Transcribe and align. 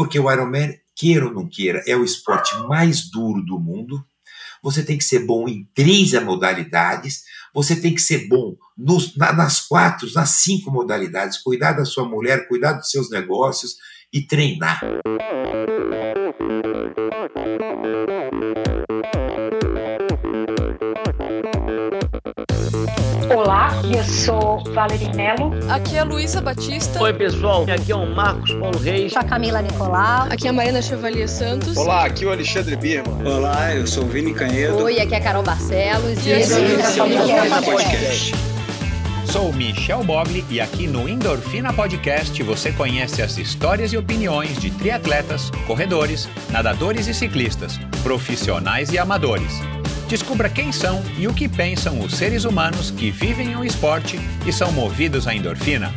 Porque 0.00 0.18
o 0.18 0.32
Ironman, 0.32 0.74
queira 0.96 1.26
ou 1.26 1.34
não 1.34 1.46
queira, 1.46 1.82
é 1.86 1.94
o 1.94 2.02
esporte 2.02 2.56
mais 2.66 3.10
duro 3.10 3.44
do 3.44 3.60
mundo. 3.60 4.02
Você 4.62 4.82
tem 4.82 4.96
que 4.96 5.04
ser 5.04 5.26
bom 5.26 5.46
em 5.46 5.68
três 5.74 6.14
modalidades, 6.24 7.24
você 7.52 7.78
tem 7.78 7.94
que 7.94 8.00
ser 8.00 8.26
bom 8.26 8.56
nos, 8.74 9.14
na, 9.14 9.30
nas 9.34 9.60
quatro, 9.60 10.10
nas 10.14 10.30
cinco 10.30 10.70
modalidades, 10.70 11.36
cuidar 11.36 11.72
da 11.72 11.84
sua 11.84 12.08
mulher, 12.08 12.48
cuidar 12.48 12.72
dos 12.72 12.90
seus 12.90 13.10
negócios 13.10 13.76
e 14.10 14.22
treinar. 14.22 14.80
Olá, 23.32 23.70
eu 23.84 24.02
sou 24.02 24.60
Valerie 24.74 25.14
Melo. 25.14 25.52
Aqui 25.70 25.94
é 25.94 26.00
a 26.00 26.04
Luísa 26.04 26.40
Batista. 26.40 27.00
Oi, 27.00 27.12
pessoal. 27.12 27.62
Aqui 27.62 27.92
é 27.92 27.94
o 27.94 28.04
Marcos 28.04 28.52
Paulo 28.54 28.76
Reis. 28.76 29.12
Sou 29.12 29.20
a 29.20 29.24
Camila 29.24 29.62
Nicolau. 29.62 30.26
Aqui 30.28 30.48
é 30.48 30.50
a 30.50 30.52
Marina 30.52 30.82
Chevalier 30.82 31.28
Santos. 31.28 31.76
Olá, 31.76 32.06
aqui 32.06 32.24
é 32.24 32.26
o 32.26 32.32
Alexandre 32.32 32.74
Birman. 32.74 33.24
Olá, 33.24 33.72
eu 33.72 33.86
sou 33.86 34.02
o 34.02 34.08
Vini 34.08 34.34
Canhedo. 34.34 34.82
Oi, 34.82 34.98
aqui 34.98 35.14
é 35.14 35.18
a 35.18 35.20
Carol 35.20 35.44
Barcelos. 35.44 36.26
E 36.26 36.30
esse 36.30 36.54
é 36.54 37.02
o 37.04 37.62
Podcast. 37.62 38.34
Sou 39.30 39.52
Michel 39.52 40.02
Bogli 40.02 40.44
e 40.50 40.60
aqui 40.60 40.88
no 40.88 41.08
Endorfina 41.08 41.72
Podcast 41.72 42.42
você 42.42 42.72
conhece 42.72 43.22
as 43.22 43.38
histórias 43.38 43.92
e 43.92 43.96
opiniões 43.96 44.58
de 44.58 44.72
triatletas, 44.72 45.52
corredores, 45.68 46.28
nadadores 46.50 47.06
e 47.06 47.14
ciclistas, 47.14 47.78
profissionais 48.02 48.90
e 48.90 48.98
amadores. 48.98 49.60
Descubra 50.10 50.48
quem 50.48 50.72
são 50.72 51.00
e 51.16 51.28
o 51.28 51.32
que 51.32 51.48
pensam 51.48 52.00
os 52.00 52.14
seres 52.14 52.44
humanos 52.44 52.90
que 52.90 53.12
vivem 53.12 53.54
o 53.54 53.64
esporte 53.64 54.18
e 54.44 54.52
são 54.52 54.72
movidos 54.72 55.24
à 55.28 55.32
endorfina. 55.32 55.94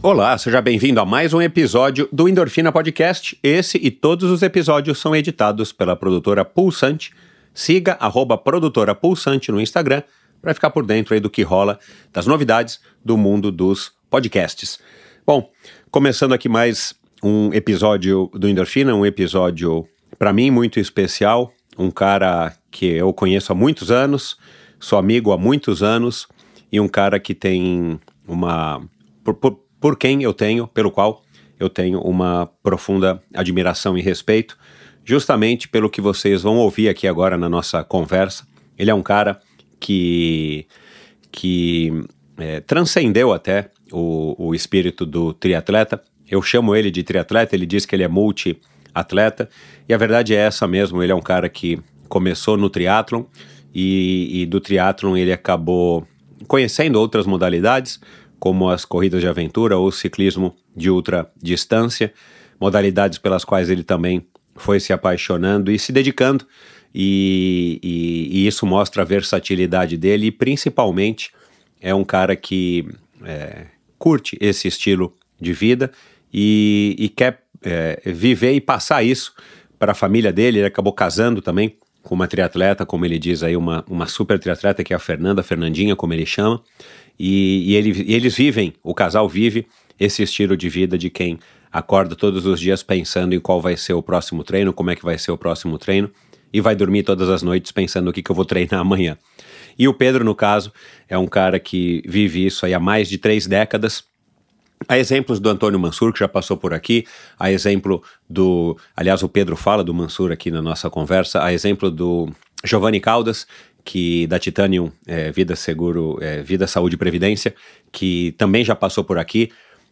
Olá, 0.00 0.38
seja 0.38 0.62
bem-vindo 0.62 1.00
a 1.00 1.04
mais 1.04 1.34
um 1.34 1.42
episódio 1.42 2.08
do 2.12 2.28
Endorfina 2.28 2.70
Podcast. 2.70 3.36
Esse 3.42 3.78
e 3.78 3.90
todos 3.90 4.30
os 4.30 4.40
episódios 4.40 5.00
são 5.00 5.16
editados 5.16 5.72
pela 5.72 5.96
produtora 5.96 6.44
Pulsante. 6.44 7.12
Siga 7.52 7.96
arroba 7.98 8.38
produtora 8.38 8.94
Pulsante 8.94 9.50
no 9.50 9.60
Instagram 9.60 10.04
para 10.40 10.54
ficar 10.54 10.70
por 10.70 10.86
dentro 10.86 11.14
aí 11.14 11.18
do 11.18 11.28
que 11.28 11.42
rola 11.42 11.80
das 12.12 12.28
novidades 12.28 12.78
do 13.04 13.16
mundo 13.16 13.50
dos 13.50 13.90
podcasts. 14.08 14.78
Bom, 15.26 15.50
começando 15.90 16.32
aqui 16.32 16.48
mais 16.48 16.94
um 17.24 17.50
episódio 17.54 18.30
do 18.34 18.46
Endorfina, 18.46 18.94
um 18.94 19.06
episódio 19.06 19.88
para 20.18 20.30
mim 20.30 20.50
muito 20.50 20.78
especial, 20.78 21.50
um 21.78 21.90
cara 21.90 22.54
que 22.70 22.84
eu 22.84 23.14
conheço 23.14 23.50
há 23.50 23.54
muitos 23.54 23.90
anos, 23.90 24.36
sou 24.78 24.98
amigo 24.98 25.32
há 25.32 25.38
muitos 25.38 25.82
anos 25.82 26.28
e 26.70 26.78
um 26.78 26.86
cara 26.86 27.18
que 27.18 27.34
tem 27.34 27.98
uma 28.28 28.82
por, 29.24 29.32
por, 29.32 29.58
por 29.80 29.96
quem 29.96 30.22
eu 30.22 30.34
tenho, 30.34 30.68
pelo 30.68 30.90
qual 30.90 31.22
eu 31.58 31.70
tenho 31.70 31.98
uma 32.00 32.50
profunda 32.62 33.22
admiração 33.32 33.96
e 33.96 34.02
respeito, 34.02 34.58
justamente 35.02 35.66
pelo 35.66 35.88
que 35.88 36.02
vocês 36.02 36.42
vão 36.42 36.58
ouvir 36.58 36.90
aqui 36.90 37.08
agora 37.08 37.38
na 37.38 37.48
nossa 37.48 37.82
conversa. 37.82 38.46
Ele 38.78 38.90
é 38.90 38.94
um 38.94 39.02
cara 39.02 39.40
que, 39.80 40.66
que 41.32 41.90
é, 42.36 42.60
transcendeu 42.60 43.32
até 43.32 43.70
o, 43.90 44.48
o 44.48 44.54
espírito 44.54 45.06
do 45.06 45.32
triatleta. 45.32 46.02
Eu 46.28 46.42
chamo 46.42 46.74
ele 46.74 46.90
de 46.90 47.02
triatleta, 47.02 47.54
ele 47.54 47.66
diz 47.66 47.84
que 47.84 47.94
ele 47.94 48.02
é 48.02 48.08
multi-atleta, 48.08 49.48
e 49.88 49.94
a 49.94 49.98
verdade 49.98 50.34
é 50.34 50.38
essa 50.38 50.66
mesmo, 50.66 51.02
ele 51.02 51.12
é 51.12 51.14
um 51.14 51.20
cara 51.20 51.48
que 51.48 51.78
começou 52.08 52.56
no 52.56 52.70
triatlon, 52.70 53.24
e, 53.74 54.42
e 54.42 54.46
do 54.46 54.60
triatlon 54.60 55.16
ele 55.16 55.32
acabou 55.32 56.06
conhecendo 56.46 56.96
outras 56.96 57.26
modalidades, 57.26 58.00
como 58.38 58.68
as 58.68 58.84
corridas 58.84 59.20
de 59.20 59.28
aventura 59.28 59.76
ou 59.76 59.90
ciclismo 59.90 60.54
de 60.76 60.90
ultra 60.90 61.30
distância, 61.42 62.12
modalidades 62.60 63.18
pelas 63.18 63.44
quais 63.44 63.68
ele 63.70 63.82
também 63.82 64.26
foi 64.56 64.78
se 64.78 64.92
apaixonando 64.92 65.70
e 65.70 65.78
se 65.78 65.92
dedicando, 65.92 66.46
e, 66.94 67.80
e, 67.82 68.28
e 68.38 68.46
isso 68.46 68.64
mostra 68.64 69.02
a 69.02 69.04
versatilidade 69.04 69.96
dele, 69.96 70.26
e 70.26 70.30
principalmente 70.30 71.32
é 71.80 71.94
um 71.94 72.04
cara 72.04 72.36
que 72.36 72.86
é, 73.24 73.66
curte 73.98 74.38
esse 74.40 74.68
estilo 74.68 75.14
de 75.40 75.52
vida 75.52 75.90
e, 76.34 76.96
e 76.98 77.08
quer 77.08 77.44
é, 77.62 78.02
viver 78.04 78.52
e 78.54 78.60
passar 78.60 79.04
isso 79.04 79.32
para 79.78 79.92
a 79.92 79.94
família 79.94 80.32
dele. 80.32 80.58
Ele 80.58 80.66
acabou 80.66 80.92
casando 80.92 81.40
também 81.40 81.76
com 82.02 82.16
uma 82.16 82.26
triatleta, 82.26 82.84
como 82.84 83.06
ele 83.06 83.18
diz 83.20 83.44
aí, 83.44 83.56
uma, 83.56 83.84
uma 83.88 84.08
super 84.08 84.38
triatleta 84.38 84.82
que 84.82 84.92
é 84.92 84.96
a 84.96 84.98
Fernanda, 84.98 85.44
Fernandinha, 85.44 85.94
como 85.94 86.12
ele 86.12 86.26
chama. 86.26 86.60
E, 87.18 87.70
e, 87.70 87.76
ele, 87.76 88.04
e 88.04 88.14
eles 88.14 88.36
vivem, 88.36 88.74
o 88.82 88.92
casal 88.92 89.28
vive 89.28 89.66
esse 89.98 90.24
estilo 90.24 90.56
de 90.56 90.68
vida 90.68 90.98
de 90.98 91.08
quem 91.08 91.38
acorda 91.72 92.16
todos 92.16 92.44
os 92.46 92.58
dias 92.58 92.82
pensando 92.82 93.32
em 93.34 93.40
qual 93.40 93.60
vai 93.60 93.76
ser 93.76 93.94
o 93.94 94.02
próximo 94.02 94.42
treino, 94.42 94.72
como 94.72 94.90
é 94.90 94.96
que 94.96 95.04
vai 95.04 95.16
ser 95.16 95.30
o 95.30 95.38
próximo 95.38 95.78
treino, 95.78 96.10
e 96.52 96.60
vai 96.60 96.74
dormir 96.74 97.04
todas 97.04 97.28
as 97.28 97.42
noites 97.42 97.70
pensando 97.70 98.08
o 98.08 98.12
que, 98.12 98.22
que 98.22 98.30
eu 98.30 98.34
vou 98.34 98.44
treinar 98.44 98.80
amanhã. 98.82 99.16
E 99.78 99.86
o 99.86 99.94
Pedro, 99.94 100.24
no 100.24 100.34
caso, 100.34 100.72
é 101.08 101.16
um 101.16 101.26
cara 101.26 101.60
que 101.60 102.02
vive 102.06 102.44
isso 102.44 102.66
aí 102.66 102.74
há 102.74 102.80
mais 102.80 103.08
de 103.08 103.18
três 103.18 103.46
décadas. 103.46 104.04
Há 104.88 104.98
exemplos 104.98 105.40
do 105.40 105.48
Antônio 105.48 105.78
Mansur, 105.78 106.12
que 106.12 106.18
já 106.18 106.28
passou 106.28 106.56
por 106.56 106.74
aqui, 106.74 107.04
há 107.38 107.50
exemplo 107.50 108.02
do. 108.28 108.76
Aliás, 108.96 109.22
o 109.22 109.28
Pedro 109.28 109.56
fala 109.56 109.84
do 109.84 109.94
Mansur 109.94 110.32
aqui 110.32 110.50
na 110.50 110.62
nossa 110.62 110.90
conversa, 110.90 111.42
há 111.42 111.52
exemplo 111.52 111.90
do 111.90 112.28
Giovanni 112.64 113.00
Caldas, 113.00 113.46
que 113.84 114.26
da 114.26 114.38
Titanium 114.38 114.90
é, 115.06 115.30
Vida 115.30 115.54
Seguro, 115.54 116.18
é, 116.20 116.42
Vida 116.42 116.66
Saúde 116.66 116.94
e 116.94 116.98
Previdência, 116.98 117.54
que 117.92 118.32
também 118.38 118.64
já 118.64 118.74
passou 118.74 119.04
por 119.04 119.18
aqui, 119.18 119.50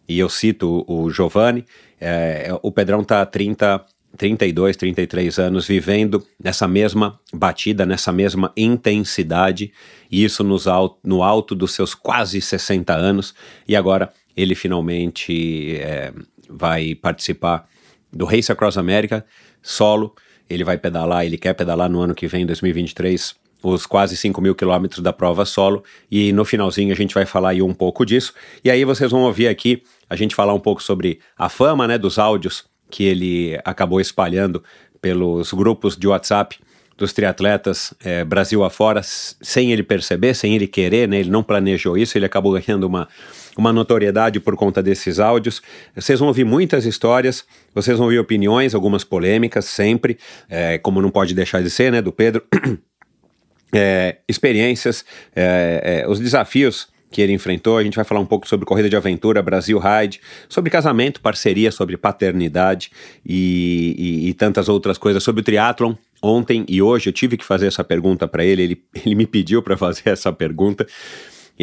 e 0.08 0.18
eu 0.18 0.28
cito 0.28 0.84
o, 0.88 1.04
o 1.04 1.10
Giovanni, 1.10 1.64
é, 2.00 2.48
o 2.62 2.72
Pedrão 2.72 3.02
está 3.02 3.22
há 3.22 3.26
30, 3.26 3.84
32, 4.16 4.76
33 4.76 5.38
anos 5.38 5.66
vivendo 5.66 6.26
nessa 6.42 6.66
mesma 6.66 7.20
batida, 7.32 7.84
nessa 7.84 8.10
mesma 8.10 8.52
intensidade, 8.56 9.72
e 10.10 10.24
isso 10.24 10.42
nos 10.42 10.64
no 11.04 11.22
alto 11.22 11.54
dos 11.54 11.72
seus 11.72 11.94
quase 11.94 12.40
60 12.40 12.94
anos, 12.94 13.34
e 13.68 13.76
agora 13.76 14.12
ele 14.36 14.54
finalmente 14.54 15.76
é, 15.76 16.12
vai 16.48 16.94
participar 16.94 17.68
do 18.12 18.24
Race 18.24 18.50
Across 18.50 18.78
America 18.78 19.24
solo, 19.62 20.14
ele 20.48 20.64
vai 20.64 20.76
pedalar, 20.76 21.24
ele 21.24 21.38
quer 21.38 21.54
pedalar 21.54 21.88
no 21.88 22.00
ano 22.00 22.14
que 22.14 22.26
vem, 22.26 22.44
2023, 22.44 23.34
os 23.62 23.86
quase 23.86 24.16
5 24.16 24.40
mil 24.40 24.54
quilômetros 24.54 25.02
da 25.02 25.12
prova 25.12 25.44
solo, 25.44 25.84
e 26.10 26.32
no 26.32 26.44
finalzinho 26.44 26.92
a 26.92 26.96
gente 26.96 27.14
vai 27.14 27.24
falar 27.24 27.50
aí 27.50 27.62
um 27.62 27.72
pouco 27.72 28.04
disso. 28.04 28.34
E 28.64 28.70
aí 28.70 28.84
vocês 28.84 29.10
vão 29.10 29.22
ouvir 29.22 29.48
aqui 29.48 29.82
a 30.10 30.16
gente 30.16 30.34
falar 30.34 30.52
um 30.52 30.60
pouco 30.60 30.82
sobre 30.82 31.20
a 31.38 31.48
fama 31.48 31.86
né, 31.86 31.96
dos 31.96 32.18
áudios 32.18 32.64
que 32.90 33.04
ele 33.04 33.58
acabou 33.64 34.00
espalhando 34.00 34.62
pelos 35.00 35.52
grupos 35.52 35.96
de 35.96 36.06
WhatsApp 36.06 36.58
dos 36.96 37.12
triatletas 37.12 37.94
é, 38.04 38.24
Brasil 38.24 38.62
afora, 38.62 39.00
sem 39.02 39.72
ele 39.72 39.82
perceber, 39.82 40.34
sem 40.34 40.54
ele 40.54 40.68
querer, 40.68 41.08
né? 41.08 41.18
Ele 41.20 41.30
não 41.30 41.42
planejou 41.42 41.96
isso, 41.96 42.16
ele 42.16 42.26
acabou 42.26 42.52
ganhando 42.52 42.84
uma, 42.84 43.08
uma 43.56 43.72
notoriedade 43.72 44.40
por 44.40 44.56
conta 44.56 44.82
desses 44.82 45.18
áudios. 45.18 45.62
Vocês 45.94 46.18
vão 46.18 46.28
ouvir 46.28 46.44
muitas 46.44 46.86
histórias, 46.86 47.44
vocês 47.74 47.98
vão 47.98 48.06
ouvir 48.06 48.18
opiniões, 48.18 48.74
algumas 48.74 49.04
polêmicas, 49.04 49.66
sempre, 49.66 50.18
é, 50.48 50.78
como 50.78 51.02
não 51.02 51.10
pode 51.10 51.34
deixar 51.34 51.62
de 51.62 51.70
ser, 51.70 51.92
né, 51.92 52.00
do 52.00 52.12
Pedro. 52.12 52.42
é, 53.74 54.18
experiências, 54.28 55.04
é, 55.34 56.02
é, 56.04 56.08
os 56.08 56.18
desafios 56.18 56.88
que 57.12 57.20
ele 57.20 57.32
enfrentou. 57.32 57.76
A 57.76 57.84
gente 57.84 57.94
vai 57.94 58.04
falar 58.04 58.20
um 58.20 58.26
pouco 58.26 58.48
sobre 58.48 58.66
corrida 58.66 58.88
de 58.88 58.96
aventura, 58.96 59.42
Brasil 59.42 59.78
Ride, 59.78 60.20
sobre 60.48 60.70
casamento, 60.70 61.20
parceria, 61.20 61.70
sobre 61.70 61.96
paternidade 61.96 62.90
e, 63.24 63.94
e, 63.98 64.28
e 64.30 64.34
tantas 64.34 64.68
outras 64.68 64.98
coisas, 64.98 65.22
sobre 65.22 65.42
o 65.42 65.44
triatlon. 65.44 65.94
Ontem 66.22 66.64
e 66.68 66.80
hoje 66.80 67.08
eu 67.08 67.12
tive 67.12 67.36
que 67.36 67.44
fazer 67.44 67.66
essa 67.66 67.82
pergunta 67.84 68.26
para 68.26 68.44
ele, 68.44 68.62
ele, 68.62 68.82
ele 69.04 69.14
me 69.14 69.26
pediu 69.26 69.62
para 69.62 69.76
fazer 69.76 70.08
essa 70.08 70.32
pergunta. 70.32 70.86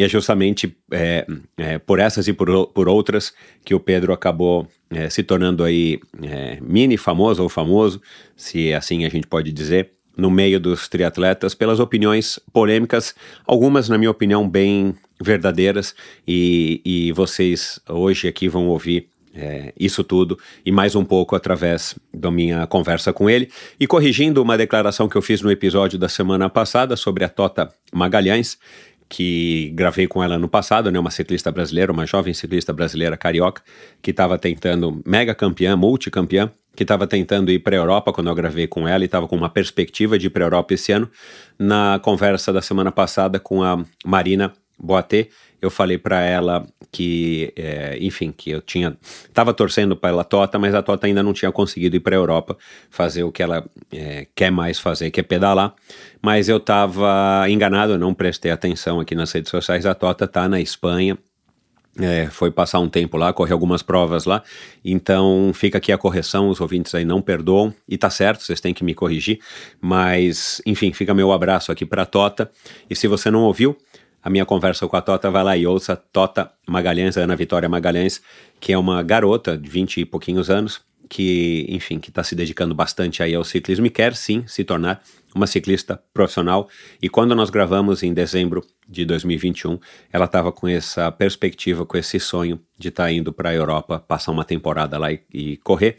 E 0.00 0.02
é 0.02 0.08
justamente 0.08 0.74
é, 0.90 1.26
é, 1.58 1.78
por 1.78 1.98
essas 1.98 2.26
e 2.26 2.32
por, 2.32 2.68
por 2.68 2.88
outras 2.88 3.34
que 3.62 3.74
o 3.74 3.78
Pedro 3.78 4.14
acabou 4.14 4.66
é, 4.88 5.10
se 5.10 5.22
tornando 5.22 5.62
aí 5.62 6.00
é, 6.22 6.58
mini 6.62 6.96
famoso 6.96 7.42
ou 7.42 7.50
famoso, 7.50 8.00
se 8.34 8.72
assim 8.72 9.04
a 9.04 9.10
gente 9.10 9.26
pode 9.26 9.52
dizer 9.52 9.90
no 10.16 10.30
meio 10.30 10.58
dos 10.58 10.88
triatletas 10.88 11.54
pelas 11.54 11.80
opiniões 11.80 12.40
polêmicas, 12.50 13.14
algumas, 13.46 13.90
na 13.90 13.98
minha 13.98 14.10
opinião, 14.10 14.48
bem 14.48 14.94
verdadeiras, 15.20 15.94
e, 16.26 16.80
e 16.82 17.12
vocês 17.12 17.78
hoje 17.86 18.26
aqui 18.26 18.48
vão 18.48 18.68
ouvir 18.68 19.10
é, 19.34 19.72
isso 19.78 20.02
tudo 20.02 20.38
e 20.64 20.72
mais 20.72 20.94
um 20.96 21.04
pouco 21.04 21.36
através 21.36 21.94
da 22.12 22.30
minha 22.30 22.66
conversa 22.66 23.12
com 23.12 23.28
ele. 23.28 23.50
E 23.78 23.86
corrigindo 23.86 24.42
uma 24.42 24.56
declaração 24.56 25.08
que 25.08 25.16
eu 25.16 25.22
fiz 25.22 25.40
no 25.42 25.50
episódio 25.50 25.98
da 25.98 26.08
semana 26.08 26.48
passada 26.48 26.96
sobre 26.96 27.24
a 27.24 27.28
Tota 27.28 27.72
Magalhães, 27.92 28.58
que 29.10 29.72
gravei 29.74 30.06
com 30.06 30.22
ela 30.22 30.38
no 30.38 30.48
passado, 30.48 30.90
né, 30.90 30.98
uma 30.98 31.10
ciclista 31.10 31.50
brasileira, 31.50 31.90
uma 31.90 32.06
jovem 32.06 32.32
ciclista 32.32 32.72
brasileira 32.72 33.16
carioca, 33.16 33.60
que 34.00 34.12
estava 34.12 34.38
tentando, 34.38 35.02
mega 35.04 35.34
campeã, 35.34 35.76
multicampeã, 35.76 36.48
que 36.76 36.84
estava 36.84 37.08
tentando 37.08 37.50
ir 37.50 37.58
para 37.58 37.74
a 37.74 37.80
Europa 37.80 38.12
quando 38.12 38.28
eu 38.28 38.34
gravei 38.36 38.68
com 38.68 38.86
ela 38.86 39.02
e 39.02 39.06
estava 39.06 39.26
com 39.26 39.36
uma 39.36 39.50
perspectiva 39.50 40.16
de 40.16 40.28
ir 40.28 40.30
para 40.30 40.44
a 40.44 40.46
Europa 40.46 40.74
esse 40.74 40.92
ano. 40.92 41.10
Na 41.58 41.98
conversa 41.98 42.52
da 42.52 42.62
semana 42.62 42.92
passada 42.92 43.40
com 43.40 43.64
a 43.64 43.84
Marina 44.06 44.52
Boatê, 44.80 45.28
eu 45.60 45.70
falei 45.70 45.98
para 45.98 46.22
ela 46.22 46.66
que, 46.90 47.52
é, 47.54 47.98
enfim, 48.00 48.32
que 48.32 48.50
eu 48.50 48.62
tinha, 48.62 48.96
estava 49.02 49.52
torcendo 49.52 49.94
pela 49.94 50.24
Tota, 50.24 50.58
mas 50.58 50.74
a 50.74 50.82
Tota 50.82 51.06
ainda 51.06 51.22
não 51.22 51.32
tinha 51.32 51.52
conseguido 51.52 51.96
ir 51.96 52.00
para 52.00 52.16
a 52.16 52.18
Europa 52.18 52.56
fazer 52.88 53.22
o 53.24 53.30
que 53.30 53.42
ela 53.42 53.64
é, 53.92 54.26
quer 54.34 54.50
mais 54.50 54.78
fazer, 54.78 55.10
que 55.10 55.20
é 55.20 55.22
pedalar. 55.22 55.74
Mas 56.22 56.48
eu 56.48 56.56
estava 56.56 57.44
enganado, 57.48 57.98
não 57.98 58.14
prestei 58.14 58.50
atenção 58.50 59.00
aqui 59.00 59.14
nas 59.14 59.30
redes 59.32 59.50
sociais. 59.50 59.84
A 59.84 59.94
Tota 59.94 60.24
está 60.24 60.48
na 60.48 60.60
Espanha, 60.60 61.18
é, 61.98 62.26
foi 62.26 62.50
passar 62.50 62.78
um 62.78 62.88
tempo 62.88 63.16
lá, 63.16 63.32
correr 63.32 63.52
algumas 63.52 63.82
provas 63.82 64.24
lá, 64.24 64.42
então 64.84 65.50
fica 65.52 65.78
aqui 65.78 65.90
a 65.92 65.98
correção, 65.98 66.48
os 66.48 66.60
ouvintes 66.60 66.94
aí 66.94 67.04
não 67.04 67.20
perdoam, 67.20 67.74
e 67.88 67.98
tá 67.98 68.08
certo, 68.08 68.42
vocês 68.42 68.60
têm 68.60 68.72
que 68.72 68.84
me 68.84 68.94
corrigir, 68.94 69.40
mas 69.80 70.62
enfim, 70.64 70.92
fica 70.92 71.12
meu 71.12 71.32
abraço 71.32 71.72
aqui 71.72 71.84
para 71.84 72.06
Tota, 72.06 72.50
e 72.88 72.94
se 72.94 73.08
você 73.08 73.30
não 73.30 73.42
ouviu, 73.42 73.76
a 74.22 74.30
minha 74.30 74.44
conversa 74.44 74.86
com 74.86 74.96
a 74.96 75.00
Tota, 75.00 75.30
vai 75.30 75.42
lá 75.42 75.56
e 75.56 75.66
ouça 75.66 75.96
Tota 75.96 76.50
Magalhães, 76.68 77.16
Ana 77.16 77.36
Vitória 77.36 77.68
Magalhães, 77.68 78.20
que 78.58 78.72
é 78.72 78.78
uma 78.78 79.02
garota 79.02 79.56
de 79.56 79.68
20 79.68 80.00
e 80.00 80.04
pouquinhos 80.04 80.50
anos, 80.50 80.80
que, 81.08 81.66
enfim, 81.68 81.98
que 81.98 82.08
está 82.08 82.22
se 82.22 82.36
dedicando 82.36 82.72
bastante 82.72 83.22
aí 83.22 83.34
ao 83.34 83.42
ciclismo 83.42 83.84
e 83.86 83.90
quer 83.90 84.14
sim 84.14 84.44
se 84.46 84.62
tornar 84.62 85.02
uma 85.34 85.46
ciclista 85.46 86.00
profissional. 86.14 86.68
E 87.02 87.08
quando 87.08 87.34
nós 87.34 87.50
gravamos 87.50 88.02
em 88.02 88.14
dezembro 88.14 88.64
de 88.88 89.04
2021, 89.04 89.78
ela 90.12 90.24
estava 90.24 90.52
com 90.52 90.68
essa 90.68 91.10
perspectiva, 91.10 91.84
com 91.84 91.96
esse 91.96 92.20
sonho 92.20 92.60
de 92.78 92.88
estar 92.88 93.04
tá 93.04 93.12
indo 93.12 93.32
para 93.32 93.50
a 93.50 93.54
Europa, 93.54 93.98
passar 93.98 94.30
uma 94.30 94.44
temporada 94.44 94.98
lá 94.98 95.12
e, 95.12 95.20
e 95.32 95.56
correr. 95.58 95.98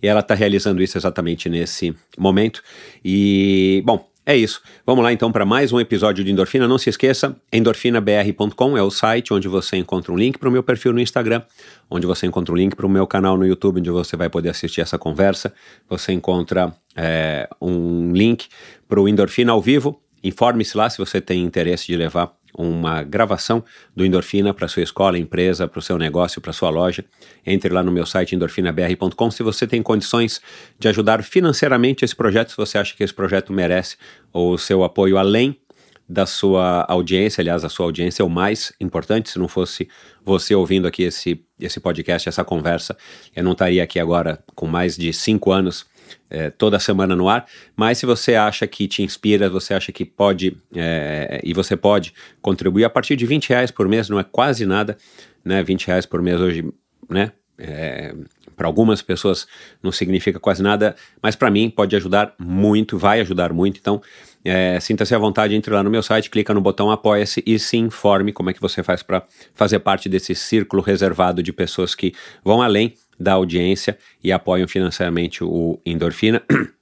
E 0.00 0.06
ela 0.06 0.20
está 0.20 0.34
realizando 0.34 0.82
isso 0.82 0.96
exatamente 0.96 1.48
nesse 1.48 1.94
momento. 2.16 2.62
E, 3.04 3.82
bom, 3.84 4.11
é 4.24 4.36
isso. 4.36 4.62
Vamos 4.86 5.02
lá 5.02 5.12
então 5.12 5.32
para 5.32 5.44
mais 5.44 5.72
um 5.72 5.80
episódio 5.80 6.22
de 6.24 6.30
Endorfina. 6.30 6.68
Não 6.68 6.78
se 6.78 6.88
esqueça, 6.88 7.36
endorfinabr.com 7.52 8.76
é 8.76 8.82
o 8.82 8.90
site 8.90 9.34
onde 9.34 9.48
você 9.48 9.76
encontra 9.76 10.12
um 10.12 10.16
link 10.16 10.38
para 10.38 10.48
o 10.48 10.52
meu 10.52 10.62
perfil 10.62 10.92
no 10.92 11.00
Instagram, 11.00 11.42
onde 11.90 12.06
você 12.06 12.26
encontra 12.26 12.54
um 12.54 12.56
link 12.56 12.76
para 12.76 12.86
o 12.86 12.88
meu 12.88 13.06
canal 13.06 13.36
no 13.36 13.44
YouTube, 13.44 13.80
onde 13.80 13.90
você 13.90 14.16
vai 14.16 14.30
poder 14.30 14.50
assistir 14.50 14.80
essa 14.80 14.96
conversa. 14.96 15.52
Você 15.88 16.12
encontra 16.12 16.72
é, 16.94 17.48
um 17.60 18.12
link 18.12 18.46
para 18.88 19.00
o 19.00 19.08
Endorfina 19.08 19.52
ao 19.52 19.60
vivo. 19.60 20.00
Informe-se 20.22 20.76
lá 20.76 20.88
se 20.88 20.98
você 20.98 21.20
tem 21.20 21.42
interesse 21.42 21.86
de 21.86 21.96
levar 21.96 22.32
uma 22.56 23.02
gravação 23.02 23.64
do 23.94 24.04
Endorfina 24.04 24.52
para 24.52 24.68
sua 24.68 24.82
escola, 24.82 25.18
empresa, 25.18 25.66
para 25.66 25.78
o 25.78 25.82
seu 25.82 25.96
negócio, 25.98 26.40
para 26.40 26.52
sua 26.52 26.70
loja. 26.70 27.04
Entre 27.46 27.72
lá 27.72 27.82
no 27.82 27.90
meu 27.90 28.06
site 28.06 28.34
endorfinabr.com 28.34 29.30
se 29.30 29.42
você 29.42 29.66
tem 29.66 29.82
condições 29.82 30.40
de 30.78 30.88
ajudar 30.88 31.22
financeiramente 31.22 32.04
esse 32.04 32.14
projeto, 32.14 32.50
se 32.50 32.56
você 32.56 32.78
acha 32.78 32.94
que 32.94 33.02
esse 33.02 33.14
projeto 33.14 33.52
merece 33.52 33.96
o 34.32 34.58
seu 34.58 34.84
apoio 34.84 35.16
além 35.16 35.58
da 36.08 36.26
sua 36.26 36.84
audiência, 36.88 37.40
aliás, 37.40 37.64
a 37.64 37.70
sua 37.70 37.86
audiência 37.86 38.22
é 38.22 38.26
o 38.26 38.28
mais 38.28 38.72
importante. 38.78 39.30
Se 39.30 39.38
não 39.38 39.48
fosse 39.48 39.88
você 40.22 40.54
ouvindo 40.54 40.86
aqui 40.86 41.04
esse, 41.04 41.42
esse 41.58 41.80
podcast, 41.80 42.28
essa 42.28 42.44
conversa, 42.44 42.96
eu 43.34 43.42
não 43.42 43.52
estaria 43.52 43.82
aqui 43.82 43.98
agora 43.98 44.42
com 44.54 44.66
mais 44.66 44.96
de 44.96 45.10
cinco 45.12 45.50
anos 45.50 45.86
é, 46.30 46.50
toda 46.50 46.78
semana 46.78 47.14
no 47.14 47.28
ar, 47.28 47.46
mas 47.76 47.98
se 47.98 48.06
você 48.06 48.34
acha 48.34 48.66
que 48.66 48.88
te 48.88 49.02
inspira, 49.02 49.48
você 49.48 49.74
acha 49.74 49.92
que 49.92 50.04
pode 50.04 50.56
é, 50.74 51.40
e 51.42 51.52
você 51.52 51.76
pode 51.76 52.12
contribuir 52.40 52.84
a 52.84 52.90
partir 52.90 53.16
de 53.16 53.26
20 53.26 53.48
reais 53.48 53.70
por 53.70 53.88
mês, 53.88 54.08
não 54.08 54.18
é 54.18 54.24
quase 54.24 54.66
nada, 54.66 54.96
né? 55.44 55.62
20 55.62 55.86
reais 55.86 56.06
por 56.06 56.22
mês 56.22 56.40
hoje, 56.40 56.64
né? 57.08 57.32
É, 57.58 58.14
para 58.56 58.66
algumas 58.66 59.02
pessoas 59.02 59.46
não 59.82 59.92
significa 59.92 60.38
quase 60.38 60.62
nada, 60.62 60.94
mas 61.22 61.36
para 61.36 61.50
mim 61.50 61.70
pode 61.70 61.94
ajudar 61.96 62.34
muito, 62.38 62.98
vai 62.98 63.20
ajudar 63.20 63.52
muito. 63.52 63.78
Então, 63.78 64.00
é, 64.44 64.78
sinta-se 64.80 65.14
à 65.14 65.18
vontade, 65.18 65.54
entre 65.54 65.72
lá 65.72 65.82
no 65.82 65.90
meu 65.90 66.02
site, 66.02 66.30
clica 66.30 66.52
no 66.52 66.60
botão 66.60 66.90
Apoia-se 66.90 67.42
e 67.46 67.58
se 67.58 67.76
informe 67.76 68.32
como 68.32 68.50
é 68.50 68.52
que 68.52 68.60
você 68.60 68.82
faz 68.82 69.02
para 69.02 69.22
fazer 69.54 69.78
parte 69.80 70.08
desse 70.08 70.34
círculo 70.34 70.82
reservado 70.82 71.42
de 71.42 71.52
pessoas 71.52 71.94
que 71.94 72.12
vão 72.44 72.60
além 72.62 72.94
da 73.18 73.32
audiência 73.32 73.98
e 74.22 74.32
apoiam 74.32 74.66
financeiramente 74.66 75.44
o 75.44 75.80
Endorfina. 75.84 76.42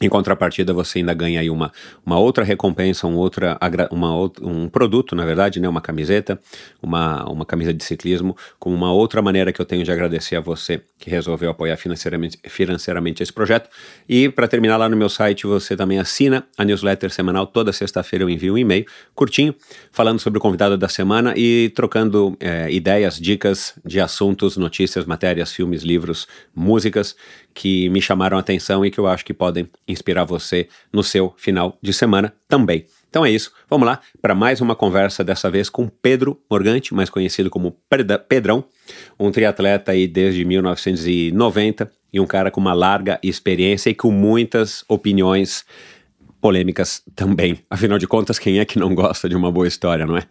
Em 0.00 0.08
contrapartida, 0.08 0.72
você 0.72 0.98
ainda 0.98 1.14
ganha 1.14 1.40
aí 1.40 1.48
uma, 1.48 1.72
uma 2.04 2.18
outra 2.18 2.44
recompensa, 2.44 3.06
um, 3.06 3.16
outra, 3.16 3.58
uma, 3.90 4.12
um 4.40 4.68
produto, 4.68 5.14
na 5.14 5.24
verdade, 5.24 5.60
né, 5.60 5.68
uma 5.68 5.80
camiseta, 5.80 6.40
uma, 6.82 7.24
uma 7.30 7.46
camisa 7.46 7.72
de 7.72 7.84
ciclismo, 7.84 8.36
como 8.58 8.74
uma 8.74 8.92
outra 8.92 9.22
maneira 9.22 9.52
que 9.52 9.60
eu 9.60 9.64
tenho 9.64 9.84
de 9.84 9.92
agradecer 9.92 10.36
a 10.36 10.40
você 10.40 10.82
que 10.98 11.10
resolveu 11.10 11.50
apoiar 11.50 11.76
financeiramente, 11.76 12.38
financeiramente 12.48 13.22
esse 13.22 13.32
projeto. 13.32 13.68
E 14.08 14.28
para 14.28 14.48
terminar 14.48 14.76
lá 14.76 14.88
no 14.88 14.96
meu 14.96 15.08
site, 15.08 15.46
você 15.46 15.76
também 15.76 15.98
assina 15.98 16.44
a 16.56 16.64
newsletter 16.64 17.10
semanal. 17.10 17.46
Toda 17.46 17.72
sexta-feira 17.72 18.24
eu 18.24 18.30
envio 18.30 18.54
um 18.54 18.58
e-mail 18.58 18.86
curtinho, 19.14 19.54
falando 19.90 20.18
sobre 20.18 20.38
o 20.38 20.40
convidado 20.40 20.76
da 20.76 20.88
semana 20.88 21.34
e 21.36 21.70
trocando 21.74 22.36
é, 22.40 22.70
ideias, 22.72 23.18
dicas 23.18 23.74
de 23.84 24.00
assuntos, 24.00 24.56
notícias, 24.56 25.04
matérias, 25.04 25.52
filmes, 25.52 25.82
livros, 25.82 26.26
músicas 26.54 27.14
que 27.54 27.88
me 27.88 28.00
chamaram 28.00 28.36
a 28.36 28.40
atenção 28.40 28.84
e 28.84 28.90
que 28.90 28.98
eu 28.98 29.06
acho 29.06 29.24
que 29.24 29.34
podem 29.34 29.68
inspirar 29.86 30.24
você 30.24 30.68
no 30.92 31.02
seu 31.02 31.34
final 31.36 31.78
de 31.82 31.92
semana 31.92 32.32
também. 32.48 32.86
Então 33.08 33.26
é 33.26 33.30
isso, 33.30 33.52
vamos 33.68 33.86
lá 33.86 34.00
para 34.22 34.34
mais 34.34 34.62
uma 34.62 34.74
conversa, 34.74 35.22
dessa 35.22 35.50
vez 35.50 35.68
com 35.68 35.86
Pedro 35.86 36.40
Morgante, 36.50 36.94
mais 36.94 37.10
conhecido 37.10 37.50
como 37.50 37.76
Pedrão, 38.26 38.64
um 39.20 39.30
triatleta 39.30 39.92
aí 39.92 40.08
desde 40.08 40.44
1990 40.46 41.92
e 42.10 42.18
um 42.18 42.26
cara 42.26 42.50
com 42.50 42.60
uma 42.60 42.72
larga 42.72 43.20
experiência 43.22 43.90
e 43.90 43.94
com 43.94 44.10
muitas 44.10 44.82
opiniões 44.88 45.64
polêmicas 46.40 47.02
também. 47.14 47.58
Afinal 47.70 47.98
de 47.98 48.06
contas, 48.06 48.38
quem 48.38 48.58
é 48.58 48.64
que 48.64 48.78
não 48.78 48.94
gosta 48.94 49.28
de 49.28 49.36
uma 49.36 49.52
boa 49.52 49.68
história, 49.68 50.06
não 50.06 50.16
é? 50.16 50.22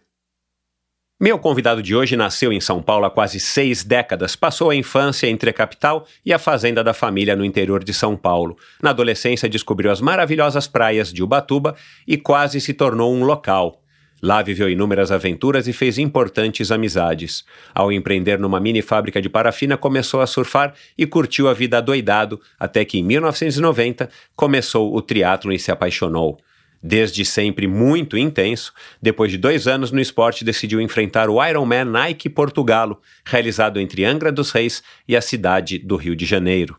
Meu 1.24 1.38
convidado 1.38 1.84
de 1.84 1.96
hoje 1.96 2.18
nasceu 2.18 2.52
em 2.52 2.60
São 2.60 2.82
Paulo 2.82 3.06
há 3.06 3.12
quase 3.12 3.40
seis 3.40 3.84
décadas, 3.84 4.36
passou 4.36 4.72
a 4.72 4.76
infância 4.76 5.28
entre 5.28 5.52
a 5.52 5.54
capital 5.54 6.08
e 6.26 6.34
a 6.34 6.40
fazenda 6.40 6.84
da 6.84 6.96
família 6.96 7.36
no 7.36 7.46
interior 7.46 7.84
de 7.84 7.94
São 7.94 8.18
Paulo. 8.18 8.58
Na 8.82 8.90
adolescência, 8.90 9.48
descobriu 9.48 9.92
as 9.92 10.02
maravilhosas 10.02 10.66
praias 10.66 11.14
de 11.14 11.22
Ubatuba 11.22 11.76
e 12.08 12.18
quase 12.18 12.60
se 12.60 12.74
tornou 12.74 13.14
um 13.14 13.24
local. 13.24 13.84
Lá 14.20 14.42
viveu 14.42 14.68
inúmeras 14.68 15.12
aventuras 15.12 15.68
e 15.68 15.74
fez 15.74 16.00
importantes 16.00 16.72
amizades. 16.72 17.46
Ao 17.72 17.92
empreender 17.92 18.40
numa 18.40 18.60
mini 18.60 18.82
fábrica 18.82 19.22
de 19.22 19.30
parafina, 19.30 19.78
começou 19.78 20.22
a 20.22 20.28
surfar 20.28 20.74
e 20.98 21.06
curtiu 21.06 21.48
a 21.48 21.54
vida 21.54 21.78
adoidado, 21.78 22.42
até 22.60 22.84
que 22.84 22.98
em 22.98 23.04
1990 23.04 24.10
começou 24.36 24.96
o 24.96 25.00
triatlo 25.04 25.54
e 25.54 25.60
se 25.60 25.72
apaixonou. 25.72 26.40
Desde 26.84 27.24
sempre 27.24 27.68
muito 27.68 28.18
intenso, 28.18 28.74
depois 29.02 29.32
de 29.32 29.38
dois 29.38 29.68
anos 29.68 29.92
no 29.92 30.02
esporte 30.02 30.44
decidiu 30.44 30.82
enfrentar 30.82 31.30
o 31.30 31.44
Ironman 31.44 31.86
Nike 31.86 32.28
Portugalo, 32.28 33.00
realizado 33.24 33.80
entre 33.80 34.04
Angra 34.04 34.32
dos 34.32 34.52
Reis 34.52 34.82
e 35.08 35.16
a 35.16 35.22
cidade 35.22 35.78
do 35.78 35.96
Rio 35.96 36.16
de 36.16 36.26
Janeiro. 36.26 36.76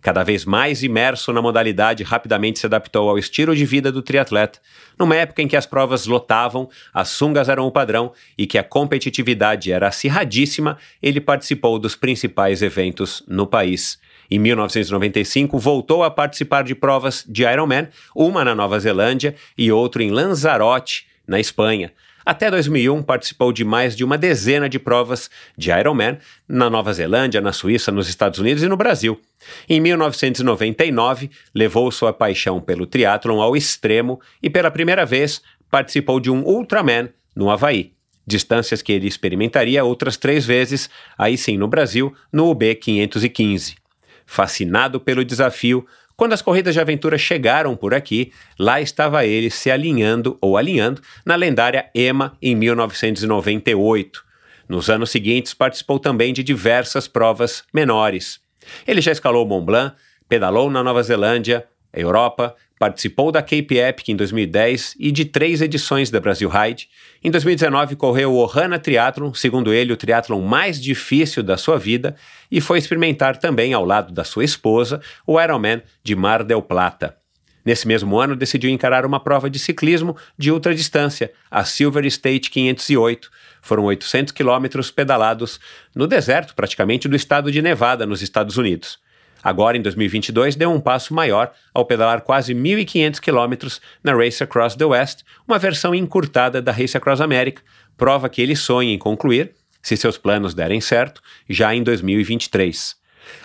Cada 0.00 0.22
vez 0.22 0.44
mais 0.44 0.82
imerso 0.82 1.32
na 1.32 1.42
modalidade, 1.42 2.02
rapidamente 2.02 2.58
se 2.58 2.66
adaptou 2.66 3.10
ao 3.10 3.18
estilo 3.18 3.54
de 3.54 3.64
vida 3.64 3.90
do 3.90 4.02
triatleta. 4.02 4.60
Numa 4.98 5.16
época 5.16 5.42
em 5.42 5.48
que 5.48 5.56
as 5.56 5.66
provas 5.66 6.06
lotavam, 6.06 6.68
as 6.92 7.08
sungas 7.08 7.48
eram 7.48 7.66
o 7.66 7.72
padrão 7.72 8.12
e 8.38 8.46
que 8.46 8.56
a 8.56 8.64
competitividade 8.64 9.72
era 9.72 9.88
acirradíssima, 9.88 10.78
ele 11.02 11.20
participou 11.20 11.78
dos 11.78 11.96
principais 11.96 12.62
eventos 12.62 13.22
no 13.26 13.46
país. 13.46 13.98
Em 14.30 14.38
1995, 14.38 15.58
voltou 15.58 16.02
a 16.02 16.10
participar 16.10 16.64
de 16.64 16.74
provas 16.74 17.24
de 17.28 17.42
Ironman, 17.42 17.88
uma 18.14 18.44
na 18.44 18.54
Nova 18.54 18.78
Zelândia 18.78 19.34
e 19.56 19.70
outra 19.70 20.02
em 20.02 20.10
Lanzarote, 20.10 21.06
na 21.26 21.40
Espanha. 21.40 21.92
Até 22.24 22.50
2001, 22.50 23.02
participou 23.02 23.52
de 23.52 23.64
mais 23.64 23.94
de 23.94 24.02
uma 24.02 24.16
dezena 24.16 24.66
de 24.66 24.78
provas 24.78 25.28
de 25.58 25.70
Ironman 25.70 26.16
na 26.48 26.70
Nova 26.70 26.92
Zelândia, 26.92 27.40
na 27.40 27.52
Suíça, 27.52 27.92
nos 27.92 28.08
Estados 28.08 28.38
Unidos 28.38 28.62
e 28.62 28.68
no 28.68 28.78
Brasil. 28.78 29.20
Em 29.68 29.78
1999, 29.78 31.30
levou 31.54 31.90
sua 31.90 32.14
paixão 32.14 32.60
pelo 32.60 32.86
triatlon 32.86 33.42
ao 33.42 33.54
extremo 33.54 34.20
e, 34.42 34.48
pela 34.48 34.70
primeira 34.70 35.04
vez, 35.04 35.42
participou 35.70 36.18
de 36.18 36.30
um 36.30 36.42
Ultraman 36.42 37.10
no 37.36 37.50
Havaí. 37.50 37.92
Distâncias 38.26 38.80
que 38.80 38.92
ele 38.92 39.06
experimentaria 39.06 39.84
outras 39.84 40.16
três 40.16 40.46
vezes, 40.46 40.88
aí 41.18 41.36
sim 41.36 41.58
no 41.58 41.68
Brasil, 41.68 42.14
no 42.32 42.50
UB 42.50 42.74
515. 42.76 43.83
Fascinado 44.26 44.98
pelo 45.00 45.24
desafio, 45.24 45.86
quando 46.16 46.32
as 46.32 46.42
corridas 46.42 46.74
de 46.74 46.80
aventura 46.80 47.18
chegaram 47.18 47.74
por 47.74 47.92
aqui, 47.92 48.32
lá 48.58 48.80
estava 48.80 49.26
ele 49.26 49.50
se 49.50 49.70
alinhando 49.70 50.38
ou 50.40 50.56
alinhando 50.56 51.02
na 51.26 51.34
lendária 51.34 51.90
EMA 51.94 52.36
em 52.40 52.54
1998. 52.54 54.24
Nos 54.68 54.88
anos 54.88 55.10
seguintes, 55.10 55.52
participou 55.52 55.98
também 55.98 56.32
de 56.32 56.42
diversas 56.42 57.08
provas 57.08 57.64
menores. 57.72 58.40
Ele 58.86 59.00
já 59.00 59.12
escalou 59.12 59.44
Mont 59.44 59.66
Blanc, 59.66 59.96
pedalou 60.28 60.70
na 60.70 60.82
Nova 60.82 61.02
Zelândia, 61.02 61.66
Europa, 61.92 62.54
participou 62.78 63.30
da 63.30 63.42
Cape 63.42 63.78
Epic 63.78 64.08
em 64.08 64.16
2010 64.16 64.96
e 64.98 65.12
de 65.12 65.24
três 65.24 65.60
edições 65.60 66.10
da 66.10 66.20
Brasil 66.20 66.48
Ride. 66.48 66.88
Em 67.26 67.30
2019 67.30 67.96
correu 67.96 68.34
o 68.34 68.36
Ohana 68.36 68.78
Triathlon, 68.78 69.32
segundo 69.32 69.72
ele 69.72 69.94
o 69.94 69.96
triatlon 69.96 70.42
mais 70.42 70.78
difícil 70.78 71.42
da 71.42 71.56
sua 71.56 71.78
vida, 71.78 72.14
e 72.50 72.60
foi 72.60 72.76
experimentar 72.76 73.38
também 73.38 73.72
ao 73.72 73.82
lado 73.82 74.12
da 74.12 74.24
sua 74.24 74.44
esposa 74.44 75.00
o 75.26 75.40
Ironman 75.40 75.80
de 76.02 76.14
Mar 76.14 76.44
del 76.44 76.60
Plata. 76.60 77.16
Nesse 77.64 77.88
mesmo 77.88 78.20
ano, 78.20 78.36
decidiu 78.36 78.68
encarar 78.68 79.06
uma 79.06 79.18
prova 79.18 79.48
de 79.48 79.58
ciclismo 79.58 80.14
de 80.36 80.52
ultradistância, 80.52 81.32
a 81.50 81.64
Silver 81.64 82.04
State 82.04 82.50
508. 82.50 83.30
Foram 83.62 83.84
800 83.84 84.30
quilômetros 84.30 84.90
pedalados 84.90 85.58
no 85.96 86.06
deserto, 86.06 86.54
praticamente, 86.54 87.08
do 87.08 87.16
estado 87.16 87.50
de 87.50 87.62
Nevada, 87.62 88.04
nos 88.04 88.20
Estados 88.20 88.58
Unidos. 88.58 88.98
Agora, 89.44 89.76
em 89.76 89.82
2022, 89.82 90.56
deu 90.56 90.72
um 90.72 90.80
passo 90.80 91.12
maior 91.12 91.52
ao 91.74 91.84
pedalar 91.84 92.22
quase 92.22 92.54
1.500 92.54 93.20
quilômetros 93.20 93.80
na 94.02 94.14
Race 94.14 94.42
Across 94.42 94.76
the 94.76 94.86
West, 94.86 95.20
uma 95.46 95.58
versão 95.58 95.94
encurtada 95.94 96.62
da 96.62 96.72
Race 96.72 96.96
Across 96.96 97.20
America, 97.20 97.62
prova 97.94 98.30
que 98.30 98.40
ele 98.40 98.56
sonha 98.56 98.94
em 98.94 98.98
concluir, 98.98 99.52
se 99.82 99.98
seus 99.98 100.16
planos 100.16 100.54
derem 100.54 100.80
certo, 100.80 101.20
já 101.46 101.74
em 101.74 101.82
2023. 101.82 102.96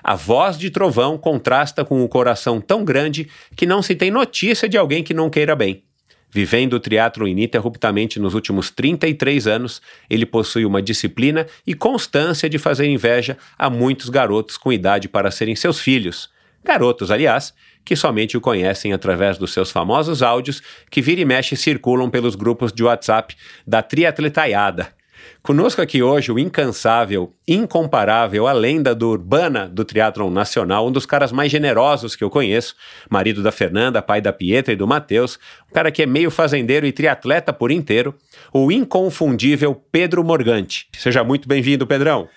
A 0.01 0.15
voz 0.15 0.57
de 0.57 0.69
trovão 0.69 1.17
contrasta 1.17 1.83
com 1.83 2.01
o 2.01 2.07
coração 2.07 2.61
tão 2.61 2.85
grande 2.85 3.29
que 3.55 3.65
não 3.65 3.81
se 3.81 3.93
tem 3.93 4.09
notícia 4.09 4.69
de 4.69 4.77
alguém 4.77 5.03
que 5.03 5.13
não 5.13 5.29
queira 5.29 5.55
bem. 5.55 5.83
Vivendo 6.31 6.73
o 6.73 6.79
triatlo 6.79 7.27
ininterruptamente 7.27 8.19
nos 8.19 8.35
últimos 8.35 8.69
33 8.69 9.47
anos, 9.47 9.81
ele 10.09 10.25
possui 10.25 10.63
uma 10.63 10.81
disciplina 10.81 11.47
e 11.65 11.73
constância 11.73 12.47
de 12.47 12.59
fazer 12.59 12.87
inveja 12.87 13.37
a 13.57 13.69
muitos 13.69 14.09
garotos 14.09 14.57
com 14.57 14.71
idade 14.71 15.09
para 15.09 15.31
serem 15.31 15.55
seus 15.55 15.79
filhos. 15.79 16.29
Garotos, 16.63 17.09
aliás, 17.09 17.53
que 17.83 17.95
somente 17.95 18.37
o 18.37 18.41
conhecem 18.41 18.93
através 18.93 19.37
dos 19.37 19.51
seus 19.51 19.71
famosos 19.71 20.21
áudios 20.21 20.61
que 20.91 21.01
vira 21.01 21.21
e 21.21 21.25
mexe 21.25 21.55
circulam 21.55 22.09
pelos 22.09 22.35
grupos 22.35 22.71
de 22.71 22.83
WhatsApp 22.83 23.35
da 23.65 23.81
triatletaiada, 23.81 24.93
Conosco 25.41 25.81
aqui 25.81 26.03
hoje 26.03 26.31
o 26.31 26.37
incansável, 26.37 27.33
incomparável, 27.47 28.45
a 28.45 28.51
lenda 28.51 28.93
do 28.93 29.09
Urbana 29.09 29.69
do 29.69 29.85
Triatlon 29.85 30.29
Nacional, 30.29 30.87
um 30.87 30.91
dos 30.91 31.05
caras 31.05 31.31
mais 31.31 31.49
generosos 31.49 32.13
que 32.15 32.23
eu 32.23 32.29
conheço, 32.29 32.75
marido 33.09 33.41
da 33.41 33.51
Fernanda, 33.51 34.01
pai 34.01 34.19
da 34.19 34.33
Pietra 34.33 34.73
e 34.73 34.75
do 34.75 34.85
Matheus, 34.85 35.39
um 35.69 35.73
cara 35.73 35.91
que 35.91 36.03
é 36.03 36.05
meio 36.05 36.29
fazendeiro 36.29 36.85
e 36.85 36.91
triatleta 36.91 37.53
por 37.53 37.71
inteiro, 37.71 38.13
o 38.53 38.69
inconfundível 38.69 39.73
Pedro 39.73 40.23
Morgante. 40.25 40.89
Seja 40.97 41.23
muito 41.23 41.47
bem-vindo, 41.47 41.87
Pedrão. 41.87 42.27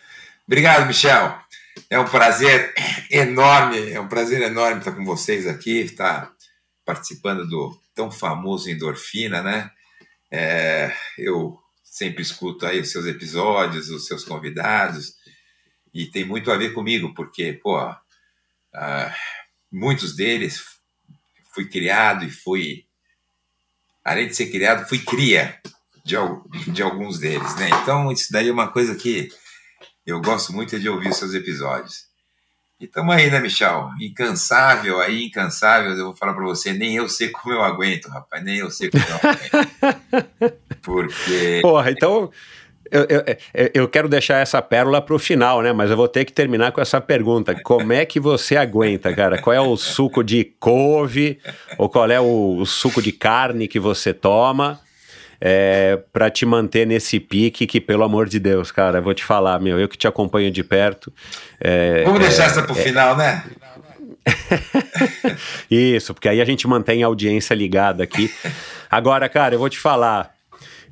Obrigado, 0.47 0.87
Michel. 0.87 1.37
É 1.91 1.99
um 1.99 2.05
prazer 2.05 2.73
enorme, 3.11 3.91
é 3.91 4.01
um 4.01 4.09
prazer 4.09 4.41
enorme 4.43 4.79
estar 4.79 4.93
com 4.93 5.05
vocês 5.05 5.47
aqui, 5.47 5.81
estar 5.81 6.31
participando 6.85 7.49
do 7.49 7.77
tão 7.95 8.11
famoso 8.11 8.71
Endorfina, 8.71 9.43
né? 9.43 9.71
É, 10.31 10.93
eu 11.19 11.62
sempre 11.93 12.23
escuto 12.23 12.65
aí 12.65 12.81
os 12.81 12.91
seus 12.91 13.05
episódios, 13.05 13.91
os 13.91 14.07
seus 14.07 14.25
convidados, 14.25 15.15
e 15.93 16.07
tem 16.07 16.25
muito 16.25 16.51
a 16.51 16.57
ver 16.57 16.73
comigo, 16.73 17.13
porque, 17.13 17.53
pô, 17.53 17.79
uh, 17.87 19.13
muitos 19.71 20.17
deles 20.17 20.65
fui 21.55 21.69
criado 21.69 22.25
e 22.25 22.31
fui, 22.31 22.87
além 24.03 24.27
de 24.27 24.35
ser 24.35 24.47
criado, 24.47 24.89
fui 24.89 25.01
cria 25.01 25.61
de, 26.03 26.17
de 26.73 26.83
alguns 26.83 27.19
deles, 27.19 27.55
né? 27.57 27.69
Então, 27.83 28.11
isso 28.11 28.33
daí 28.33 28.49
é 28.49 28.53
uma 28.53 28.73
coisa 28.73 28.95
que 28.95 29.29
eu 30.07 30.19
gosto 30.23 30.51
muito 30.51 30.81
de 30.81 30.89
ouvir 30.89 31.11
os 31.11 31.19
seus 31.19 31.35
episódios. 31.35 32.07
E 32.81 32.87
estamos 32.87 33.15
aí, 33.15 33.31
né, 33.31 33.39
Michel? 33.39 33.91
Incansável 34.01 34.99
aí, 34.99 35.27
incansável. 35.27 35.93
Eu 35.93 36.07
vou 36.07 36.17
falar 36.17 36.33
para 36.33 36.43
você, 36.43 36.73
nem 36.73 36.97
eu 36.97 37.07
sei 37.07 37.29
como 37.29 37.55
eu 37.55 37.63
aguento, 37.63 38.09
rapaz. 38.09 38.43
Nem 38.43 38.57
eu 38.61 38.71
sei 38.71 38.91
como 38.91 39.05
eu 39.05 39.17
aguento. 39.17 40.57
Porque. 40.83 41.61
Porra, 41.63 41.91
então. 41.91 42.31
Eu, 42.91 43.07
eu, 43.09 43.71
eu 43.73 43.89
quero 43.89 44.07
deixar 44.07 44.41
essa 44.41 44.61
pérola 44.61 45.01
para 45.01 45.15
o 45.15 45.19
final, 45.19 45.63
né? 45.63 45.73
Mas 45.73 45.91
eu 45.91 45.97
vou 45.97 46.09
ter 46.09 46.27
que 46.27 46.33
terminar 46.33 46.73
com 46.73 46.81
essa 46.81 47.01
pergunta. 47.01 47.59
Como 47.63 47.91
é 47.91 48.05
que 48.05 48.21
você 48.21 48.55
aguenta, 48.55 49.15
cara? 49.15 49.41
Qual 49.41 49.55
é 49.55 49.61
o 49.61 49.75
suco 49.79 50.23
de 50.23 50.45
couve? 50.61 51.39
Ou 51.79 51.89
qual 51.89 52.11
é 52.11 52.21
o, 52.21 52.59
o 52.59 52.67
suco 52.67 53.01
de 53.01 53.11
carne 53.11 53.67
que 53.67 53.81
você 53.81 54.13
toma? 54.13 54.79
é, 55.45 55.99
para 56.13 56.31
te 56.31 56.47
manter 56.47 56.87
nesse 56.87 57.19
pique 57.19 57.67
que, 57.67 57.81
pelo 57.81 58.05
amor 58.05 58.29
de 58.29 58.39
Deus, 58.39 58.71
cara, 58.71 59.01
vou 59.01 59.13
te 59.13 59.25
falar, 59.25 59.59
meu, 59.59 59.77
eu 59.81 59.89
que 59.89 59.99
te 59.99 60.07
acompanho 60.07 60.53
de 60.53 60.63
perto. 60.63 61.13
É, 61.61 62.05
Vamos 62.05 62.21
deixar 62.21 62.45
é, 62.45 62.47
essa 62.47 62.63
pro 62.63 62.77
final, 62.77 63.17
né? 63.17 63.43
Isso, 65.69 66.15
porque 66.15 66.29
aí 66.29 66.41
a 66.41 66.45
gente 66.45 66.65
mantém 66.69 67.03
a 67.03 67.09
audiência 67.09 67.55
ligada 67.55 68.05
aqui. 68.05 68.33
Agora, 68.89 69.29
cara, 69.29 69.57
eu 69.57 69.59
vou 69.59 69.69
te 69.69 69.81
falar. 69.81 70.32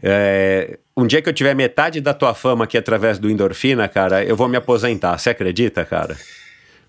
É, 0.02 0.78
um 0.97 1.07
dia 1.07 1.21
que 1.21 1.28
eu 1.28 1.33
tiver 1.33 1.54
metade 1.54 2.00
da 2.00 2.14
tua 2.14 2.35
fama 2.35 2.64
aqui 2.64 2.76
através 2.76 3.19
do 3.19 3.30
Endorfina, 3.30 3.88
cara, 3.88 4.25
eu 4.25 4.37
vou 4.37 4.49
me 4.49 4.57
aposentar. 4.57 5.19
Você 5.19 5.30
acredita, 5.30 5.85
cara? 5.85 6.16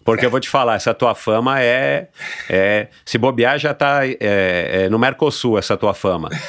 Porque 0.03 0.25
eu 0.25 0.31
vou 0.31 0.39
te 0.39 0.49
falar, 0.49 0.75
essa 0.75 0.93
tua 0.93 1.13
fama 1.13 1.61
é. 1.61 2.09
é 2.49 2.87
se 3.05 3.17
bobear, 3.17 3.59
já 3.59 3.73
tá 3.73 4.05
é, 4.05 4.17
é, 4.19 4.89
no 4.89 4.97
Mercosul, 4.97 5.57
essa 5.57 5.77
tua 5.77 5.93
fama. 5.93 6.29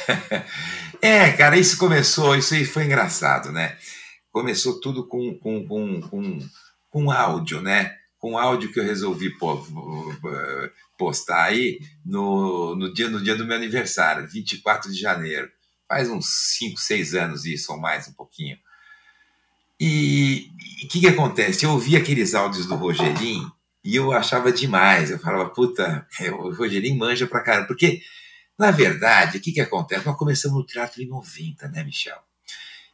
É, 1.03 1.33
cara, 1.33 1.57
isso 1.57 1.77
começou, 1.77 2.33
isso 2.33 2.53
aí 2.53 2.63
foi 2.63 2.85
engraçado, 2.85 3.51
né? 3.51 3.75
Começou 4.31 4.79
tudo 4.79 5.05
com, 5.05 5.37
com, 5.37 5.67
com, 5.67 5.99
com, 5.99 6.39
com 6.89 7.11
áudio, 7.11 7.61
né? 7.61 7.91
Com 8.17 8.37
áudio 8.37 8.71
que 8.71 8.79
eu 8.79 8.85
resolvi 8.85 9.29
postar 10.97 11.43
aí 11.43 11.77
no, 12.05 12.73
no, 12.77 12.93
dia, 12.93 13.09
no 13.09 13.21
dia 13.21 13.35
do 13.35 13.45
meu 13.45 13.57
aniversário, 13.57 14.25
24 14.29 14.89
de 14.89 14.97
janeiro. 14.97 15.49
Faz 15.93 16.09
uns 16.09 16.25
5, 16.57 16.79
6 16.79 17.13
anos 17.13 17.45
isso, 17.45 17.71
ou 17.71 17.79
mais 17.79 18.07
um 18.07 18.13
pouquinho. 18.13 18.57
E 19.79 20.49
o 20.83 20.87
que, 20.87 21.01
que 21.01 21.07
acontece? 21.07 21.65
Eu 21.65 21.71
ouvi 21.71 21.95
aqueles 21.95 22.33
áudios 22.33 22.65
do 22.65 22.73
Rogerinho 22.73 23.51
e 23.83 23.95
eu 23.95 24.11
achava 24.11 24.51
demais. 24.51 25.11
Eu 25.11 25.19
falava, 25.19 25.49
puta, 25.51 26.07
é, 26.19 26.31
o 26.31 26.51
Rogerinho 26.51 26.97
manja 26.97 27.27
pra 27.27 27.43
caramba. 27.43 27.67
Porque 27.67 28.01
na 28.57 28.71
verdade, 28.71 29.37
o 29.37 29.41
que, 29.41 29.51
que 29.51 29.61
acontece? 29.61 30.03
Nós 30.03 30.17
começamos 30.17 30.57
no 30.57 30.65
teatro 30.65 30.99
em 30.99 31.07
90, 31.07 31.67
né, 31.67 31.83
Michel? 31.83 32.17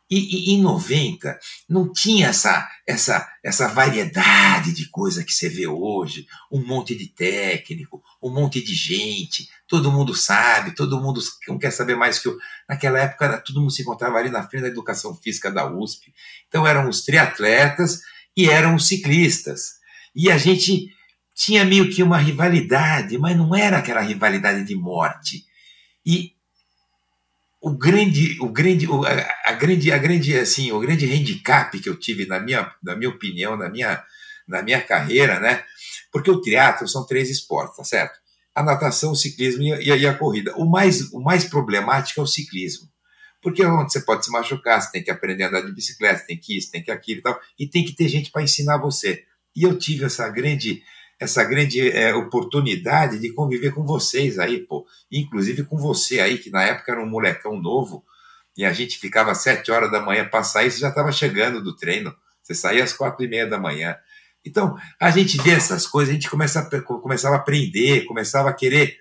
E, 0.09 0.55
em 0.55 0.61
90 0.61 1.37
não 1.69 1.93
tinha 1.93 2.29
essa, 2.29 2.67
essa, 2.87 3.31
essa 3.43 3.67
variedade 3.67 4.73
de 4.73 4.89
coisa 4.89 5.23
que 5.23 5.31
você 5.31 5.47
vê 5.47 5.67
hoje, 5.67 6.25
um 6.51 6.65
monte 6.65 6.95
de 6.95 7.07
técnico, 7.07 8.01
um 8.21 8.31
monte 8.31 8.59
de 8.59 8.73
gente, 8.73 9.47
todo 9.67 9.91
mundo 9.91 10.15
sabe, 10.15 10.73
todo 10.73 10.99
mundo 10.99 11.21
não 11.47 11.59
quer 11.59 11.71
saber 11.71 11.95
mais 11.95 12.17
que 12.17 12.27
eu. 12.27 12.37
Naquela 12.67 12.99
época 12.99 13.37
todo 13.45 13.59
mundo 13.59 13.71
se 13.71 13.83
encontrava 13.83 14.17
ali 14.17 14.29
na 14.29 14.47
frente 14.47 14.63
da 14.63 14.67
educação 14.69 15.15
física 15.15 15.51
da 15.51 15.71
USP. 15.71 16.11
Então 16.47 16.65
eram 16.65 16.89
os 16.89 17.03
triatletas 17.03 18.01
e 18.35 18.49
eram 18.49 18.75
os 18.75 18.87
ciclistas. 18.87 19.73
E 20.15 20.31
a 20.31 20.37
gente 20.37 20.91
tinha 21.35 21.63
meio 21.63 21.89
que 21.89 22.01
uma 22.01 22.17
rivalidade, 22.17 23.17
mas 23.17 23.37
não 23.37 23.55
era 23.55 23.77
aquela 23.77 24.01
rivalidade 24.01 24.63
de 24.65 24.75
morte 24.75 25.45
e 26.05 26.33
o 27.61 27.71
grande, 27.71 28.37
o 28.39 28.49
grande, 28.49 28.87
a, 29.43 29.53
grande, 29.53 29.91
a 29.91 29.97
grande, 29.97 30.37
assim, 30.37 30.71
o 30.71 30.79
grande 30.79 31.05
handicap 31.05 31.77
que 31.79 31.89
eu 31.89 31.99
tive 31.99 32.25
na 32.25 32.39
minha, 32.39 32.73
na 32.81 32.95
minha 32.95 33.09
opinião, 33.09 33.57
na 33.57 33.69
minha, 33.69 34.01
na 34.47 34.61
minha 34.61 34.81
carreira, 34.81 35.39
né? 35.39 35.63
Porque 36.11 36.31
o 36.31 36.41
teatro 36.41 36.87
são 36.87 37.05
três 37.05 37.29
esportes, 37.29 37.75
tá 37.75 37.83
certo? 37.83 38.17
A 38.55 38.63
natação, 38.63 39.11
o 39.11 39.15
ciclismo 39.15 39.63
e 39.63 39.91
a, 39.91 39.97
e 39.97 40.07
a 40.07 40.13
corrida. 40.13 40.55
O 40.55 40.65
mais, 40.65 41.11
o 41.11 41.19
mais 41.19 41.43
problemático 41.45 42.19
é 42.19 42.23
o 42.23 42.27
ciclismo. 42.27 42.87
Porque 43.41 43.61
é 43.61 43.67
onde 43.67 43.91
você 43.91 44.01
pode 44.01 44.25
se 44.25 44.31
machucar, 44.31 44.81
você 44.81 44.91
tem 44.91 45.03
que 45.03 45.11
aprender 45.11 45.43
a 45.43 45.47
andar 45.47 45.61
de 45.61 45.73
bicicleta, 45.73 46.25
tem 46.25 46.37
que 46.37 46.57
isso, 46.57 46.71
tem 46.71 46.83
que 46.83 46.91
aquilo 46.91 47.19
e 47.19 47.23
tal, 47.23 47.39
e 47.57 47.67
tem 47.67 47.85
que 47.85 47.95
ter 47.95 48.07
gente 48.07 48.31
para 48.31 48.41
ensinar 48.41 48.77
você. 48.77 49.23
E 49.55 49.63
eu 49.63 49.77
tive 49.77 50.05
essa 50.05 50.27
grande 50.29 50.81
essa 51.19 51.43
grande 51.43 51.91
é, 51.91 52.15
oportunidade 52.15 53.19
de 53.19 53.33
conviver 53.33 53.73
com 53.73 53.83
vocês 53.83 54.39
aí, 54.39 54.59
pô. 54.59 54.87
Inclusive 55.11 55.63
com 55.63 55.77
você 55.77 56.19
aí, 56.19 56.37
que 56.37 56.49
na 56.49 56.63
época 56.63 56.91
era 56.91 57.01
um 57.01 57.09
molecão 57.09 57.59
novo, 57.59 58.05
e 58.57 58.65
a 58.65 58.73
gente 58.73 58.97
ficava 58.97 59.31
às 59.31 59.39
sete 59.39 59.71
horas 59.71 59.91
da 59.91 60.01
manhã 60.01 60.27
para 60.27 60.43
sair, 60.43 60.71
você 60.71 60.79
já 60.79 60.89
estava 60.89 61.11
chegando 61.11 61.61
do 61.61 61.75
treino. 61.75 62.15
Você 62.41 62.55
saía 62.55 62.83
às 62.83 62.93
quatro 62.93 63.23
e 63.23 63.27
meia 63.27 63.47
da 63.47 63.59
manhã. 63.59 63.95
Então, 64.43 64.77
a 64.99 65.11
gente 65.11 65.37
vê 65.41 65.51
essas 65.51 65.85
coisas, 65.85 66.09
a 66.09 66.13
gente 66.13 66.29
começa 66.29 66.59
a, 66.59 66.81
começava 66.81 67.35
a 67.35 67.39
aprender, 67.39 68.05
começava 68.05 68.49
a 68.49 68.53
querer 68.53 68.97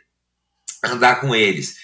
andar 0.84 1.20
com 1.20 1.34
eles. 1.34 1.76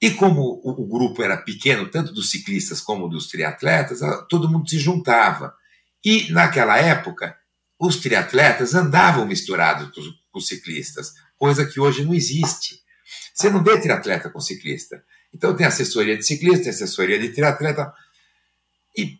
E 0.00 0.10
como 0.12 0.60
o, 0.62 0.82
o 0.82 0.86
grupo 0.86 1.22
era 1.22 1.36
pequeno, 1.36 1.90
tanto 1.90 2.12
dos 2.12 2.30
ciclistas 2.30 2.80
como 2.80 3.08
dos 3.08 3.28
triatletas, 3.28 4.00
todo 4.28 4.48
mundo 4.48 4.68
se 4.68 4.78
juntava. 4.78 5.54
E 6.04 6.30
naquela 6.32 6.78
época, 6.78 7.36
os 7.82 7.96
triatletas 7.96 8.76
andavam 8.76 9.26
misturados 9.26 9.90
com 10.30 10.38
ciclistas, 10.38 11.14
coisa 11.36 11.66
que 11.66 11.80
hoje 11.80 12.04
não 12.04 12.14
existe. 12.14 12.80
Você 13.34 13.50
não 13.50 13.62
vê 13.64 13.80
triatleta 13.80 14.30
com 14.30 14.40
ciclista. 14.40 15.02
Então 15.34 15.56
tem 15.56 15.66
assessoria 15.66 16.16
de 16.16 16.24
ciclista, 16.24 16.62
tem 16.62 16.70
assessoria 16.70 17.18
de 17.18 17.30
triatleta. 17.30 17.92
E 18.96 19.18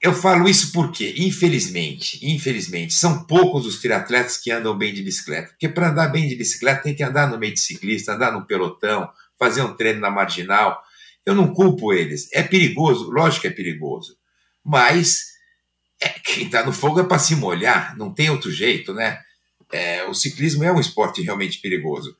eu 0.00 0.14
falo 0.14 0.48
isso 0.48 0.72
porque, 0.72 1.14
infelizmente, 1.18 2.18
infelizmente, 2.22 2.94
são 2.94 3.24
poucos 3.24 3.66
os 3.66 3.82
triatletas 3.82 4.38
que 4.38 4.50
andam 4.50 4.76
bem 4.76 4.94
de 4.94 5.02
bicicleta. 5.02 5.48
Porque 5.48 5.68
para 5.68 5.90
andar 5.90 6.08
bem 6.08 6.26
de 6.26 6.36
bicicleta 6.36 6.84
tem 6.84 6.94
que 6.94 7.02
andar 7.02 7.28
no 7.28 7.38
meio 7.38 7.52
de 7.52 7.60
ciclista, 7.60 8.14
andar 8.14 8.32
no 8.32 8.46
pelotão, 8.46 9.10
fazer 9.38 9.60
um 9.60 9.76
treino 9.76 10.00
na 10.00 10.10
marginal. 10.10 10.82
Eu 11.24 11.34
não 11.34 11.52
culpo 11.52 11.92
eles. 11.92 12.30
É 12.32 12.42
perigoso, 12.42 13.10
lógico 13.10 13.42
que 13.42 13.48
é 13.48 13.50
perigoso. 13.50 14.16
Mas 14.64 15.35
é, 16.00 16.08
quem 16.08 16.46
está 16.46 16.64
no 16.64 16.72
fogo 16.72 17.00
é 17.00 17.04
para 17.04 17.18
se 17.18 17.34
molhar, 17.34 17.96
não 17.96 18.12
tem 18.12 18.30
outro 18.30 18.50
jeito, 18.50 18.92
né? 18.92 19.20
É, 19.72 20.04
o 20.04 20.14
ciclismo 20.14 20.62
é 20.64 20.72
um 20.72 20.80
esporte 20.80 21.22
realmente 21.22 21.58
perigoso. 21.58 22.16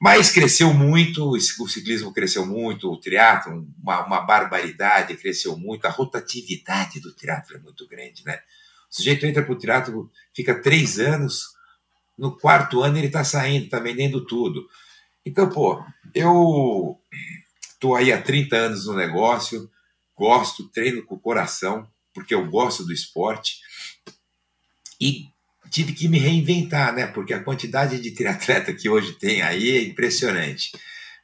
Mas 0.00 0.30
cresceu 0.30 0.72
muito, 0.72 1.28
o 1.28 1.68
ciclismo 1.68 2.12
cresceu 2.12 2.46
muito, 2.46 2.88
o 2.88 3.00
triatlo, 3.00 3.66
uma, 3.82 4.06
uma 4.06 4.20
barbaridade, 4.20 5.16
cresceu 5.16 5.56
muito, 5.56 5.86
a 5.86 5.90
rotatividade 5.90 7.00
do 7.00 7.12
triatlo 7.12 7.56
é 7.56 7.60
muito 7.60 7.86
grande, 7.88 8.24
né? 8.24 8.38
O 8.90 8.94
sujeito 8.94 9.26
entra 9.26 9.42
para 9.42 9.52
o 9.52 9.58
triatlo, 9.58 10.10
fica 10.32 10.62
três 10.62 11.00
anos, 11.00 11.48
no 12.16 12.36
quarto 12.36 12.82
ano 12.82 12.96
ele 12.96 13.08
está 13.08 13.24
saindo, 13.24 13.64
está 13.64 13.80
vendendo 13.80 14.24
tudo. 14.24 14.68
Então, 15.26 15.48
pô, 15.48 15.84
eu 16.14 16.96
estou 17.72 17.96
aí 17.96 18.12
há 18.12 18.22
30 18.22 18.56
anos 18.56 18.86
no 18.86 18.94
negócio, 18.94 19.68
gosto, 20.16 20.68
treino 20.68 21.04
com 21.04 21.16
o 21.16 21.20
coração, 21.20 21.88
porque 22.18 22.34
eu 22.34 22.46
gosto 22.46 22.84
do 22.84 22.92
esporte, 22.92 23.58
e 25.00 25.26
tive 25.70 25.92
que 25.92 26.08
me 26.08 26.18
reinventar, 26.18 26.92
né? 26.92 27.06
Porque 27.06 27.32
a 27.32 27.42
quantidade 27.42 28.00
de 28.00 28.10
triatleta 28.10 28.72
que 28.72 28.88
hoje 28.88 29.12
tem 29.12 29.42
aí 29.42 29.78
é 29.78 29.82
impressionante. 29.82 30.72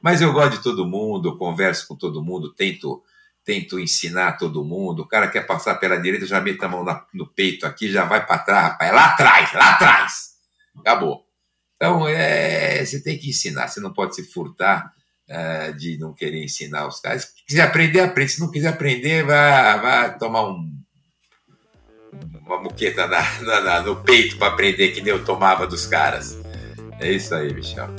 Mas 0.01 0.21
eu 0.21 0.31
gosto 0.31 0.57
de 0.57 0.63
todo 0.63 0.87
mundo, 0.87 1.37
converso 1.37 1.87
com 1.87 1.95
todo 1.95 2.23
mundo, 2.23 2.53
tento 2.53 3.03
tento 3.43 3.79
ensinar 3.79 4.37
todo 4.37 4.65
mundo. 4.65 5.03
O 5.03 5.07
cara 5.07 5.27
quer 5.27 5.45
passar 5.45 5.75
pela 5.75 5.97
direita, 5.97 6.25
já 6.25 6.41
mete 6.41 6.63
a 6.65 6.67
mão 6.67 6.83
na, 6.83 7.05
no 7.13 7.27
peito 7.27 7.67
aqui, 7.67 7.91
já 7.91 8.03
vai 8.03 8.25
para 8.25 8.39
trás, 8.39 8.63
rapaz, 8.71 8.91
lá 8.91 9.05
atrás, 9.05 9.53
lá 9.53 9.69
atrás. 9.75 10.29
Acabou. 10.79 11.23
Então, 11.75 12.07
é, 12.07 12.83
você 12.83 13.03
tem 13.03 13.19
que 13.19 13.29
ensinar, 13.29 13.67
você 13.67 13.79
não 13.79 13.93
pode 13.93 14.15
se 14.15 14.23
furtar 14.23 14.91
é, 15.27 15.71
de 15.73 15.97
não 15.99 16.13
querer 16.13 16.43
ensinar 16.43 16.87
os 16.87 16.99
caras. 16.99 17.23
Se 17.23 17.45
quiser 17.45 17.61
aprender, 17.61 17.99
aprende. 17.99 18.31
Se 18.31 18.39
não 18.39 18.49
quiser 18.49 18.69
aprender, 18.69 19.23
vai, 19.23 19.79
vai 19.79 20.17
tomar 20.17 20.49
um 20.49 20.74
uma 22.45 22.59
muqueta 22.59 23.07
na, 23.07 23.41
na, 23.41 23.61
na, 23.61 23.81
no 23.81 23.95
peito 23.97 24.37
para 24.37 24.49
aprender 24.49 24.89
que 24.89 25.01
nem 25.01 25.11
eu 25.11 25.25
tomava 25.25 25.65
dos 25.65 25.87
caras. 25.87 26.37
É 26.99 27.11
isso 27.11 27.33
aí, 27.33 27.53
Michel. 27.53 27.89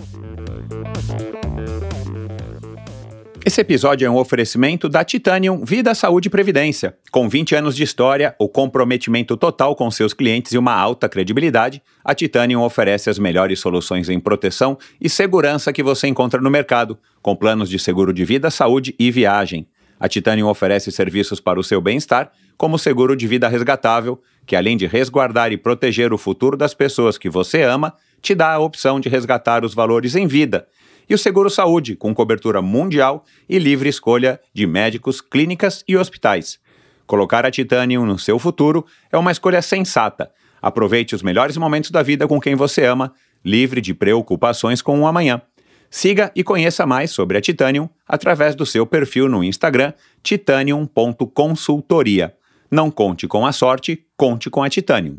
Esse 3.44 3.60
episódio 3.60 4.04
é 4.04 4.10
um 4.10 4.16
oferecimento 4.16 4.88
da 4.88 5.04
Titanium 5.04 5.64
Vida, 5.64 5.94
Saúde 5.94 6.26
e 6.26 6.30
Previdência. 6.30 6.96
Com 7.12 7.28
20 7.28 7.54
anos 7.54 7.76
de 7.76 7.84
história, 7.84 8.34
o 8.40 8.48
comprometimento 8.48 9.36
total 9.36 9.76
com 9.76 9.88
seus 9.88 10.12
clientes 10.12 10.52
e 10.52 10.58
uma 10.58 10.74
alta 10.74 11.08
credibilidade, 11.08 11.80
a 12.04 12.12
Titanium 12.12 12.62
oferece 12.62 13.08
as 13.08 13.20
melhores 13.20 13.60
soluções 13.60 14.08
em 14.08 14.18
proteção 14.18 14.76
e 15.00 15.08
segurança 15.08 15.72
que 15.72 15.82
você 15.82 16.08
encontra 16.08 16.40
no 16.40 16.50
mercado, 16.50 16.98
com 17.22 17.36
planos 17.36 17.68
de 17.68 17.78
seguro 17.78 18.12
de 18.12 18.24
vida, 18.24 18.50
saúde 18.50 18.96
e 18.98 19.12
viagem. 19.12 19.68
A 19.98 20.08
Titanium 20.08 20.48
oferece 20.48 20.90
serviços 20.90 21.40
para 21.40 21.58
o 21.58 21.64
seu 21.64 21.80
bem-estar, 21.80 22.32
como 22.56 22.78
seguro 22.78 23.14
de 23.14 23.26
vida 23.26 23.48
resgatável, 23.48 24.20
que 24.46 24.54
além 24.54 24.76
de 24.76 24.86
resguardar 24.86 25.52
e 25.52 25.56
proteger 25.56 26.12
o 26.12 26.18
futuro 26.18 26.56
das 26.56 26.72
pessoas 26.72 27.18
que 27.18 27.28
você 27.28 27.62
ama, 27.62 27.92
te 28.22 28.34
dá 28.34 28.52
a 28.52 28.58
opção 28.58 29.00
de 29.00 29.08
resgatar 29.08 29.64
os 29.64 29.74
valores 29.74 30.14
em 30.14 30.26
vida. 30.26 30.66
E 31.08 31.14
o 31.14 31.18
seguro 31.18 31.50
saúde, 31.50 31.96
com 31.96 32.14
cobertura 32.14 32.62
mundial 32.62 33.24
e 33.48 33.58
livre 33.58 33.88
escolha 33.88 34.40
de 34.54 34.66
médicos, 34.66 35.20
clínicas 35.20 35.84
e 35.86 35.96
hospitais. 35.96 36.58
Colocar 37.06 37.46
a 37.46 37.50
Titanium 37.50 38.04
no 38.04 38.18
seu 38.18 38.38
futuro 38.38 38.84
é 39.12 39.18
uma 39.18 39.30
escolha 39.30 39.62
sensata. 39.62 40.30
Aproveite 40.60 41.14
os 41.14 41.22
melhores 41.22 41.56
momentos 41.56 41.90
da 41.90 42.02
vida 42.02 42.26
com 42.26 42.40
quem 42.40 42.56
você 42.56 42.84
ama, 42.84 43.14
livre 43.44 43.80
de 43.80 43.94
preocupações 43.94 44.82
com 44.82 45.00
o 45.00 45.06
amanhã. 45.06 45.40
Siga 45.88 46.32
e 46.34 46.42
conheça 46.42 46.84
mais 46.84 47.12
sobre 47.12 47.38
a 47.38 47.40
Titanium 47.40 47.88
através 48.08 48.56
do 48.56 48.66
seu 48.66 48.84
perfil 48.84 49.28
no 49.28 49.44
Instagram 49.44 49.92
titanium.consultoria. 50.22 52.34
Não 52.70 52.90
conte 52.90 53.28
com 53.28 53.46
a 53.46 53.52
sorte, 53.52 54.04
conte 54.16 54.50
com 54.50 54.62
a 54.62 54.68
Titanium. 54.68 55.18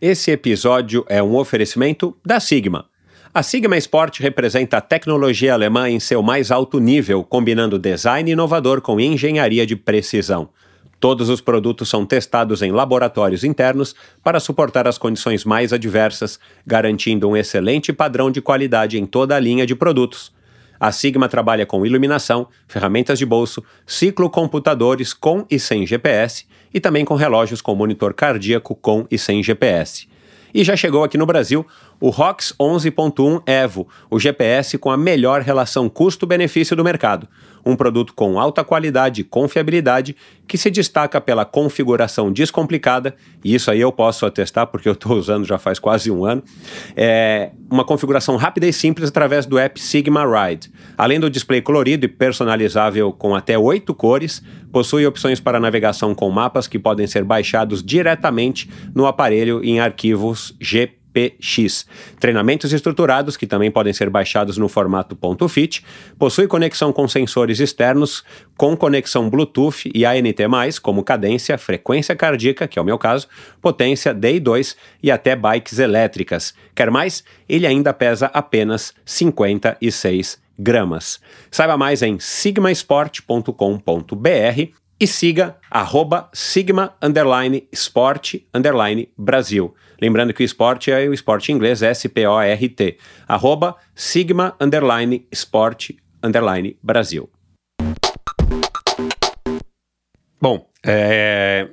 Esse 0.00 0.32
episódio 0.32 1.04
é 1.08 1.22
um 1.22 1.36
oferecimento 1.36 2.16
da 2.24 2.40
Sigma. 2.40 2.86
A 3.32 3.42
Sigma 3.42 3.76
Sport 3.76 4.20
representa 4.20 4.76
a 4.76 4.80
tecnologia 4.80 5.54
alemã 5.54 5.88
em 5.88 5.98
seu 6.00 6.22
mais 6.22 6.50
alto 6.50 6.78
nível, 6.78 7.24
combinando 7.24 7.78
design 7.78 8.30
inovador 8.30 8.80
com 8.80 9.00
engenharia 9.00 9.66
de 9.66 9.76
precisão. 9.76 10.48
Todos 11.00 11.28
os 11.28 11.40
produtos 11.40 11.88
são 11.88 12.06
testados 12.06 12.62
em 12.62 12.72
laboratórios 12.72 13.44
internos 13.44 13.94
para 14.22 14.40
suportar 14.40 14.88
as 14.88 14.98
condições 14.98 15.44
mais 15.44 15.72
adversas, 15.72 16.40
garantindo 16.66 17.28
um 17.28 17.36
excelente 17.36 17.92
padrão 17.92 18.30
de 18.30 18.40
qualidade 18.40 18.98
em 18.98 19.06
toda 19.06 19.36
a 19.36 19.40
linha 19.40 19.66
de 19.66 19.74
produtos. 19.74 20.32
A 20.78 20.92
Sigma 20.92 21.28
trabalha 21.28 21.64
com 21.64 21.86
iluminação, 21.86 22.48
ferramentas 22.66 23.18
de 23.18 23.26
bolso, 23.26 23.62
ciclocomputadores 23.86 25.12
com 25.12 25.46
e 25.50 25.58
sem 25.58 25.86
GPS 25.86 26.46
e 26.72 26.80
também 26.80 27.04
com 27.04 27.14
relógios 27.14 27.60
com 27.60 27.74
monitor 27.74 28.12
cardíaco 28.12 28.74
com 28.74 29.06
e 29.10 29.18
sem 29.18 29.42
GPS. 29.42 30.08
E 30.52 30.62
já 30.62 30.76
chegou 30.76 31.02
aqui 31.02 31.18
no 31.18 31.26
Brasil 31.26 31.66
o 32.00 32.10
ROX 32.10 32.54
11.1 32.60 33.42
Evo, 33.46 33.88
o 34.10 34.18
GPS 34.18 34.76
com 34.78 34.90
a 34.90 34.96
melhor 34.96 35.40
relação 35.40 35.88
custo-benefício 35.88 36.76
do 36.76 36.84
mercado. 36.84 37.28
Um 37.64 37.74
produto 37.74 38.12
com 38.12 38.38
alta 38.38 38.62
qualidade 38.62 39.22
e 39.22 39.24
confiabilidade 39.24 40.14
que 40.46 40.58
se 40.58 40.70
destaca 40.70 41.18
pela 41.20 41.46
configuração 41.46 42.30
descomplicada, 42.30 43.14
e 43.42 43.54
isso 43.54 43.70
aí 43.70 43.80
eu 43.80 43.90
posso 43.90 44.26
atestar 44.26 44.66
porque 44.66 44.88
eu 44.88 44.92
estou 44.92 45.16
usando 45.16 45.46
já 45.46 45.58
faz 45.58 45.78
quase 45.78 46.10
um 46.10 46.24
ano. 46.24 46.42
É 46.94 47.50
uma 47.70 47.84
configuração 47.84 48.36
rápida 48.36 48.66
e 48.66 48.72
simples 48.72 49.08
através 49.08 49.46
do 49.46 49.58
app 49.58 49.80
Sigma 49.80 50.24
Ride. 50.24 50.70
Além 50.98 51.18
do 51.18 51.30
display 51.30 51.62
colorido 51.62 52.04
e 52.04 52.08
personalizável 52.08 53.12
com 53.12 53.34
até 53.34 53.58
oito 53.58 53.94
cores, 53.94 54.42
possui 54.70 55.06
opções 55.06 55.40
para 55.40 55.58
navegação 55.58 56.14
com 56.14 56.30
mapas 56.30 56.68
que 56.68 56.78
podem 56.78 57.06
ser 57.06 57.24
baixados 57.24 57.82
diretamente 57.82 58.68
no 58.94 59.06
aparelho 59.06 59.64
em 59.64 59.80
arquivos 59.80 60.54
GP 60.60 61.03
PX. 61.14 61.86
Treinamentos 62.18 62.72
estruturados, 62.72 63.36
que 63.36 63.46
também 63.46 63.70
podem 63.70 63.92
ser 63.92 64.10
baixados 64.10 64.58
no 64.58 64.68
formato 64.68 65.16
.fit, 65.48 65.84
possui 66.18 66.48
conexão 66.48 66.92
com 66.92 67.06
sensores 67.06 67.60
externos, 67.60 68.24
com 68.56 68.76
conexão 68.76 69.30
Bluetooth 69.30 69.90
e 69.94 70.04
ANT+, 70.04 70.80
como 70.82 71.04
cadência, 71.04 71.56
frequência 71.56 72.16
cardíaca, 72.16 72.66
que 72.66 72.78
é 72.78 72.82
o 72.82 72.84
meu 72.84 72.98
caso, 72.98 73.28
potência 73.62 74.14
DI2 74.14 74.74
e 75.02 75.10
até 75.10 75.36
bikes 75.36 75.78
elétricas. 75.78 76.54
Quer 76.74 76.90
mais? 76.90 77.22
Ele 77.48 77.66
ainda 77.66 77.92
pesa 77.92 78.26
apenas 78.26 78.92
56 79.04 80.42
gramas. 80.58 81.20
Saiba 81.50 81.76
mais 81.76 82.02
em 82.02 82.18
sigmasport.com.br 82.18 84.83
e 84.98 85.06
siga 85.06 85.56
arroba 85.70 86.28
sigma 86.32 86.94
underline 87.02 87.68
sport 87.72 88.36
underline 88.52 89.08
Brasil. 89.16 89.74
Lembrando 90.00 90.32
que 90.32 90.42
o 90.42 90.44
esporte 90.44 90.90
é 90.90 91.08
o 91.08 91.14
esporte 91.14 91.52
inglês, 91.52 91.82
S-P-O-R-T. 91.82 92.98
Arroba 93.26 93.76
sigma 93.94 94.56
underline 94.60 95.26
sport 95.32 95.90
underline 96.22 96.76
Brasil. 96.82 97.28
Bom, 100.40 100.68
é, 100.84 101.68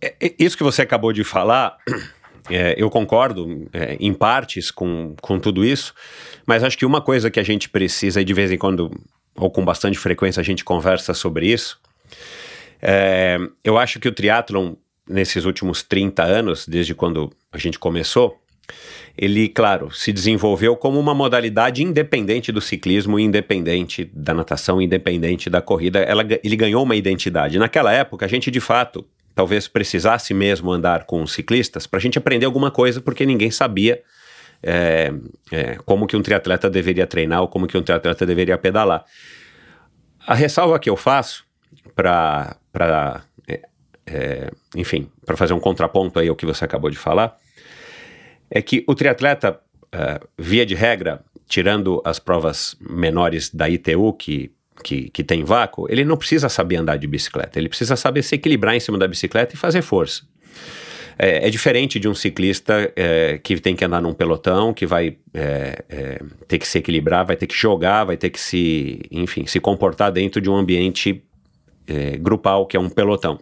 é, 0.00 0.14
é, 0.20 0.34
isso 0.38 0.56
que 0.56 0.62
você 0.62 0.82
acabou 0.82 1.12
de 1.12 1.24
falar, 1.24 1.78
é, 2.50 2.74
eu 2.76 2.90
concordo 2.90 3.68
é, 3.72 3.96
em 3.98 4.12
partes 4.12 4.70
com, 4.70 5.14
com 5.22 5.38
tudo 5.38 5.64
isso, 5.64 5.94
mas 6.44 6.62
acho 6.62 6.76
que 6.76 6.84
uma 6.84 7.00
coisa 7.00 7.30
que 7.30 7.40
a 7.40 7.42
gente 7.42 7.70
precisa, 7.70 8.20
e 8.20 8.24
de 8.24 8.34
vez 8.34 8.50
em 8.50 8.58
quando, 8.58 8.90
ou 9.34 9.50
com 9.50 9.64
bastante 9.64 9.98
frequência, 9.98 10.40
a 10.40 10.44
gente 10.44 10.64
conversa 10.64 11.14
sobre 11.14 11.46
isso, 11.46 11.80
é, 12.82 13.38
eu 13.62 13.78
acho 13.78 14.00
que 14.00 14.08
o 14.08 14.12
triatlon, 14.12 14.74
nesses 15.08 15.44
últimos 15.44 15.82
30 15.82 16.22
anos, 16.24 16.66
desde 16.66 16.94
quando 16.94 17.30
a 17.52 17.58
gente 17.58 17.78
começou, 17.78 18.36
ele, 19.16 19.48
claro, 19.48 19.90
se 19.90 20.12
desenvolveu 20.12 20.76
como 20.76 20.98
uma 20.98 21.14
modalidade 21.14 21.82
independente 21.82 22.50
do 22.50 22.60
ciclismo, 22.60 23.18
independente 23.18 24.10
da 24.12 24.32
natação, 24.34 24.80
independente 24.80 25.48
da 25.50 25.60
corrida. 25.60 26.00
Ela, 26.00 26.26
ele 26.42 26.56
ganhou 26.56 26.82
uma 26.82 26.96
identidade. 26.96 27.58
Naquela 27.58 27.92
época, 27.92 28.24
a 28.24 28.28
gente 28.28 28.50
de 28.50 28.60
fato 28.60 29.06
talvez 29.34 29.68
precisasse 29.68 30.34
mesmo 30.34 30.70
andar 30.70 31.04
com 31.04 31.26
ciclistas 31.26 31.86
para 31.86 31.98
a 31.98 32.00
gente 32.00 32.18
aprender 32.18 32.46
alguma 32.46 32.70
coisa, 32.70 33.00
porque 33.00 33.24
ninguém 33.24 33.50
sabia 33.50 34.02
é, 34.62 35.12
é, 35.50 35.76
como 35.84 36.06
que 36.06 36.16
um 36.16 36.22
triatleta 36.22 36.68
deveria 36.68 37.06
treinar 37.06 37.40
ou 37.40 37.48
como 37.48 37.66
que 37.66 37.76
um 37.76 37.82
triatleta 37.82 38.26
deveria 38.26 38.58
pedalar. 38.58 39.04
A 40.26 40.34
ressalva 40.34 40.78
que 40.78 40.88
eu 40.88 40.96
faço 40.96 41.44
para 41.94 42.56
é, 43.48 43.60
é, 44.06 44.50
enfim, 44.76 45.08
para 45.24 45.36
fazer 45.36 45.54
um 45.54 45.60
contraponto 45.60 46.18
aí 46.18 46.28
ao 46.28 46.36
que 46.36 46.46
você 46.46 46.64
acabou 46.64 46.90
de 46.90 46.98
falar, 46.98 47.36
é 48.50 48.60
que 48.60 48.84
o 48.86 48.94
triatleta, 48.94 49.58
uh, 49.94 50.28
via 50.38 50.66
de 50.66 50.74
regra, 50.74 51.24
tirando 51.48 52.02
as 52.04 52.18
provas 52.18 52.76
menores 52.80 53.50
da 53.50 53.68
ITU, 53.68 54.12
que, 54.12 54.52
que, 54.84 55.08
que 55.10 55.24
tem 55.24 55.44
vácuo, 55.44 55.86
ele 55.88 56.04
não 56.04 56.16
precisa 56.16 56.48
saber 56.48 56.76
andar 56.76 56.96
de 56.96 57.06
bicicleta, 57.06 57.58
ele 57.58 57.68
precisa 57.68 57.96
saber 57.96 58.22
se 58.22 58.34
equilibrar 58.34 58.74
em 58.74 58.80
cima 58.80 58.98
da 58.98 59.08
bicicleta 59.08 59.54
e 59.54 59.58
fazer 59.58 59.82
força. 59.82 60.22
É, 61.18 61.46
é 61.46 61.50
diferente 61.50 61.98
de 61.98 62.08
um 62.08 62.14
ciclista 62.14 62.90
é, 62.96 63.38
que 63.42 63.58
tem 63.60 63.76
que 63.76 63.84
andar 63.84 64.00
num 64.00 64.14
pelotão, 64.14 64.72
que 64.72 64.86
vai 64.86 65.16
é, 65.34 65.84
é 65.88 66.20
ter 66.48 66.58
que 66.58 66.66
se 66.66 66.78
equilibrar, 66.78 67.24
vai 67.24 67.36
ter 67.36 67.46
que 67.46 67.54
jogar, 67.54 68.04
vai 68.04 68.16
ter 68.16 68.30
que 68.30 68.40
se, 68.40 69.02
enfim, 69.10 69.46
se 69.46 69.60
comportar 69.60 70.10
dentro 70.10 70.40
de 70.40 70.48
um 70.48 70.56
ambiente 70.56 71.22
é, 71.92 72.16
grupal, 72.16 72.66
que 72.66 72.76
é 72.76 72.80
um 72.80 72.88
pelotão. 72.88 73.38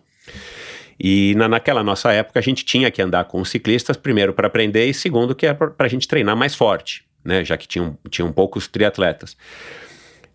E 0.98 1.34
na, 1.36 1.48
naquela 1.48 1.82
nossa 1.82 2.12
época 2.12 2.38
a 2.38 2.42
gente 2.42 2.64
tinha 2.64 2.90
que 2.90 3.00
andar 3.00 3.24
com 3.24 3.40
os 3.40 3.48
ciclistas, 3.48 3.96
primeiro 3.96 4.34
para 4.34 4.46
aprender 4.46 4.86
e 4.86 4.92
segundo 4.92 5.34
que 5.34 5.46
é 5.46 5.54
para 5.54 5.74
a 5.78 5.88
gente 5.88 6.06
treinar 6.06 6.36
mais 6.36 6.54
forte. 6.54 7.04
né, 7.24 7.44
já 7.44 7.56
que 7.56 7.68
tinham, 7.68 7.98
tinham 8.08 8.32
poucos 8.32 8.66
triatletas. 8.66 9.36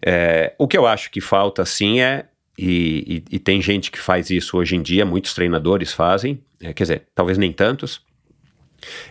É, 0.02 0.54
o 0.58 0.68
que 0.68 0.78
eu 0.78 0.86
acho 0.86 1.10
que 1.10 1.20
falta, 1.20 1.66
sim, 1.66 2.00
é 2.00 2.26
e, 2.58 3.24
e, 3.32 3.36
e, 3.36 3.40
tem 3.40 3.62
gente 3.62 3.92
que 3.92 4.00
faz 4.00 4.30
isso 4.30 4.58
hoje 4.58 4.76
em 4.76 4.82
dia, 4.82 5.06
muitos 5.06 5.34
treinadores 5.34 5.92
fazem, 5.92 6.42
é, 6.62 6.72
quer 6.74 6.84
dizer, 6.84 7.04
talvez 7.14 7.38
nem 7.38 7.52
tantos, 7.52 8.02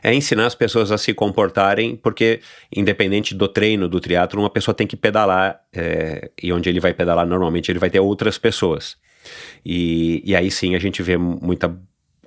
é 0.02 0.14
ensinar 0.14 0.46
as 0.46 0.54
pessoas 0.54 0.90
a 0.92 0.98
se 0.98 1.12
comportarem, 1.14 1.96
porque 1.96 2.40
independente 2.74 3.34
do 3.34 3.48
treino 3.48 3.88
do 3.88 4.00
triatlo, 4.00 4.40
uma 4.40 4.50
pessoa 4.50 4.74
tem 4.74 4.86
que 4.86 4.96
pedalar, 4.96 5.60
é, 5.72 6.30
e 6.42 6.52
onde 6.52 6.68
ele 6.68 6.80
vai 6.80 6.92
pedalar 6.92 7.26
normalmente 7.26 7.70
ele 7.70 7.78
vai 7.78 7.90
ter 7.90 8.00
outras 8.00 8.38
pessoas. 8.38 8.96
E, 9.64 10.22
e 10.24 10.36
aí 10.36 10.50
sim 10.50 10.74
a 10.74 10.78
gente 10.78 11.02
vê 11.02 11.16
muita 11.16 11.74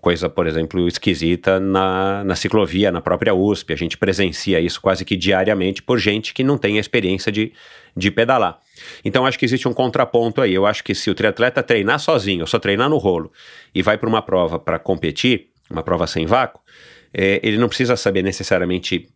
coisa, 0.08 0.30
por 0.30 0.48
exemplo, 0.48 0.88
esquisita 0.88 1.60
na, 1.60 2.24
na 2.24 2.36
ciclovia, 2.36 2.92
na 2.92 3.02
própria 3.02 3.34
USP. 3.34 3.74
A 3.74 3.76
gente 3.76 3.98
presencia 3.98 4.60
isso 4.60 4.80
quase 4.80 5.04
que 5.04 5.16
diariamente 5.16 5.84
por 5.84 6.00
gente 6.00 6.34
que 6.34 6.44
não 6.44 6.58
tem 6.58 6.78
a 6.78 6.80
experiência 6.80 7.32
de, 7.32 7.52
de 7.96 8.10
pedalar. 8.10 8.60
Então 9.04 9.26
acho 9.26 9.38
que 9.38 9.46
existe 9.46 9.68
um 9.68 9.74
contraponto 9.74 10.42
aí. 10.42 10.54
Eu 10.54 10.66
acho 10.66 10.84
que 10.84 10.96
se 10.96 11.10
o 11.10 11.16
triatleta 11.16 11.62
treinar 11.62 12.00
sozinho, 12.00 12.48
só 12.48 12.60
treinar 12.60 12.90
no 12.90 12.98
rolo, 12.98 13.32
e 13.74 13.82
vai 13.82 13.98
para 13.98 14.08
uma 14.08 14.22
prova 14.22 14.58
para 14.58 14.80
competir, 14.80 15.50
uma 15.70 15.84
prova 15.84 16.08
sem 16.08 16.26
vácuo, 16.26 16.62
é, 17.18 17.40
ele 17.42 17.58
não 17.58 17.68
precisa 17.68 17.96
saber 17.96 18.22
necessariamente 18.22 19.10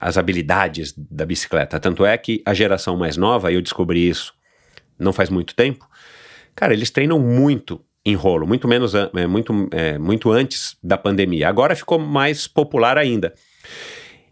as 0.00 0.16
habilidades 0.16 0.94
da 0.96 1.26
bicicleta. 1.26 1.78
Tanto 1.78 2.06
é 2.06 2.16
que 2.16 2.42
a 2.46 2.54
geração 2.54 2.96
mais 2.96 3.18
nova, 3.18 3.52
eu 3.52 3.60
descobri 3.60 4.08
isso 4.08 4.32
não 4.98 5.12
faz 5.12 5.28
muito 5.28 5.54
tempo, 5.54 5.86
cara, 6.54 6.72
eles 6.72 6.90
treinam 6.90 7.18
muito 7.18 7.84
em 8.06 8.14
rolo, 8.14 8.46
muito 8.46 8.66
menos, 8.66 8.94
é, 8.94 9.26
muito, 9.26 9.68
é, 9.72 9.98
muito 9.98 10.30
antes 10.30 10.76
da 10.82 10.96
pandemia. 10.96 11.48
Agora 11.48 11.74
ficou 11.74 11.98
mais 11.98 12.46
popular 12.46 12.96
ainda. 12.96 13.34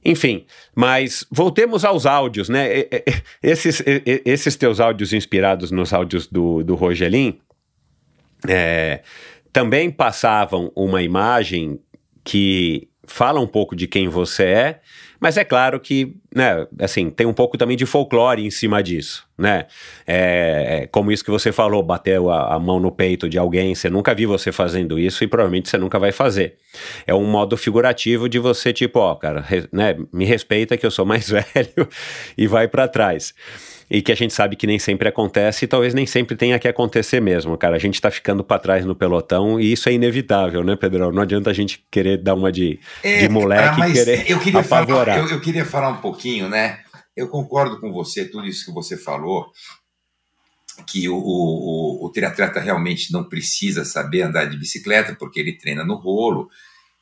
Enfim, 0.05 0.47
mas 0.75 1.27
voltemos 1.31 1.85
aos 1.85 2.07
áudios, 2.07 2.49
né? 2.49 2.69
Esses, 3.43 3.83
esses 4.25 4.57
teus 4.57 4.81
áudios 4.81 5.13
inspirados 5.13 5.71
nos 5.71 5.93
áudios 5.93 6.27
do, 6.27 6.63
do 6.63 6.75
Rogelin 6.75 7.41
é, 8.49 9.03
também 9.53 9.91
passavam 9.91 10.73
uma 10.75 11.03
imagem 11.03 11.81
que 12.25 12.89
fala 13.07 13.41
um 13.41 13.47
pouco 13.47 13.75
de 13.75 13.87
quem 13.87 14.09
você 14.09 14.45
é, 14.45 14.81
mas 15.23 15.37
é 15.37 15.45
claro 15.45 15.79
que, 15.79 16.17
né, 16.35 16.67
assim, 16.81 17.09
tem 17.09 17.25
um 17.27 17.33
pouco 17.33 17.57
também 17.57 17.77
de 17.77 17.87
folclore 17.87 18.45
em 18.45 18.51
cima 18.51 18.83
disso, 18.83 19.25
né? 19.39 19.67
É, 20.05 20.81
é 20.83 20.87
como 20.89 21.13
isso 21.13 21.25
que 21.25 21.31
você 21.31 21.53
falou, 21.53 21.81
bateu 21.81 22.29
a, 22.29 22.57
a, 22.57 22.59
mão 22.59 22.81
no 22.81 22.91
peito 22.91 23.29
de 23.29 23.39
alguém, 23.39 23.73
você 23.73 23.89
nunca 23.89 24.13
viu 24.17 24.29
você 24.29 24.51
fazendo 24.51 24.99
isso 24.99 25.23
e 25.23 25.29
provavelmente 25.29 25.69
você 25.69 25.79
nunca 25.79 25.97
vai 25.97 26.11
fazer. 26.11 26.57
É 27.07 27.15
um 27.15 27.25
modo 27.25 27.57
figurativo 27.57 28.29
de 28.29 28.41
você, 28.41 28.73
tipo, 28.73 28.99
ó, 28.99 29.15
cara, 29.15 29.41
re, 29.41 29.69
né, 29.73 29.97
me 30.13 30.25
respeita 30.25 30.77
que 30.77 30.85
eu 30.85 30.91
sou 30.91 31.07
mais 31.07 31.31
velho 31.31 31.89
e 32.37 32.49
vai 32.49 32.67
para 32.67 32.89
trás 32.89 33.33
e 33.93 34.01
que 34.01 34.11
a 34.11 34.15
gente 34.15 34.33
sabe 34.33 34.57
que 34.57 34.67
nem 34.67 34.79
sempre 34.79 35.07
acontece 35.07 35.67
e 35.67 35.69
talvez 35.69 35.93
nem 35.93 36.07
sempre 36.07 36.35
tenha 36.35 36.59
que 36.59 36.67
acontecer 36.67 37.21
mesmo, 37.21 37.59
cara. 37.59 37.77
A 37.77 37.79
gente 37.79 38.01
tá 38.01 38.11
ficando 38.11 38.43
para 38.43 38.59
trás 38.59 38.87
no 38.87 38.95
pelotão 38.95 39.61
e 39.61 39.71
isso 39.71 39.87
é 39.87 39.93
inevitável, 39.93 40.65
né, 40.65 40.75
Pedro? 40.77 41.13
Não 41.13 41.21
adianta 41.21 41.51
a 41.51 41.53
gente 41.53 41.85
querer 41.91 42.17
dar 42.17 42.35
uma 42.35 42.51
de, 42.51 42.81
é, 43.03 43.21
de 43.21 43.29
moleque 43.29 43.83
e 43.83 43.93
querer 43.93 44.31
eu 44.31 44.39
queria 44.39 44.61
apavorar. 44.61 45.17
Falar, 45.17 45.29
eu, 45.29 45.37
eu 45.37 45.41
queria 45.43 45.67
falar 45.67 45.91
um 45.91 45.99
pouquinho, 45.99 46.49
né? 46.49 46.79
Eu 47.15 47.29
concordo 47.29 47.79
com 47.79 47.93
você, 47.93 48.25
tudo 48.25 48.47
isso 48.47 48.65
que 48.65 48.73
você 48.73 48.97
falou, 48.97 49.53
que 50.87 51.07
o, 51.11 51.15
o, 51.15 52.07
o 52.07 52.11
triatleta 52.11 52.61
realmente 52.61 53.13
não 53.13 53.23
precisa 53.25 53.85
saber 53.85 54.23
andar 54.23 54.47
de 54.47 54.57
bicicleta, 54.57 55.15
porque 55.15 55.39
ele 55.39 55.59
treina 55.59 55.85
no 55.85 55.97
rolo 55.97 56.49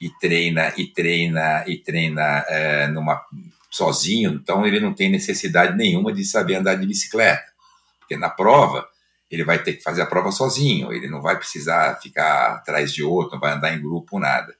e 0.00 0.10
treina 0.18 0.72
e 0.76 0.88
treina 0.88 1.64
e 1.68 1.76
treina 1.76 2.44
é, 2.48 2.88
numa 2.88 3.24
sozinho, 3.70 4.32
então 4.32 4.66
ele 4.66 4.80
não 4.80 4.92
tem 4.92 5.10
necessidade 5.10 5.76
nenhuma 5.76 6.12
de 6.12 6.24
saber 6.24 6.56
andar 6.56 6.74
de 6.74 6.86
bicicleta, 6.86 7.52
porque 8.00 8.16
na 8.16 8.28
prova 8.28 8.86
ele 9.30 9.44
vai 9.44 9.62
ter 9.62 9.74
que 9.74 9.82
fazer 9.82 10.02
a 10.02 10.06
prova 10.06 10.32
sozinho, 10.32 10.92
ele 10.92 11.08
não 11.08 11.22
vai 11.22 11.36
precisar 11.36 12.00
ficar 12.02 12.54
atrás 12.54 12.92
de 12.92 13.02
outro, 13.02 13.34
não 13.34 13.40
vai 13.40 13.52
andar 13.52 13.72
em 13.72 13.80
grupo, 13.80 14.18
nada. 14.18 14.54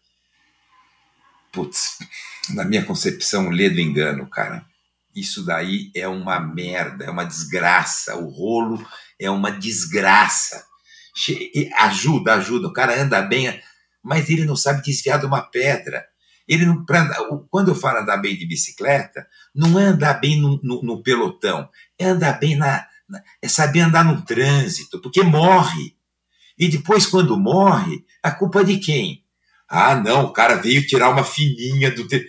Putz, 1.53 1.99
na 2.55 2.65
minha 2.65 2.85
concepção, 2.85 3.51
lê 3.51 3.69
do 3.69 3.81
engano, 3.81 4.29
cara. 4.29 4.65
Isso 5.15 5.45
daí 5.45 5.91
é 5.95 6.07
uma 6.07 6.39
merda, 6.39 7.05
é 7.05 7.11
uma 7.11 7.25
desgraça. 7.25 8.15
O 8.17 8.29
rolo 8.29 8.87
é 9.19 9.29
uma 9.29 9.51
desgraça. 9.51 10.65
Ajuda, 11.79 12.35
ajuda. 12.35 12.69
O 12.69 12.73
cara 12.73 13.01
anda 13.01 13.21
bem, 13.21 13.61
mas 14.01 14.31
ele 14.31 14.45
não 14.45 14.55
sabe 14.55 14.83
desviar 14.83 15.19
de 15.19 15.27
uma 15.27 15.43
pedra. 15.43 16.07
Ele 16.51 16.67
não, 16.67 16.85
pra, 16.85 17.09
quando 17.49 17.69
eu 17.69 17.77
falo 17.77 18.01
andar 18.01 18.17
bem 18.17 18.37
de 18.37 18.45
bicicleta, 18.45 19.25
não 19.55 19.79
é 19.79 19.85
andar 19.85 20.15
bem 20.15 20.41
no, 20.41 20.59
no, 20.65 20.83
no 20.83 21.01
pelotão, 21.01 21.69
é 21.97 22.07
andar 22.07 22.41
bem 22.41 22.57
na, 22.57 22.85
na, 23.09 23.23
é 23.41 23.47
saber 23.47 23.83
andar 23.83 24.05
no 24.05 24.23
trânsito, 24.23 25.01
porque 25.01 25.23
morre. 25.23 25.95
E 26.59 26.69
depois, 26.69 27.07
quando 27.07 27.39
morre, 27.39 28.05
a 28.21 28.33
culpa 28.33 28.63
é 28.63 28.65
de 28.65 28.79
quem? 28.79 29.25
Ah, 29.69 29.95
não, 29.95 30.25
o 30.25 30.33
cara 30.33 30.57
veio 30.57 30.85
tirar 30.85 31.11
uma 31.11 31.23
fininha 31.23 31.89
do. 31.95 32.09
Te... 32.09 32.29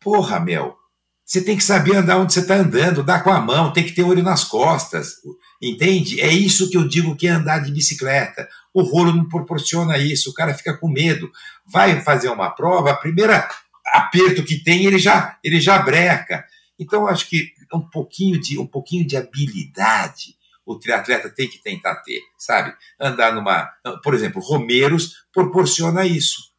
Porra, 0.00 0.40
Mel, 0.40 0.76
você 1.24 1.40
tem 1.40 1.56
que 1.56 1.62
saber 1.62 1.94
andar 1.94 2.18
onde 2.18 2.32
você 2.32 2.40
está 2.40 2.56
andando, 2.56 3.04
dar 3.04 3.22
com 3.22 3.30
a 3.30 3.40
mão, 3.40 3.72
tem 3.72 3.84
que 3.84 3.92
ter 3.92 4.02
olho 4.02 4.22
nas 4.22 4.42
costas. 4.42 5.12
Entende? 5.62 6.20
É 6.20 6.32
isso 6.32 6.68
que 6.70 6.76
eu 6.76 6.88
digo 6.88 7.14
que 7.14 7.28
é 7.28 7.30
andar 7.30 7.60
de 7.60 7.70
bicicleta. 7.70 8.48
O 8.78 8.82
rolo 8.82 9.12
não 9.12 9.28
proporciona 9.28 9.98
isso, 9.98 10.30
o 10.30 10.34
cara 10.34 10.54
fica 10.54 10.76
com 10.76 10.88
medo. 10.88 11.30
Vai 11.66 12.00
fazer 12.00 12.28
uma 12.28 12.50
prova, 12.50 12.92
a 12.92 12.96
primeira 12.96 13.48
aperto 13.86 14.44
que 14.44 14.62
tem, 14.62 14.84
ele 14.84 14.98
já, 14.98 15.36
ele 15.42 15.60
já 15.60 15.78
breca. 15.78 16.44
Então, 16.78 17.08
acho 17.08 17.28
que 17.28 17.52
um 17.74 17.80
pouquinho 17.80 18.40
de, 18.40 18.58
um 18.58 18.66
pouquinho 18.66 19.06
de 19.06 19.16
habilidade 19.16 20.38
o 20.64 20.78
triatleta 20.78 21.30
tem 21.30 21.48
que 21.48 21.62
tentar 21.62 21.96
ter, 22.02 22.20
sabe? 22.36 22.74
Andar 23.00 23.34
numa. 23.34 23.68
Por 24.04 24.12
exemplo, 24.12 24.40
Romeiros 24.40 25.24
proporciona 25.32 26.06
isso. 26.06 26.52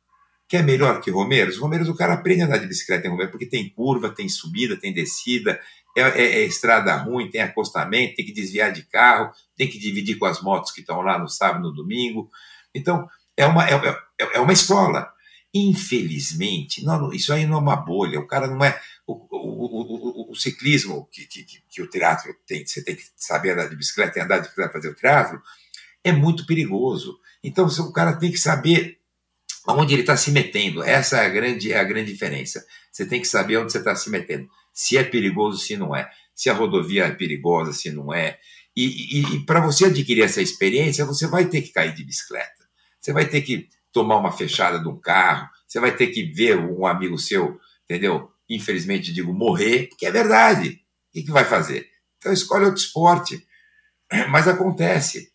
Que 0.48 0.58
é 0.58 0.64
melhor 0.64 1.00
que 1.00 1.12
Romeiros? 1.12 1.60
Romeiros, 1.60 1.88
o 1.88 1.96
cara 1.96 2.16
aprende 2.16 2.42
a 2.42 2.46
andar 2.48 2.58
de 2.58 2.66
bicicleta 2.66 3.06
em 3.06 3.12
Romeiros, 3.12 3.32
porque 3.32 3.46
tem 3.46 3.70
curva, 3.70 4.10
tem 4.10 4.28
subida, 4.28 4.76
tem 4.76 4.92
descida, 4.92 5.60
é, 6.00 6.22
é, 6.22 6.42
é, 6.42 6.46
estrada 6.46 6.96
ruim, 6.96 7.30
tem 7.30 7.42
acostamento, 7.42 8.16
tem 8.16 8.26
que 8.26 8.34
desviar 8.34 8.72
de 8.72 8.84
carro, 8.84 9.32
tem 9.56 9.68
que 9.68 9.78
dividir 9.78 10.18
com 10.18 10.26
as 10.26 10.42
motos 10.42 10.72
que 10.72 10.82
estão 10.82 11.02
lá 11.02 11.18
no 11.18 11.28
sábado 11.28 11.64
no 11.64 11.74
domingo. 11.74 12.30
Então, 12.74 13.08
é 13.36 13.46
uma, 13.46 13.68
é, 13.68 13.74
é, 14.20 14.38
é 14.38 14.40
uma 14.40 14.54
escola. 14.54 15.12
Infelizmente, 15.54 16.84
não, 16.84 17.12
isso 17.12 17.34
aí 17.34 17.46
não 17.46 17.58
é 17.58 17.62
uma 17.62 17.76
bolha. 17.76 18.20
O 18.20 18.28
cara 18.28 18.48
não 18.48 18.64
é. 18.64 18.80
O, 19.08 19.14
o, 19.14 20.28
o, 20.30 20.32
o 20.32 20.36
ciclismo 20.36 21.08
que, 21.12 21.26
que, 21.26 21.44
que, 21.68 21.82
o 21.82 21.90
teatro 21.90 22.36
tem, 22.46 22.66
você 22.66 22.84
tem 22.84 22.96
que 22.96 23.04
saber 23.16 23.52
andar 23.52 23.68
de 23.68 23.76
bicicleta 23.76 24.20
e 24.20 24.22
andar 24.22 24.38
de 24.38 24.44
bicicleta 24.44 24.74
fazer 24.74 24.90
o 24.90 24.96
teatro, 24.96 25.42
é 26.04 26.12
muito 26.12 26.46
perigoso. 26.46 27.20
Então, 27.44 27.66
o 27.66 27.92
cara 27.92 28.16
tem 28.16 28.32
que 28.32 28.38
saber 28.38 29.00
aonde 29.66 29.94
ele 29.94 30.02
está 30.02 30.16
se 30.16 30.32
metendo. 30.32 30.84
Essa 30.84 31.18
é 31.18 31.26
a 31.26 31.30
grande, 31.30 31.72
é 31.72 31.80
a 31.80 31.84
grande 31.84 32.12
diferença. 32.12 32.64
Você 32.92 33.06
tem 33.06 33.20
que 33.20 33.28
saber 33.28 33.58
onde 33.58 33.72
você 33.72 33.80
está 33.80 33.96
se 33.96 34.10
metendo 34.10 34.50
se 34.80 34.98
é 34.98 35.04
perigoso, 35.04 35.58
se 35.58 35.76
não 35.76 35.94
é, 35.94 36.10
se 36.34 36.50
a 36.50 36.54
rodovia 36.54 37.04
é 37.04 37.12
perigosa, 37.12 37.74
se 37.74 37.92
não 37.92 38.13
é. 38.13 38.39
E, 38.74 39.20
e, 39.20 39.36
e 39.36 39.46
para 39.46 39.60
você 39.60 39.88
adquirir 39.88 40.24
essa 40.24 40.42
experiência, 40.42 41.04
você 41.04 41.28
vai 41.28 41.46
ter 41.46 41.62
que 41.62 41.74
cair 41.74 41.94
de 41.94 42.06
bicicleta, 42.06 42.63
você 42.98 43.12
vai 43.12 43.28
ter 43.28 43.42
que 43.42 43.68
tomar 43.92 44.15
uma 44.15 44.32
fechada 44.32 44.80
de 44.80 44.88
um 44.88 44.98
carro, 44.98 45.50
você 45.68 45.82
vai 45.82 45.94
ter 45.94 46.08
que 46.08 46.24
ver 46.24 46.58
um 46.58 46.88
amigo 46.88 47.18
seu, 47.18 47.60
entendeu? 47.84 48.32
Infelizmente, 48.50 49.12
digo, 49.12 49.34
morrer, 49.34 49.88
porque 49.89 50.06
é 50.06 50.12
verdade. 50.12 50.70
O 51.10 51.12
que, 51.12 51.24
que 51.24 51.32
vai 51.32 51.44
fazer? 51.44 51.86
Então 52.18 52.32
escolhe 52.32 52.63
outro 52.63 52.80
esporte. 52.80 53.46
Mas 54.32 54.48
acontece. 54.48 55.30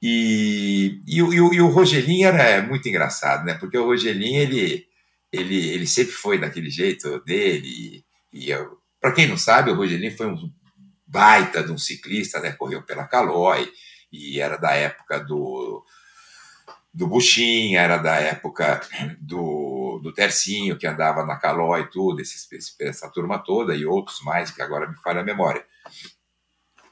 E, 0.00 0.98
e, 1.06 1.18
e, 1.18 1.22
o, 1.22 1.52
e 1.52 1.60
o 1.60 1.68
Rogelinho 1.68 2.26
era 2.26 2.66
muito 2.66 2.88
engraçado, 2.88 3.44
né? 3.44 3.52
Porque 3.52 3.76
o 3.76 3.84
Rogelinho, 3.84 4.40
ele, 4.40 4.86
ele, 5.30 5.68
ele 5.72 5.86
sempre 5.86 6.12
foi 6.12 6.38
daquele 6.38 6.70
jeito 6.70 7.22
dele. 7.22 8.02
E 8.32 8.50
para 9.00 9.12
quem 9.12 9.26
não 9.26 9.36
sabe, 9.36 9.70
o 9.70 9.74
Rogelinho 9.74 10.16
foi 10.16 10.26
um 10.26 10.50
baita 11.06 11.62
de 11.62 11.72
um 11.72 11.78
ciclista, 11.78 12.40
né? 12.40 12.52
Correu 12.52 12.82
pela 12.82 13.06
Calói 13.06 13.70
e 14.10 14.40
era 14.40 14.56
da 14.56 14.72
época 14.72 15.18
do 15.20 15.84
do 16.94 17.06
Buxim, 17.06 17.74
era 17.74 17.96
da 17.96 18.16
época 18.16 18.86
do, 19.18 19.98
do 20.02 20.12
Tercinho, 20.12 20.76
que 20.76 20.86
andava 20.86 21.24
na 21.24 21.36
Calói 21.36 21.82
e 21.82 21.90
tudo, 21.90 22.20
esse, 22.20 22.36
essa 22.80 23.08
turma 23.08 23.38
toda, 23.38 23.74
e 23.74 23.86
outros 23.86 24.20
mais, 24.22 24.50
que 24.50 24.60
agora 24.60 24.86
me 24.86 24.96
falha 24.98 25.20
a 25.22 25.24
memória. 25.24 25.64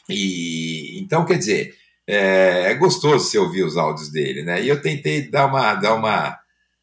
E 0.08 0.98
então, 1.02 1.26
quer 1.26 1.36
dizer, 1.36 1.76
é, 2.06 2.70
é, 2.70 2.74
gostoso 2.74 3.26
você 3.26 3.38
ouvir 3.38 3.62
os 3.62 3.76
áudios 3.76 4.10
dele, 4.10 4.42
né? 4.42 4.62
E 4.62 4.68
eu 4.68 4.80
tentei 4.80 5.30
dar 5.30 5.46
uma, 5.46 5.74
dar 5.74 5.94
uma 5.94 6.39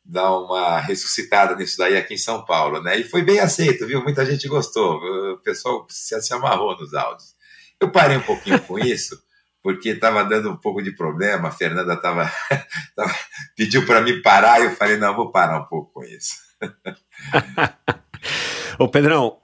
dar 0.08 0.38
uma 0.38 0.80
ressuscitada 0.80 1.56
nisso 1.56 1.78
daí 1.78 1.98
aqui 1.98 2.14
em 2.14 2.18
São 2.18 2.46
Paulo, 2.46 2.82
né? 2.82 2.98
E 2.98 3.04
foi 3.04 3.24
bem 3.24 3.40
aceito, 3.40 3.86
viu? 3.86 4.04
Muita 4.04 4.26
gente 4.26 4.48
gostou, 4.48 4.98
o 5.34 5.38
pessoal 5.40 5.86
se, 5.90 6.34
amarrou 6.34 6.78
nos 6.78 6.94
áudios. 6.94 7.36
Eu 7.80 7.92
parei 7.92 8.18
um 8.18 8.22
pouquinho 8.22 8.60
com 8.62 8.80
isso, 8.80 9.22
porque 9.62 9.90
estava 9.90 10.24
dando 10.24 10.52
um 10.52 10.58
pouco 10.58 10.82
de 10.82 10.92
problema, 10.92 11.50
a 11.50 11.52
Fernanda 11.52 11.96
tava, 11.98 12.32
tava 12.96 13.14
pediu 13.56 13.86
para 13.86 14.02
mim 14.02 14.22
parar, 14.22 14.62
e 14.62 14.66
eu 14.66 14.72
falei, 14.72 14.98
não, 14.98 15.16
vou 15.16 15.32
parar 15.32 15.60
um 15.60 15.66
pouco 15.66 15.92
com 15.94 16.04
isso. 16.04 16.36
Ô 18.80 18.88
Pedrão, 18.88 19.40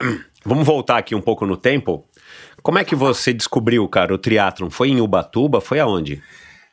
Vamos 0.46 0.66
voltar 0.66 0.98
aqui 0.98 1.14
um 1.14 1.22
pouco 1.22 1.46
no 1.46 1.56
tempo. 1.56 2.06
Como 2.62 2.78
é 2.78 2.84
que 2.84 2.94
você 2.94 3.32
descobriu, 3.32 3.88
cara, 3.88 4.12
o 4.12 4.18
triatlon? 4.18 4.68
Foi 4.68 4.90
em 4.90 5.00
Ubatuba? 5.00 5.60
Foi 5.60 5.80
aonde? 5.80 6.22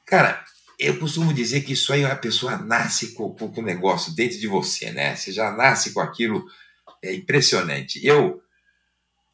Cara, 0.06 0.44
eu 0.82 0.98
costumo 0.98 1.32
dizer 1.32 1.62
que 1.62 1.74
isso 1.74 1.94
aí 1.94 2.04
a 2.04 2.16
pessoa 2.16 2.58
nasce 2.58 3.14
com, 3.14 3.32
com, 3.36 3.52
com 3.52 3.62
o 3.62 3.64
negócio 3.64 4.16
dentro 4.16 4.40
de 4.40 4.48
você, 4.48 4.92
né? 4.92 5.16
Você 5.16 5.32
já 5.32 5.52
nasce 5.52 5.94
com 5.94 6.02
aquilo, 6.02 6.44
é 7.04 7.14
impressionante. 7.14 8.04
Eu, 8.04 8.42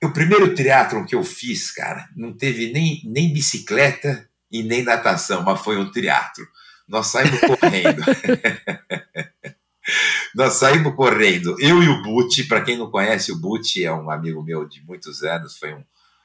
o 0.04 0.12
primeiro 0.12 0.54
triatlon 0.54 1.06
que 1.06 1.16
eu 1.16 1.24
fiz, 1.24 1.72
cara, 1.72 2.10
não 2.18 2.36
teve 2.36 2.74
nem, 2.74 3.02
nem 3.06 3.32
bicicleta 3.32 4.30
e 4.52 4.62
nem 4.62 4.84
natação, 4.84 5.42
mas 5.42 5.62
foi 5.62 5.78
um 5.78 5.90
triatlo. 5.90 6.46
Nós 6.86 7.08
saímos 7.08 7.40
correndo. 7.40 8.04
Nós 10.36 10.56
saímos 10.56 10.96
correndo. 10.96 11.56
Eu 11.62 11.82
e 11.82 11.88
o 11.88 12.04
Buti, 12.04 12.44
para 12.44 12.62
quem 12.62 12.78
não 12.78 12.92
conhece, 12.92 13.32
o 13.32 13.40
Buti 13.40 13.86
é 13.86 13.94
um 13.94 14.12
amigo 14.12 14.44
meu 14.44 14.68
de 14.68 14.84
muitos 14.84 15.24
anos, 15.24 15.58
foi 15.58 15.74
um 15.74 15.84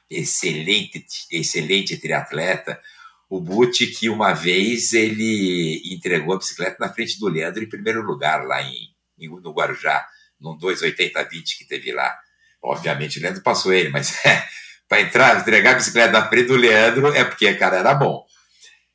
excelente, 0.09 1.05
excelente 1.31 1.95
triatleta. 1.95 2.77
O 3.33 3.41
Buti, 3.41 3.87
que 3.87 4.09
uma 4.11 4.31
vez 4.31 4.93
ele 4.93 5.81
entregou 5.91 6.35
a 6.35 6.37
bicicleta 6.37 6.77
na 6.79 6.93
frente 6.93 7.19
do 7.19 7.27
Leandro 7.27 7.63
em 7.63 7.67
primeiro 7.67 8.03
lugar, 8.03 8.45
lá 8.45 8.61
em, 8.61 8.89
em 9.17 9.27
no 9.27 9.51
Guarujá, 9.51 10.05
num 10.39 10.55
280-20 10.55 11.57
que 11.57 11.67
teve 11.67 11.91
lá. 11.91 12.15
Obviamente 12.61 13.17
o 13.17 13.23
Leandro 13.23 13.41
passou 13.41 13.73
ele, 13.73 13.89
mas 13.89 14.21
para 14.87 15.01
entrar, 15.01 15.39
entregar 15.39 15.71
a 15.71 15.75
bicicleta 15.77 16.11
na 16.11 16.29
frente 16.29 16.45
do 16.45 16.55
Leandro 16.55 17.07
é 17.07 17.23
porque, 17.23 17.51
cara, 17.55 17.77
era 17.77 17.95
bom. 17.95 18.23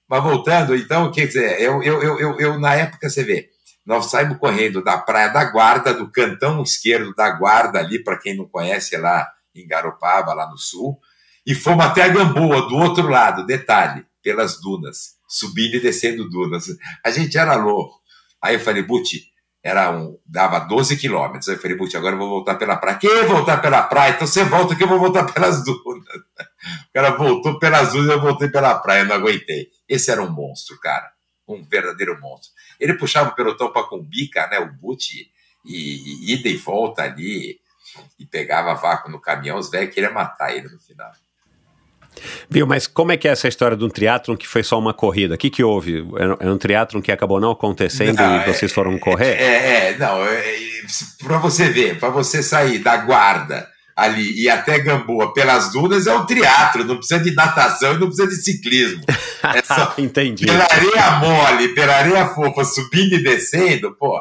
Mas 0.09 0.23
voltando, 0.23 0.77
então, 0.77 1.11
quer 1.11 1.27
dizer, 1.27 1.61
eu, 1.61 1.83
eu, 1.83 2.01
eu, 2.01 2.21
eu, 2.21 2.39
eu 2.39 2.61
na 2.61 2.77
época, 2.77 3.11
você 3.11 3.25
vê, 3.25 3.49
nós 3.85 4.09
saímos 4.09 4.39
correndo 4.39 4.85
da 4.85 4.99
Praia 4.99 5.31
da 5.31 5.47
Guarda, 5.47 5.93
do 5.93 6.13
cantão 6.13 6.63
esquerdo 6.63 7.13
da 7.13 7.29
Guarda, 7.29 7.81
ali, 7.81 8.05
para 8.05 8.17
quem 8.17 8.37
não 8.37 8.49
conhece, 8.49 8.95
é 8.95 8.99
lá 8.99 9.29
em 9.53 9.67
Garopaba, 9.67 10.33
lá 10.33 10.49
no 10.49 10.57
sul, 10.57 10.97
e 11.45 11.57
fomos 11.57 11.85
até 11.85 12.05
a 12.05 12.09
Gamboa, 12.09 12.69
do 12.69 12.77
outro 12.77 13.09
lado, 13.09 13.45
detalhe, 13.45 14.07
pelas 14.29 14.61
dunas, 14.61 15.15
subindo 15.27 15.77
e 15.77 15.81
descendo 15.81 16.29
dunas. 16.29 16.67
A 17.03 17.11
gente 17.11 17.39
era 17.39 17.57
louco. 17.57 17.99
Aí 18.43 18.57
eu 18.57 18.61
falei, 18.61 18.83
Buti, 18.83 19.23
era 19.63 19.91
um, 19.91 20.19
dava 20.27 20.59
12 20.59 20.99
quilômetros. 20.99 21.49
Aí 21.49 21.55
eu 21.55 21.59
falei, 21.59 21.79
Buti, 21.79 21.97
agora 21.97 22.15
eu 22.15 22.19
vou 22.19 22.29
voltar 22.29 22.57
pela 22.57 22.77
praia. 22.77 22.99
Quem 22.99 23.25
voltar 23.25 23.57
pela 23.57 23.83
praia? 23.85 24.13
Então 24.13 24.27
você 24.27 24.45
volta 24.45 24.77
que 24.77 24.83
eu 24.83 24.89
vou 24.89 24.99
voltar 24.99 25.25
pelas 25.33 25.65
dunas. 25.65 25.79
O 25.79 26.93
cara 26.93 27.13
voltou 27.13 27.59
pelas 27.59 27.93
dunas 27.93 28.11
eu 28.11 28.21
voltei 28.21 28.51
pela 28.51 28.79
praia, 28.79 29.01
eu 29.01 29.07
não 29.07 29.17
aguentei. 29.17 29.69
Esse 29.89 30.11
era 30.11 30.23
um 30.23 30.31
monstro, 30.31 30.79
cara. 30.79 31.11
Um 31.49 31.67
verdadeiro 31.67 32.21
monstro. 32.21 32.51
Ele 32.79 32.93
puxava 32.99 33.31
o 33.31 33.35
pelotão 33.35 33.73
para 33.73 33.85
Cumbica, 33.85 34.47
né? 34.49 34.59
O 34.59 34.75
Buti, 34.75 35.31
e, 35.65 36.27
e 36.29 36.35
ida 36.35 36.51
e 36.51 36.57
volta 36.57 37.03
ali, 37.03 37.59
e 38.19 38.27
pegava 38.27 38.75
vácuo 38.75 39.11
no 39.11 39.19
caminhão, 39.19 39.57
os 39.57 39.71
velhos 39.71 39.95
queriam 39.95 40.13
matar 40.13 40.55
ele 40.55 40.69
no 40.69 40.79
final. 40.79 41.11
Viu, 42.49 42.67
mas 42.67 42.87
como 42.87 43.13
é 43.13 43.17
que 43.17 43.29
é 43.29 43.31
essa 43.31 43.49
história 43.49 43.77
de 43.77 43.85
um 43.85 43.89
triatlon 43.89 44.37
que 44.37 44.47
foi 44.47 44.63
só 44.63 44.79
uma 44.79 44.95
corrida? 44.95 45.35
O 45.35 45.39
que, 45.39 45.51
que 45.51 45.63
houve? 45.63 46.07
É 46.41 46.51
um 46.51 46.59
triatlon 46.59 47.01
que 47.01 47.13
acabou 47.13 47.41
não 47.41 47.51
acontecendo 47.51 48.17
não, 48.17 48.43
e 48.43 48.47
vocês 48.47 48.73
foram 48.73 48.99
correr? 48.99 49.41
É, 49.41 49.91
é 49.91 49.99
não, 49.99 50.25
é, 50.25 50.43
para 51.25 51.39
você 51.39 51.69
ver, 51.69 51.99
para 51.99 52.11
você 52.11 52.43
sair 52.43 52.79
da 52.79 52.97
guarda 52.97 53.69
ali 53.99 54.41
e 54.41 54.49
até 54.49 54.79
Gamboa 54.79 55.35
pelas 55.35 55.73
dunas 55.73 56.07
é 56.07 56.15
um 56.15 56.25
triatlo, 56.25 56.85
não 56.85 56.99
precisa 56.99 57.21
de 57.21 57.35
natação 57.35 57.95
e 57.95 57.99
não 57.99 58.07
precisa 58.07 58.29
de 58.29 58.37
ciclismo. 58.37 59.03
É 59.41 59.63
só 59.63 59.95
Entendi. 59.97 60.47
Pela 60.47 60.65
areia 60.65 61.11
mole, 61.21 61.69
pela 61.69 61.95
areia 61.95 62.27
fofa, 62.27 62.65
subindo 62.65 63.15
e 63.15 63.23
descendo, 63.23 63.95
pô. 63.95 64.21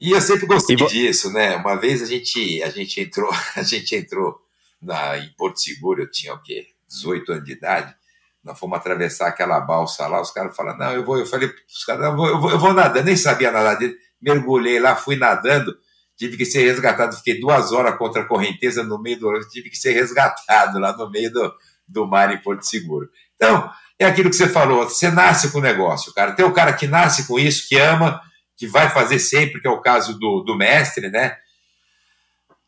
E 0.00 0.12
eu 0.12 0.20
sempre 0.20 0.46
gostei 0.46 0.76
disso, 0.76 1.30
né? 1.30 1.56
Uma 1.56 1.76
vez 1.76 2.02
a 2.02 2.06
gente, 2.06 2.62
a 2.62 2.70
gente 2.70 3.02
entrou, 3.02 3.30
a 3.54 3.62
gente 3.62 3.94
entrou 3.94 4.34
na, 4.80 5.18
em 5.18 5.28
Porto 5.36 5.60
Seguro, 5.60 6.02
eu 6.02 6.10
tinha 6.10 6.32
o 6.32 6.42
quê? 6.42 6.68
18 6.88 7.32
anos 7.32 7.44
de 7.44 7.52
idade, 7.52 7.94
nós 8.42 8.58
fomos 8.58 8.78
atravessar 8.78 9.28
aquela 9.28 9.60
balsa 9.60 10.06
lá, 10.06 10.20
os 10.20 10.30
caras 10.30 10.56
falaram, 10.56 10.78
não, 10.78 10.92
eu 10.92 11.04
vou, 11.04 11.18
eu 11.18 11.26
falei 11.26 11.52
os 11.68 11.84
caras, 11.84 12.04
eu 12.06 12.16
vou, 12.16 12.28
eu 12.28 12.40
vou, 12.40 12.50
eu 12.50 12.58
vou 12.58 12.72
nadando, 12.72 13.04
nem 13.04 13.16
sabia 13.16 13.50
nadar 13.50 13.78
mergulhei 14.20 14.80
lá, 14.80 14.96
fui 14.96 15.16
nadando, 15.16 15.76
tive 16.16 16.36
que 16.36 16.44
ser 16.44 16.64
resgatado, 16.64 17.16
fiquei 17.16 17.40
duas 17.40 17.72
horas 17.72 17.96
contra 17.96 18.22
a 18.22 18.26
correnteza 18.26 18.82
no 18.82 19.00
meio 19.00 19.20
do 19.20 19.40
tive 19.48 19.70
que 19.70 19.76
ser 19.76 19.92
resgatado 19.92 20.78
lá 20.78 20.96
no 20.96 21.08
meio 21.08 21.32
do, 21.32 21.54
do 21.86 22.06
mar 22.06 22.32
em 22.32 22.42
Porto 22.42 22.62
Seguro. 22.62 23.08
Então, 23.36 23.70
é 23.98 24.04
aquilo 24.04 24.28
que 24.30 24.36
você 24.36 24.48
falou, 24.48 24.88
você 24.88 25.10
nasce 25.10 25.52
com 25.52 25.58
o 25.58 25.62
negócio, 25.62 26.12
cara. 26.12 26.32
Tem 26.32 26.44
o 26.44 26.52
cara 26.52 26.72
que 26.72 26.86
nasce 26.86 27.26
com 27.26 27.38
isso, 27.38 27.68
que 27.68 27.78
ama, 27.78 28.20
que 28.56 28.66
vai 28.66 28.90
fazer 28.90 29.18
sempre, 29.20 29.60
que 29.60 29.68
é 29.68 29.70
o 29.70 29.80
caso 29.80 30.18
do, 30.18 30.42
do 30.42 30.56
mestre, 30.56 31.08
né? 31.08 31.36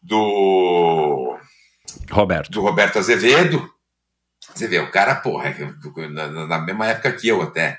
Do 0.01 1.37
Roberto. 2.11 2.51
Do 2.51 2.61
Roberto 2.61 2.99
Azevedo, 2.99 3.69
você 4.55 4.67
vê, 4.67 4.79
o 4.79 4.91
cara, 4.91 5.15
porra, 5.15 5.49
é 5.49 6.09
na, 6.09 6.47
na 6.47 6.59
mesma 6.59 6.87
época 6.87 7.13
que 7.13 7.29
eu 7.29 7.43
até. 7.43 7.79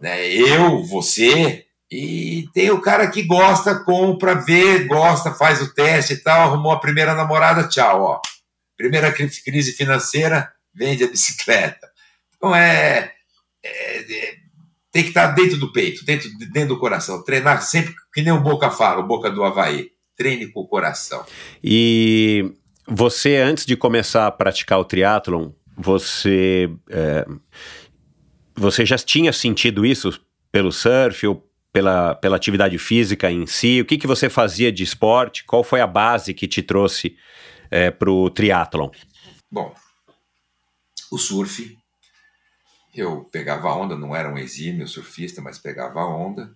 Né? 0.00 0.26
Eu, 0.28 0.82
você, 0.84 1.64
e 1.90 2.48
tem 2.52 2.70
o 2.70 2.80
cara 2.80 3.10
que 3.10 3.22
gosta, 3.22 3.82
compra, 3.84 4.34
vê, 4.34 4.84
gosta, 4.84 5.32
faz 5.32 5.62
o 5.62 5.72
teste 5.72 6.14
e 6.14 6.18
tal, 6.18 6.42
arrumou 6.42 6.72
a 6.72 6.80
primeira 6.80 7.14
namorada, 7.14 7.68
tchau, 7.68 8.02
ó. 8.02 8.20
Primeira 8.76 9.12
crise 9.12 9.72
financeira, 9.72 10.52
vende 10.74 11.02
a 11.02 11.08
bicicleta. 11.08 11.88
Então 12.36 12.54
é, 12.54 13.12
é, 13.64 13.98
é 14.00 14.34
tem 14.90 15.02
que 15.02 15.08
estar 15.08 15.28
dentro 15.28 15.58
do 15.58 15.72
peito, 15.72 16.04
dentro, 16.04 16.28
dentro 16.52 16.70
do 16.70 16.78
coração. 16.80 17.22
Treinar 17.22 17.62
sempre, 17.62 17.94
que 18.12 18.22
nem 18.22 18.32
o 18.32 18.40
Boca 18.40 18.70
fala, 18.70 19.00
o 19.00 19.06
Boca 19.06 19.30
do 19.30 19.44
Havaí. 19.44 19.90
Treine 20.16 20.48
com 20.48 20.60
o 20.60 20.66
coração. 20.66 21.24
E 21.62 22.52
você, 22.86 23.36
antes 23.36 23.64
de 23.64 23.76
começar 23.76 24.26
a 24.26 24.32
praticar 24.32 24.80
o 24.80 24.84
triatlon, 24.84 25.50
você, 25.78 26.68
é, 26.90 27.24
você 28.54 28.84
já 28.84 28.98
tinha 28.98 29.32
sentido 29.32 29.86
isso 29.86 30.20
pelo 30.50 30.72
surf 30.72 31.24
ou 31.26 31.48
pela, 31.72 32.16
pela 32.16 32.36
atividade 32.36 32.76
física 32.78 33.30
em 33.30 33.46
si? 33.46 33.80
O 33.80 33.84
que, 33.84 33.96
que 33.96 34.06
você 34.06 34.28
fazia 34.28 34.72
de 34.72 34.82
esporte? 34.82 35.44
Qual 35.44 35.62
foi 35.62 35.80
a 35.80 35.86
base 35.86 36.34
que 36.34 36.48
te 36.48 36.62
trouxe 36.62 37.16
é, 37.70 37.90
para 37.90 38.10
o 38.10 38.28
triatlon? 38.28 38.90
Bom, 39.50 39.72
o 41.12 41.18
surf. 41.18 41.78
Eu 42.94 43.24
pegava 43.26 43.72
onda, 43.72 43.96
não 43.96 44.16
era 44.16 44.32
um 44.32 44.38
exímio 44.38 44.88
surfista, 44.88 45.40
mas 45.40 45.58
pegava 45.58 46.04
onda. 46.04 46.52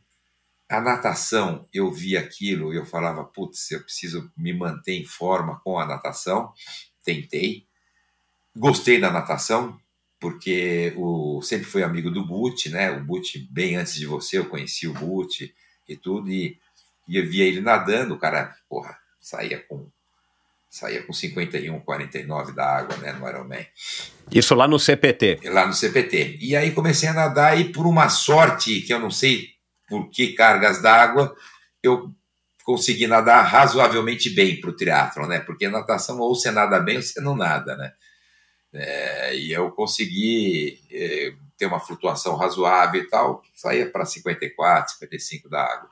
A 0.68 0.80
natação, 0.80 1.68
eu 1.72 1.92
via 1.92 2.18
aquilo 2.18 2.72
e 2.72 2.76
eu 2.76 2.84
falava, 2.84 3.22
putz, 3.24 3.70
eu 3.70 3.82
preciso 3.82 4.32
me 4.36 4.52
manter 4.52 4.94
em 4.94 5.04
forma 5.04 5.60
com 5.62 5.78
a 5.78 5.86
natação. 5.86 6.52
Tentei. 7.04 7.66
Gostei 8.56 9.00
da 9.00 9.10
natação, 9.10 9.78
porque 10.20 10.92
o, 10.96 11.40
sempre 11.42 11.66
fui 11.66 11.82
amigo 11.82 12.10
do 12.10 12.24
Butch, 12.24 12.66
né? 12.66 12.90
O 12.90 13.02
Butch, 13.02 13.36
bem 13.50 13.76
antes 13.76 13.94
de 13.94 14.06
você, 14.06 14.38
eu 14.38 14.46
conheci 14.46 14.86
o 14.86 14.94
Butch 14.94 15.50
e 15.88 15.96
tudo, 15.96 16.30
e, 16.30 16.58
e 17.08 17.16
eu 17.16 17.26
via 17.26 17.44
ele 17.44 17.60
nadando, 17.60 18.14
o 18.14 18.18
cara, 18.18 18.54
porra, 18.68 18.96
saía 19.20 19.58
com 19.58 19.88
saía 20.72 21.02
com 21.02 21.12
51, 21.12 21.80
49 21.80 22.52
da 22.52 22.78
água, 22.78 22.96
né, 22.96 23.12
no 23.12 23.28
Ironman. 23.28 23.66
Isso 24.30 24.54
lá 24.54 24.66
no 24.66 24.78
CPT? 24.78 25.40
Lá 25.50 25.66
no 25.66 25.74
CPT. 25.74 26.38
E 26.40 26.56
aí 26.56 26.70
comecei 26.70 27.10
a 27.10 27.12
nadar 27.12 27.60
e 27.60 27.70
por 27.70 27.86
uma 27.86 28.08
sorte, 28.08 28.80
que 28.80 28.92
eu 28.92 28.98
não 28.98 29.10
sei 29.10 29.50
por 29.86 30.08
que 30.08 30.32
cargas 30.32 30.80
d'água, 30.80 31.36
eu 31.82 32.10
consegui 32.64 33.06
nadar 33.06 33.42
razoavelmente 33.42 34.30
bem 34.30 34.58
para 34.58 34.70
o 34.70 34.72
triatlon, 34.72 35.26
né? 35.26 35.40
Porque 35.40 35.68
natação 35.68 36.18
ou 36.18 36.34
você 36.34 36.50
nada 36.50 36.80
bem 36.80 36.96
ou 36.96 37.02
você 37.02 37.20
não 37.20 37.36
nada, 37.36 37.76
né? 37.76 37.92
É, 38.74 39.36
e 39.36 39.52
eu 39.52 39.70
consegui 39.70 40.80
é, 40.90 41.34
ter 41.58 41.66
uma 41.66 41.80
flutuação 41.80 42.36
razoável 42.36 43.02
e 43.02 43.06
tal, 43.06 43.42
saía 43.54 43.90
para 43.90 44.04
54, 44.04 44.94
55 44.94 45.48
da 45.48 45.62
água. 45.62 45.90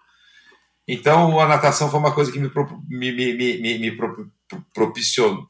Então 0.88 1.38
a 1.38 1.46
natação 1.46 1.90
foi 1.90 2.00
uma 2.00 2.14
coisa 2.14 2.32
que 2.32 2.38
me, 2.38 2.50
me, 2.88 3.34
me, 3.34 3.78
me, 3.78 3.98
propiciou, 4.72 5.46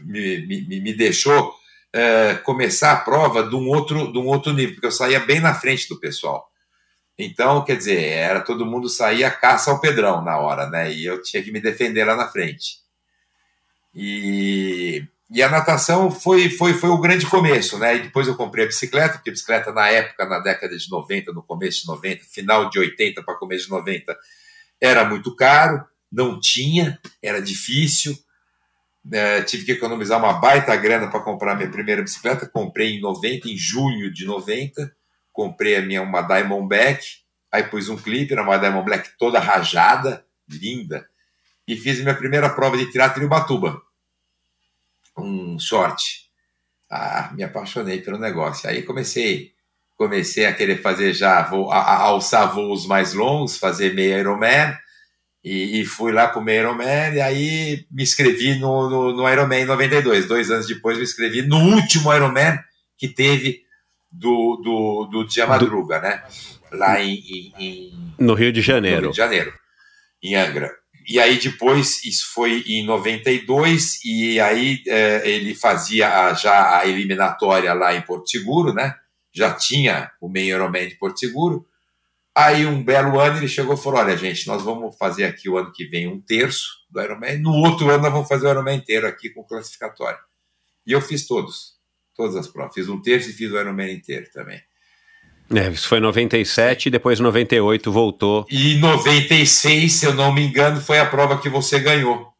me 0.00 0.92
deixou 0.92 1.54
é, 1.92 2.34
começar 2.34 2.92
a 2.92 2.96
prova 3.00 3.42
de 3.42 3.54
um, 3.54 3.68
outro, 3.68 4.12
de 4.12 4.18
um 4.18 4.26
outro 4.26 4.52
nível, 4.52 4.74
porque 4.74 4.86
eu 4.86 4.92
saía 4.92 5.20
bem 5.20 5.40
na 5.40 5.54
frente 5.54 5.88
do 5.88 5.98
pessoal. 5.98 6.50
Então, 7.16 7.64
quer 7.64 7.76
dizer, 7.76 8.02
era 8.02 8.40
todo 8.40 8.66
mundo 8.66 8.88
saía 8.88 9.30
caça 9.30 9.70
ao 9.70 9.80
Pedrão 9.80 10.22
na 10.22 10.36
hora, 10.38 10.68
né? 10.68 10.92
E 10.92 11.04
eu 11.04 11.22
tinha 11.22 11.42
que 11.42 11.52
me 11.52 11.60
defender 11.60 12.04
lá 12.04 12.16
na 12.16 12.26
frente. 12.28 12.78
E 13.94 15.06
e 15.34 15.42
a 15.42 15.48
natação 15.48 16.12
foi, 16.12 16.48
foi, 16.48 16.74
foi 16.74 16.90
o 16.90 17.00
grande 17.00 17.26
começo, 17.26 17.76
né? 17.76 17.96
E 17.96 18.02
depois 18.02 18.28
eu 18.28 18.36
comprei 18.36 18.64
a 18.64 18.68
bicicleta, 18.68 19.14
porque 19.14 19.30
a 19.30 19.32
bicicleta 19.32 19.72
na 19.72 19.88
época, 19.88 20.24
na 20.26 20.38
década 20.38 20.76
de 20.76 20.88
90, 20.88 21.32
no 21.32 21.42
começo 21.42 21.80
de 21.80 21.88
90, 21.88 22.24
final 22.26 22.70
de 22.70 22.78
80 22.78 23.20
para 23.20 23.34
começo 23.34 23.64
de 23.64 23.70
90, 23.72 24.16
era 24.80 25.04
muito 25.04 25.34
caro, 25.34 25.84
não 26.10 26.38
tinha, 26.38 27.00
era 27.20 27.42
difícil. 27.42 28.16
É, 29.12 29.42
tive 29.42 29.64
que 29.64 29.72
economizar 29.72 30.20
uma 30.20 30.34
baita 30.34 30.76
grana 30.76 31.10
para 31.10 31.18
comprar 31.18 31.56
minha 31.56 31.68
primeira 31.68 32.00
bicicleta. 32.00 32.46
Comprei 32.46 32.96
em 32.96 33.00
90, 33.00 33.48
em 33.48 33.56
junho 33.56 34.12
de 34.12 34.24
90. 34.26 34.94
Comprei 35.32 35.74
a 35.74 35.82
minha 35.82 36.00
uma 36.00 36.22
Diamondback, 36.22 37.04
aí 37.50 37.64
pus 37.64 37.88
um 37.88 37.96
clipe, 37.96 38.32
era 38.32 38.42
uma 38.44 38.56
Diamondback 38.56 39.10
toda 39.18 39.40
rajada, 39.40 40.24
linda, 40.48 41.04
e 41.66 41.76
fiz 41.76 41.98
minha 41.98 42.14
primeira 42.14 42.48
prova 42.48 42.78
de 42.78 42.86
triatlo 42.92 43.20
em 43.20 43.26
Ubatuba 43.26 43.82
um 45.18 45.58
short. 45.58 46.02
Ah, 46.90 47.32
me 47.34 47.42
apaixonei 47.42 48.00
pelo 48.00 48.18
negócio. 48.18 48.68
Aí 48.68 48.82
comecei 48.82 49.54
comecei 49.96 50.44
a 50.46 50.52
querer 50.52 50.80
fazer 50.80 51.12
já, 51.12 51.42
vou, 51.42 51.70
a, 51.70 51.78
a 51.78 52.02
alçar 52.02 52.52
voos 52.52 52.86
mais 52.86 53.14
longos, 53.14 53.56
fazer 53.56 53.94
meio 53.94 54.18
Ironman, 54.18 54.76
e, 55.42 55.80
e 55.80 55.84
fui 55.84 56.10
lá 56.10 56.28
para 56.28 56.40
o 56.40 56.44
meio 56.44 56.60
Ironman, 56.60 57.14
e 57.14 57.20
aí 57.20 57.86
me 57.90 58.02
inscrevi 58.02 58.58
no, 58.58 58.88
no, 58.88 59.12
no 59.12 59.28
Ironman 59.28 59.62
em 59.62 59.66
92. 59.66 60.26
Dois 60.26 60.50
anos 60.50 60.66
depois 60.66 60.96
me 60.96 61.04
inscrevi 61.04 61.42
no 61.42 61.58
último 61.58 62.12
Ironman 62.12 62.58
que 62.96 63.08
teve 63.08 63.62
do, 64.10 64.60
do, 64.62 65.08
do 65.10 65.26
Dia 65.26 65.46
Madruga, 65.46 66.00
né? 66.00 66.22
Lá 66.72 67.00
em, 67.00 67.14
em, 67.14 67.54
em, 67.58 68.14
No 68.18 68.34
Rio 68.34 68.52
de 68.52 68.62
Janeiro. 68.62 68.96
No 68.96 69.02
Rio 69.02 69.10
de 69.12 69.16
Janeiro, 69.16 69.52
em 70.22 70.34
Angra. 70.34 70.72
E 71.06 71.20
aí 71.20 71.38
depois, 71.38 72.02
isso 72.04 72.32
foi 72.32 72.62
em 72.66 72.84
92, 72.84 74.04
e 74.04 74.40
aí 74.40 74.82
é, 74.86 75.28
ele 75.28 75.54
fazia 75.54 76.26
a, 76.26 76.34
já 76.34 76.78
a 76.78 76.86
eliminatória 76.86 77.72
lá 77.74 77.94
em 77.94 78.02
Porto 78.02 78.30
Seguro, 78.30 78.72
né? 78.72 78.94
Já 79.32 79.52
tinha 79.52 80.10
o 80.20 80.28
meio 80.28 80.54
Ironman 80.54 80.88
de 80.88 80.96
Porto 80.96 81.18
Seguro. 81.18 81.66
Aí 82.34 82.66
um 82.66 82.82
belo 82.82 83.20
ano 83.20 83.38
ele 83.38 83.48
chegou 83.48 83.74
e 83.74 83.78
falou: 83.78 84.00
Olha, 84.00 84.16
gente, 84.16 84.46
nós 84.46 84.62
vamos 84.62 84.96
fazer 84.96 85.24
aqui 85.24 85.48
o 85.48 85.58
ano 85.58 85.72
que 85.72 85.84
vem 85.86 86.08
um 86.08 86.20
terço 86.20 86.68
do 86.90 87.00
Ironman, 87.00 87.38
no 87.38 87.52
outro 87.52 87.88
ano 87.90 88.02
nós 88.02 88.12
vamos 88.12 88.28
fazer 88.28 88.46
o 88.46 88.50
Ironman 88.50 88.78
inteiro 88.78 89.06
aqui 89.06 89.30
com 89.30 89.44
classificatório. 89.44 90.18
E 90.86 90.92
eu 90.92 91.00
fiz 91.00 91.26
todos, 91.26 91.74
todas 92.14 92.36
as 92.36 92.48
provas. 92.48 92.74
Fiz 92.74 92.88
um 92.88 93.00
terço 93.00 93.30
e 93.30 93.32
fiz 93.32 93.50
o 93.50 93.58
Ironman 93.58 93.92
inteiro 93.92 94.30
também. 94.32 94.60
É, 95.52 95.68
isso 95.68 95.88
foi 95.88 96.00
97 96.00 96.86
e 96.86 96.90
depois 96.90 97.20
98 97.20 97.92
voltou. 97.92 98.46
E 98.50 98.76
96, 98.76 99.92
se 99.92 100.06
eu 100.06 100.14
não 100.14 100.32
me 100.32 100.46
engano, 100.46 100.80
foi 100.80 100.98
a 100.98 101.06
prova 101.06 101.38
que 101.38 101.48
você 101.48 101.78
ganhou. 101.78 102.32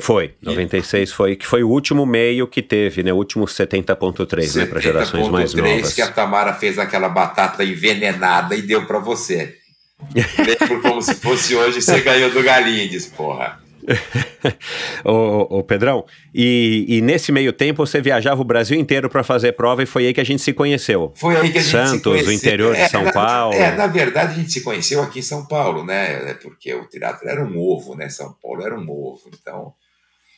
Foi, 0.00 0.34
96 0.42 1.12
foi, 1.12 1.34
que 1.34 1.46
foi 1.46 1.62
o 1.62 1.68
último 1.68 2.04
meio 2.04 2.46
que 2.46 2.60
teve, 2.60 3.02
né? 3.02 3.12
O 3.12 3.16
último 3.16 3.46
70.3, 3.46 4.56
né? 4.56 4.66
Para 4.66 4.80
gerações 4.80 5.28
mais 5.28 5.54
novas. 5.54 5.94
que 5.94 6.02
a 6.02 6.10
Tamara 6.10 6.52
fez 6.52 6.78
aquela 6.78 7.08
batata 7.08 7.64
envenenada 7.64 8.54
e 8.54 8.60
deu 8.60 8.84
para 8.84 8.98
você. 8.98 9.54
Lembro 10.14 10.82
como 10.82 11.00
se 11.00 11.14
fosse 11.14 11.54
hoje, 11.56 11.80
você 11.80 12.00
ganhou 12.00 12.30
do 12.30 12.42
Galindes, 12.42 13.06
porra. 13.06 13.60
ô, 15.04 15.58
ô, 15.58 15.64
Pedrão, 15.64 16.04
e, 16.34 16.84
e, 16.88 17.00
nesse 17.00 17.32
meio 17.32 17.52
tempo 17.52 17.86
você 17.86 18.00
viajava 18.00 18.40
o 18.40 18.44
Brasil 18.44 18.78
inteiro 18.78 19.08
para 19.08 19.22
fazer 19.22 19.52
prova 19.52 19.82
e 19.82 19.86
foi 19.86 20.06
aí 20.06 20.14
que 20.14 20.20
a 20.20 20.24
gente 20.24 20.42
se 20.42 20.52
conheceu. 20.52 21.12
Foi 21.16 21.36
aí 21.36 21.50
que 21.50 21.58
a 21.58 21.62
gente 21.62 21.70
Santos, 21.70 21.92
se 21.92 22.02
conheceu. 22.02 22.28
o 22.28 22.32
interior 22.32 22.76
de 22.76 22.88
São 22.88 23.06
é, 23.06 23.12
Paulo. 23.12 23.54
É, 23.54 23.74
na 23.74 23.86
verdade 23.86 24.32
a 24.32 24.36
gente 24.36 24.52
se 24.52 24.62
conheceu 24.62 25.02
aqui 25.02 25.20
em 25.20 25.22
São 25.22 25.46
Paulo, 25.46 25.84
né? 25.84 26.34
Porque 26.34 26.72
o 26.74 26.86
teatro 26.86 27.28
era 27.28 27.44
um 27.44 27.58
ovo, 27.58 27.94
né? 27.94 28.08
São 28.08 28.34
Paulo 28.42 28.62
era 28.62 28.78
um 28.78 28.90
ovo, 28.90 29.30
então 29.32 29.72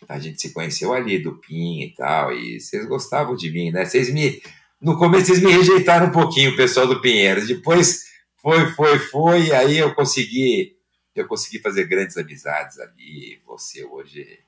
a 0.08 0.18
gente 0.18 0.40
se 0.40 0.52
conheceu 0.52 0.92
ali 0.92 1.18
do 1.18 1.36
PIN 1.36 1.82
e 1.82 1.94
tal, 1.94 2.32
e 2.32 2.60
vocês 2.60 2.86
gostavam 2.86 3.34
de 3.34 3.50
mim, 3.50 3.70
né? 3.70 3.84
Vocês 3.84 4.12
me 4.12 4.40
no 4.80 4.96
começo 4.96 5.26
vocês 5.26 5.42
me 5.42 5.52
rejeitaram 5.52 6.06
um 6.06 6.12
pouquinho, 6.12 6.52
o 6.52 6.56
pessoal 6.56 6.86
do 6.86 7.02
Pinheiros. 7.02 7.46
Depois 7.46 8.04
foi, 8.40 8.66
foi, 8.70 8.98
foi, 8.98 9.42
e 9.48 9.52
aí 9.52 9.76
eu 9.76 9.94
consegui 9.94 10.79
eu 11.20 11.28
consegui 11.28 11.58
fazer 11.58 11.84
grandes 11.84 12.16
amizades 12.16 12.78
ali. 12.78 13.40
Você 13.46 13.84
hoje 13.84 14.40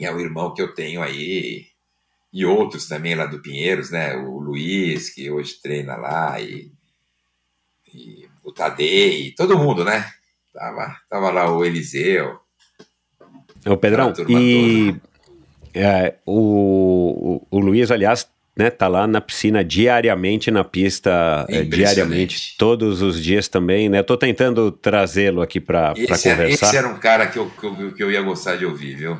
é 0.00 0.12
o 0.12 0.20
irmão 0.20 0.54
que 0.54 0.62
eu 0.62 0.74
tenho 0.74 1.02
aí, 1.02 1.66
e 2.32 2.44
outros 2.44 2.86
também 2.86 3.14
lá 3.14 3.26
do 3.26 3.40
Pinheiros, 3.40 3.90
né? 3.90 4.14
O 4.16 4.38
Luiz, 4.38 5.10
que 5.10 5.30
hoje 5.30 5.60
treina 5.60 5.96
lá, 5.96 6.40
e, 6.40 6.70
e 7.92 8.28
o 8.44 8.52
Tadei, 8.52 9.32
todo 9.32 9.58
mundo, 9.58 9.84
né? 9.84 10.08
Tava, 10.52 10.96
tava 11.08 11.30
lá 11.30 11.50
o 11.50 11.64
Eliseu. 11.64 12.38
O 13.66 13.76
Pedrão, 13.76 14.12
e 14.28 14.94
é, 15.74 16.16
o, 16.24 17.46
o, 17.50 17.56
o 17.56 17.58
Luiz, 17.58 17.90
aliás, 17.90 18.28
né, 18.58 18.70
tá 18.70 18.88
lá 18.88 19.06
na 19.06 19.20
piscina 19.20 19.62
diariamente 19.62 20.50
na 20.50 20.64
pista, 20.64 21.46
é, 21.48 21.62
diariamente, 21.62 22.56
todos 22.58 23.00
os 23.00 23.22
dias 23.22 23.46
também, 23.46 23.88
né? 23.88 24.02
Tô 24.02 24.16
tentando 24.16 24.72
trazê-lo 24.72 25.40
aqui 25.40 25.60
para 25.60 25.94
conversar. 25.94 26.48
esse 26.48 26.76
era 26.76 26.88
um 26.88 26.98
cara 26.98 27.28
que 27.28 27.38
eu, 27.38 27.48
que 27.48 27.64
eu, 27.64 27.92
que 27.92 28.02
eu 28.02 28.10
ia 28.10 28.20
gostar 28.20 28.56
de 28.56 28.66
ouvir, 28.66 28.96
viu? 28.96 29.16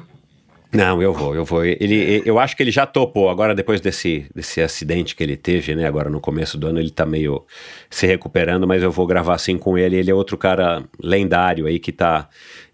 Não, 0.70 1.00
eu 1.00 1.14
vou, 1.14 1.34
eu 1.34 1.46
vou. 1.46 1.64
Ele, 1.64 2.22
eu 2.26 2.38
acho 2.38 2.54
que 2.54 2.62
ele 2.62 2.70
já 2.70 2.84
topou. 2.84 3.30
Agora, 3.30 3.54
depois 3.54 3.80
desse, 3.80 4.26
desse 4.34 4.60
acidente 4.60 5.16
que 5.16 5.22
ele 5.22 5.36
teve, 5.36 5.74
né? 5.74 5.86
Agora 5.86 6.10
no 6.10 6.20
começo 6.20 6.58
do 6.58 6.66
ano, 6.66 6.78
ele 6.78 6.90
tá 6.90 7.06
meio 7.06 7.46
se 7.88 8.06
recuperando, 8.06 8.66
mas 8.66 8.82
eu 8.82 8.90
vou 8.90 9.06
gravar 9.06 9.34
assim 9.34 9.56
com 9.56 9.78
ele. 9.78 9.96
Ele 9.96 10.10
é 10.10 10.14
outro 10.14 10.36
cara 10.36 10.84
lendário 11.02 11.66
aí 11.66 11.78
que 11.78 11.90
tá 11.90 12.28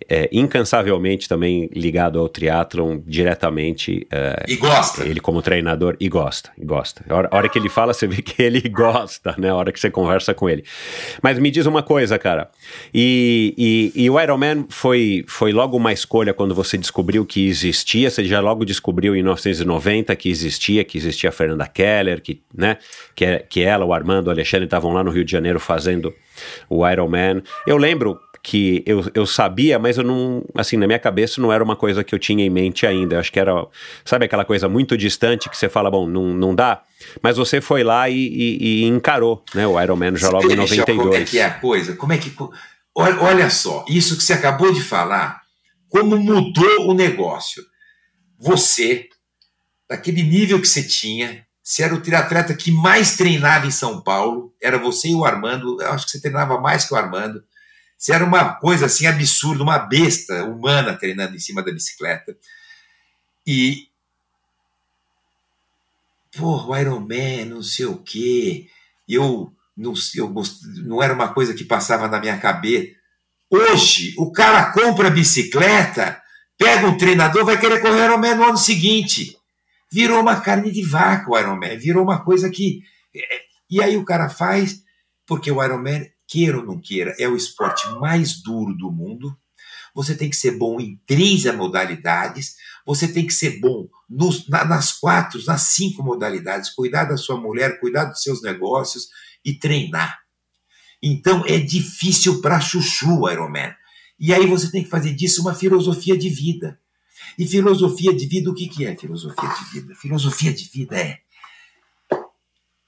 é, 0.09 0.29
incansavelmente 0.33 1.29
também 1.29 1.69
ligado 1.73 2.19
ao 2.19 2.29
triatlon 2.29 2.99
diretamente. 3.07 4.07
É, 4.11 4.45
e 4.49 4.57
gosta. 4.57 5.05
Ele 5.07 5.21
como 5.21 5.43
treinador, 5.43 5.97
e 6.01 6.09
gosta, 6.09 6.51
e 6.59 6.65
gosta. 6.65 7.05
A 7.09 7.15
hora, 7.15 7.29
a 7.31 7.37
hora, 7.37 7.49
que 7.49 7.59
ele 7.59 7.69
fala, 7.69 7.93
você 7.93 8.07
vê 8.07 8.23
que 8.23 8.43
ele 8.43 8.67
gosta, 8.69 9.35
né? 9.39 9.51
A 9.51 9.55
hora 9.55 9.73
que 9.73 9.81
você 9.81 9.91
conversa 9.91 10.35
com 10.35 10.49
ele. 10.49 10.65
Mas 11.23 11.39
me 11.39 11.51
diz 11.51 11.67
uma 11.67 11.83
coisa, 11.83 12.19
cara. 12.19 12.51
E, 12.93 13.55
e, 13.57 14.05
e 14.05 14.11
o 14.11 14.21
Ironman 14.21 14.67
foi, 14.69 15.25
foi 15.27 15.53
logo 15.53 15.77
uma 15.77 15.93
escolha 15.93 16.35
quando 16.35 16.55
você 16.55 16.77
descobriu 16.77 17.25
que 17.25 17.49
existia, 17.49 18.11
você 18.11 18.25
já 18.25 18.41
logo 18.41 18.65
descobriu 18.65 19.15
em 19.15 19.23
1990 19.23 20.15
que 20.17 20.29
existia, 20.29 20.85
que 20.85 20.99
existia 20.99 21.31
a 21.31 21.33
Fernanda 21.33 21.67
Keller, 21.67 22.21
que, 22.21 22.43
né, 22.55 22.79
que, 23.15 23.25
é, 23.25 23.39
que 23.39 23.63
ela, 23.63 23.85
o 23.85 23.93
Armando, 23.93 24.29
o 24.29 24.31
Alexandre 24.31 24.65
estavam 24.65 24.93
lá 24.93 25.03
no 25.03 25.11
Rio 25.11 25.25
de 25.25 25.33
Janeiro 25.33 25.61
fazendo 25.61 26.15
o 26.69 26.89
Ironman. 26.89 27.43
Eu 27.67 27.77
lembro 27.77 28.19
que 28.45 28.83
eu, 28.85 29.11
eu 29.15 29.27
sabia, 29.27 29.79
mas 29.79 29.97
eu 29.97 30.05
não, 30.05 30.45
assim, 30.55 30.77
na 30.77 30.87
minha 30.87 30.99
cabeça 30.99 31.41
não 31.41 31.51
era 31.51 31.65
uma 31.65 31.75
coisa 31.75 32.05
que 32.05 32.15
eu 32.15 32.19
tinha 32.19 32.45
em 32.45 32.51
mente 32.51 32.87
ainda. 32.87 33.17
Eu 33.17 33.21
acho 33.21 33.33
que 33.33 33.41
era, 33.41 33.67
sabe 34.05 34.27
aquela 34.27 34.45
coisa 34.45 34.69
muito 34.69 34.99
distante 34.99 35.49
que 35.49 35.57
você 35.57 35.67
fala, 35.67 35.91
bom, 35.91 36.07
não, 36.07 36.35
não 36.35 36.55
dá, 36.55 36.83
mas 37.23 37.39
você 37.39 37.63
foi 37.63 37.83
lá 37.83 38.11
e, 38.11 38.15
e, 38.15 38.59
e 38.61 38.85
encarou, 38.85 39.43
né, 39.55 39.67
o 39.67 39.81
Iron 39.81 39.97
Man 39.97 40.15
já 40.17 40.29
logo 40.29 40.53
em 40.53 40.57
92. 40.57 40.99
Como 40.99 41.15
é 41.15 41.25
que 41.25 41.39
é 41.39 41.45
a 41.47 41.55
coisa? 41.55 41.97
Como 41.97 42.13
é 42.13 42.19
que... 42.19 42.31
Olha, 42.95 43.23
olha 43.23 43.51
só, 43.51 43.83
isso 43.89 44.15
que 44.15 44.23
você 44.23 44.35
acabou 44.35 44.71
de 44.71 44.83
falar, 44.83 45.41
como 45.89 46.19
mudou 46.19 46.91
o 46.91 46.93
negócio. 46.93 47.65
Você, 48.39 49.09
daquele 49.89 50.23
nível 50.23 50.61
que 50.61 50.69
você 50.69 50.83
tinha, 50.83 51.47
você 51.63 51.83
era 51.83 51.95
o 51.95 52.01
triatleta 52.03 52.53
que 52.53 52.71
mais 52.71 53.17
treinava 53.17 53.67
em 53.67 53.71
São 53.71 54.03
Paulo, 54.03 54.53
era 54.63 54.77
você 54.77 55.09
e 55.09 55.15
o 55.15 55.25
Armando, 55.25 55.81
eu 55.81 55.91
acho 55.93 56.05
que 56.05 56.13
você 56.13 56.21
treinava 56.21 56.61
mais 56.61 56.85
que 56.85 56.93
o 56.93 56.97
Armando, 56.99 57.43
você 58.05 58.13
era 58.13 58.23
uma 58.23 58.53
coisa 58.53 58.85
assim 58.85 59.07
absurda, 59.07 59.63
uma 59.63 59.79
besta 59.79 60.45
humana 60.45 60.95
treinando 60.95 61.35
em 61.35 61.39
cima 61.39 61.63
da 61.63 61.73
bicicleta. 61.73 62.37
E. 63.47 63.89
Porra, 66.37 66.69
o 66.69 66.77
Iron 66.77 67.01
Man, 67.01 67.47
não 67.47 67.63
sei 67.63 67.87
o 67.87 67.97
quê. 67.97 68.69
Eu 69.09 69.51
não, 69.75 69.95
eu 70.15 70.29
gost... 70.29 70.61
não 70.85 71.03
era 71.03 71.15
uma 71.15 71.33
coisa 71.33 71.55
que 71.55 71.65
passava 71.65 72.07
na 72.07 72.21
minha 72.21 72.37
cabeça. 72.37 72.95
Hoje, 73.49 74.15
o 74.19 74.31
cara 74.31 74.71
compra 74.71 75.09
bicicleta, 75.09 76.23
pega 76.59 76.87
um 76.87 76.99
treinador, 76.99 77.47
vai 77.47 77.59
querer 77.59 77.81
correr 77.81 78.05
Iron 78.05 78.19
Man 78.19 78.35
no 78.35 78.45
ano 78.45 78.59
seguinte. 78.59 79.35
Virou 79.91 80.21
uma 80.21 80.43
carne 80.43 80.71
de 80.71 80.85
vaca 80.85 81.31
o 81.31 81.39
Iron 81.39 81.57
Man, 81.57 81.79
virou 81.79 82.05
uma 82.05 82.23
coisa 82.23 82.51
que. 82.51 82.83
É, 83.17 83.45
e 83.71 83.83
aí 83.83 83.97
o 83.97 84.05
cara 84.05 84.29
faz, 84.29 84.83
porque 85.25 85.51
o 85.51 85.65
Iron 85.65 85.79
Man 85.79 86.05
queira 86.27 86.59
ou 86.59 86.65
não 86.65 86.81
queira, 86.81 87.15
é 87.19 87.29
o 87.29 87.37
esporte 87.37 87.89
mais 88.01 88.43
duro 88.43 88.75
do 88.75 88.91
mundo. 88.91 89.37
Você 89.95 90.17
tem 90.17 90.29
que 90.29 90.37
ser 90.37 90.59
bom 90.59 90.81
em 90.81 91.01
três 91.07 91.45
modalidades, 91.55 92.57
você 92.85 93.07
tem 93.07 93.27
que 93.27 93.33
ser 93.33 93.61
bom 93.61 93.89
nos, 94.09 94.49
na, 94.49 94.65
nas 94.65 94.93
quatro, 94.93 95.41
nas 95.47 95.63
cinco 95.63 96.03
modalidades, 96.03 96.71
cuidar 96.71 97.05
da 97.05 97.17
sua 97.17 97.41
mulher, 97.41 97.79
cuidar 97.81 98.07
dos 98.07 98.23
seus 98.23 98.43
negócios 98.43 99.09
e 99.45 99.55
treinar. 99.55 100.19
Então 101.03 101.45
é 101.47 101.59
difícil 101.59 102.41
para 102.41 102.61
chuchu 102.61 103.29
Ironman. 103.31 103.75
E 104.19 104.33
aí 104.33 104.47
você 104.47 104.71
tem 104.71 104.83
que 104.83 104.91
fazer 104.91 105.15
disso 105.15 105.43
uma 105.43 105.55
filosofia 105.55 106.17
de 106.17 106.29
vida. 106.29 106.79
E 107.39 107.47
filosofia 107.47 108.15
de 108.15 108.27
vida, 108.27 108.51
o 108.51 108.55
que, 108.55 108.69
que 108.69 108.85
é 108.85 108.97
filosofia 108.97 109.49
de 109.49 109.65
vida? 109.73 109.95
Filosofia 109.95 110.53
de 110.53 110.65
vida 110.65 110.97
é 110.97 111.19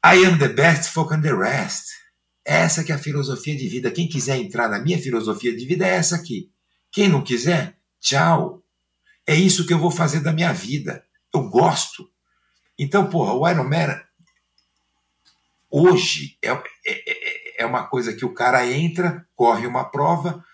I 0.04 0.24
am 0.24 0.38
the 0.38 0.48
best, 0.48 0.92
fuck 0.92 1.12
on 1.12 1.20
the 1.20 1.34
rest. 1.34 1.88
Essa 2.46 2.84
que 2.84 2.92
é 2.92 2.94
a 2.94 2.98
filosofia 2.98 3.56
de 3.56 3.68
vida. 3.68 3.90
Quem 3.90 4.08
quiser 4.08 4.38
entrar 4.38 4.68
na 4.68 4.78
minha 4.78 4.98
filosofia 5.00 5.54
de 5.54 5.66
vida 5.66 5.84
é 5.84 5.96
essa 5.96 6.14
aqui. 6.14 6.48
Quem 6.92 7.08
não 7.08 7.24
quiser, 7.24 7.76
tchau. 8.00 8.62
É 9.26 9.34
isso 9.34 9.66
que 9.66 9.74
eu 9.74 9.78
vou 9.80 9.90
fazer 9.90 10.20
da 10.20 10.32
minha 10.32 10.52
vida. 10.52 11.04
Eu 11.34 11.48
gosto. 11.48 12.08
Então, 12.78 13.10
porra, 13.10 13.32
o 13.32 13.48
Iron 13.48 13.68
Man 13.68 14.00
hoje 15.68 16.38
é, 16.40 16.50
é, 16.86 17.62
é 17.64 17.66
uma 17.66 17.84
coisa 17.88 18.14
que 18.14 18.24
o 18.24 18.32
cara 18.32 18.64
entra, 18.70 19.26
corre 19.34 19.66
uma 19.66 19.84
prova, 19.84 20.44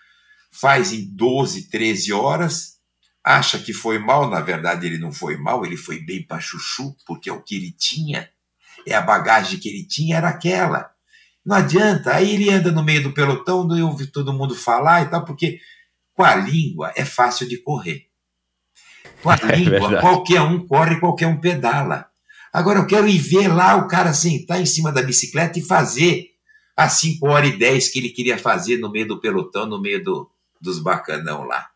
faz 0.51 0.91
em 0.91 1.05
12, 1.15 1.69
13 1.69 2.11
horas, 2.11 2.79
acha 3.23 3.59
que 3.59 3.71
foi 3.71 3.99
mal, 3.99 4.29
na 4.29 4.41
verdade 4.41 4.87
ele 4.87 4.97
não 4.97 5.11
foi 5.11 5.37
mal, 5.37 5.65
ele 5.65 5.77
foi 5.77 5.99
bem 5.99 6.25
para 6.25 6.41
chuchu, 6.41 6.95
porque 7.05 7.29
é 7.29 7.33
o 7.33 7.41
que 7.41 7.55
ele 7.55 7.71
tinha, 7.71 8.29
é 8.85 8.95
a 8.95 9.01
bagagem 9.01 9.59
que 9.59 9.69
ele 9.69 9.85
tinha, 9.85 10.17
era 10.17 10.29
aquela. 10.29 10.92
Não 11.45 11.57
adianta. 11.57 12.15
Aí 12.15 12.33
ele 12.33 12.49
anda 12.49 12.71
no 12.71 12.83
meio 12.83 13.03
do 13.03 13.13
pelotão, 13.13 13.63
não 13.63 13.87
ouve 13.87 14.07
todo 14.07 14.33
mundo 14.33 14.55
falar 14.55 15.03
e 15.03 15.09
tal, 15.09 15.25
porque 15.25 15.59
com 16.13 16.23
a 16.23 16.35
língua 16.35 16.91
é 16.95 17.03
fácil 17.03 17.47
de 17.47 17.57
correr. 17.57 18.07
Com 19.21 19.29
a 19.29 19.35
é 19.49 19.55
língua, 19.55 19.79
verdade. 19.79 20.01
qualquer 20.01 20.41
um 20.41 20.65
corre, 20.65 20.99
qualquer 20.99 21.27
um 21.27 21.39
pedala. 21.39 22.07
Agora 22.51 22.79
eu 22.79 22.87
quero 22.87 23.07
ir 23.07 23.17
ver 23.17 23.47
lá 23.47 23.75
o 23.75 23.87
cara 23.87 24.13
sentar 24.13 24.61
em 24.61 24.65
cima 24.65 24.91
da 24.91 25.01
bicicleta 25.01 25.57
e 25.57 25.63
fazer 25.63 26.27
as 26.77 26.93
5 26.93 27.27
horas 27.27 27.49
e 27.49 27.57
10 27.57 27.89
que 27.89 27.99
ele 27.99 28.09
queria 28.09 28.37
fazer 28.37 28.77
no 28.77 28.91
meio 28.91 29.07
do 29.07 29.19
pelotão, 29.19 29.65
no 29.65 29.81
meio 29.81 30.03
do, 30.03 30.29
dos 30.61 30.79
bacanão 30.79 31.43
lá. 31.43 31.69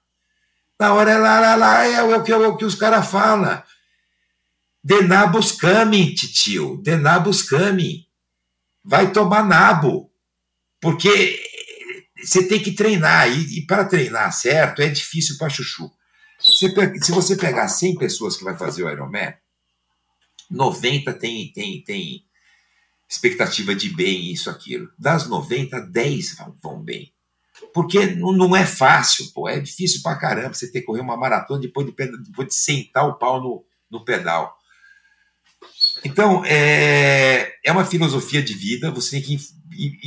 Na 0.80 0.93
hora 0.93 1.11
é 1.11 1.18
lá, 1.18 1.39
lá, 1.39 1.55
lá, 1.55 1.86
é, 1.86 2.03
o, 2.03 2.24
que, 2.24 2.32
é 2.32 2.38
o 2.38 2.55
que 2.55 2.65
os 2.65 2.76
caras 2.76 3.09
falam. 3.09 3.61
Denabos 4.84 5.51
coming, 5.51 6.13
titio. 6.13 6.80
Denabos 6.84 7.41
coming. 7.41 8.07
Vai 8.88 9.11
tomar 9.11 9.45
nabo. 9.45 10.09
Porque 10.79 11.38
você 12.23 12.47
tem 12.47 12.61
que 12.63 12.71
treinar. 12.71 13.29
E, 13.29 13.59
e 13.59 13.65
para 13.65 13.83
treinar 13.83 14.31
certo 14.31 14.81
é 14.81 14.88
difícil 14.88 15.38
para 15.38 15.49
chuchu. 15.49 15.91
Se, 16.39 17.11
você 17.11 17.35
pegar 17.35 17.67
100 17.67 17.97
pessoas 17.97 18.38
que 18.38 18.43
vai 18.43 18.55
fazer 18.57 18.83
o 18.83 18.89
Ironman, 18.89 19.33
90 20.49 21.13
tem, 21.15 21.51
tem, 21.51 21.83
tem 21.83 22.23
expectativa 23.09 23.75
de 23.75 23.89
bem, 23.89 24.31
isso, 24.31 24.49
aquilo. 24.49 24.89
Das 24.97 25.27
90, 25.27 25.81
10 25.81 26.35
vão, 26.38 26.55
vão 26.61 26.81
bem. 26.81 27.11
Porque 27.73 28.05
não, 28.05 28.31
não, 28.31 28.55
é 28.55 28.65
fácil, 28.65 29.33
pô. 29.33 29.49
É 29.49 29.59
difícil 29.59 30.01
pra 30.01 30.15
caramba 30.15 30.53
você 30.53 30.71
ter 30.71 30.81
que 30.81 30.85
correr 30.85 31.01
uma 31.01 31.17
maratona 31.17 31.59
depois 31.59 31.88
de, 31.88 31.93
depois 31.93 32.47
de 32.47 32.53
sentar 32.53 33.05
o 33.07 33.17
pau 33.17 33.41
no, 33.41 33.65
no 33.91 34.05
pedal. 34.05 34.57
Então, 36.08 36.41
é, 36.45 37.53
é 37.66 37.70
uma 37.70 37.84
filosofia 37.84 38.41
de 38.41 38.53
vida, 38.53 38.89
você 38.89 39.20
tem 39.20 39.22
que 39.22 39.38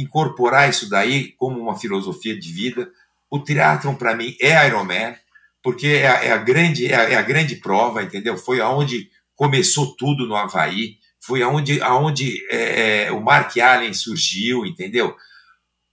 incorporar 0.00 0.70
isso 0.70 0.88
daí 0.88 1.32
como 1.32 1.60
uma 1.60 1.78
filosofia 1.78 2.38
de 2.38 2.50
vida. 2.50 2.90
O 3.30 3.38
triatlon, 3.38 3.94
para 3.94 4.16
mim, 4.16 4.34
é 4.40 4.66
Ironman, 4.66 5.14
porque 5.62 5.88
é 5.88 6.08
a, 6.08 6.24
é 6.24 6.32
a 6.32 6.38
grande, 6.38 6.86
é 6.86 6.94
a, 6.94 7.02
é 7.02 7.16
a, 7.16 7.22
grande 7.22 7.56
prova, 7.56 8.02
entendeu? 8.02 8.38
Foi 8.38 8.62
aonde 8.62 9.10
começou 9.36 9.94
tudo 9.94 10.26
no 10.26 10.34
Havaí, 10.34 10.96
foi 11.20 11.42
aonde, 11.42 11.82
aonde 11.82 12.42
é, 12.50 13.04
é 13.04 13.12
o 13.12 13.20
Mark 13.20 13.54
Allen 13.58 13.92
surgiu, 13.92 14.64
entendeu? 14.64 15.14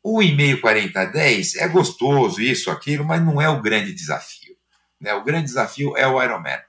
O 0.01 0.23
e-mail 0.23 0.61
4010 0.61 1.57
é 1.57 1.67
gostoso, 1.67 2.39
isso, 2.39 2.71
aquilo, 2.71 3.03
mas 3.03 3.21
não 3.21 3.41
é 3.41 3.49
o 3.49 3.61
grande 3.61 3.93
desafio. 3.93 4.55
Né? 5.01 5.13
O 5.13 5.23
grande 5.25 5.47
desafio 5.47 5.97
é 5.97 6.07
o 6.07 6.23
Ironman. 6.23 6.59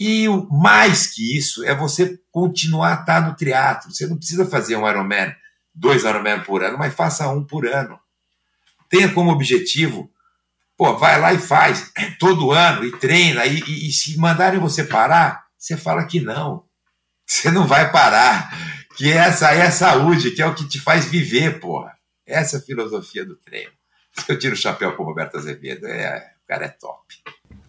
E 0.00 0.26
o, 0.30 0.48
mais 0.50 1.08
que 1.08 1.36
isso 1.36 1.62
é 1.62 1.74
você 1.74 2.18
continuar 2.30 2.96
a 2.96 3.00
estar 3.02 3.20
no 3.20 3.36
triatlo. 3.36 3.92
Você 3.92 4.06
não 4.06 4.16
precisa 4.16 4.46
fazer 4.46 4.74
um 4.74 4.88
Ironman, 4.88 5.36
dois 5.74 6.04
Ironman 6.04 6.40
por 6.40 6.64
ano, 6.64 6.78
mas 6.78 6.94
faça 6.94 7.28
um 7.28 7.44
por 7.44 7.66
ano. 7.66 8.00
Tenha 8.88 9.12
como 9.12 9.30
objetivo, 9.30 10.10
pô, 10.74 10.96
vai 10.96 11.20
lá 11.20 11.34
e 11.34 11.38
faz 11.38 11.92
todo 12.18 12.50
ano 12.50 12.82
e 12.82 12.98
treina. 12.98 13.44
E, 13.44 13.60
e, 13.60 13.88
e 13.88 13.92
se 13.92 14.18
mandarem 14.18 14.58
você 14.58 14.82
parar, 14.82 15.44
você 15.58 15.76
fala 15.76 16.06
que 16.06 16.18
não. 16.18 16.64
Você 17.26 17.50
não 17.50 17.66
vai 17.66 17.92
parar. 17.92 18.50
Que 18.96 19.12
essa 19.12 19.52
é 19.52 19.66
a 19.66 19.70
saúde, 19.70 20.30
que 20.30 20.40
é 20.40 20.46
o 20.46 20.54
que 20.54 20.66
te 20.66 20.80
faz 20.80 21.04
viver, 21.04 21.60
porra. 21.60 21.94
Essa 22.26 22.56
é 22.56 22.58
a 22.58 22.62
filosofia 22.62 23.24
do 23.24 23.36
treino. 23.36 23.72
Eu 24.26 24.38
tiro 24.38 24.54
o 24.54 24.58
chapéu 24.58 24.94
pro 24.94 25.04
Roberto 25.04 25.36
Azevedo. 25.36 25.86
É, 25.86 26.32
o 26.42 26.48
cara 26.48 26.64
é 26.64 26.68
top. 26.68 27.04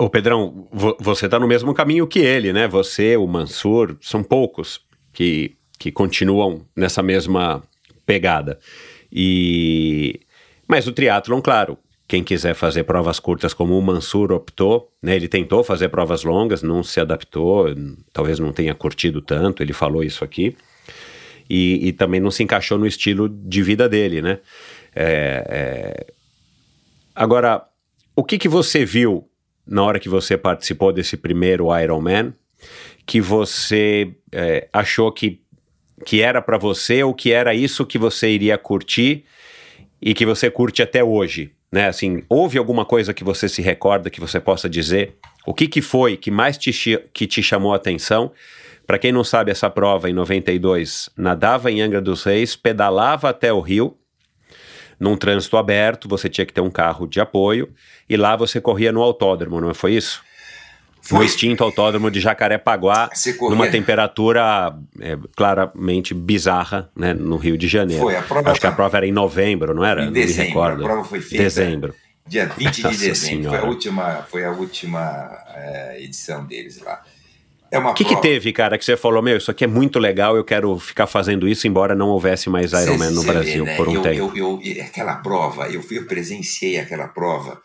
Ô 0.02 0.10
Pedrão, 0.10 0.68
você 1.00 1.26
está 1.26 1.38
no 1.38 1.48
mesmo 1.48 1.76
caminho 1.76 2.08
que 2.08 2.18
ele, 2.18 2.52
né? 2.52 2.68
Você, 2.68 3.16
o 3.16 3.28
Mansur, 3.28 3.96
são 4.02 4.24
poucos 4.24 4.82
que, 5.14 5.56
que 5.78 5.92
continuam 5.92 6.66
nessa 6.76 7.04
mesma 7.04 7.62
pegada. 8.04 8.58
E 9.12 10.20
mas 10.68 10.88
o 10.88 10.92
triatlon, 10.92 11.40
claro, 11.40 11.78
quem 12.08 12.24
quiser 12.24 12.56
fazer 12.56 12.84
provas 12.84 13.20
curtas 13.20 13.54
como 13.54 13.78
o 13.78 13.82
Mansur 13.84 14.32
optou, 14.32 14.92
né? 15.04 15.16
Ele 15.16 15.28
tentou 15.28 15.64
fazer 15.64 15.90
provas 15.90 16.24
longas, 16.24 16.64
não 16.64 16.82
se 16.82 17.00
adaptou, 17.00 17.68
talvez 18.12 18.40
não 18.40 18.52
tenha 18.52 18.74
curtido 18.74 19.22
tanto, 19.22 19.62
ele 19.62 19.72
falou 19.72 20.04
isso 20.04 20.24
aqui. 20.24 20.58
E, 21.48 21.90
e 21.90 21.94
também 21.94 22.20
não 22.20 22.32
se 22.32 22.42
encaixou 22.42 22.80
no 22.80 22.88
estilo 22.88 23.30
de 23.30 23.62
vida 23.62 23.88
dele, 23.88 24.20
né? 24.20 24.40
É, 24.96 25.46
é... 25.48 26.14
Agora, 27.14 27.64
o 28.16 28.24
que, 28.24 28.40
que 28.40 28.50
você 28.50 28.84
viu 28.84 29.28
na 29.72 29.84
hora 29.84 30.00
que 30.00 30.10
você 30.10 30.38
participou 30.38 30.92
desse 30.92 31.16
primeiro 31.16 31.68
Ironman 31.76 32.34
que 33.06 33.22
você 33.22 34.14
é, 34.32 34.68
achou 34.72 35.12
que, 35.12 35.42
que 36.06 36.22
era 36.22 36.42
para 36.42 36.58
você 36.58 37.04
ou 37.04 37.14
que 37.14 37.32
era 37.32 37.56
isso 37.56 37.86
que 37.86 37.98
você 37.98 38.30
iria 38.30 38.58
curtir 38.58 39.24
e 40.02 40.14
que 40.14 40.26
você 40.26 40.52
curte 40.52 40.82
até 40.82 41.04
hoje? 41.04 41.52
Né? 41.72 41.88
Assim, 41.88 42.22
houve 42.30 42.58
alguma 42.58 42.86
coisa 42.86 43.14
que 43.14 43.24
você 43.24 43.48
se 43.48 43.62
recorda 43.62 44.10
que 44.10 44.20
você 44.20 44.40
possa 44.40 44.70
dizer? 44.70 45.16
O 45.46 45.54
que, 45.54 45.68
que 45.68 45.82
foi 45.82 46.18
que 46.18 46.30
mais 46.30 46.58
te, 46.58 46.72
que 47.14 47.26
te 47.26 47.42
chamou 47.42 47.74
a 47.74 47.78
atenção? 47.78 48.32
Para 48.86 49.00
quem 49.00 49.12
não 49.12 49.24
sabe, 49.24 49.52
essa 49.52 49.70
prova 49.70 50.10
em 50.10 50.14
92 50.14 51.10
nadava 51.16 51.72
em 51.72 51.82
Angra 51.82 52.02
dos 52.02 52.24
Reis, 52.24 52.56
pedalava 52.56 53.30
até 53.30 53.54
o 53.54 53.62
Rio 53.62 53.98
num 55.02 55.18
trânsito 55.18 55.58
aberto, 55.58 56.08
você 56.08 56.30
tinha 56.30 56.46
que 56.46 56.54
ter 56.54 56.62
um 56.62 56.70
carro 56.70 57.08
de 57.08 57.20
apoio, 57.20 57.74
e 58.08 58.16
lá 58.16 58.36
você 58.36 58.62
corria 58.62 58.92
no 58.92 59.02
autódromo, 59.02 59.60
não 59.60 59.74
foi 59.74 59.94
isso? 59.94 60.22
Foi. 61.02 61.18
No 61.18 61.26
extinto 61.26 61.64
autódromo 61.64 62.12
de 62.12 62.20
Jacarepaguá, 62.20 63.10
numa 63.50 63.68
temperatura 63.68 64.76
é, 65.00 65.18
claramente 65.36 66.14
bizarra, 66.14 66.92
né, 66.96 67.12
no 67.12 67.38
Rio 67.38 67.58
de 67.58 67.68
Janeiro. 67.68 68.04
Foi, 68.04 68.16
a 68.16 68.22
prova 68.22 68.52
Acho 68.52 68.62
que 68.62 68.68
a 68.68 68.72
prova 68.72 68.98
era 68.98 69.08
em 69.08 69.12
novembro, 69.12 69.74
não 69.74 69.84
era? 69.84 70.04
Em 70.04 70.12
dezembro, 70.12 70.38
não 70.38 70.44
me 70.44 70.48
recordo. 70.50 70.84
A 70.84 70.88
prova 70.88 71.04
foi 71.04 71.20
feita 71.20 71.44
dezembro. 71.44 71.96
dia 72.28 72.46
20 72.46 72.76
de 72.76 72.84
Nossa 72.84 73.00
dezembro. 73.00 73.50
Foi 73.50 73.58
a 73.58 73.64
última, 73.64 74.14
foi 74.30 74.46
a 74.46 74.52
última 74.52 75.44
é, 75.56 76.04
edição 76.04 76.46
deles 76.46 76.80
lá. 76.80 77.04
É 77.72 77.80
o 77.80 77.94
que, 77.94 78.04
que 78.04 78.22
teve, 78.22 78.52
cara, 78.52 78.78
que 78.78 78.84
você 78.84 78.98
falou, 78.98 79.22
meu, 79.22 79.38
isso 79.38 79.50
aqui 79.50 79.64
é 79.64 79.68
muito 79.68 79.98
legal, 79.98 80.36
eu 80.36 80.44
quero 80.44 80.78
ficar 80.78 81.08
fazendo 81.08 81.48
isso, 81.48 81.66
embora 81.66 81.96
não 81.96 82.10
houvesse 82.10 82.50
mais 82.50 82.74
Ironman 82.74 83.12
no 83.12 83.24
Brasil 83.24 83.64
vê, 83.64 83.72
né? 83.72 83.78
por 83.78 83.88
um 83.88 83.94
eu, 83.94 84.02
tempo. 84.02 84.38
Eu, 84.38 84.62
eu, 84.62 84.84
aquela 84.84 85.16
prova, 85.16 85.70
eu, 85.70 85.82
fui, 85.82 85.98
eu 85.98 86.06
presenciei 86.06 86.78
aquela 86.78 87.08
prova 87.08 87.62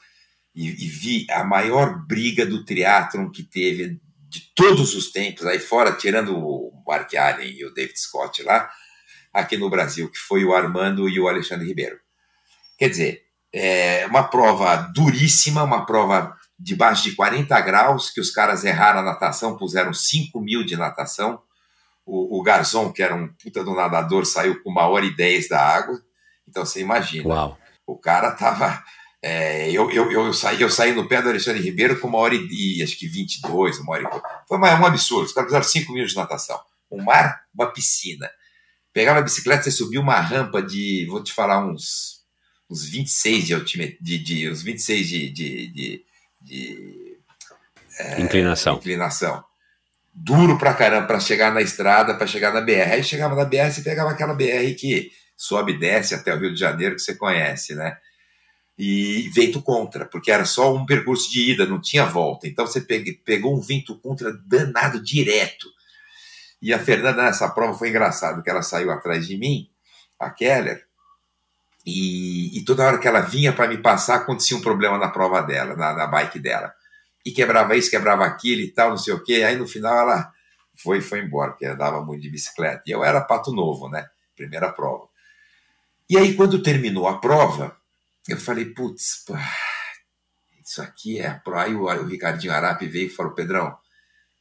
e, 0.55 0.69
e, 0.69 0.89
vi 0.89 1.27
a 1.29 1.43
maior 1.43 2.07
briga 2.07 2.47
do 2.47 2.65
triatlon 2.65 3.31
que 3.31 3.43
teve 3.43 4.01
de 4.29 4.41
todos 4.55 4.95
os 4.95 5.11
tempos, 5.11 5.45
aí 5.45 5.59
fora, 5.59 5.91
tirando 5.91 6.39
o 6.39 6.73
Mark 6.87 7.13
Allen 7.13 7.51
e 7.51 7.65
o 7.65 7.75
David 7.75 7.99
Scott 7.99 8.45
lá, 8.45 8.71
aqui 9.33 9.57
no 9.57 9.69
Brasil, 9.69 10.09
que 10.09 10.19
foi 10.19 10.45
o 10.45 10.55
Armando 10.55 11.09
e 11.09 11.19
o 11.19 11.27
Alexandre 11.27 11.67
Ribeiro. 11.67 11.99
Quer 12.79 12.91
dizer, 12.91 13.23
é 13.53 14.07
uma 14.07 14.23
prova 14.23 14.77
duríssima, 14.95 15.65
uma 15.65 15.85
prova 15.85 16.37
debaixo 16.59 17.05
de 17.05 17.15
40 17.15 17.61
graus, 17.61 18.11
que 18.11 18.21
os 18.21 18.31
caras 18.31 18.65
erraram 18.65 19.01
a 19.01 19.03
natação, 19.03 19.57
puseram 19.57 19.93
5 19.93 20.41
mil 20.41 20.65
de 20.65 20.77
natação. 20.77 21.41
O, 22.05 22.39
o 22.39 22.43
Garzon, 22.43 22.93
que 22.93 23.03
era 23.03 23.15
um 23.15 23.29
puta 23.29 23.63
do 23.63 23.75
nadador, 23.75 24.25
saiu 24.25 24.63
com 24.63 24.71
uma 24.71 24.87
hora 24.87 25.05
e 25.05 25.15
dez 25.15 25.49
da 25.49 25.61
água. 25.61 26.01
Então 26.49 26.65
você 26.65 26.81
imagina. 26.81 27.29
Uau. 27.29 27.59
O 27.87 27.97
cara 27.97 28.31
tava. 28.33 28.83
É, 29.23 29.71
eu, 29.71 29.91
eu, 29.91 30.13
eu, 30.13 30.33
saí, 30.33 30.61
eu 30.61 30.71
saí 30.71 30.93
no 30.93 31.09
pé 31.09 31.21
do 31.21 31.29
Alexandre 31.29 31.61
Ribeiro 31.61 31.99
com 31.99 32.07
uma 32.07 32.19
hora 32.19 32.35
e 32.35 32.83
acho 32.83 32.97
que 32.97 33.09
22, 33.09 33.79
uma 33.79 33.93
hora 33.93 34.03
e 34.05 34.47
Foi 34.49 34.57
uma, 34.57 34.81
um 34.81 34.87
absurdo. 34.87 35.25
Os 35.25 35.33
caras 35.33 35.49
fizeram 35.49 35.65
5 35.65 35.93
mil 35.93 36.07
de 36.07 36.15
natação. 36.15 36.61
Um 36.91 37.03
mar, 37.03 37.43
uma 37.53 37.67
piscina. 37.73 38.31
Pegava 38.93 39.19
a 39.19 39.23
bicicleta, 39.23 39.65
você 39.65 39.71
subia 39.71 40.01
uma 40.01 40.19
rampa 40.21 40.63
de, 40.63 41.07
vou 41.11 41.23
te 41.23 41.33
falar, 41.33 41.67
uns, 41.67 42.25
uns 42.71 42.85
26 42.85 43.45
de 43.45 43.55
altímetro, 43.55 43.97
de, 44.01 44.19
de, 44.19 44.51
uns 44.51 44.63
26 44.63 45.09
de, 45.09 45.31
de, 45.31 45.67
de 45.69 46.05
de 46.47 47.19
é, 47.99 48.21
inclinação. 48.21 48.77
inclinação. 48.77 49.45
Duro 50.15 50.57
pra 50.57 50.73
caramba 50.73 51.07
para 51.07 51.21
chegar 51.21 51.53
na 51.53 51.61
estrada, 51.61 52.15
para 52.15 52.27
chegar 52.27 52.53
na 52.55 52.61
BR. 52.61 52.93
Aí 52.93 53.05
chegava 53.05 53.35
na 53.35 53.45
BR, 53.45 53.71
você 53.71 53.83
pegava 53.83 54.11
aquela 54.11 54.33
BR 54.33 54.75
que 54.79 55.11
sobe 55.37 55.73
e 55.73 55.79
desce 55.79 56.15
até 56.15 56.33
o 56.33 56.39
Rio 56.39 56.55
de 56.55 56.61
Janeiro, 56.61 56.95
que 56.95 57.03
você 57.03 57.15
conhece, 57.15 57.75
né? 57.75 57.99
E 58.79 59.29
vento 59.35 59.61
contra, 59.61 60.07
porque 60.07 60.31
era 60.31 60.45
só 60.45 60.75
um 60.75 60.87
percurso 60.87 61.31
de 61.31 61.53
ida, 61.53 61.67
não 61.67 61.81
tinha 61.81 62.05
volta. 62.05 62.47
Então 62.47 62.67
você 62.67 62.81
pegou 62.81 63.57
um 63.57 63.61
vento 63.61 63.99
contra 63.99 64.33
danado 64.47 65.03
direto. 65.03 65.67
E 66.63 66.73
a 66.73 66.79
Fernanda 66.79 67.23
nessa 67.23 67.49
prova 67.49 67.77
foi 67.77 67.91
engraçado, 67.91 68.43
que 68.43 68.49
ela 68.49 68.63
saiu 68.63 68.91
atrás 68.91 69.27
de 69.27 69.37
mim, 69.37 69.69
a 70.19 70.31
Keller, 70.31 70.86
e, 71.87 72.59
e, 72.59 72.65
toda 72.65 72.85
hora 72.85 72.99
que 72.99 73.07
ela 73.07 73.21
vinha 73.21 73.53
para 73.53 73.69
me 73.69 73.79
passar, 73.79 74.17
acontecia 74.17 74.57
um 74.57 74.61
problema 74.61 74.99
na 74.99 75.09
prova 75.09 75.41
dela, 75.41 75.77
na, 75.77 75.95
na 75.95 76.07
bike 76.09 76.41
dela. 76.41 76.75
E 77.25 77.31
quebrava 77.31 77.77
isso, 77.77 77.91
quebrava 77.91 78.25
aquilo 78.25 78.61
e 78.61 78.73
tal, 78.73 78.91
não 78.91 78.99
sei 78.99 79.15
o 79.15 79.23
quê. 79.23 79.45
Aí 79.47 79.57
no 79.57 79.69
final 79.69 79.97
ela 79.97 80.33
foi 80.75 81.01
foi 81.01 81.21
embora, 81.21 81.53
porque 81.53 81.65
andava 81.65 82.05
muito 82.05 82.23
de 82.23 82.29
bicicleta. 82.29 82.83
E 82.87 82.91
eu 82.91 83.05
era 83.05 83.21
pato 83.21 83.53
novo, 83.53 83.89
né? 83.89 84.05
Primeira 84.35 84.73
prova. 84.73 85.07
E 86.11 86.19
aí, 86.19 86.35
quando 86.35 86.61
terminou 86.61 87.07
a 87.07 87.19
prova, 87.19 87.77
eu 88.29 88.37
falei, 88.37 88.65
putz, 88.65 89.25
isso 90.65 90.83
aqui 90.83 91.21
é 91.21 91.29
a 91.29 91.35
prova. 91.35 91.65
Aí 91.65 91.75
o, 91.75 91.85
o 91.85 92.07
Ricardinho 92.07 92.53
Arape 92.53 92.89
veio 92.89 93.07
e 93.07 93.11
falou, 93.11 93.33
Pedrão, 93.33 93.77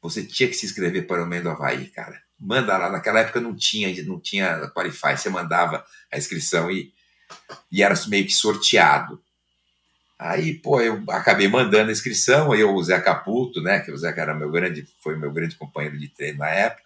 você 0.02 0.26
tinha 0.26 0.50
que 0.50 0.56
se 0.56 0.66
inscrever 0.66 1.06
para 1.06 1.24
o 1.24 1.28
Mendo 1.28 1.50
Havaí, 1.50 1.90
cara. 1.90 2.20
Manda 2.40 2.76
lá. 2.76 2.90
Naquela 2.90 3.20
época 3.20 3.40
não 3.40 3.56
tinha, 3.56 4.04
não 4.04 4.20
tinha 4.20 4.68
Qualify, 4.72 5.16
você 5.16 5.30
mandava 5.30 5.86
a 6.12 6.18
inscrição 6.18 6.72
e 6.72 6.95
e 7.72 7.84
era 7.84 7.96
meio 8.08 8.26
que 8.26 8.34
sorteado. 8.34 9.22
Aí, 10.18 10.54
pô, 10.54 10.80
eu 10.80 11.04
acabei 11.10 11.48
mandando 11.48 11.90
a 11.90 11.92
inscrição, 11.92 12.56
eu, 12.56 12.74
o 12.74 12.84
Zé 12.84 13.00
Caputo, 13.02 13.62
né, 13.62 13.80
que 13.80 13.92
o 13.92 13.98
Zé 13.98 14.14
era 14.16 14.34
meu 14.34 14.50
grande, 14.50 14.88
foi 15.02 15.18
meu 15.18 15.32
grande 15.32 15.56
companheiro 15.56 16.00
de 16.00 16.08
treino 16.08 16.40
na 16.40 16.50
época, 16.50 16.86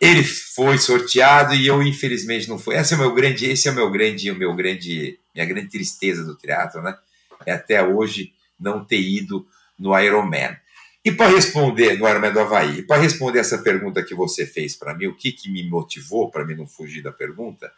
ele 0.00 0.24
foi 0.24 0.78
sorteado 0.78 1.54
e 1.54 1.66
eu 1.66 1.82
infelizmente 1.82 2.48
não 2.48 2.58
fui. 2.58 2.76
Esse 2.76 2.94
é 2.94 2.96
o 2.96 3.00
meu 3.00 3.14
grande, 3.14 3.46
esse 3.46 3.68
é 3.68 3.70
o 3.70 3.74
meu 3.74 3.90
grande, 3.90 4.30
o 4.30 4.36
meu 4.36 4.54
grande, 4.54 5.18
minha 5.34 5.46
grande 5.46 5.68
tristeza 5.68 6.24
do 6.24 6.36
teatro, 6.36 6.82
né? 6.82 6.96
É 7.44 7.52
até 7.52 7.82
hoje 7.82 8.32
não 8.58 8.84
ter 8.84 9.00
ido 9.00 9.46
no 9.78 9.98
Ironman. 9.98 10.56
E 11.04 11.12
para 11.12 11.30
responder 11.30 11.98
no 11.98 12.08
Ironman 12.08 12.32
do 12.32 12.40
Havaí, 12.40 12.82
para 12.82 13.00
responder 13.00 13.38
essa 13.40 13.58
pergunta 13.58 14.02
que 14.02 14.14
você 14.14 14.44
fez 14.44 14.76
para 14.76 14.94
mim, 14.94 15.06
o 15.06 15.14
que, 15.14 15.32
que 15.32 15.50
me 15.50 15.68
motivou 15.68 16.30
para 16.30 16.44
mim 16.44 16.54
não 16.54 16.66
fugir 16.66 17.02
da 17.02 17.12
pergunta, 17.12 17.72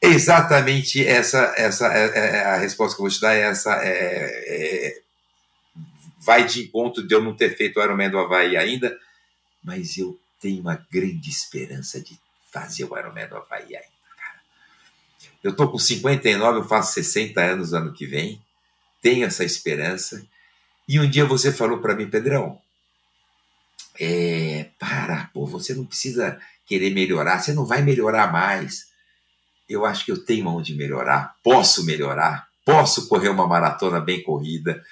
exatamente 0.00 1.04
essa, 1.06 1.54
essa 1.56 1.92
é, 1.92 2.06
é, 2.06 2.36
é, 2.36 2.44
a 2.44 2.56
resposta 2.56 2.96
que 2.96 3.02
eu 3.02 3.04
vou 3.04 3.14
te 3.14 3.20
dar 3.20 3.34
é 3.34 3.40
essa. 3.40 3.74
É, 3.82 4.94
é, 4.94 5.02
vai 6.20 6.44
de 6.44 6.62
encontro 6.64 7.06
de 7.06 7.14
eu 7.14 7.22
não 7.22 7.34
ter 7.34 7.56
feito 7.56 7.78
o 7.78 7.82
Ironman 7.82 8.10
do 8.10 8.18
Havaí 8.18 8.56
ainda, 8.56 8.98
mas 9.62 9.96
eu 9.96 10.18
tenho 10.40 10.60
uma 10.60 10.86
grande 10.90 11.30
esperança 11.30 12.00
de 12.00 12.18
fazer 12.52 12.84
o 12.84 12.98
Ironman 12.98 13.28
do 13.28 13.36
Havaí 13.36 13.74
ainda, 13.74 13.88
cara. 14.16 14.40
Eu 15.42 15.56
tô 15.56 15.68
com 15.70 15.78
59, 15.78 16.58
eu 16.58 16.64
faço 16.64 16.92
60 16.94 17.40
anos 17.40 17.72
ano 17.72 17.92
que 17.92 18.06
vem, 18.06 18.40
tenho 19.00 19.24
essa 19.26 19.44
esperança. 19.44 20.24
E 20.86 21.00
um 21.00 21.08
dia 21.08 21.24
você 21.24 21.52
falou 21.52 21.78
para 21.78 21.94
mim, 21.94 22.08
Pedrão, 22.08 22.60
é, 23.98 24.70
para, 24.78 25.30
pô, 25.32 25.46
você 25.46 25.74
não 25.74 25.84
precisa 25.84 26.40
querer 26.66 26.90
melhorar, 26.90 27.40
você 27.40 27.52
não 27.52 27.64
vai 27.64 27.82
melhorar 27.82 28.30
mais 28.30 28.88
eu 29.68 29.84
acho 29.84 30.04
que 30.04 30.12
eu 30.12 30.24
tenho 30.24 30.48
onde 30.48 30.74
melhorar, 30.74 31.34
posso 31.42 31.84
melhorar, 31.84 32.48
posso 32.64 33.08
correr 33.08 33.28
uma 33.28 33.46
maratona 33.46 34.00
bem 34.00 34.22
corrida. 34.22 34.82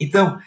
Então, 0.00 0.38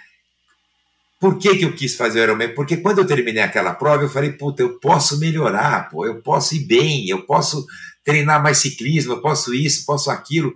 por 1.20 1.38
que, 1.38 1.58
que 1.58 1.66
eu 1.66 1.74
quis 1.74 1.96
fazer 1.96 2.20
o 2.20 2.24
Ironman? 2.24 2.54
Porque 2.54 2.78
quando 2.78 3.00
eu 3.00 3.08
terminei 3.08 3.42
aquela 3.42 3.74
prova, 3.74 4.04
eu 4.04 4.10
falei, 4.10 4.32
puta, 4.34 4.62
eu 4.62 4.80
posso 4.80 5.20
melhorar, 5.20 5.90
pô, 5.90 6.06
eu 6.06 6.22
posso 6.22 6.56
ir 6.56 6.66
bem, 6.66 7.08
eu 7.08 7.26
posso 7.26 7.66
treinar 8.04 8.42
mais 8.42 8.58
ciclismo, 8.58 9.14
eu 9.14 9.22
posso 9.22 9.54
isso, 9.54 9.86
posso 9.86 10.12
aquilo, 10.12 10.54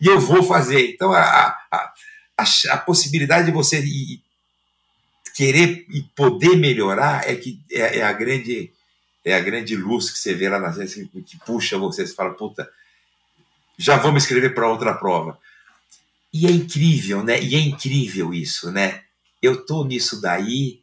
e 0.00 0.06
eu 0.06 0.20
vou 0.20 0.42
fazer. 0.42 0.90
Então, 0.90 1.12
a, 1.12 1.20
a, 1.20 1.92
a, 2.38 2.44
a 2.70 2.76
possibilidade 2.78 3.46
de 3.46 3.52
você 3.52 3.80
ir, 3.80 4.20
querer 5.34 5.84
e 5.90 6.02
poder 6.14 6.56
melhorar 6.56 7.28
é 7.28 7.34
que 7.34 7.60
é, 7.72 7.98
é 7.98 8.02
a 8.02 8.12
grande 8.12 8.70
é 9.24 9.34
a 9.34 9.40
grande 9.40 9.74
luz 9.74 10.10
que 10.10 10.18
você 10.18 10.34
vê 10.34 10.48
lá 10.48 10.58
na 10.58 10.72
frente, 10.72 11.08
que 11.26 11.38
puxa 11.38 11.78
você, 11.78 12.06
você 12.06 12.14
fala, 12.14 12.34
puta, 12.34 12.70
já 13.78 13.96
vou 13.96 14.12
me 14.12 14.18
inscrever 14.18 14.54
para 14.54 14.68
outra 14.68 14.92
prova. 14.94 15.38
E 16.32 16.46
é 16.46 16.50
incrível, 16.50 17.24
né? 17.24 17.42
E 17.42 17.54
é 17.54 17.60
incrível 17.60 18.34
isso, 18.34 18.70
né? 18.70 19.02
Eu 19.40 19.64
tô 19.64 19.84
nisso 19.84 20.20
daí, 20.20 20.80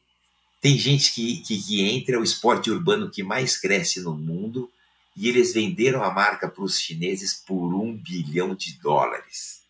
tem 0.60 0.78
gente 0.78 1.14
que, 1.14 1.38
que, 1.38 1.62
que 1.62 1.82
entra, 1.82 2.16
é 2.16 2.18
o 2.18 2.24
esporte 2.24 2.72
urbano 2.72 3.12
que 3.12 3.22
mais 3.22 3.58
cresce 3.58 4.02
no 4.02 4.16
mundo, 4.16 4.72
e 5.16 5.28
eles 5.28 5.54
venderam 5.54 6.04
a 6.04 6.12
marca 6.12 6.48
para 6.48 6.64
os 6.64 6.80
chineses 6.80 7.34
por 7.46 7.76
um 7.76 7.94
bilhão 7.94 8.56
de 8.56 8.80
dólares. 8.80 9.62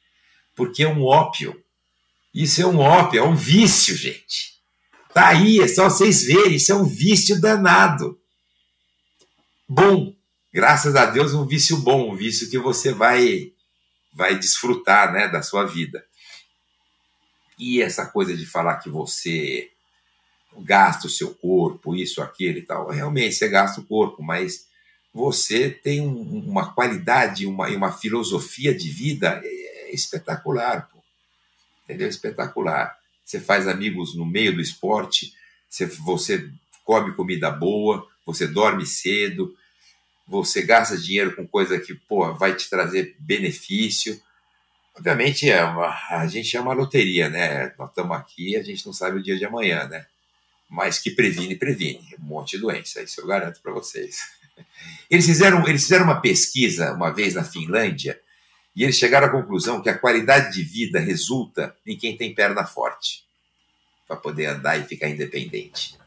Porque 0.56 0.84
é 0.84 0.88
um 0.88 1.04
ópio. 1.04 1.62
Isso 2.34 2.62
é 2.62 2.66
um 2.66 2.78
ópio, 2.78 3.20
é 3.20 3.24
um 3.24 3.36
vício, 3.36 3.96
gente. 3.96 4.56
Tá 5.14 5.30
aí, 5.30 5.60
é 5.60 5.68
só 5.68 5.90
vocês 5.90 6.24
verem, 6.24 6.56
isso 6.56 6.72
é 6.72 6.76
um 6.76 6.86
vício 6.86 7.42
danado 7.42 8.21
bom. 9.72 10.14
Graças 10.54 10.98
a 10.98 11.06
Deus, 11.06 11.34
um 11.34 11.48
vício 11.48 11.78
bom, 11.78 12.12
um 12.12 12.16
vício 12.16 12.50
que 12.50 12.58
você 12.58 12.92
vai 12.92 13.54
vai 14.14 14.38
desfrutar, 14.38 15.14
né, 15.14 15.30
da 15.30 15.42
sua 15.42 15.64
vida. 15.64 16.06
E 17.58 17.82
essa 17.82 18.06
coisa 18.06 18.36
de 18.36 18.46
falar 18.46 18.80
que 18.80 18.90
você 18.90 19.72
gasta 20.60 21.08
o 21.08 21.10
seu 21.10 21.34
corpo, 21.34 21.96
isso, 21.96 22.22
aquilo 22.22 22.58
e 22.58 22.62
tal, 22.62 22.90
realmente 22.90 23.36
você 23.36 23.48
gasta 23.48 23.80
o 23.80 23.86
corpo, 23.86 24.22
mas 24.22 24.68
você 25.14 25.70
tem 25.70 26.02
um, 26.02 26.44
uma 26.46 26.74
qualidade, 26.74 27.46
uma, 27.46 27.70
uma 27.70 27.94
filosofia 27.94 28.76
de 28.76 28.90
vida 28.90 29.42
é, 29.42 29.96
espetacular, 29.96 30.90
pô. 30.92 31.00
entendeu? 31.86 32.10
Espetacular. 32.10 32.94
Você 33.24 33.40
faz 33.40 33.70
amigos 33.70 34.14
no 34.16 34.26
meio 34.26 34.54
do 34.54 34.60
esporte, 34.60 35.34
você, 35.70 35.86
você 35.86 36.52
come 36.84 37.14
comida 37.14 37.50
boa, 37.50 38.06
você 38.26 38.46
dorme 38.46 38.86
cedo, 38.86 39.56
você 40.32 40.62
gasta 40.62 40.98
dinheiro 40.98 41.36
com 41.36 41.46
coisa 41.46 41.78
que 41.78 41.94
pô, 41.94 42.34
vai 42.34 42.56
te 42.56 42.70
trazer 42.70 43.18
benefício. 43.20 44.20
Obviamente, 44.96 45.50
é 45.50 45.62
uma, 45.62 45.94
a 46.10 46.26
gente 46.26 46.56
é 46.56 46.62
uma 46.62 46.74
loteria, 46.74 47.30
né? 47.30 47.74
Nós 47.78 47.90
estamos 47.90 48.16
aqui 48.18 48.56
a 48.56 48.64
gente 48.64 48.86
não 48.86 48.94
sabe 48.94 49.20
o 49.20 49.22
dia 49.22 49.38
de 49.38 49.44
amanhã, 49.44 49.88
né? 49.90 50.06
Mas 50.70 51.00
que 51.00 51.12
previne, 51.12 51.58
previne. 51.58 52.16
Um 52.18 52.24
monte 52.24 52.52
de 52.52 52.60
doença, 52.60 53.04
isso 53.04 53.20
eu 53.20 53.28
garanto 53.28 53.62
para 53.62 53.74
vocês. 53.74 54.22
Eles 55.10 55.26
fizeram, 55.26 55.68
eles 55.68 55.82
fizeram 55.82 56.06
uma 56.06 56.22
pesquisa 56.22 56.94
uma 56.94 57.10
vez 57.10 57.34
na 57.34 57.44
Finlândia 57.44 58.20
e 58.76 58.84
eles 58.84 58.98
chegaram 58.98 59.28
à 59.28 59.30
conclusão 59.30 59.82
que 59.82 59.90
a 59.90 59.98
qualidade 59.98 60.54
de 60.54 60.62
vida 60.62 61.00
resulta 61.00 61.76
em 61.86 61.98
quem 61.98 62.16
tem 62.16 62.34
perna 62.34 62.64
forte 62.64 63.26
para 64.08 64.16
poder 64.18 64.46
andar 64.46 64.78
e 64.78 64.84
ficar 64.84 65.10
independente. 65.10 65.98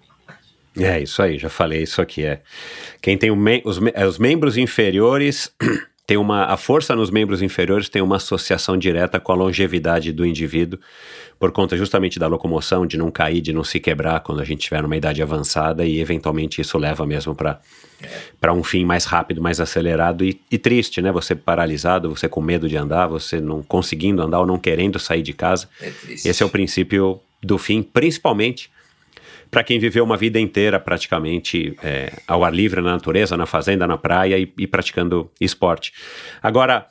É, 0.79 1.01
isso 1.01 1.22
aí, 1.22 1.39
já 1.39 1.49
falei 1.49 1.83
isso 1.83 2.01
aqui. 2.01 2.25
É. 2.25 2.41
Quem 3.01 3.16
tem 3.16 3.35
me 3.35 3.62
os, 3.64 3.79
me 3.79 3.93
é, 3.95 4.07
os 4.07 4.18
membros 4.18 4.57
inferiores. 4.57 5.53
tem 6.07 6.16
uma, 6.16 6.45
a 6.45 6.57
força 6.57 6.95
nos 6.95 7.11
membros 7.11 7.41
inferiores 7.41 7.89
tem 7.89 8.03
uma 8.03 8.16
associação 8.16 8.77
direta 8.77 9.18
com 9.18 9.33
a 9.33 9.35
longevidade 9.35 10.12
do 10.12 10.27
indivíduo, 10.27 10.79
por 11.39 11.51
conta 11.51 11.77
justamente 11.79 12.18
da 12.18 12.27
locomoção, 12.27 12.87
de 12.87 12.99
não 12.99 13.11
cair, 13.11 13.41
de 13.41 13.53
não 13.53 13.64
se 13.64 13.81
quebrar 13.81 14.20
quando 14.20 14.41
a 14.41 14.45
gente 14.45 14.61
estiver 14.61 14.83
numa 14.83 14.97
idade 14.97 15.22
avançada, 15.22 15.85
e 15.85 16.01
eventualmente 16.01 16.61
isso 16.61 16.77
leva 16.77 17.07
mesmo 17.07 17.35
para 17.35 18.53
um 18.53 18.62
fim 18.62 18.85
mais 18.85 19.07
rápido, 19.07 19.41
mais 19.41 19.61
acelerado 19.61 20.25
e, 20.25 20.39
e, 20.51 20.59
triste, 20.59 21.01
né? 21.01 21.11
Você 21.11 21.35
paralisado, 21.35 22.14
você 22.14 22.29
com 22.29 22.43
medo 22.43 22.68
de 22.68 22.77
andar, 22.77 23.07
você 23.07 23.41
não 23.41 23.62
conseguindo 23.62 24.20
andar 24.20 24.41
ou 24.41 24.47
não 24.47 24.59
querendo 24.59 24.99
sair 24.99 25.22
de 25.22 25.33
casa. 25.33 25.68
É 25.81 25.91
Esse 26.07 26.43
é 26.43 26.47
o 26.47 26.51
princípio 26.51 27.18
do 27.43 27.57
fim, 27.57 27.83
principalmente 27.83 28.70
para 29.55 29.62
quem 29.62 29.78
viveu 29.78 30.02
uma 30.02 30.16
vida 30.16 30.40
inteira 30.40 30.80
praticamente 30.80 31.76
é, 31.80 32.12
ao 32.26 32.42
ar 32.42 32.52
livre, 32.52 32.80
na 32.80 32.90
natureza, 32.90 33.36
na 33.36 33.46
fazenda, 33.46 33.86
na 33.86 33.96
praia 33.96 34.36
e, 34.36 34.52
e 34.59 34.66
praticando 34.66 35.30
esporte. 35.40 35.92
Agora, 36.42 36.88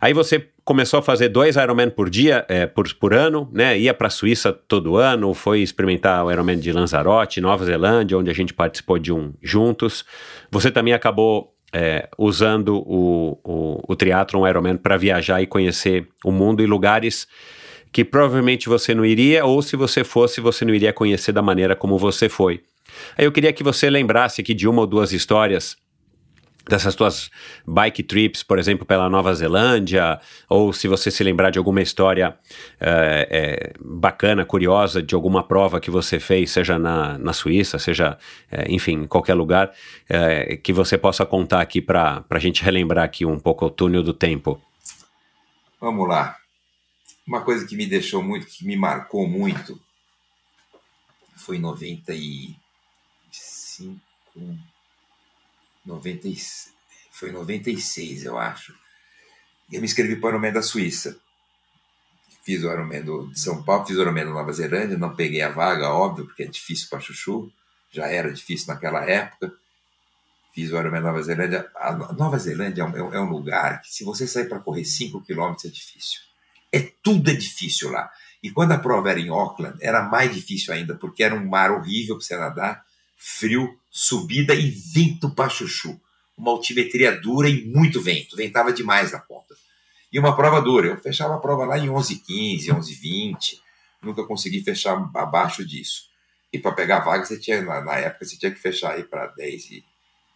aí 0.00 0.14
você 0.14 0.48
começou 0.64 1.00
a 1.00 1.02
fazer 1.02 1.28
dois 1.28 1.56
Ironman 1.56 1.90
por 1.90 2.08
dia, 2.08 2.46
é, 2.48 2.66
por, 2.66 2.90
por 2.94 3.12
ano, 3.12 3.46
né? 3.52 3.78
Ia 3.78 3.92
para 3.92 4.06
a 4.06 4.10
Suíça 4.10 4.54
todo 4.54 4.96
ano, 4.96 5.34
foi 5.34 5.60
experimentar 5.60 6.24
o 6.24 6.32
Ironman 6.32 6.58
de 6.58 6.72
Lanzarote, 6.72 7.42
Nova 7.42 7.66
Zelândia, 7.66 8.16
onde 8.16 8.30
a 8.30 8.34
gente 8.34 8.54
participou 8.54 8.98
de 8.98 9.12
um 9.12 9.34
juntos. 9.42 10.02
Você 10.50 10.70
também 10.70 10.94
acabou 10.94 11.52
é, 11.74 12.08
usando 12.16 12.78
o, 12.86 13.38
o, 13.44 13.84
o 13.86 13.94
triatlon 13.94 14.48
Ironman 14.48 14.78
para 14.78 14.96
viajar 14.96 15.42
e 15.42 15.46
conhecer 15.46 16.08
o 16.24 16.32
mundo 16.32 16.62
e 16.62 16.66
lugares 16.66 17.28
que 17.92 18.04
provavelmente 18.04 18.68
você 18.68 18.94
não 18.94 19.04
iria, 19.04 19.44
ou 19.44 19.62
se 19.62 19.76
você 19.76 20.04
fosse, 20.04 20.40
você 20.40 20.64
não 20.64 20.74
iria 20.74 20.92
conhecer 20.92 21.32
da 21.32 21.42
maneira 21.42 21.74
como 21.74 21.98
você 21.98 22.28
foi. 22.28 22.62
Aí 23.16 23.24
eu 23.24 23.32
queria 23.32 23.52
que 23.52 23.62
você 23.62 23.90
lembrasse 23.90 24.40
aqui 24.40 24.54
de 24.54 24.68
uma 24.68 24.80
ou 24.80 24.86
duas 24.86 25.12
histórias 25.12 25.76
dessas 26.68 26.94
tuas 26.94 27.30
bike 27.66 28.02
trips, 28.02 28.42
por 28.42 28.58
exemplo, 28.58 28.84
pela 28.84 29.08
Nova 29.08 29.34
Zelândia, 29.34 30.20
ou 30.48 30.72
se 30.72 30.86
você 30.86 31.10
se 31.10 31.24
lembrar 31.24 31.50
de 31.50 31.58
alguma 31.58 31.80
história 31.80 32.36
é, 32.78 33.28
é, 33.30 33.72
bacana, 33.80 34.44
curiosa, 34.44 35.02
de 35.02 35.14
alguma 35.14 35.42
prova 35.42 35.80
que 35.80 35.90
você 35.90 36.20
fez, 36.20 36.50
seja 36.50 36.78
na, 36.78 37.16
na 37.18 37.32
Suíça, 37.32 37.78
seja, 37.78 38.18
é, 38.52 38.70
enfim, 38.70 39.02
em 39.02 39.06
qualquer 39.06 39.34
lugar, 39.34 39.72
que 40.62 40.72
você 40.72 40.98
possa 40.98 41.24
contar 41.24 41.60
aqui 41.60 41.80
para 41.80 42.24
a 42.28 42.38
gente 42.38 42.62
relembrar 42.62 43.04
aqui 43.04 43.24
um 43.24 43.38
pouco 43.38 43.66
o 43.66 43.70
túnel 43.70 44.02
do 44.02 44.12
tempo. 44.12 44.60
Vamos 45.80 46.08
lá. 46.08 46.36
Uma 47.28 47.44
coisa 47.44 47.64
que 47.66 47.76
me 47.76 47.86
deixou 47.86 48.22
muito, 48.22 48.46
que 48.46 48.64
me 48.64 48.74
marcou 48.74 49.28
muito, 49.28 49.78
foi 51.36 51.58
em 51.58 51.60
95, 51.60 54.00
90, 55.84 56.28
foi 57.12 57.28
em 57.28 57.32
96, 57.32 58.24
eu 58.24 58.38
acho. 58.38 58.74
Eu 59.70 59.82
me 59.82 59.86
inscrevi 59.86 60.16
para 60.16 60.28
o 60.28 60.30
Ironman 60.30 60.54
da 60.54 60.62
Suíça. 60.62 61.20
Fiz 62.42 62.64
o 62.64 62.72
Ironman 62.72 63.04
de 63.30 63.38
São 63.38 63.62
Paulo, 63.62 63.84
fiz 63.84 63.98
o 63.98 64.00
Ironman 64.00 64.24
da 64.24 64.30
Nova 64.30 64.54
Zelândia, 64.54 64.96
não 64.96 65.14
peguei 65.14 65.42
a 65.42 65.50
vaga, 65.50 65.90
óbvio, 65.90 66.24
porque 66.24 66.44
é 66.44 66.46
difícil 66.46 66.88
para 66.88 66.98
chuchu, 66.98 67.52
já 67.90 68.06
era 68.06 68.32
difícil 68.32 68.68
naquela 68.68 69.04
época. 69.04 69.52
Fiz 70.54 70.72
o 70.72 70.78
Ironman 70.78 71.02
da 71.02 71.08
Nova 71.08 71.22
Zelândia. 71.22 71.70
A 71.76 71.92
Nova 71.92 72.38
Zelândia 72.38 72.80
é 72.80 72.84
um, 72.86 73.12
é 73.12 73.20
um 73.20 73.28
lugar 73.28 73.82
que, 73.82 73.92
se 73.92 74.02
você 74.02 74.26
sair 74.26 74.48
para 74.48 74.60
correr 74.60 74.86
5 74.86 75.20
quilômetros, 75.20 75.66
é 75.66 75.68
difícil. 75.68 76.27
É 76.72 76.80
tudo 77.02 77.30
é 77.30 77.34
difícil 77.34 77.90
lá. 77.90 78.10
E 78.42 78.50
quando 78.50 78.72
a 78.72 78.78
prova 78.78 79.10
era 79.10 79.18
em 79.18 79.28
Auckland, 79.28 79.76
era 79.80 80.02
mais 80.02 80.32
difícil 80.32 80.72
ainda, 80.72 80.94
porque 80.94 81.22
era 81.22 81.34
um 81.34 81.46
mar 81.46 81.70
horrível 81.72 82.16
para 82.16 82.24
você 82.24 82.36
nadar, 82.36 82.84
frio, 83.16 83.76
subida 83.90 84.54
e 84.54 84.70
vento 84.70 85.30
para 85.34 85.48
chuchu. 85.48 86.00
Uma 86.36 86.52
altimetria 86.52 87.18
dura 87.20 87.48
e 87.48 87.66
muito 87.66 88.00
vento, 88.00 88.36
ventava 88.36 88.72
demais 88.72 89.12
na 89.12 89.18
ponta. 89.18 89.56
e 90.10 90.18
uma 90.18 90.34
prova 90.34 90.62
dura. 90.62 90.88
Eu 90.88 90.96
fechava 90.96 91.34
a 91.34 91.38
prova 91.38 91.66
lá 91.66 91.78
em 91.78 91.88
11h15, 91.88 92.68
11h20, 92.68 93.60
nunca 94.02 94.24
consegui 94.24 94.62
fechar 94.62 94.96
abaixo 95.14 95.66
disso. 95.66 96.08
E 96.52 96.58
para 96.58 96.72
pegar 96.72 97.00
vaga, 97.00 97.24
você 97.24 97.38
tinha, 97.38 97.60
na, 97.60 97.82
na, 97.82 97.96
época, 97.96 98.24
você 98.24 98.38
tinha 98.38 98.50
que 98.50 98.58
fechar 98.58 98.94
aí 98.94 99.04
para 99.04 99.26
10 99.26 99.70
e 99.70 99.84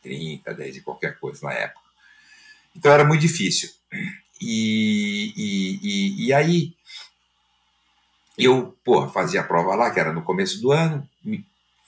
30, 0.02 0.52
10 0.52 0.76
e 0.76 0.80
qualquer 0.82 1.18
coisa 1.18 1.46
na 1.46 1.54
época. 1.54 1.80
Então 2.76 2.92
era 2.92 3.04
muito 3.04 3.20
difícil. 3.20 3.70
E, 4.44 5.32
e, 5.36 5.78
e, 5.82 6.26
e 6.26 6.32
aí 6.32 6.74
eu 8.36 8.76
porra, 8.84 9.08
fazia 9.08 9.40
a 9.40 9.44
prova 9.44 9.76
lá, 9.76 9.90
que 9.92 10.00
era 10.00 10.12
no 10.12 10.22
começo 10.22 10.60
do 10.60 10.72
ano, 10.72 11.08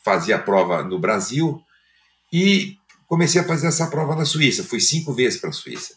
fazia 0.04 0.36
a 0.36 0.38
prova 0.38 0.84
no 0.84 0.96
Brasil 0.98 1.60
e 2.32 2.78
comecei 3.08 3.40
a 3.40 3.44
fazer 3.44 3.66
essa 3.66 3.88
prova 3.88 4.14
na 4.14 4.24
Suíça. 4.24 4.62
Fui 4.62 4.78
cinco 4.78 5.12
vezes 5.12 5.40
para 5.40 5.50
a 5.50 5.52
Suíça. 5.52 5.94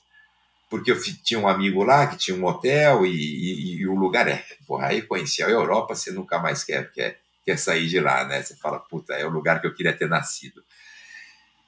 Porque 0.68 0.92
eu 0.92 1.00
tinha 1.24 1.40
um 1.40 1.48
amigo 1.48 1.84
lá 1.84 2.08
que 2.08 2.18
tinha 2.18 2.36
um 2.36 2.46
hotel 2.46 3.06
e, 3.06 3.12
e, 3.12 3.76
e 3.76 3.88
o 3.88 3.94
lugar 3.94 4.28
é. 4.28 4.44
Porra, 4.66 4.88
aí 4.88 5.04
conheci 5.04 5.44
a 5.44 5.50
Europa, 5.50 5.94
você 5.94 6.12
nunca 6.12 6.40
mais 6.40 6.64
quer, 6.64 6.92
quer, 6.92 7.20
quer 7.46 7.58
sair 7.58 7.88
de 7.88 8.00
lá, 8.00 8.26
né? 8.26 8.42
Você 8.42 8.56
fala, 8.56 8.80
puta, 8.80 9.14
é 9.14 9.26
o 9.26 9.30
lugar 9.30 9.62
que 9.62 9.68
eu 9.68 9.76
queria 9.76 9.96
ter 9.96 10.10
nascido. 10.10 10.64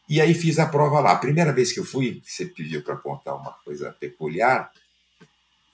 E 0.10 0.20
aí 0.20 0.34
fiz 0.34 0.58
a 0.58 0.66
prova 0.66 1.00
lá. 1.00 1.12
A 1.12 1.18
primeira 1.18 1.54
vez 1.54 1.72
que 1.72 1.80
eu 1.80 1.86
fui, 1.86 2.22
você 2.26 2.44
pediu 2.46 2.82
para 2.82 2.98
contar 2.98 3.36
uma 3.36 3.54
coisa 3.64 3.96
peculiar, 4.00 4.72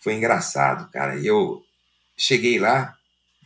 foi 0.05 0.13
engraçado, 0.13 0.87
cara. 0.91 1.17
Eu 1.17 1.65
cheguei 2.15 2.59
lá, 2.59 2.95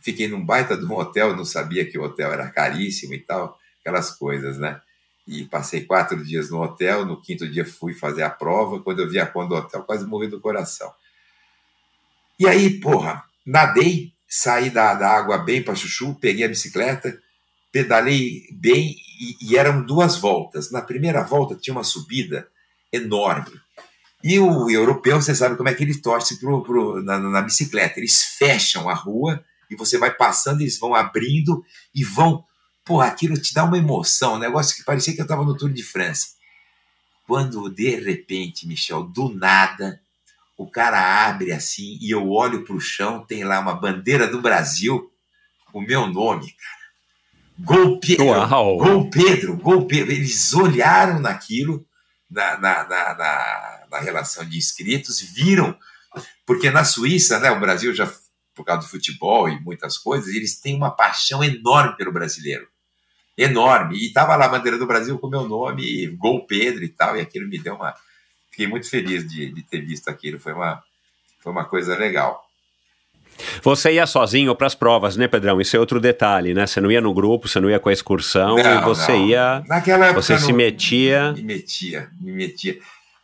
fiquei 0.02 0.28
num 0.28 0.44
baita 0.44 0.76
de 0.76 0.84
um 0.84 0.92
hotel, 0.92 1.34
não 1.34 1.42
sabia 1.42 1.90
que 1.90 1.98
o 1.98 2.02
hotel 2.02 2.30
era 2.34 2.50
caríssimo 2.50 3.14
e 3.14 3.18
tal, 3.18 3.58
aquelas 3.80 4.10
coisas, 4.10 4.58
né? 4.58 4.78
E 5.26 5.44
passei 5.46 5.86
quatro 5.86 6.22
dias 6.22 6.50
no 6.50 6.62
hotel, 6.62 7.06
no 7.06 7.18
quinto 7.18 7.48
dia 7.48 7.64
fui 7.64 7.94
fazer 7.94 8.24
a 8.24 8.28
prova, 8.28 8.78
quando 8.82 9.00
eu 9.00 9.08
vi 9.08 9.18
a 9.18 9.24
conta 9.24 9.48
do 9.48 9.54
hotel, 9.54 9.82
quase 9.84 10.04
morri 10.06 10.28
do 10.28 10.38
coração. 10.38 10.92
E 12.38 12.46
aí, 12.46 12.78
porra, 12.78 13.24
nadei, 13.44 14.12
saí 14.28 14.68
da, 14.68 14.92
da 14.92 15.08
água 15.08 15.38
bem 15.38 15.62
para 15.62 15.74
Chuchu, 15.74 16.14
peguei 16.20 16.44
a 16.44 16.48
bicicleta, 16.48 17.18
pedalei 17.72 18.48
bem 18.52 18.96
e, 19.18 19.36
e, 19.48 19.56
eram 19.56 19.82
duas 19.82 20.18
voltas. 20.18 20.70
Na 20.70 20.82
primeira 20.82 21.22
volta 21.22 21.56
tinha 21.56 21.72
uma 21.72 21.84
subida 21.84 22.46
enorme. 22.92 23.58
E 24.22 24.38
o 24.38 24.70
europeu, 24.70 25.20
você 25.20 25.34
sabe 25.34 25.56
como 25.56 25.68
é 25.68 25.74
que 25.74 25.82
ele 25.82 25.98
torce 25.98 26.38
pro, 26.38 26.62
pro, 26.62 27.02
na, 27.02 27.18
na 27.18 27.42
bicicleta. 27.42 27.98
Eles 27.98 28.22
fecham 28.22 28.88
a 28.88 28.94
rua 28.94 29.42
e 29.70 29.76
você 29.76 29.96
vai 29.96 30.12
passando, 30.12 30.60
eles 30.60 30.78
vão 30.78 30.94
abrindo 30.94 31.64
e 31.94 32.04
vão. 32.04 32.44
Porra, 32.84 33.06
aquilo 33.06 33.40
te 33.40 33.54
dá 33.54 33.64
uma 33.64 33.78
emoção, 33.78 34.34
um 34.34 34.38
negócio 34.38 34.76
que 34.76 34.84
parecia 34.84 35.14
que 35.14 35.20
eu 35.20 35.24
estava 35.24 35.44
no 35.44 35.56
Tour 35.56 35.72
de 35.72 35.82
France. 35.82 36.34
Quando 37.26 37.70
de 37.70 37.94
repente, 37.96 38.66
Michel, 38.66 39.04
do 39.04 39.32
nada, 39.34 40.00
o 40.56 40.66
cara 40.66 41.26
abre 41.26 41.52
assim 41.52 41.96
e 42.00 42.10
eu 42.10 42.28
olho 42.28 42.64
para 42.64 42.74
o 42.74 42.80
chão, 42.80 43.24
tem 43.24 43.44
lá 43.44 43.60
uma 43.60 43.74
bandeira 43.74 44.26
do 44.26 44.42
Brasil, 44.42 45.10
o 45.72 45.80
meu 45.80 46.06
nome, 46.06 46.52
cara. 46.52 46.80
Gol 47.60 48.00
Pedro. 48.00 48.26
Uau. 48.26 48.76
Gol 48.78 49.10
Pedro, 49.10 49.56
Gol 49.56 49.86
Pedro. 49.86 50.12
Eles 50.12 50.52
olharam 50.52 51.20
naquilo, 51.20 51.86
na, 52.30 52.58
na, 52.58 52.84
na, 52.84 53.14
na, 53.14 53.79
na 53.90 53.98
relação 53.98 54.44
de 54.44 54.56
inscritos, 54.56 55.20
viram, 55.20 55.76
porque 56.46 56.70
na 56.70 56.84
Suíça, 56.84 57.38
né, 57.38 57.50
o 57.50 57.60
Brasil 57.60 57.94
já, 57.94 58.10
por 58.54 58.64
causa 58.64 58.82
do 58.82 58.90
futebol 58.90 59.48
e 59.48 59.60
muitas 59.60 59.98
coisas, 59.98 60.34
eles 60.34 60.60
têm 60.60 60.76
uma 60.76 60.90
paixão 60.90 61.42
enorme 61.42 61.96
pelo 61.96 62.12
brasileiro. 62.12 62.66
Enorme. 63.36 63.96
E 63.96 64.08
estava 64.08 64.36
lá 64.36 64.46
a 64.46 64.48
bandeira 64.48 64.78
do 64.78 64.86
Brasil 64.86 65.18
com 65.18 65.26
o 65.26 65.30
meu 65.30 65.48
nome, 65.48 66.06
Gol 66.08 66.46
Pedro 66.46 66.84
e 66.84 66.88
tal, 66.88 67.16
e 67.16 67.20
aquilo 67.20 67.48
me 67.48 67.58
deu 67.58 67.74
uma. 67.74 67.94
Fiquei 68.50 68.66
muito 68.66 68.88
feliz 68.88 69.26
de, 69.26 69.52
de 69.52 69.62
ter 69.62 69.80
visto 69.80 70.08
aquilo, 70.08 70.38
foi 70.38 70.52
uma, 70.52 70.82
foi 71.40 71.52
uma 71.52 71.64
coisa 71.64 71.96
legal. 71.96 72.44
Você 73.62 73.92
ia 73.92 74.06
sozinho 74.06 74.54
para 74.54 74.66
as 74.66 74.74
provas, 74.74 75.16
né, 75.16 75.26
Pedrão? 75.26 75.60
Isso 75.60 75.76
é 75.76 75.80
outro 75.80 76.00
detalhe, 76.00 76.52
né? 76.52 76.66
Você 76.66 76.80
não 76.80 76.90
ia 76.90 77.00
no 77.00 77.14
grupo, 77.14 77.48
você 77.48 77.60
não 77.60 77.70
ia 77.70 77.78
com 77.78 77.88
a 77.88 77.92
excursão, 77.92 78.56
não, 78.56 78.82
você 78.82 79.12
não. 79.12 79.26
ia. 79.26 79.64
Naquela 79.66 80.06
época 80.06 80.22
você 80.22 80.38
se 80.38 80.52
metia. 80.52 81.32
Me 81.32 81.42
metia, 81.42 82.10
me 82.20 82.32
metia. 82.32 82.78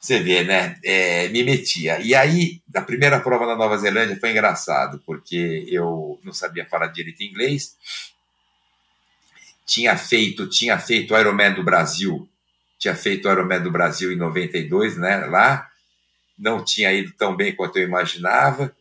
Você 0.07 0.21
vê, 0.21 0.45
né? 0.45 0.79
É, 0.85 1.29
me 1.31 1.43
metia. 1.43 1.99
E 2.01 2.15
aí, 2.15 2.61
a 2.73 2.81
primeira 2.81 3.19
prova 3.19 3.45
na 3.45 3.57
Nova 3.57 3.77
Zelândia 3.77 4.17
foi 4.21 4.31
engraçado, 4.31 5.03
porque 5.05 5.67
eu 5.69 6.21
não 6.23 6.33
sabia 6.33 6.65
falar 6.65 6.87
direito 6.87 7.25
inglês. 7.25 7.77
Tinha 9.67 9.97
feito, 9.97 10.49
tinha 10.49 10.79
feito 10.79 11.13
o 11.13 11.19
Ironman 11.19 11.55
do 11.55 11.65
Brasil, 11.65 12.29
tinha 12.79 12.95
feito 12.95 13.27
o 13.27 13.33
Ironman 13.33 13.61
do 13.61 13.73
Brasil 13.73 14.13
em 14.13 14.17
92, 14.17 14.97
né? 14.97 15.27
Lá 15.27 15.69
não 16.39 16.65
tinha 16.65 16.93
ido 16.93 17.13
tão 17.19 17.35
bem 17.35 17.57
quanto 17.57 17.79
eu 17.79 17.83
imaginava 17.83 18.73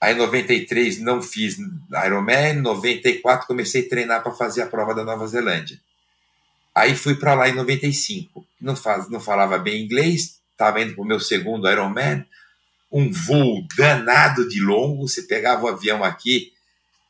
Aí 0.00 0.14
em 0.14 0.16
93 0.16 0.98
não 1.00 1.22
fiz 1.22 1.58
Ironman, 2.06 2.54
em 2.54 2.60
94 2.60 3.46
comecei 3.46 3.86
a 3.86 3.88
treinar 3.88 4.22
para 4.22 4.32
fazer 4.32 4.62
a 4.62 4.66
prova 4.66 4.92
da 4.92 5.04
Nova 5.04 5.28
Zelândia. 5.28 5.78
Aí 6.74 6.96
fui 6.96 7.14
para 7.14 7.34
lá 7.34 7.48
em 7.48 7.54
95. 7.54 8.44
Não, 8.60 8.74
faz, 8.74 9.08
não 9.08 9.20
falava 9.20 9.58
bem 9.58 9.80
inglês, 9.84 10.41
estava 10.52 10.80
indo 10.80 10.94
para 10.94 11.02
o 11.02 11.06
meu 11.06 11.18
segundo 11.18 11.68
Ironman, 11.68 12.24
um 12.90 13.10
voo 13.10 13.66
danado 13.76 14.48
de 14.48 14.60
longo, 14.60 15.08
você 15.08 15.22
pegava 15.22 15.64
o 15.64 15.68
avião 15.68 16.04
aqui, 16.04 16.52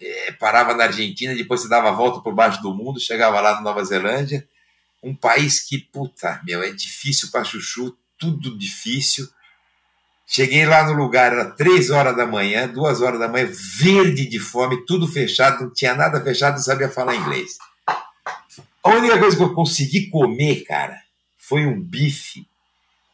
é, 0.01 0.33
parava 0.33 0.75
na 0.75 0.85
Argentina, 0.85 1.35
depois 1.35 1.61
você 1.61 1.69
dava 1.69 1.89
a 1.89 1.93
volta 1.93 2.21
por 2.21 2.35
baixo 2.35 2.63
do 2.63 2.75
mundo, 2.75 3.01
chegava 3.01 3.41
lá 3.41 3.55
na 3.55 3.61
Nova 3.61 3.85
Zelândia, 3.85 4.47
um 5.03 5.15
país 5.15 5.61
que, 5.61 5.79
puta, 5.79 6.41
meu, 6.45 6.63
é 6.63 6.71
difícil 6.71 7.31
para 7.31 7.45
chuchu, 7.45 7.97
tudo 8.19 8.57
difícil, 8.57 9.29
Cheguei 10.35 10.65
lá 10.65 10.85
no 10.85 10.95
lugar, 10.95 11.31
era 11.31 11.51
três 11.51 11.91
horas 11.91 12.17
da 12.17 12.25
manhã, 12.25 12.67
duas 12.67 13.03
horas 13.03 13.21
da 13.21 13.29
manhã, 13.29 13.51
verde 13.53 14.25
de 14.25 14.39
fome, 14.39 14.83
tudo 14.87 15.07
fechado, 15.07 15.65
não 15.65 15.71
tinha 15.71 15.95
nada 15.95 16.23
fechado, 16.23 16.55
não 16.55 16.63
sabia 16.63 16.89
falar 16.89 17.15
inglês. 17.15 17.59
A 18.83 18.89
única 18.89 19.19
coisa 19.19 19.37
que 19.37 19.43
eu 19.43 19.53
consegui 19.53 20.09
comer, 20.09 20.65
cara, 20.65 20.99
foi 21.37 21.67
um 21.67 21.79
bife, 21.79 22.47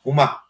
uma 0.05 0.40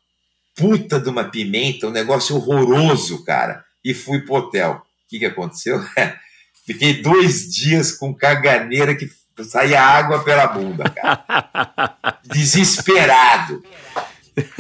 puta 0.57 1.01
de 1.01 1.09
uma 1.09 1.25
pimenta, 1.25 1.87
um 1.87 1.93
negócio 1.93 2.37
horroroso, 2.37 3.25
cara. 3.25 3.65
E 3.85 3.95
fui 3.95 4.21
pro 4.21 4.35
hotel. 4.35 4.83
O 4.83 5.09
que, 5.09 5.19
que 5.19 5.27
aconteceu? 5.27 5.81
Fiquei 6.67 7.01
dois 7.01 7.49
dias 7.51 7.93
com 7.93 8.15
caganeira 8.15 8.95
que 8.95 9.09
saía 9.45 9.81
água 9.81 10.23
pela 10.23 10.47
bunda, 10.49 10.85
cara. 10.91 12.19
Desesperado. 12.25 13.63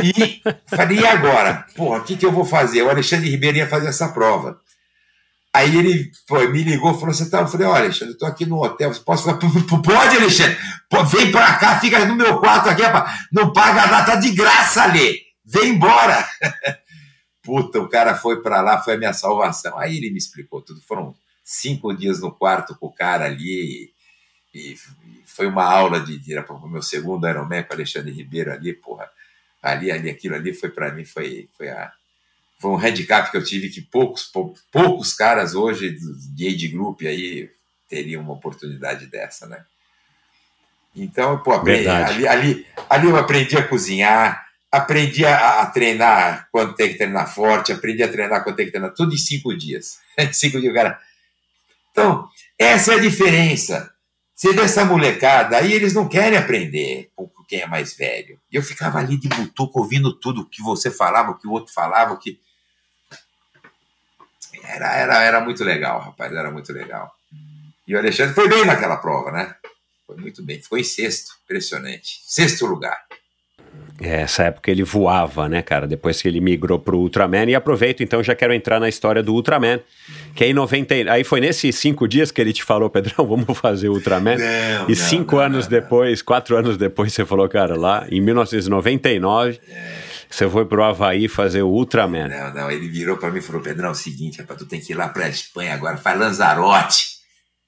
E 0.03 0.43
falei, 0.67 1.01
e 1.01 1.07
agora? 1.07 1.67
Porra, 1.77 1.99
o 1.99 2.05
que, 2.05 2.17
que 2.17 2.25
eu 2.25 2.33
vou 2.33 2.45
fazer? 2.45 2.83
O 2.83 2.91
Alexandre 2.91 3.29
Ribeiro 3.29 3.59
ia 3.59 3.69
fazer 3.69 3.89
essa 3.89 4.09
prova. 4.09 4.61
Aí 5.59 5.77
ele 5.77 6.13
pô, 6.25 6.39
me 6.51 6.63
ligou 6.63 6.95
falou 6.95 7.11
assim: 7.11 7.29
tá. 7.29 7.41
Eu 7.41 7.49
falei, 7.49 7.67
olha, 7.67 7.85
Alexandre, 7.85 8.15
eu 8.15 8.19
tô 8.19 8.27
aqui 8.27 8.47
no 8.47 8.63
hotel, 8.63 8.95
você 8.95 9.01
pode 9.01 9.23
ficar. 9.23 9.35
Pode, 9.35 10.17
Alexandre? 10.17 10.57
Pô, 10.89 11.05
vem 11.05 11.33
pra 11.33 11.57
cá, 11.57 11.81
fica 11.81 12.05
no 12.05 12.15
meu 12.15 12.39
quarto 12.39 12.69
aqui, 12.69 12.83
não 13.33 13.53
paga 13.53 13.89
nada, 13.89 14.13
tá 14.13 14.17
de 14.17 14.31
graça 14.31 14.85
ali. 14.85 15.21
Vem 15.45 15.71
embora. 15.71 16.25
Puta, 17.43 17.81
o 17.81 17.89
cara 17.89 18.15
foi 18.15 18.41
para 18.41 18.61
lá, 18.61 18.81
foi 18.81 18.95
a 18.95 18.99
minha 18.99 19.13
salvação. 19.13 19.77
Aí 19.77 19.97
ele 19.97 20.11
me 20.11 20.19
explicou 20.19 20.63
tudo. 20.63 20.81
Foram 20.83 21.13
cinco 21.43 21.93
dias 21.93 22.21
no 22.21 22.31
quarto 22.31 22.77
com 22.79 22.87
o 22.87 22.95
cara 22.95 23.25
ali. 23.25 23.91
E, 24.55 24.77
foi 25.27 25.47
uma 25.47 25.65
aula 25.65 25.99
de, 26.01 26.21
para 26.43 26.55
o 26.55 26.69
meu 26.69 26.83
segundo 26.83 27.29
Ironman 27.29 27.65
com 27.65 27.73
o 27.73 27.75
Alexandre 27.75 28.13
Ribeiro 28.13 28.53
ali, 28.53 28.73
porra 28.73 29.09
ali, 29.63 29.91
ali, 29.91 30.09
aquilo 30.09 30.35
ali 30.35 30.55
foi 30.55 30.71
para 30.71 30.93
mim, 30.93 31.05
foi, 31.05 31.49
foi, 31.57 31.69
a, 31.69 31.93
foi 32.59 32.71
um 32.71 32.77
handicap 32.77 33.31
que 33.31 33.37
eu 33.37 33.45
tive 33.45 33.69
que 33.69 33.81
poucos, 33.81 34.31
poucos 34.73 35.15
caras 35.15 35.55
hoje 35.55 35.97
de 36.35 36.49
age 36.49 36.69
group 36.69 37.03
aí 37.03 37.51
teriam 37.89 38.23
uma 38.23 38.35
oportunidade 38.35 39.07
dessa, 39.07 39.47
né? 39.47 39.65
Então, 40.95 41.39
pô, 41.43 41.53
aprendi, 41.53 41.89
ali, 41.89 42.27
ali, 42.27 42.67
ali 42.89 43.09
eu 43.09 43.17
aprendi 43.17 43.57
a 43.57 43.67
cozinhar, 43.67 44.47
aprendi 44.71 45.25
a, 45.25 45.63
a, 45.63 45.67
treinar 45.67 46.49
quando 46.51 46.75
tem 46.75 46.89
que 46.89 46.97
treinar 46.97 47.33
forte, 47.33 47.73
aprendi 47.73 48.03
a 48.03 48.11
treinar 48.11 48.43
quando 48.43 48.57
tem 48.57 48.67
que 48.67 48.73
treinar, 48.73 48.93
tudo 48.93 49.15
em 49.15 49.19
cinco 49.19 49.57
dias. 49.57 49.99
cinco 50.33 50.61
dias, 50.61 50.75
cara. 50.75 50.99
Então, 51.93 52.29
essa 52.59 52.93
é 52.93 52.97
a 52.97 53.01
diferença. 53.01 53.93
Você 54.35 54.53
vê 54.53 54.63
essa 54.63 54.85
molecada, 54.85 55.57
aí 55.57 55.73
eles 55.73 55.95
não 55.95 56.09
querem 56.09 56.39
aprender 56.39 57.11
com 57.15 57.29
quem 57.49 57.63
é 57.63 57.67
mais 57.67 57.97
velho. 57.97 58.39
E 58.53 58.57
eu 58.57 58.63
ficava 58.63 58.99
ali 58.99 59.17
de 59.17 59.29
butuco 59.29 59.81
ouvindo 59.81 60.13
tudo 60.13 60.49
que 60.49 60.63
você 60.63 60.91
falava, 60.91 61.31
o 61.31 61.39
que 61.39 61.49
o 61.49 61.51
outro 61.51 61.73
falava, 61.73 62.13
o 62.13 62.19
que. 62.19 62.39
Era, 64.69 64.97
era, 64.97 65.23
era 65.23 65.41
muito 65.41 65.65
legal, 65.65 65.99
rapaz, 66.01 66.33
era 66.33 66.51
muito 66.51 66.73
legal. 66.73 67.11
E 67.87 67.95
o 67.95 67.99
Alexandre 67.99 68.35
foi 68.35 68.49
bem 68.49 68.67
naquela 68.67 68.99
prova, 68.99 69.33
né? 69.33 69.55
Foi 70.07 70.17
muito 70.17 70.45
bem, 70.45 70.61
ficou 70.61 70.79
em 70.79 70.85
sexto, 70.85 71.31
impressionante. 71.45 72.21
Sexto 72.27 72.67
lugar. 72.67 72.99
É, 74.01 74.21
essa 74.23 74.45
época 74.45 74.71
ele 74.71 74.85
voava, 74.85 75.49
né, 75.49 75.61
cara? 75.61 75.87
Depois 75.87 76.23
que 76.23 76.29
ele 76.29 76.41
migrou 76.41 76.79
pro 76.79 76.99
Ultraman. 76.99 77.47
E 77.47 77.55
aproveito, 77.55 78.03
então, 78.03 78.23
já 78.23 78.35
quero 78.35 78.53
entrar 78.53 78.79
na 78.79 78.89
história 78.89 79.23
do 79.23 79.35
Ultraman. 79.35 79.81
Que 80.37 80.45
aí, 80.45 80.53
90, 80.53 80.95
aí 81.11 81.25
foi 81.25 81.41
nesses 81.41 81.75
cinco 81.77 82.07
dias 82.07 82.31
que 82.31 82.41
ele 82.41 82.53
te 82.53 82.63
falou, 82.63 82.89
Pedrão, 82.89 83.27
vamos 83.27 83.59
fazer 83.59 83.89
o 83.89 83.95
Ultraman. 83.95 84.37
Não, 84.37 84.89
e 84.89 84.95
cinco 84.95 85.37
não, 85.37 85.43
anos 85.43 85.65
não, 85.65 85.71
depois, 85.71 86.23
quatro 86.23 86.57
anos 86.57 86.77
depois, 86.77 87.13
você 87.13 87.25
falou, 87.25 87.49
cara, 87.49 87.75
lá 87.75 88.07
em 88.11 88.21
1999, 88.21 89.61
é. 89.69 90.08
Você 90.31 90.49
foi 90.49 90.65
pro 90.67 90.85
Havaí 90.85 91.27
fazer 91.29 91.63
o 91.63 91.69
Ultraman. 91.69 92.29
Não, 92.29 92.55
não, 92.55 92.71
ele 92.71 92.89
virou 92.89 93.17
para 93.17 93.31
mim 93.31 93.39
e 93.39 93.43
falou: 93.43 93.63
Pedrão, 93.63 93.89
é 93.89 93.93
o 93.93 93.95
seguinte, 93.95 94.41
rapaz, 94.41 94.59
tu 94.59 94.67
tem 94.67 94.81
que 94.81 94.93
ir 94.93 94.97
lá 94.97 95.09
pra 95.09 95.29
Espanha 95.29 95.75
agora, 95.75 95.97
faz 95.97 96.19
Lanzarote. 96.19 97.19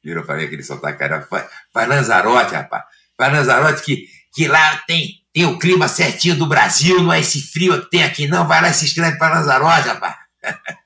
Virou 0.03 0.25
para 0.25 0.37
mim 0.37 0.45
aquele 0.45 0.63
sotaque, 0.63 0.99
cara, 0.99 1.23
faz, 1.23 1.49
faz 1.73 1.89
Lanzarote, 1.89 2.55
rapaz. 2.55 2.85
Faz 3.17 3.33
Lanzarote 3.33 3.83
que, 3.83 4.07
que 4.33 4.49
lá 4.49 4.77
tem, 4.87 5.21
tem 5.33 5.45
o 5.47 5.59
clima 5.59 5.89
certinho 5.89 6.37
do 6.37 6.47
Brasil, 6.47 7.03
não 7.03 7.13
é 7.13 7.21
esse 7.21 7.41
frio 7.43 7.83
que 7.83 7.91
tem 7.91 8.03
aqui, 8.03 8.27
não. 8.27 8.47
Vai 8.47 8.63
lá 8.63 8.69
e 8.71 8.75
se 8.75 8.85
inscreve 8.85 9.19
para 9.19 9.39
Lanzarote, 9.39 9.89
rapaz. 9.89 10.17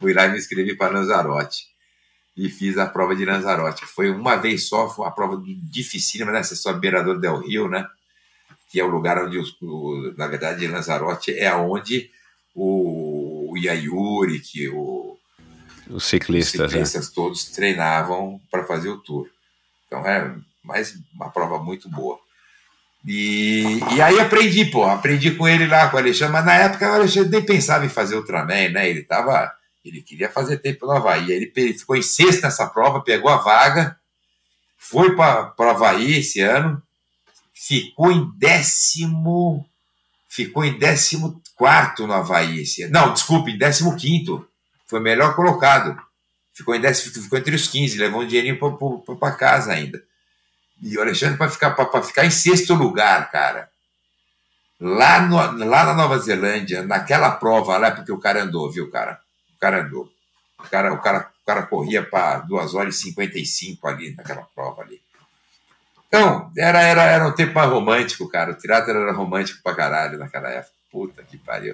Fui 0.00 0.14
lá 0.14 0.26
e 0.26 0.30
me 0.30 0.38
inscrevi 0.38 0.76
para 0.76 0.92
Lanzarote. 0.92 1.70
E 2.36 2.48
fiz 2.48 2.78
a 2.78 2.86
prova 2.86 3.14
de 3.14 3.24
Lanzarote. 3.24 3.84
Foi 3.84 4.10
uma 4.10 4.36
vez 4.36 4.66
só, 4.66 4.88
foi 4.88 5.04
uma 5.04 5.14
prova 5.14 5.42
dificílima, 5.70 6.32
né? 6.32 6.42
Você 6.42 6.56
sobe 6.56 6.80
Beirador 6.80 7.18
del 7.20 7.38
Rio, 7.38 7.68
né? 7.68 7.86
Que 8.70 8.80
é 8.80 8.84
o 8.84 8.88
lugar 8.88 9.22
onde, 9.22 9.36
os, 9.36 9.56
o, 9.60 10.14
na 10.16 10.28
verdade, 10.28 10.66
Lanzarote 10.66 11.36
é 11.36 11.52
onde 11.54 12.10
o, 12.54 13.52
o 13.52 13.58
Yayuri, 13.58 14.40
que 14.40 14.68
o, 14.68 15.18
os 15.90 16.04
ciclistas, 16.04 16.60
os 16.60 16.70
ciclistas 16.70 17.08
né? 17.08 17.12
todos 17.14 17.44
treinavam 17.46 18.40
para 18.50 18.64
fazer 18.64 18.88
o 18.88 18.98
tour. 18.98 19.28
Então 19.86 20.06
é 20.06 20.34
mais 20.62 20.94
uma 21.14 21.30
prova 21.30 21.58
muito 21.58 21.88
boa. 21.88 22.18
E, 23.06 23.80
e 23.94 24.02
aí 24.02 24.20
aprendi, 24.20 24.66
pô, 24.66 24.84
aprendi 24.84 25.32
com 25.32 25.48
ele 25.48 25.66
lá, 25.66 25.88
com 25.88 25.96
o 25.96 26.00
Alexandre, 26.00 26.32
mas 26.32 26.44
na 26.44 26.54
época 26.54 26.90
o 26.90 26.94
Alexandre 26.94 27.30
nem 27.30 27.44
pensava 27.44 27.84
em 27.84 27.88
fazer 27.88 28.14
Ultraman, 28.16 28.68
né? 28.68 28.88
Ele 28.88 29.02
tava, 29.02 29.50
ele 29.84 30.02
queria 30.02 30.30
fazer 30.30 30.58
tempo 30.58 30.86
no 30.86 30.92
Havaí. 30.92 31.32
Aí 31.32 31.32
ele 31.32 31.72
ficou 31.72 31.96
em 31.96 32.02
sexta 32.02 32.46
nessa 32.46 32.66
prova, 32.66 33.02
pegou 33.02 33.30
a 33.30 33.38
vaga, 33.38 33.96
foi 34.76 35.16
para 35.16 35.54
o 35.58 35.62
Havaí 35.62 36.18
esse 36.18 36.40
ano, 36.40 36.80
ficou 37.60 38.10
em 38.10 38.32
décimo, 38.38 39.68
ficou 40.26 40.64
em 40.64 40.78
décimo 40.78 41.42
quarto 41.54 42.06
no 42.06 42.14
Havaí 42.14 42.60
esse. 42.60 42.88
Não, 42.88 43.12
desculpe, 43.12 43.50
em 43.50 43.58
décimo 43.58 43.96
quinto. 43.96 44.48
Foi 44.86 44.98
melhor 44.98 45.36
colocado. 45.36 46.00
Ficou, 46.54 46.74
em 46.74 46.80
décimo, 46.80 47.22
ficou 47.22 47.38
entre 47.38 47.54
os 47.54 47.68
15, 47.68 47.98
levou 47.98 48.22
um 48.22 48.26
dinheirinho 48.26 48.58
para 49.18 49.32
casa 49.32 49.72
ainda. 49.72 50.02
E 50.82 50.96
o 50.96 51.02
Alexandre 51.02 51.36
para 51.36 51.50
ficar, 51.50 51.76
ficar 52.02 52.24
em 52.24 52.30
sexto 52.30 52.74
lugar, 52.74 53.30
cara. 53.30 53.68
Lá, 54.80 55.20
no, 55.20 55.36
lá 55.66 55.84
na 55.84 55.94
Nova 55.94 56.18
Zelândia, 56.18 56.82
naquela 56.82 57.32
prova 57.32 57.76
lá, 57.76 57.90
porque 57.90 58.10
o 58.10 58.18
cara 58.18 58.42
andou, 58.42 58.70
viu, 58.72 58.90
cara? 58.90 59.20
O 59.54 59.60
cara 59.60 59.82
andou. 59.82 60.10
O 60.58 60.68
cara, 60.68 60.92
o 60.94 60.98
cara, 60.98 61.30
o 61.42 61.46
cara 61.46 61.62
corria 61.64 62.02
para 62.02 62.38
2 62.38 62.74
horas 62.74 62.96
e 62.96 63.02
55 63.02 63.86
ali, 63.86 64.14
naquela 64.16 64.42
prova 64.54 64.82
ali. 64.82 65.00
Então, 66.12 66.50
era, 66.58 66.82
era, 66.82 67.04
era 67.04 67.26
um 67.28 67.32
tempo 67.32 67.54
mais 67.54 67.70
romântico, 67.70 68.28
cara. 68.28 68.50
O 68.50 68.54
teatro 68.56 68.90
era 68.90 69.12
romântico 69.12 69.62
pra 69.62 69.76
caralho 69.76 70.18
naquela 70.18 70.50
época. 70.50 70.72
Puta 70.90 71.22
que 71.22 71.38
pariu. 71.38 71.72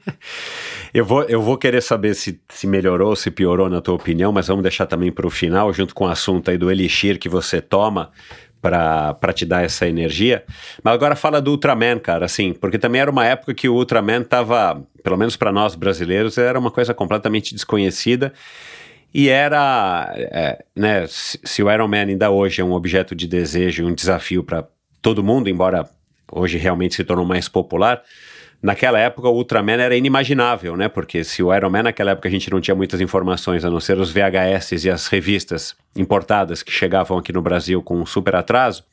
eu, 0.92 1.06
vou, 1.06 1.22
eu 1.22 1.40
vou 1.40 1.56
querer 1.56 1.80
saber 1.80 2.14
se, 2.14 2.38
se 2.50 2.66
melhorou, 2.66 3.16
se 3.16 3.30
piorou 3.30 3.70
na 3.70 3.80
tua 3.80 3.94
opinião, 3.94 4.30
mas 4.30 4.48
vamos 4.48 4.62
deixar 4.62 4.84
também 4.84 5.10
para 5.10 5.26
o 5.26 5.30
final, 5.30 5.72
junto 5.72 5.94
com 5.94 6.04
o 6.04 6.08
assunto 6.08 6.50
aí 6.50 6.58
do 6.58 6.70
elixir 6.70 7.18
que 7.18 7.30
você 7.30 7.62
toma 7.62 8.12
para 8.60 9.32
te 9.32 9.46
dar 9.46 9.64
essa 9.64 9.86
energia. 9.86 10.44
Mas 10.82 10.92
agora 10.92 11.16
fala 11.16 11.40
do 11.40 11.52
Ultraman, 11.52 11.98
cara, 11.98 12.26
assim, 12.26 12.52
porque 12.52 12.78
também 12.78 13.00
era 13.00 13.10
uma 13.10 13.24
época 13.24 13.54
que 13.54 13.70
o 13.70 13.74
Ultraman 13.74 14.22
tava, 14.22 14.82
pelo 15.02 15.16
menos 15.16 15.34
para 15.34 15.50
nós 15.50 15.74
brasileiros, 15.74 16.36
era 16.36 16.58
uma 16.58 16.70
coisa 16.70 16.92
completamente 16.92 17.54
desconhecida. 17.54 18.34
E 19.12 19.28
era, 19.28 20.12
é, 20.14 20.64
né, 20.74 21.06
se, 21.08 21.62
o 21.62 21.72
Iron 21.72 21.88
Man 21.88 22.06
ainda 22.06 22.30
hoje 22.30 22.60
é 22.60 22.64
um 22.64 22.72
objeto 22.72 23.14
de 23.14 23.26
desejo, 23.26 23.86
um 23.86 23.94
desafio 23.94 24.44
para 24.44 24.66
todo 25.00 25.22
mundo, 25.22 25.48
embora 25.48 25.88
hoje 26.30 26.58
realmente 26.58 26.94
se 26.96 27.04
tornou 27.04 27.24
mais 27.24 27.48
popular, 27.48 28.02
naquela 28.62 28.98
época 28.98 29.28
o 29.28 29.34
Ultraman 29.36 29.80
era 29.80 29.96
inimaginável, 29.96 30.76
né? 30.76 30.88
Porque 30.88 31.22
se 31.24 31.42
o 31.42 31.54
Iron 31.54 31.70
Man 31.70 31.84
naquela 31.84 32.10
época 32.10 32.28
a 32.28 32.30
gente 32.30 32.50
não 32.50 32.60
tinha 32.60 32.74
muitas 32.74 33.00
informações, 33.00 33.64
a 33.64 33.70
não 33.70 33.80
ser 33.80 33.98
os 33.98 34.10
VHS 34.10 34.84
e 34.84 34.90
as 34.90 35.06
revistas 35.06 35.76
importadas 35.96 36.62
que 36.62 36.72
chegavam 36.72 37.16
aqui 37.16 37.32
no 37.32 37.40
Brasil 37.40 37.82
com 37.82 38.00
um 38.00 38.06
super 38.06 38.34
atraso, 38.34 38.84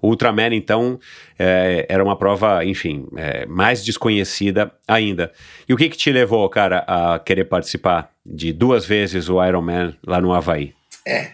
o 0.00 0.08
Ultraman, 0.08 0.54
então, 0.54 0.98
é, 1.38 1.86
era 1.88 2.02
uma 2.02 2.16
prova, 2.16 2.64
enfim, 2.64 3.06
é, 3.16 3.46
mais 3.46 3.84
desconhecida 3.84 4.72
ainda. 4.86 5.32
E 5.68 5.74
o 5.74 5.76
que 5.76 5.88
que 5.88 5.96
te 5.96 6.10
levou, 6.10 6.48
cara, 6.48 6.84
a 6.86 7.18
querer 7.18 7.44
participar 7.44 8.12
de 8.24 8.52
duas 8.52 8.86
vezes 8.86 9.28
o 9.28 9.44
Iron 9.44 9.62
Man 9.62 9.96
lá 10.06 10.20
no 10.20 10.32
Havaí? 10.32 10.74
É, 11.06 11.32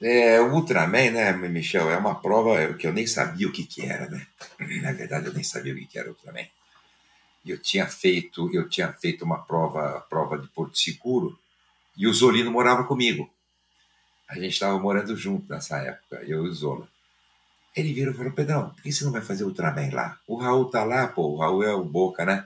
é, 0.00 0.40
o 0.40 0.52
Ultraman, 0.54 1.10
né, 1.10 1.32
Michel, 1.32 1.90
é 1.90 1.96
uma 1.96 2.14
prova 2.14 2.74
que 2.74 2.86
eu 2.86 2.92
nem 2.92 3.06
sabia 3.06 3.48
o 3.48 3.52
que, 3.52 3.64
que 3.64 3.84
era, 3.84 4.08
né? 4.08 4.26
Na 4.82 4.92
verdade, 4.92 5.26
eu 5.26 5.32
nem 5.32 5.44
sabia 5.44 5.72
o 5.72 5.76
que, 5.76 5.86
que 5.86 5.98
era 5.98 6.08
o 6.08 6.12
Ultraman. 6.12 6.46
Eu 7.44 7.58
tinha 7.58 7.86
feito, 7.86 8.50
eu 8.52 8.68
tinha 8.68 8.92
feito 8.92 9.24
uma 9.24 9.38
prova, 9.38 10.04
prova 10.08 10.38
de 10.38 10.48
Porto 10.48 10.76
Seguro, 10.76 11.38
e 11.96 12.06
o 12.06 12.12
Zolino 12.12 12.50
morava 12.50 12.84
comigo. 12.84 13.30
A 14.28 14.34
gente 14.34 14.52
estava 14.52 14.78
morando 14.78 15.16
junto 15.16 15.48
nessa 15.48 15.78
época, 15.78 16.16
eu 16.26 16.44
e 16.44 16.48
o 16.48 16.52
Zola. 16.52 16.88
Ele 17.76 17.92
virou 17.92 18.14
e 18.14 18.16
falou: 18.16 18.32
Pedrão, 18.32 18.70
por 18.70 18.82
que 18.82 18.90
você 18.90 19.04
não 19.04 19.12
vai 19.12 19.20
fazer 19.20 19.44
Ultraman 19.44 19.90
lá? 19.92 20.18
O 20.26 20.36
Raul 20.36 20.64
tá 20.70 20.82
lá, 20.82 21.06
pô, 21.08 21.22
o 21.28 21.36
Raul 21.36 21.62
é 21.62 21.74
o 21.74 21.84
Boca, 21.84 22.24
né? 22.24 22.44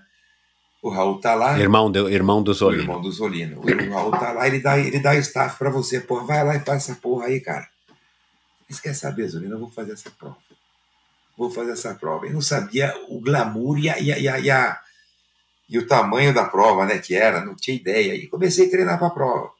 O 0.82 0.88
Raul 0.88 1.20
tá 1.20 1.34
lá. 1.34 1.58
Irmão 1.58 1.90
do, 1.90 2.08
irmão 2.08 2.42
do 2.42 2.52
Zolino. 2.52 2.82
Irmão 2.82 3.00
do 3.00 3.12
Zolino. 3.12 3.60
O 3.60 3.92
Raul 3.92 4.10
tá 4.12 4.32
lá, 4.32 4.48
ele 4.48 4.60
dá, 4.60 4.78
ele 4.78 4.98
dá 4.98 5.14
staff 5.16 5.56
pra 5.58 5.70
você. 5.70 6.00
Porra, 6.00 6.24
vai 6.24 6.44
lá 6.44 6.56
e 6.56 6.60
faz 6.60 6.84
essa 6.84 6.94
porra 6.96 7.26
aí, 7.26 7.40
cara. 7.40 7.68
Você 8.68 8.80
quer 8.82 8.94
saber, 8.94 9.28
Zolino? 9.28 9.54
Eu 9.54 9.60
vou 9.60 9.70
fazer 9.70 9.92
essa 9.92 10.10
prova. 10.10 10.36
Vou 11.36 11.50
fazer 11.50 11.72
essa 11.72 11.94
prova. 11.94 12.26
Eu 12.26 12.32
não 12.32 12.40
sabia 12.40 12.94
o 13.08 13.20
glamour 13.20 13.78
e, 13.78 13.90
a, 13.90 13.98
e, 13.98 14.12
a, 14.12 14.18
e, 14.18 14.28
a, 14.28 14.40
e, 14.40 14.50
a, 14.50 14.80
e 15.68 15.78
o 15.78 15.86
tamanho 15.86 16.32
da 16.32 16.44
prova, 16.44 16.86
né? 16.86 16.98
Que 16.98 17.14
era, 17.14 17.44
não 17.44 17.54
tinha 17.54 17.76
ideia. 17.76 18.14
E 18.14 18.26
comecei 18.26 18.66
a 18.66 18.70
treinar 18.70 18.98
pra 18.98 19.10
prova. 19.10 19.50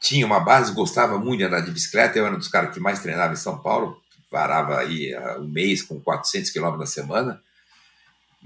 Tinha 0.00 0.24
uma 0.24 0.40
base, 0.40 0.72
gostava 0.72 1.18
muito 1.18 1.38
de 1.38 1.44
andar 1.44 1.60
de 1.60 1.70
bicicleta. 1.70 2.18
Eu 2.18 2.26
era 2.26 2.34
um 2.34 2.38
dos 2.38 2.48
caras 2.48 2.72
que 2.72 2.80
mais 2.80 3.00
treinava 3.00 3.34
em 3.34 3.36
São 3.36 3.58
Paulo. 3.58 4.00
Parava 4.30 4.78
aí 4.78 5.16
um 5.38 5.48
mês 5.48 5.82
com 5.82 6.00
400 6.00 6.50
quilômetros 6.50 6.80
na 6.80 7.02
semana 7.02 7.42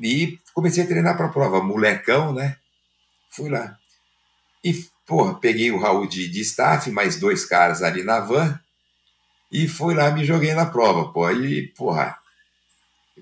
e 0.00 0.38
comecei 0.54 0.84
a 0.84 0.86
treinar 0.86 1.16
para 1.16 1.26
a 1.26 1.32
prova, 1.32 1.62
molecão, 1.62 2.32
né? 2.32 2.56
Fui 3.30 3.48
lá. 3.48 3.78
E, 4.64 4.84
porra, 5.06 5.34
peguei 5.34 5.70
o 5.70 5.78
Raul 5.78 6.06
de, 6.06 6.28
de 6.28 6.40
staff, 6.40 6.90
mais 6.90 7.18
dois 7.18 7.44
caras 7.44 7.82
ali 7.82 8.02
na 8.02 8.20
van, 8.20 8.58
e 9.50 9.66
fui 9.66 9.94
lá 9.94 10.10
me 10.10 10.24
joguei 10.24 10.54
na 10.54 10.66
prova, 10.66 11.12
pô. 11.12 11.30
E, 11.30 11.68
porra, 11.68 12.16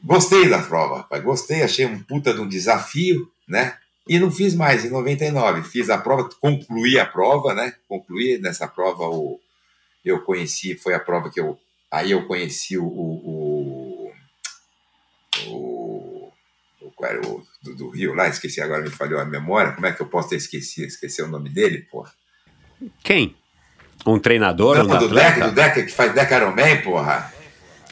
gostei 0.05 0.49
da 0.49 0.63
prova. 0.63 1.07
Gostei, 1.21 1.63
achei 1.63 1.87
um 1.87 2.03
puta 2.03 2.35
de 2.35 2.41
um 2.41 2.49
desafio, 2.49 3.31
né? 3.47 3.77
E 4.07 4.19
não 4.19 4.31
fiz 4.31 4.55
mais, 4.55 4.85
em 4.85 4.91
99. 4.91 5.63
Fiz 5.63 5.91
a 5.91 5.99
prova, 5.99 6.29
concluí 6.41 6.99
a 6.99 7.07
prova, 7.07 7.55
né? 7.55 7.75
Concluí 7.89 8.39
nessa 8.39 8.67
prova, 8.67 9.05
o, 9.05 9.41
eu 10.05 10.23
conheci, 10.23 10.75
foi 10.77 10.95
a 10.95 11.01
prova 11.01 11.31
que 11.31 11.41
eu. 11.41 11.59
Aí 11.91 12.11
eu 12.11 12.27
conheci 12.27 12.77
o, 12.77 12.85
o, 12.85 14.13
o 15.47 16.33
qual 16.95 17.11
era 17.11 17.27
o 17.27 17.43
do, 17.63 17.75
do, 17.75 17.91
Rio 17.91 18.15
lá, 18.15 18.29
esqueci 18.29 18.61
agora, 18.61 18.83
me 18.83 18.91
falhou 18.91 19.21
a 19.21 19.25
memória. 19.25 19.73
Como 19.73 19.87
é 19.87 19.93
que 19.93 20.01
eu 20.01 20.07
posso 20.07 20.31
ter 20.31 20.37
esquecido, 20.37 20.89
esquecer 20.89 21.23
o 21.23 21.29
nome 21.29 21.49
dele, 21.49 21.87
porra? 21.91 22.13
Quem? 23.03 23.37
Um 24.07 24.19
treinador? 24.19 24.79
Não, 24.79 24.97
um 24.97 24.99
do 24.99 25.09
Deca, 25.09 25.49
do 25.49 25.55
Deca, 25.55 25.83
que 25.83 25.93
faz 25.93 26.13
Deca 26.13 26.37
Ironman, 26.37 26.83
porra. 26.83 27.33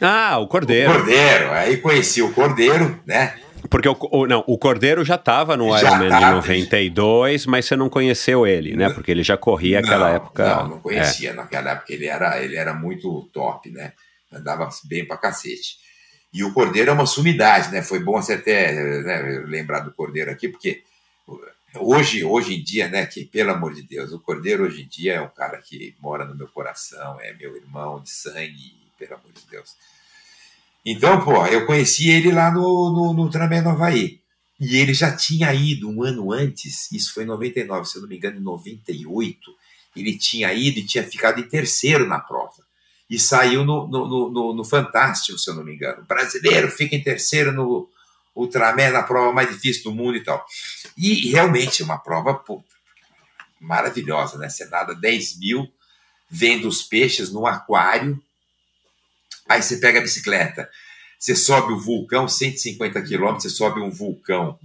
Ah, 0.01 0.37
o 0.37 0.47
Cordeiro. 0.47 0.91
O 0.91 0.93
Cordeiro. 0.93 1.51
Aí 1.51 1.77
conheci 1.77 2.21
o 2.21 2.31
Cordeiro, 2.33 3.01
né? 3.05 3.39
Porque 3.69 3.87
o, 3.87 3.97
o, 4.11 4.27
não, 4.27 4.43
o 4.47 4.57
Cordeiro 4.57 5.03
já 5.03 5.15
estava 5.15 5.57
no 5.57 5.77
já 5.77 5.87
Ironman 5.87 6.09
tá, 6.09 6.19
de 6.19 6.35
92, 6.35 7.45
mas 7.45 7.65
você 7.65 7.75
não 7.75 7.89
conheceu 7.89 8.45
ele, 8.45 8.75
né? 8.75 8.89
Porque 8.89 9.11
ele 9.11 9.23
já 9.23 9.37
corria 9.37 9.81
naquela 9.81 10.11
época. 10.11 10.47
Não, 10.47 10.67
não 10.69 10.79
conhecia. 10.79 11.31
É. 11.31 11.33
Naquela 11.33 11.71
época 11.71 11.93
ele 11.93 12.05
era, 12.05 12.41
ele 12.41 12.55
era 12.55 12.73
muito 12.73 13.29
top, 13.33 13.69
né? 13.71 13.93
Andava 14.31 14.69
bem 14.85 15.05
pra 15.05 15.17
cacete. 15.17 15.77
E 16.33 16.43
o 16.43 16.53
Cordeiro 16.53 16.91
é 16.91 16.93
uma 16.93 17.05
sumidade, 17.05 17.71
né? 17.71 17.81
Foi 17.81 17.99
bom 17.99 18.21
você 18.21 18.33
até 18.33 18.73
né, 18.73 19.43
lembrar 19.47 19.79
do 19.79 19.93
Cordeiro 19.93 20.29
aqui, 20.29 20.47
porque 20.49 20.83
hoje, 21.75 22.23
hoje 22.23 22.55
em 22.55 22.63
dia, 22.63 22.87
né, 22.87 23.05
que 23.05 23.25
pelo 23.25 23.51
amor 23.51 23.73
de 23.73 23.81
Deus, 23.83 24.11
o 24.11 24.19
Cordeiro 24.19 24.65
hoje 24.65 24.83
em 24.83 24.87
dia 24.87 25.15
é 25.15 25.21
um 25.21 25.29
cara 25.29 25.57
que 25.57 25.95
mora 25.99 26.25
no 26.25 26.35
meu 26.35 26.47
coração, 26.47 27.19
é 27.21 27.33
meu 27.33 27.55
irmão 27.55 28.01
de 28.01 28.09
sangue, 28.09 28.75
pelo 28.97 29.15
amor 29.15 29.31
de 29.31 29.41
Deus. 29.49 29.75
Então, 30.85 31.23
pô, 31.23 31.45
eu 31.47 31.65
conheci 31.65 32.09
ele 32.09 32.31
lá 32.31 32.51
no, 32.51 32.61
no, 32.61 33.13
no 33.13 33.29
Tramé 33.29 33.61
no 33.61 33.69
Havaí. 33.69 34.21
E 34.59 34.77
ele 34.77 34.93
já 34.93 35.15
tinha 35.15 35.53
ido 35.53 35.89
um 35.89 36.03
ano 36.03 36.31
antes, 36.31 36.91
isso 36.91 37.13
foi 37.13 37.23
em 37.23 37.27
99, 37.27 37.87
se 37.87 37.97
eu 37.97 38.01
não 38.01 38.09
me 38.09 38.17
engano, 38.17 38.37
em 38.37 38.43
98. 38.43 39.39
Ele 39.95 40.17
tinha 40.17 40.51
ido 40.53 40.79
e 40.79 40.85
tinha 40.85 41.03
ficado 41.03 41.39
em 41.39 41.43
terceiro 41.43 42.07
na 42.07 42.19
prova 42.19 42.67
e 43.09 43.17
saiu 43.17 43.63
no, 43.63 43.87
no, 43.87 44.29
no, 44.29 44.53
no, 44.53 44.65
Fantástico, 44.65 45.37
se 45.37 45.49
eu 45.49 45.55
não 45.55 45.63
me 45.63 45.73
engano. 45.73 46.01
O 46.01 46.05
brasileiro 46.05 46.69
fica 46.69 46.95
em 46.95 47.01
terceiro 47.01 47.51
no 47.51 47.89
Ultraman, 48.35 48.91
na 48.91 49.03
prova 49.03 49.31
mais 49.31 49.49
difícil 49.49 49.85
do 49.85 49.93
mundo 49.93 50.17
e 50.17 50.23
tal. 50.23 50.45
E 50.97 51.29
realmente 51.29 51.81
é 51.81 51.85
uma 51.85 51.97
prova 51.97 52.33
puta, 52.33 52.65
maravilhosa, 53.59 54.37
né? 54.37 54.49
Você 54.49 54.65
nada 54.65 54.93
10 54.93 55.39
mil, 55.39 55.67
vendo 56.29 56.67
os 56.67 56.83
peixes 56.83 57.31
no 57.31 57.47
aquário, 57.47 58.21
aí 59.47 59.61
você 59.61 59.77
pega 59.77 59.99
a 59.99 60.01
bicicleta. 60.01 60.69
você 61.17 61.35
sobe 61.35 61.73
o 61.73 61.79
vulcão, 61.79 62.27
150 62.27 63.01
quilômetros, 63.01 63.43
você 63.43 63.49
sobe 63.49 63.81
um 63.81 63.89
vulcão 63.89 64.59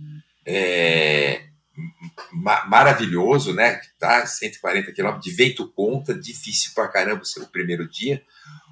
é, 0.46 1.44
ma 2.32 2.66
maravilhoso, 2.66 3.54
né? 3.54 3.80
Tá? 3.98 4.26
140 4.26 4.92
quilômetros 4.92 5.24
de 5.24 5.32
vento 5.32 5.68
conta, 5.72 6.14
difícil 6.14 6.72
pra 6.74 6.88
caramba 6.88 7.22
o 7.38 7.46
primeiro 7.46 7.88
dia. 7.88 8.22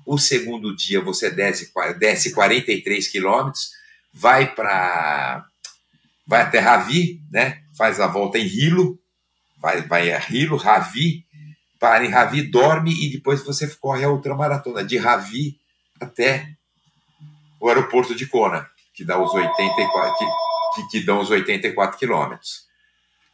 O 0.04 0.18
segundo 0.18 0.74
dia 0.74 1.00
você 1.00 1.30
desce, 1.30 1.72
desce 1.98 2.32
43 2.32 3.08
quilômetros, 3.08 3.70
vai 4.12 4.54
para 4.54 5.46
vai 6.26 6.42
até 6.42 6.58
Ravi, 6.58 7.20
né? 7.30 7.62
Faz 7.76 7.98
a 7.98 8.06
volta 8.06 8.38
em 8.38 8.46
Hilo, 8.46 9.00
vai, 9.58 9.82
vai 9.82 10.12
a 10.12 10.22
Hilo, 10.30 10.56
Ravi, 10.56 11.24
para 11.78 12.04
em 12.04 12.08
Ravi, 12.08 12.42
dorme 12.42 12.92
e 12.92 13.10
depois 13.10 13.42
você 13.42 13.66
corre 13.76 14.04
a 14.04 14.10
ultramaratona 14.10 14.84
de 14.84 14.96
Ravi 14.96 15.58
até 16.00 16.48
o 17.60 17.68
aeroporto 17.68 18.14
de 18.14 18.26
Kona, 18.26 18.68
que 18.94 19.04
dá 19.04 19.20
os 19.20 19.32
84 19.32 20.14
que, 20.74 20.88
que, 20.88 21.00
dão 21.04 21.20
os 21.20 21.30
84 21.30 21.98
quilômetros. 21.98 22.66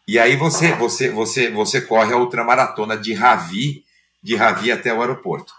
E 0.09 0.19
aí 0.19 0.37
você 0.37 0.73
você 0.73 1.11
você 1.11 1.51
você 1.51 1.81
corre 1.81 2.13
a 2.13 2.17
ultramaratona 2.17 2.97
de 2.97 3.15
Ravi, 3.15 3.85
de 4.23 4.35
Ravi 4.35 4.73
até 4.73 4.93
o 4.93 5.01
aeroporto. 5.01 5.53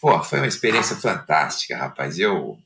Pô, 0.00 0.22
foi 0.22 0.38
uma 0.40 0.46
experiência 0.46 0.96
fantástica, 0.96 1.76
rapaz. 1.76 2.18
Eu 2.18 2.58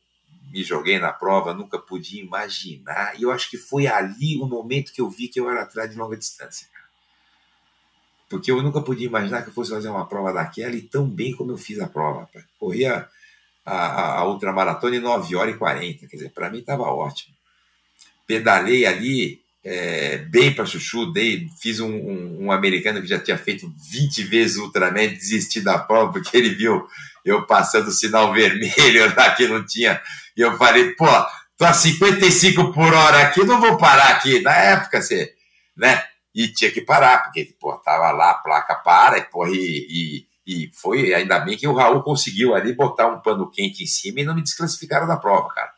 me 0.53 0.62
joguei 0.64 0.98
na 0.98 1.12
prova, 1.12 1.55
nunca 1.55 1.78
podia 1.78 2.20
imaginar. 2.20 3.18
E 3.18 3.22
eu 3.22 3.30
acho 3.30 3.48
que 3.48 3.57
foi 3.57 3.86
ali 3.86 4.36
o 4.36 4.46
momento 4.46 4.92
que 4.92 5.01
eu 5.01 5.09
vi 5.09 5.28
que 5.28 5.40
eu 5.40 5.48
era 5.48 5.62
atrás 5.62 5.90
de 5.90 5.96
longa 5.96 6.16
distância. 6.16 6.66
Porque 8.28 8.51
eu 8.51 8.62
nunca 8.62 8.80
podia 8.80 9.07
imaginar 9.07 9.42
que 9.42 9.48
eu 9.48 9.55
fosse 9.55 9.70
fazer 9.70 9.88
uma 9.88 10.07
prova 10.07 10.32
daquela 10.32 10.74
e 10.74 10.82
tão 10.82 11.09
bem 11.09 11.34
como 11.34 11.53
eu 11.53 11.59
fiz 11.59 11.80
a 11.80 11.88
prova. 11.88 12.20
Rapaz. 12.20 12.44
Corria 12.59 13.09
a, 13.64 14.18
a, 14.18 14.24
ultramaratona 14.26 14.96
em 14.96 15.00
9 15.00 15.36
horas 15.36 15.54
e 15.54 15.58
40. 15.58 16.06
Quer 16.06 16.16
dizer, 16.16 16.30
para 16.30 16.50
mim 16.50 16.58
estava 16.58 16.82
ótimo. 16.82 17.34
Pedalei 18.26 18.86
ali 18.86 19.40
é, 19.64 20.18
bem 20.18 20.54
para 20.54 20.64
chuchu, 20.64 21.12
dei, 21.12 21.46
fiz 21.61 21.80
um, 21.80 21.92
um, 21.92 22.44
um, 22.44 22.52
americano 22.52 23.00
que 23.00 23.06
já 23.06 23.18
tinha 23.18 23.36
feito 23.36 23.72
20 23.90 24.22
vezes 24.24 24.56
Ultraman, 24.56 25.08
desistir 25.08 25.61
da 25.61 25.78
prova 25.78 26.12
porque 26.12 26.36
ele 26.36 26.50
viu 26.50 26.86
eu 27.24 27.46
passando 27.46 27.88
o 27.88 27.92
sinal 27.92 28.32
vermelho 28.32 29.12
lá 29.14 29.34
que 29.34 29.46
não 29.46 29.64
tinha. 29.64 30.00
E 30.36 30.40
eu 30.40 30.56
falei, 30.56 30.94
pô, 30.94 31.06
tô 31.56 31.64
a 31.64 31.72
55 31.72 32.72
por 32.72 32.94
hora 32.94 33.22
aqui, 33.22 33.44
não 33.44 33.61
vou 33.61 33.76
parar 33.76 34.11
aqui. 34.11 34.40
Na 34.40 34.54
época, 34.54 35.02
você, 35.02 35.34
né? 35.76 36.02
E 36.34 36.48
tinha 36.48 36.70
que 36.70 36.80
parar, 36.80 37.24
porque, 37.24 37.54
pô, 37.61 37.76
tava 37.78 38.12
lá, 38.12 38.30
a 38.30 38.34
placa 38.34 38.74
para, 38.76 39.18
e, 39.18 39.22
pô, 39.22 39.46
e, 39.46 39.86
e, 39.90 40.26
e 40.51 40.70
foi, 40.74 41.14
ainda 41.14 41.38
bem 41.38 41.57
que 41.57 41.68
o 41.68 41.74
Raul 41.74 42.03
conseguiu 42.03 42.55
ali 42.55 42.72
botar 42.72 43.07
um 43.07 43.20
pano 43.20 43.48
quente 43.51 43.84
em 43.84 43.86
cima 43.86 44.20
e 44.20 44.24
não 44.24 44.34
me 44.34 44.42
desclassificaram 44.42 45.07
da 45.07 45.16
prova, 45.16 45.48
cara. 45.48 45.70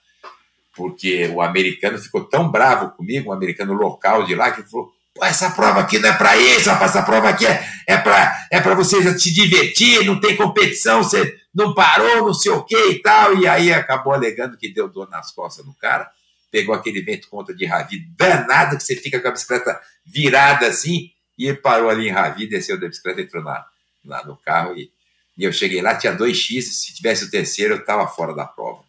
Porque 0.75 1.27
o 1.29 1.43
americano 1.43 1.99
ficou 1.99 2.25
tão 2.25 2.51
bravo 2.51 2.91
comigo, 2.93 3.29
um 3.29 3.33
americano 3.33 3.75
local 3.75 4.25
de 4.25 4.35
lá, 4.35 4.51
que 4.51 4.63
falou: 4.63 4.91
Pô, 5.15 5.25
essa 5.25 5.51
prova 5.51 5.81
aqui 5.81 5.99
não 5.99 6.09
é 6.09 6.13
para 6.13 6.37
isso, 6.39 6.71
rapaz, 6.71 6.93
essa 6.93 7.03
prova 7.03 7.29
aqui 7.29 7.47
é, 7.47 7.63
é 7.87 7.99
para 7.99 8.47
é 8.51 8.61
pra 8.61 8.75
você 8.75 9.19
se 9.19 9.35
divertir, 9.35 10.07
não 10.07 10.19
tem 10.19 10.35
competição, 10.35 11.03
você 11.03 11.37
não 11.55 11.75
parou, 11.75 12.27
não 12.27 12.33
sei 12.33 12.53
o 12.53 12.65
que 12.65 12.91
e 12.93 13.03
tal. 13.03 13.37
E 13.37 13.47
aí 13.47 13.71
acabou 13.73 14.15
alegando 14.15 14.57
que 14.57 14.73
deu 14.73 14.89
dor 14.89 15.11
nas 15.11 15.31
costas 15.31 15.67
do 15.67 15.75
cara 15.75 16.11
pegou 16.53 16.75
aquele 16.75 17.01
vento 17.01 17.29
contra 17.31 17.57
de 17.57 17.65
Ravi 17.65 18.07
danado, 18.15 18.77
que 18.77 18.83
você 18.83 18.95
fica 18.95 19.19
com 19.19 19.27
a 19.27 19.31
bicicleta 19.31 19.81
virada 20.05 20.67
assim, 20.67 21.11
e 21.39 21.53
parou 21.55 21.89
ali 21.89 22.09
em 22.09 22.13
Ravi, 22.13 22.47
desceu 22.47 22.79
da 22.79 22.87
bicicleta, 22.87 23.23
entrou 23.23 23.43
na, 23.43 23.65
lá 24.05 24.25
no 24.25 24.37
carro, 24.37 24.77
e, 24.77 24.91
e 25.37 25.45
eu 25.45 25.53
cheguei 25.53 25.81
lá, 25.81 25.95
tinha 25.95 26.13
dois 26.15 26.37
X, 26.37 26.75
se 26.75 26.95
tivesse 26.95 27.25
o 27.25 27.31
terceiro, 27.31 27.75
eu 27.75 27.81
estava 27.81 28.07
fora 28.07 28.35
da 28.35 28.45
prova. 28.45 28.83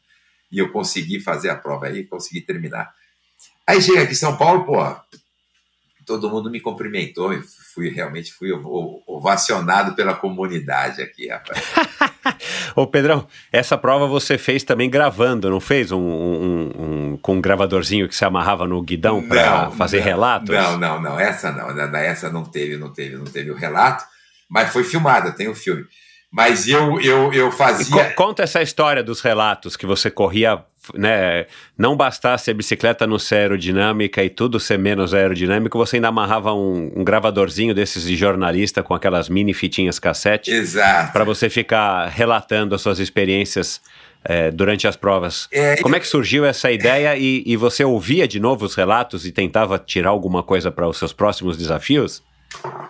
E 0.51 0.59
eu 0.59 0.71
consegui 0.71 1.19
fazer 1.19 1.49
a 1.49 1.55
prova 1.55 1.87
aí, 1.87 2.03
consegui 2.03 2.41
terminar. 2.41 2.93
Aí 3.65 3.81
chega 3.81 4.03
aqui 4.03 4.11
em 4.11 4.15
São 4.15 4.37
Paulo, 4.37 4.65
porra, 4.65 5.03
todo 6.05 6.29
mundo 6.29 6.49
me 6.51 6.59
cumprimentou, 6.59 7.33
e 7.33 7.41
fui 7.41 7.89
realmente 7.89 8.33
fui 8.33 8.51
ovacionado 9.07 9.95
pela 9.95 10.13
comunidade 10.13 11.01
aqui, 11.01 11.27
rapaz. 11.27 11.61
Ô 12.75 12.87
Pedrão, 12.87 13.27
essa 13.51 13.77
prova 13.77 14.07
você 14.07 14.37
fez 14.37 14.63
também 14.63 14.89
gravando, 14.89 15.49
não 15.49 15.59
fez? 15.59 15.91
Um, 15.91 15.99
um, 15.99 16.71
um 17.13 17.17
com 17.17 17.35
um 17.35 17.41
gravadorzinho 17.41 18.07
que 18.07 18.15
se 18.15 18.25
amarrava 18.25 18.67
no 18.67 18.81
guidão 18.81 19.25
para 19.27 19.71
fazer 19.71 19.99
não, 19.99 20.05
relatos? 20.05 20.55
Não, 20.55 20.77
não, 20.77 21.01
não, 21.01 21.19
essa 21.19 21.51
não, 21.51 21.97
essa 21.97 22.29
não 22.29 22.43
teve, 22.43 22.77
não 22.77 22.91
teve, 22.91 23.15
não 23.15 23.25
teve 23.25 23.51
o 23.51 23.55
relato, 23.55 24.03
mas 24.53 24.71
foi 24.71 24.83
filmada, 24.83 25.31
tem 25.31 25.49
o 25.49 25.55
filme. 25.55 25.83
Mas 26.31 26.67
eu, 26.67 26.99
eu, 27.01 27.33
eu 27.33 27.51
fazia. 27.51 28.09
Co 28.09 28.15
conta 28.25 28.43
essa 28.43 28.61
história 28.61 29.03
dos 29.03 29.19
relatos 29.19 29.75
que 29.75 29.85
você 29.85 30.09
corria, 30.11 30.63
né? 30.93 31.45
Não 31.77 31.95
bastasse 31.95 32.51
a 32.51 32.53
bicicleta 32.53 33.05
não 33.05 33.17
ser 33.17 33.35
aerodinâmica 33.35 34.23
e 34.23 34.29
tudo 34.29 34.59
ser 34.59 34.77
menos 34.77 35.13
aerodinâmico, 35.13 35.77
você 35.77 35.97
ainda 35.97 36.07
amarrava 36.07 36.53
um, 36.53 36.91
um 36.95 37.03
gravadorzinho 37.03 37.73
desses 37.73 38.03
de 38.03 38.15
jornalista 38.15 38.83
com 38.83 38.93
aquelas 38.93 39.27
mini 39.27 39.53
fitinhas 39.53 39.97
cassete. 39.99 40.51
Exato. 40.51 41.13
Para 41.13 41.23
você 41.23 41.49
ficar 41.49 42.07
relatando 42.07 42.75
as 42.75 42.81
suas 42.81 42.99
experiências 42.99 43.81
é, 44.23 44.51
durante 44.51 44.87
as 44.87 44.95
provas. 44.95 45.47
É, 45.51 45.77
Como 45.77 45.95
é 45.95 45.99
que 45.99 46.07
surgiu 46.07 46.45
essa 46.45 46.71
ideia 46.71 47.15
e, 47.17 47.43
e 47.45 47.55
você 47.55 47.83
ouvia 47.83 48.27
de 48.27 48.39
novo 48.39 48.65
os 48.65 48.75
relatos 48.75 49.25
e 49.25 49.31
tentava 49.31 49.77
tirar 49.79 50.09
alguma 50.09 50.41
coisa 50.43 50.71
para 50.71 50.87
os 50.87 50.97
seus 50.97 51.13
próximos 51.13 51.57
desafios? 51.57 52.23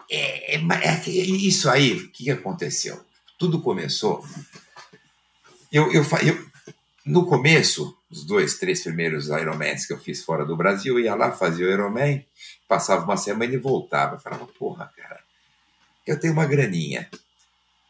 É, 0.09 0.55
é, 0.55 0.59
é 0.59 1.09
isso 1.09 1.69
aí, 1.69 1.93
o 1.93 2.09
que 2.11 2.29
aconteceu? 2.29 3.03
tudo 3.43 3.61
começou. 3.61 4.23
Eu, 5.69 5.91
eu, 5.91 6.05
eu, 6.25 6.45
no 7.05 7.25
começo, 7.25 7.93
os 8.09 8.23
dois, 8.23 8.57
três 8.57 8.81
primeiros 8.83 9.27
Ironmans 9.27 9.85
que 9.85 9.91
eu 9.91 9.99
fiz 9.99 10.23
fora 10.23 10.45
do 10.45 10.55
Brasil, 10.55 10.97
eu 10.97 11.03
ia 11.03 11.13
lá, 11.13 11.29
fazia 11.33 11.67
o 11.67 11.69
Ironman, 11.69 12.25
passava 12.69 13.03
uma 13.03 13.17
semana 13.17 13.53
e 13.53 13.57
voltava. 13.57 14.15
Eu 14.15 14.19
falava, 14.19 14.45
porra, 14.47 14.89
cara, 14.95 15.19
eu 16.07 16.17
tenho 16.17 16.31
uma 16.31 16.45
graninha, 16.45 17.09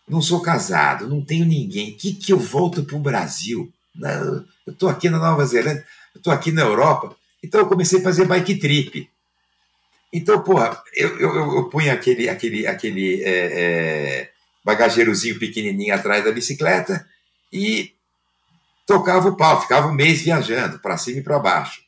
não 0.07 0.23
sou 0.23 0.41
casado, 0.41 1.07
não 1.07 1.23
tenho 1.23 1.45
ninguém, 1.45 1.95
que, 1.95 2.15
que 2.15 2.33
eu 2.33 2.39
volto 2.39 2.83
para 2.83 2.95
o 2.95 2.99
Brasil? 2.99 3.71
Eu 4.65 4.73
estou 4.73 4.89
aqui 4.89 5.07
na 5.07 5.19
Nova 5.19 5.45
Zelândia, 5.45 5.85
eu 6.15 6.17
estou 6.17 6.33
aqui 6.33 6.51
na 6.51 6.63
Europa, 6.63 7.15
então 7.43 7.61
eu 7.61 7.67
comecei 7.67 7.99
a 7.99 8.03
fazer 8.03 8.25
bike 8.25 8.55
trip. 8.55 9.07
Então, 10.13 10.43
porra, 10.43 10.79
eu, 10.95 11.17
eu, 11.19 11.55
eu 11.55 11.69
punha 11.69 11.91
aquele, 11.91 12.29
aquele, 12.29 12.67
aquele 12.67 13.23
é, 13.23 13.29
é, 13.29 14.31
bagageirozinho 14.63 15.39
pequenininho 15.39 15.95
atrás 15.95 16.23
da 16.23 16.31
bicicleta 16.31 17.03
e 17.51 17.93
tocava 18.85 19.29
o 19.29 19.35
pau, 19.35 19.59
ficava 19.59 19.87
um 19.87 19.93
mês 19.93 20.21
viajando 20.21 20.77
para 20.77 20.97
cima 20.97 21.19
e 21.19 21.23
para 21.23 21.39
baixo. 21.39 21.81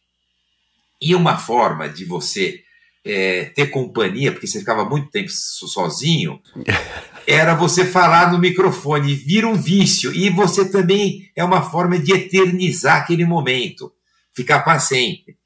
E 1.00 1.14
uma 1.14 1.38
forma 1.38 1.88
de 1.88 2.04
você 2.04 2.64
é, 3.06 3.46
ter 3.56 3.68
companhia, 3.68 4.32
porque 4.32 4.48
você 4.48 4.58
ficava 4.58 4.84
muito 4.84 5.12
tempo 5.12 5.30
sozinho, 5.30 6.42
era 7.28 7.54
você 7.54 7.86
falar 7.86 8.32
no 8.32 8.40
microfone, 8.40 9.14
vira 9.14 9.48
um 9.48 9.56
vício. 9.56 10.12
E 10.12 10.32
você 10.32 10.68
também 10.68 11.30
é 11.36 11.44
uma 11.44 11.62
forma 11.62 12.00
de 12.00 12.12
eternizar 12.12 12.98
aquele 12.98 13.24
momento, 13.24 13.94
ficar 14.34 14.62
para 14.62 14.80
sempre. 14.80 15.38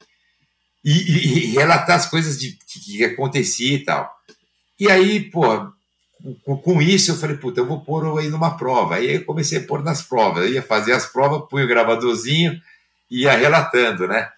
E, 0.84 0.92
e, 0.92 1.38
e, 1.38 1.46
relatar 1.52 1.96
as 1.96 2.08
coisas 2.08 2.38
de, 2.38 2.52
que, 2.52 2.80
que 2.80 3.04
acontecia 3.04 3.74
e 3.74 3.84
tal. 3.84 4.10
E 4.78 4.90
aí, 4.90 5.20
pô, 5.20 5.70
com, 6.42 6.56
com, 6.56 6.82
isso 6.82 7.10
eu 7.10 7.16
falei, 7.16 7.36
puta, 7.36 7.60
eu 7.60 7.66
vou 7.66 7.82
pôr 7.82 8.18
aí 8.18 8.28
numa 8.28 8.56
prova. 8.56 8.96
Aí 8.96 9.16
eu 9.16 9.24
comecei 9.24 9.58
a 9.58 9.66
pôr 9.66 9.82
nas 9.82 10.02
provas. 10.02 10.44
Eu 10.44 10.52
ia 10.52 10.62
fazer 10.62 10.92
as 10.92 11.06
provas, 11.06 11.48
punho 11.48 11.64
o 11.64 11.68
gravadorzinho 11.68 12.60
e 13.10 13.22
ia 13.22 13.36
relatando, 13.36 14.06
né? 14.06 14.30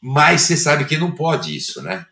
Mas 0.00 0.42
você 0.42 0.56
sabe 0.56 0.84
que 0.84 0.96
não 0.96 1.12
pode 1.12 1.54
isso, 1.54 1.82
né? 1.82 2.06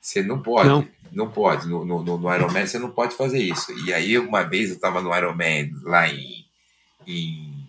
Você 0.00 0.22
não 0.22 0.42
pode. 0.42 0.68
Não, 0.68 0.88
não 1.12 1.30
pode. 1.30 1.68
No, 1.68 1.84
no, 1.84 2.02
no 2.02 2.34
Ironman 2.34 2.66
você 2.66 2.78
não 2.78 2.90
pode 2.90 3.16
fazer 3.16 3.40
isso. 3.40 3.72
E 3.86 3.92
aí, 3.92 4.18
uma 4.18 4.42
vez 4.42 4.68
eu 4.68 4.76
estava 4.76 5.00
no 5.00 5.14
Ironman 5.16 5.70
lá 5.82 6.08
em, 6.08 6.44
em, 7.06 7.68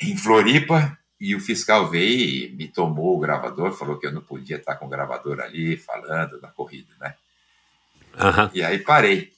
em 0.00 0.16
Floripa 0.16 0.98
e 1.22 1.36
o 1.36 1.40
fiscal 1.40 1.88
veio 1.88 2.50
e 2.50 2.52
me 2.56 2.66
tomou 2.66 3.16
o 3.16 3.20
gravador, 3.20 3.72
falou 3.72 3.96
que 3.96 4.04
eu 4.04 4.10
não 4.10 4.20
podia 4.20 4.56
estar 4.56 4.74
com 4.74 4.86
o 4.86 4.88
gravador 4.88 5.38
ali 5.38 5.76
falando 5.76 6.40
na 6.40 6.48
corrida, 6.48 6.92
né? 7.00 7.14
Uhum. 8.14 8.50
E 8.52 8.60
aí 8.60 8.80
parei 8.80 9.30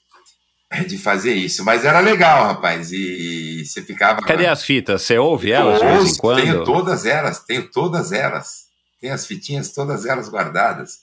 de 0.88 0.96
fazer 0.96 1.34
isso. 1.34 1.62
Mas 1.62 1.84
era 1.84 2.00
legal, 2.00 2.46
rapaz. 2.46 2.90
E 2.90 3.66
você 3.66 3.82
ficava. 3.82 4.22
Cadê 4.22 4.46
as 4.46 4.64
fitas? 4.64 5.02
Você 5.02 5.18
ouve 5.18 5.52
elas 5.52 5.78
de 5.78 5.86
vez 5.86 6.14
em 6.14 6.16
quando? 6.16 6.40
Tenho 6.40 6.64
todas 6.64 7.04
elas, 7.04 7.40
tenho 7.40 7.70
todas 7.70 8.12
elas. 8.12 8.64
Tenho 8.98 9.12
as 9.12 9.26
fitinhas, 9.26 9.74
todas 9.74 10.06
elas 10.06 10.30
guardadas. 10.30 11.00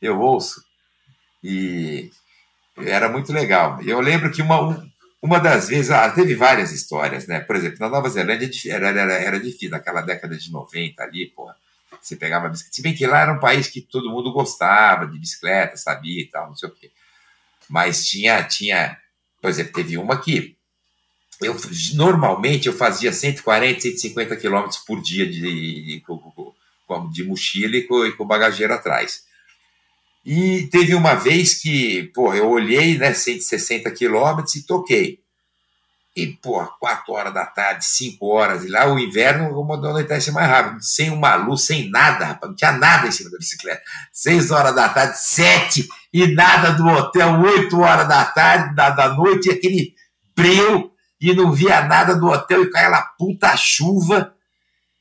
Eu 0.00 0.18
ouço. 0.18 0.64
E 1.44 2.10
era 2.78 3.10
muito 3.10 3.34
legal. 3.34 3.82
Eu 3.82 4.00
lembro 4.00 4.32
que 4.32 4.40
uma, 4.40 4.82
uma 5.22 5.38
das 5.38 5.68
vezes, 5.68 5.90
ah, 5.92 6.10
teve 6.10 6.34
várias 6.34 6.72
histórias, 6.72 7.28
né? 7.28 7.38
Por 7.38 7.54
exemplo, 7.54 7.78
na 7.78 7.88
Nova 7.88 8.08
Zelândia 8.08 8.50
era, 8.68 8.88
era, 8.88 9.12
era 9.14 9.38
difícil, 9.38 9.70
naquela 9.70 10.02
década 10.02 10.36
de 10.36 10.50
90 10.50 11.00
ali, 11.00 11.28
porra. 11.28 11.56
Você 12.00 12.16
pegava 12.16 12.48
bicicleta. 12.48 12.74
Se 12.74 12.82
bem 12.82 12.92
que 12.92 13.06
lá 13.06 13.20
era 13.20 13.32
um 13.32 13.38
país 13.38 13.68
que 13.68 13.80
todo 13.80 14.10
mundo 14.10 14.32
gostava 14.32 15.06
de 15.06 15.16
bicicleta, 15.16 15.76
sabia 15.76 16.22
e 16.22 16.26
tal, 16.26 16.48
não 16.48 16.56
sei 16.56 16.68
o 16.68 16.72
quê. 16.72 16.90
Mas 17.68 18.04
tinha, 18.04 18.42
tinha, 18.42 18.98
por 19.40 19.48
exemplo, 19.48 19.72
teve 19.72 19.96
uma 19.96 20.20
que 20.20 20.56
eu, 21.40 21.56
normalmente 21.94 22.66
eu 22.66 22.72
fazia 22.72 23.12
140, 23.12 23.80
150 23.80 24.36
quilômetros 24.36 24.78
por 24.78 25.00
dia 25.00 25.24
de, 25.24 25.40
de, 25.40 26.02
de, 26.02 27.12
de 27.12 27.24
mochila 27.24 27.76
e 27.76 27.82
com, 27.84 28.04
e 28.04 28.12
com 28.12 28.26
bagageiro 28.26 28.74
atrás. 28.74 29.24
E 30.24 30.68
teve 30.68 30.94
uma 30.94 31.14
vez 31.14 31.54
que, 31.54 32.04
pô, 32.14 32.32
eu 32.32 32.48
olhei, 32.48 32.96
né, 32.96 33.12
160 33.12 33.90
quilômetros 33.90 34.54
e 34.54 34.66
toquei. 34.66 35.18
E, 36.14 36.26
pô, 36.26 36.62
4 36.78 37.12
horas 37.12 37.34
da 37.34 37.46
tarde, 37.46 37.84
5 37.86 38.26
horas, 38.26 38.64
e 38.64 38.68
lá 38.68 38.86
o 38.86 38.98
inverno 38.98 39.50
o 39.50 39.72
anoitece 39.72 40.30
mais 40.30 40.46
rápido, 40.46 40.82
sem 40.82 41.10
uma 41.10 41.34
luz, 41.34 41.62
sem 41.62 41.88
nada, 41.88 42.26
rapaz, 42.26 42.50
não 42.50 42.56
tinha 42.56 42.72
nada 42.72 43.08
em 43.08 43.10
cima 43.10 43.30
da 43.30 43.38
bicicleta. 43.38 43.82
6 44.12 44.50
horas 44.50 44.74
da 44.74 44.88
tarde, 44.90 45.18
7 45.18 45.88
e 46.12 46.26
nada 46.34 46.72
do 46.72 46.86
hotel, 46.86 47.40
8 47.40 47.80
horas 47.80 48.06
da 48.06 48.24
tarde, 48.26 48.74
da, 48.74 48.90
da 48.90 49.08
noite, 49.14 49.48
e 49.48 49.52
aquele 49.52 49.94
breu, 50.36 50.92
e 51.18 51.34
não 51.34 51.50
via 51.50 51.82
nada 51.82 52.14
do 52.14 52.26
hotel, 52.26 52.62
e 52.62 52.70
com 52.70 52.76
aquela 52.76 53.02
puta 53.18 53.56
chuva. 53.56 54.34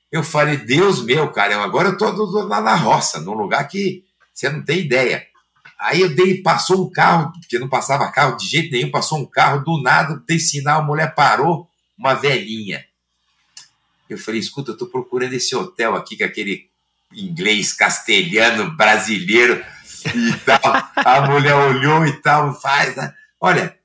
Eu 0.10 0.24
falei, 0.24 0.58
Deus 0.58 1.04
meu, 1.04 1.30
cara, 1.32 1.62
agora 1.62 1.90
eu 1.90 1.98
tô, 1.98 2.14
tô 2.16 2.44
lá 2.44 2.62
na 2.62 2.76
roça, 2.76 3.20
num 3.20 3.34
lugar 3.34 3.68
que 3.68 4.04
você 4.34 4.50
não 4.50 4.64
tem 4.64 4.80
ideia. 4.80 5.26
Aí 5.80 6.02
eu 6.02 6.14
dei, 6.14 6.42
passou 6.42 6.86
um 6.86 6.92
carro, 6.92 7.32
porque 7.32 7.58
não 7.58 7.68
passava 7.68 8.12
carro 8.12 8.38
de 8.38 8.48
jeito 8.48 8.72
nenhum, 8.72 8.92
passou 8.92 9.18
um 9.18 9.26
carro 9.26 9.64
do 9.64 9.82
nada, 9.82 10.22
dei 10.28 10.38
sinal, 10.38 10.82
a 10.82 10.86
mulher 10.86 11.16
parou, 11.16 11.68
uma 11.98 12.14
velhinha. 12.14 12.86
Eu 14.08 14.18
falei, 14.18 14.40
escuta, 14.40 14.72
eu 14.72 14.78
tô 14.78 14.86
procurando 14.86 15.34
esse 15.34 15.56
hotel 15.56 15.96
aqui, 15.96 16.18
com 16.18 16.24
aquele 16.24 16.70
inglês 17.14 17.74
castelhano 17.74 18.76
brasileiro 18.76 19.66
e 20.14 20.34
tal. 20.46 20.62
A 20.96 21.22
mulher 21.22 21.56
olhou 21.56 22.06
e 22.06 22.14
tal, 22.22 22.54
faz. 22.54 22.96
Né? 22.96 23.14
Olha, 23.40 23.76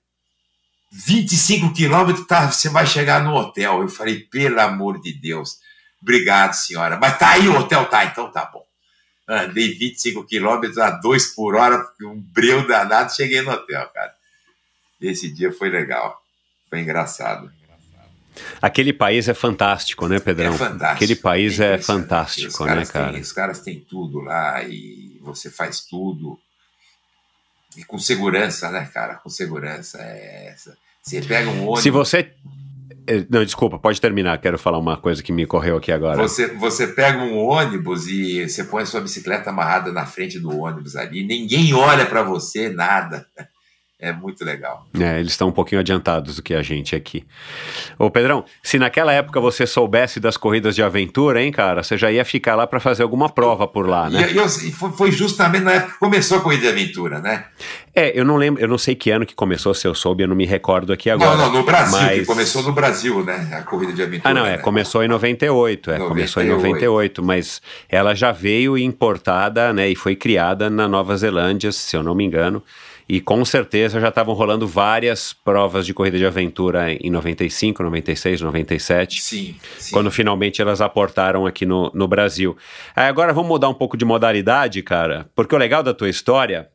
25 0.93 1.73
quilômetros, 1.73 2.27
tá, 2.27 2.51
você 2.51 2.69
vai 2.69 2.87
chegar 2.87 3.23
no 3.23 3.35
hotel. 3.35 3.81
Eu 3.81 3.89
falei, 3.89 4.21
pelo 4.21 4.61
amor 4.61 5.01
de 5.01 5.13
Deus, 5.13 5.61
obrigado, 6.03 6.53
senhora. 6.53 6.99
Mas 7.01 7.19
tá 7.19 7.31
aí 7.31 7.49
o 7.49 7.59
hotel, 7.59 7.87
tá, 7.87 8.05
então 8.05 8.31
tá 8.31 8.45
bom. 8.45 8.66
Andei 9.29 9.75
25 9.75 10.25
quilômetros 10.25 10.79
a 10.79 10.91
2 10.91 11.35
por 11.35 11.57
hora, 11.57 11.85
um 12.03 12.21
breu 12.21 12.67
danado, 12.67 13.15
cheguei 13.15 13.43
no 13.43 13.51
hotel, 13.51 13.89
cara. 13.89 14.15
Esse 15.01 15.31
dia 15.31 15.53
foi 15.53 15.69
legal, 15.69 16.23
foi 16.71 16.81
engraçado. 16.81 17.51
Aquele 18.61 18.93
país 18.93 19.29
é 19.29 19.35
fantástico, 19.35 20.07
né, 20.07 20.21
Pedrão? 20.21 20.55
É 20.55 20.59
fantástico. 20.59 20.93
Aquele 20.93 21.17
país 21.17 21.59
é, 21.59 21.75
é 21.75 21.79
fantástico, 21.79 22.65
né, 22.67 22.85
cara? 22.87 23.13
Têm, 23.13 23.21
os 23.21 23.33
caras 23.33 23.61
têm 23.61 23.81
tudo 23.81 24.21
lá 24.21 24.63
e 24.63 25.19
você 25.23 25.51
faz 25.51 25.81
tudo. 25.81 26.39
E 27.77 27.85
com 27.85 27.99
segurança, 27.99 28.71
né, 28.71 28.89
cara? 28.93 29.17
Com 29.17 29.29
segurança. 29.29 29.99
É 30.01 30.49
essa. 30.49 30.77
Você 31.03 31.23
pega 31.23 31.49
um 31.49 31.63
ônibus. 31.63 31.83
Se 31.83 31.91
você 31.91 32.35
não, 33.31 33.45
desculpa, 33.45 33.79
pode 33.79 34.01
terminar. 34.01 34.39
Quero 34.39 34.59
falar 34.59 34.79
uma 34.79 34.97
coisa 34.97 35.23
que 35.23 35.33
me 35.33 35.47
correu 35.47 35.77
aqui 35.77 35.93
agora. 35.93 36.17
Você, 36.17 36.49
você 36.49 36.87
pega 36.87 37.19
um 37.19 37.37
ônibus 37.39 38.07
e 38.07 38.49
você 38.49 38.65
põe 38.65 38.83
a 38.83 38.87
sua 38.87 39.01
bicicleta 39.01 39.51
amarrada 39.51 39.93
na 39.93 40.05
frente 40.07 40.39
do 40.39 40.57
ônibus 40.57 40.97
ali, 40.97 41.27
ninguém 41.27 41.73
olha 41.75 42.07
para 42.07 42.23
você, 42.23 42.69
nada. 42.69 43.27
É 43.99 44.13
muito 44.13 44.45
legal. 44.45 44.87
É, 45.01 45.19
eles 45.19 45.33
estão 45.33 45.49
um 45.49 45.53
pouquinho 45.53 45.81
adiantados 45.81 46.37
do 46.37 46.43
que 46.43 46.53
a 46.53 46.61
gente 46.61 46.95
aqui. 46.95 47.25
Ô 47.99 48.11
Pedrão, 48.11 48.45
se 48.63 48.79
naquela 48.79 49.11
época 49.11 49.41
você 49.41 49.67
soubesse 49.67 50.21
das 50.21 50.37
corridas 50.37 50.75
de 50.75 50.83
aventura, 50.83 51.43
hein, 51.43 51.51
cara, 51.51 51.83
você 51.83 51.97
já 51.97 52.13
ia 52.13 52.23
ficar 52.23 52.57
lá 52.57 52.67
para 52.67 52.79
fazer 52.79 53.05
alguma 53.05 53.31
prova 53.31 53.67
por 53.67 53.89
lá, 53.89 54.11
né? 54.11 54.31
E, 54.31 54.37
eu, 54.37 54.47
foi 54.49 55.11
justamente 55.11 55.63
na 55.63 55.73
época 55.73 55.95
que 55.95 55.99
começou 55.99 56.37
a 56.37 56.41
corrida 56.43 56.63
de 56.65 56.69
aventura, 56.69 57.21
né? 57.21 57.47
É, 57.95 58.13
eu 58.19 58.27
não 58.27 58.37
lembro, 58.37 58.63
eu 58.63 58.69
não 58.69 58.77
sei 58.77 58.95
que 58.95 59.11
ano 59.11 59.25
que 59.25 59.35
começou, 59.35 59.73
se 59.73 59.89
eu 59.89 59.95
soube, 59.95 60.23
eu 60.23 60.29
não 60.29 60.37
me 60.37 60.45
recordo 60.45 60.93
aqui 60.93 61.09
agora. 61.09 61.35
Não, 61.35 61.47
não, 61.47 61.61
no 61.61 61.63
Brasil, 61.65 61.99
mas... 61.99 62.21
que 62.21 62.27
começou 62.27 62.63
no 62.63 62.73
Brasil, 62.73 63.25
né, 63.25 63.49
a 63.59 63.63
corrida 63.63 63.95
de 63.95 64.03
aventura. 64.03 64.29
Ah, 64.29 64.35
não, 64.35 64.45
é, 64.45 64.59
né? 64.59 64.59
começou 64.59 65.03
em 65.03 65.09
98, 65.09 65.91
é, 65.91 65.99
98. 65.99 66.09
começou 66.09 66.43
em 66.43 66.49
98, 66.49 67.23
mas 67.23 67.63
ela 67.89 68.15
já 68.15 68.31
veio 68.31 68.77
importada, 68.77 69.73
né, 69.73 69.89
e 69.89 69.97
foi 69.97 70.15
criada 70.15 70.69
na 70.69 70.87
Nova 70.87 71.17
Zelândia, 71.17 71.73
se 71.73 71.97
eu 71.97 72.03
não 72.03 72.15
me 72.15 72.25
engano, 72.25 72.63
e 73.09 73.21
com 73.21 73.45
certeza 73.45 74.01
já 74.01 74.09
estavam 74.09 74.35
rolando 74.35 74.67
várias 74.67 75.33
provas 75.33 75.87
de 75.87 75.95
corrida 75.95 76.19
de 76.19 76.27
aventura 76.27 76.93
em 76.93 77.09
95, 77.09 77.83
96, 77.83 78.41
97. 78.41 79.23
Sim. 79.23 79.57
sim. 79.79 79.93
Quando 79.93 80.11
finalmente 80.11 80.61
elas 80.61 80.81
aportaram 80.81 81.47
aqui 81.47 81.65
no, 81.65 81.91
no 81.95 82.09
Brasil. 82.09 82.57
Aí 82.95 83.07
agora 83.07 83.33
vamos 83.33 83.49
mudar 83.49 83.69
um 83.69 83.75
pouco 83.75 83.97
de 83.97 84.05
modalidade, 84.05 84.83
cara, 84.83 85.29
porque 85.35 85.55
o 85.55 85.59
legal 85.59 85.83
da 85.83 85.95
tua 85.95 86.09
história. 86.09 86.69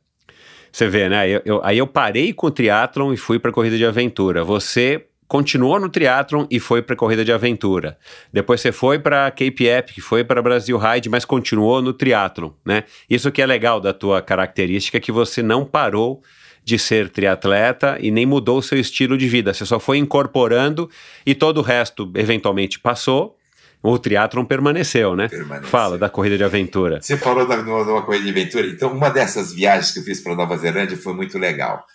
Você 0.72 0.88
vê, 0.88 1.10
né? 1.10 1.28
Eu, 1.28 1.42
eu, 1.44 1.62
aí 1.66 1.78
eu 1.78 1.86
parei 1.86 2.32
com 2.32 2.48
o 2.48 2.52
triatlon 2.52 3.12
e 3.12 3.18
fui 3.18 3.38
para 3.38 3.52
corrida 3.52 3.78
de 3.78 3.86
aventura. 3.86 4.42
Você 4.42 5.06
continuou 5.32 5.80
no 5.80 5.88
triatlon 5.88 6.46
e 6.52 6.60
foi 6.60 6.82
para 6.82 6.94
corrida 6.94 7.24
de 7.24 7.32
aventura. 7.32 7.98
Depois 8.34 8.60
você 8.60 8.70
foi 8.70 9.00
para 9.00 9.32
Cape 9.32 9.66
Epic, 9.66 10.02
foi 10.02 10.26
para 10.26 10.42
Brasil 10.42 10.78
Ride, 10.78 11.08
mas 11.08 11.24
continuou 11.24 11.82
no 11.82 11.94
triatlon, 11.94 12.50
né? 12.66 12.84
Isso 13.10 13.32
que 13.32 13.42
é 13.42 13.46
legal 13.46 13.80
da 13.80 13.94
tua 13.94 14.22
característica 14.22 15.00
que 15.00 15.10
você 15.10 15.42
não 15.42 15.64
parou 15.64 16.22
de 16.66 16.78
ser 16.78 17.08
triatleta 17.08 17.98
e 18.02 18.12
nem 18.12 18.26
mudou 18.26 18.58
o 18.58 18.62
seu 18.62 18.78
estilo 18.78 19.18
de 19.18 19.30
vida. 19.30 19.54
Você 19.54 19.66
só 19.66 19.80
foi 19.80 20.00
incorporando 20.00 20.90
e 21.26 21.34
todo 21.34 21.60
o 21.60 21.62
resto 21.62 22.12
eventualmente 22.14 22.78
passou. 22.78 23.38
O 23.82 23.98
triatlon 23.98 24.44
permaneceu, 24.44 25.16
né? 25.16 25.30
Permaneceu. 25.30 25.70
Fala 25.70 25.98
da 25.98 26.10
corrida 26.10 26.38
de 26.38 26.44
aventura. 26.44 27.00
Você 27.02 27.16
falou 27.16 27.48
da, 27.48 27.56
de 27.56 27.70
uma 27.70 28.02
corrida 28.02 28.26
de 28.26 28.32
aventura. 28.32 28.68
Então, 28.68 28.92
uma 28.92 29.10
dessas 29.10 29.54
viagens 29.54 29.92
que 29.92 30.00
eu 30.00 30.04
fiz 30.04 30.20
para 30.20 30.36
Nova 30.36 30.58
Zelândia 30.58 30.98
foi 30.98 31.14
muito 31.14 31.38
legal 31.40 31.86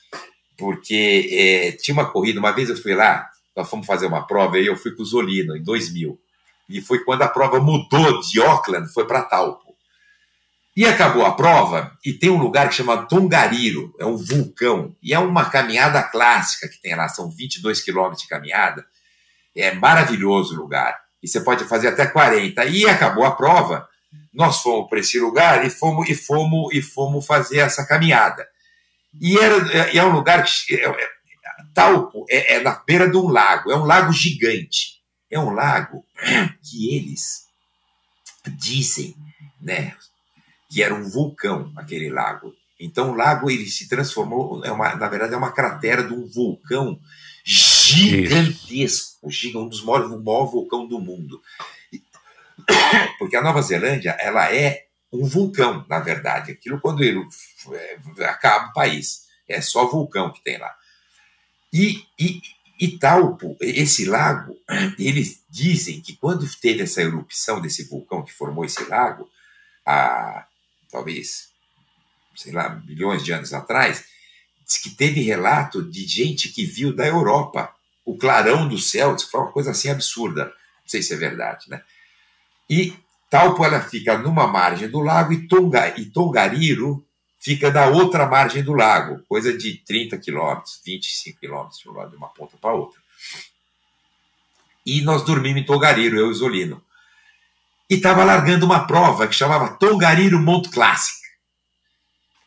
porque 0.57 1.29
é, 1.33 1.73
tinha 1.73 1.95
uma 1.95 2.11
corrida, 2.11 2.39
uma 2.39 2.53
vez 2.53 2.69
eu 2.69 2.77
fui 2.77 2.95
lá, 2.95 3.29
nós 3.55 3.69
fomos 3.69 3.87
fazer 3.87 4.07
uma 4.07 4.27
prova, 4.27 4.59
e 4.59 4.67
eu 4.67 4.77
fui 4.77 4.93
com 4.93 5.03
o 5.03 5.07
Zolino, 5.07 5.57
em 5.57 5.63
2000, 5.63 6.19
e 6.69 6.81
foi 6.81 7.05
quando 7.05 7.23
a 7.23 7.29
prova 7.29 7.61
mudou 7.61 8.21
de 8.21 8.41
Auckland, 8.41 8.93
foi 8.93 9.07
para 9.07 9.23
Taupo. 9.23 9.75
E 10.77 10.85
acabou 10.85 11.25
a 11.25 11.35
prova, 11.35 11.97
e 12.05 12.13
tem 12.13 12.29
um 12.29 12.39
lugar 12.39 12.69
que 12.69 12.75
chama 12.75 13.07
Tongariro, 13.07 13.95
é 13.99 14.05
um 14.05 14.17
vulcão, 14.17 14.95
e 15.03 15.15
é 15.15 15.19
uma 15.19 15.47
caminhada 15.47 16.03
clássica 16.03 16.69
que 16.69 16.81
tem 16.81 16.95
lá, 16.95 17.09
são 17.09 17.31
22 17.31 17.81
quilômetros 17.81 18.23
de 18.23 18.29
caminhada, 18.29 18.85
é 19.55 19.75
maravilhoso 19.75 20.55
o 20.55 20.59
lugar, 20.59 20.99
e 21.23 21.29
você 21.29 21.41
pode 21.41 21.65
fazer 21.65 21.89
até 21.89 22.07
40. 22.07 22.65
E 22.67 22.87
acabou 22.87 23.25
a 23.25 23.31
prova, 23.31 23.89
nós 24.33 24.61
fomos 24.61 24.89
para 24.89 25.01
esse 25.01 25.19
lugar 25.19 25.65
e 25.65 25.71
fomos, 25.71 26.09
e 26.09 26.15
fomos, 26.15 26.75
e 26.75 26.83
fomos 26.83 27.27
fazer 27.27 27.59
essa 27.59 27.87
caminhada. 27.87 28.47
E, 29.21 29.39
era, 29.39 29.57
é, 29.73 29.97
é 29.97 30.05
um 30.05 30.13
lugar 30.13 30.45
que. 30.45 30.75
É, 30.75 30.85
é, 30.89 31.17
Talpo 31.75 32.25
é, 32.29 32.55
é 32.55 32.61
na 32.61 32.73
beira 32.87 33.09
de 33.09 33.17
um 33.17 33.29
lago, 33.29 33.71
é 33.71 33.77
um 33.77 33.85
lago 33.85 34.13
gigante. 34.13 35.01
É 35.31 35.39
um 35.39 35.51
lago 35.51 36.05
que 36.63 36.95
eles 36.95 37.47
dizem, 38.57 39.15
né, 39.61 39.95
que 40.71 40.83
era 40.83 40.95
um 40.95 41.03
vulcão 41.09 41.73
aquele 41.77 42.09
lago. 42.09 42.55
Então 42.79 43.11
o 43.11 43.15
lago 43.15 43.51
ele 43.51 43.67
se 43.67 43.89
transformou, 43.89 44.65
é 44.65 44.71
uma, 44.71 44.95
na 44.95 45.09
verdade 45.09 45.35
é 45.35 45.37
uma 45.37 45.53
cratera 45.53 46.05
de 46.05 46.13
um 46.13 46.27
vulcão 46.27 46.99
gigantesco, 47.45 49.19
um 49.57 49.69
dos 49.69 49.83
maiores, 49.83 50.11
o 50.11 50.23
maior 50.23 50.47
vulcão 50.47 50.87
do 50.87 50.99
mundo. 50.99 51.41
Porque 53.19 53.37
a 53.37 53.43
Nova 53.43 53.63
Zelândia 53.63 54.17
ela 54.19 54.53
é 54.55 54.87
um 55.13 55.25
vulcão, 55.25 55.85
na 55.89 55.99
verdade. 56.01 56.53
Aquilo 56.53 56.81
quando 56.81 57.03
ele 57.03 57.25
acaba 58.25 58.69
o 58.69 58.73
país. 58.73 59.27
É 59.49 59.61
só 59.61 59.87
vulcão 59.87 60.33
que 60.33 60.43
tem 60.43 60.59
lá. 60.59 60.75
E, 61.73 62.05
e 62.19 62.41
Italpo, 62.79 63.57
esse 63.61 64.05
lago, 64.05 64.55
eles 64.99 65.43
dizem 65.49 66.01
que 66.01 66.17
quando 66.17 66.47
teve 66.57 66.83
essa 66.83 67.01
erupção 67.01 67.61
desse 67.61 67.85
vulcão 67.85 68.23
que 68.23 68.33
formou 68.33 68.65
esse 68.65 68.85
lago, 68.85 69.31
há 69.85 70.47
talvez, 70.91 71.49
sei 72.35 72.53
lá, 72.53 72.71
milhões 72.87 73.25
de 73.25 73.33
anos 73.33 73.53
atrás, 73.55 74.05
diz 74.65 74.79
que 74.79 74.91
teve 74.91 75.21
relato 75.21 75.83
de 75.83 76.07
gente 76.07 76.49
que 76.51 76.65
viu 76.65 76.95
da 76.95 77.07
Europa 77.07 77.75
o 78.05 78.17
clarão 78.17 78.69
do 78.69 78.79
céu, 78.79 79.15
diz 79.15 79.25
que 79.25 79.31
foi 79.31 79.41
uma 79.41 79.53
coisa 79.53 79.71
assim 79.71 79.89
absurda. 79.89 80.45
Não 80.45 80.89
sei 80.89 81.03
se 81.03 81.15
é 81.15 81.17
verdade, 81.17 81.69
né? 81.69 81.83
E 82.69 82.95
Talpo 83.29 83.65
ela 83.65 83.81
fica 83.81 84.17
numa 84.19 84.47
margem 84.47 84.89
do 84.89 85.01
lago 85.01 85.33
e, 85.33 85.49
Tonga, 85.49 85.99
e 85.99 86.07
Tongariro 86.07 87.05
fica 87.47 87.71
da 87.71 87.87
outra 87.87 88.27
margem 88.27 88.61
do 88.61 88.73
lago, 88.73 89.23
coisa 89.29 89.57
de 89.57 89.75
30 89.87 90.19
quilômetros, 90.19 90.81
25 90.85 91.39
quilômetros 91.39 91.79
de 91.79 92.17
uma 92.17 92.27
ponta 92.31 92.57
para 92.61 92.75
outra. 92.75 93.01
E 94.85 95.01
nós 95.03 95.23
dormimos 95.23 95.63
em 95.63 95.65
Tongariro, 95.65 96.19
eu 96.19 96.27
e 96.27 96.31
o 96.31 96.35
Zolino. 96.35 96.83
E 97.89 97.95
estava 97.95 98.25
largando 98.25 98.67
uma 98.67 98.85
prova 98.85 99.29
que 99.29 99.35
chamava 99.35 99.77
Tongariro 99.77 100.41
Mount 100.41 100.71
Classic. 100.71 101.25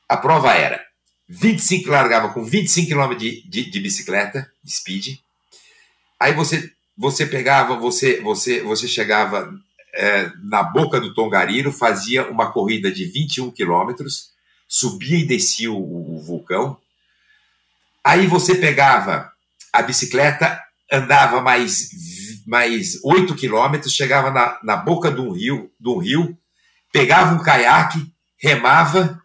A 0.10 0.18
prova 0.18 0.54
era 0.54 0.86
25, 1.30 1.89
largava 1.89 2.34
com 2.34 2.43
25 2.43 2.89
km 2.89 3.16
de, 3.16 3.41
de, 3.47 3.72
de 3.72 3.80
bicicleta, 3.80 4.52
de 4.62 4.70
speed. 4.70 5.18
Aí 6.20 6.34
você, 6.34 6.74
você 6.97 7.26
pegava, 7.26 7.78
você, 7.78 8.20
você, 8.20 8.62
você 8.64 8.86
chegava 8.86 9.50
é, 9.93 10.30
na 10.43 10.62
boca 10.62 11.00
do 11.00 11.14
Tongariro, 11.14 11.72
fazia 11.72 12.30
uma 12.30 12.52
corrida 12.52 12.91
de 12.91 13.06
21 13.06 13.50
quilômetros, 13.52 14.38
subia 14.70 15.18
e 15.18 15.26
descia 15.26 15.72
o, 15.72 16.16
o, 16.16 16.22
vulcão. 16.22 16.78
Aí 18.04 18.28
você 18.28 18.54
pegava 18.54 19.32
a 19.74 19.82
bicicleta 19.82 20.64
andava 20.92 21.42
mais 21.42 21.90
mais 22.48 23.00
8 23.04 23.36
quilômetros, 23.36 23.94
chegava 23.94 24.32
na, 24.32 24.60
na 24.64 24.76
boca 24.76 25.12
de 25.12 25.22
um 25.22 25.32
rio, 25.32 25.72
de 25.80 25.88
um 25.88 26.00
rio, 26.00 26.36
pegava 26.92 27.36
um 27.36 27.44
caiaque, 27.44 28.12
remava, 28.42 29.22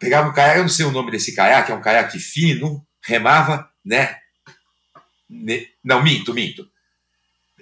pegava 0.00 0.30
um 0.30 0.32
caiaque, 0.32 0.58
eu 0.58 0.62
não 0.62 0.70
sei 0.70 0.86
o 0.86 0.90
nome 0.90 1.10
desse 1.10 1.34
caiaque, 1.34 1.70
é 1.70 1.74
um 1.74 1.82
caiaque 1.82 2.18
fino, 2.18 2.82
remava, 3.04 3.68
né? 3.84 4.16
Não, 5.84 6.02
minto, 6.02 6.32
minto. 6.32 6.66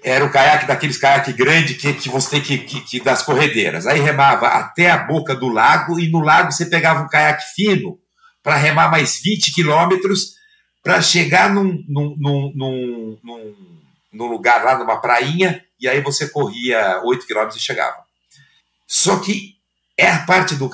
Era 0.07 0.23
o 0.23 0.31
caiaque 0.31 0.67
daqueles 0.67 0.99
caiaque 0.99 1.33
grande 1.33 1.75
que, 1.75 1.95
que 1.95 2.11
você 2.11 2.33
tem 2.33 2.43
que, 2.43 2.59
que, 2.59 2.81
que, 2.83 3.01
das 3.01 3.23
corredeiras. 3.23 3.87
Aí 3.87 3.99
remava 4.01 4.49
até 4.49 4.91
a 4.91 4.99
boca 4.99 5.35
do 5.35 5.49
lago 5.49 5.99
e 5.99 6.11
no 6.11 6.21
lago 6.21 6.53
você 6.53 6.67
pegava 6.67 7.03
um 7.03 7.09
caiaque 7.09 7.55
fino 7.55 7.99
para 8.43 8.57
remar 8.57 8.91
mais 8.91 9.19
20 9.23 9.55
quilômetros 9.55 10.35
para 10.83 11.01
chegar 11.01 11.55
num, 11.55 11.83
num, 11.89 12.15
num, 12.19 12.53
num, 13.25 13.57
num, 14.13 14.27
lugar 14.27 14.63
lá, 14.63 14.77
numa 14.77 15.01
prainha, 15.01 15.65
e 15.81 15.89
aí 15.89 16.03
você 16.03 16.29
corria 16.29 17.01
8 17.03 17.27
quilômetros 17.27 17.57
e 17.57 17.65
chegava. 17.65 17.97
Só 18.87 19.17
que 19.17 19.55
é 19.97 20.11
a 20.11 20.27
parte 20.27 20.55
do 20.57 20.71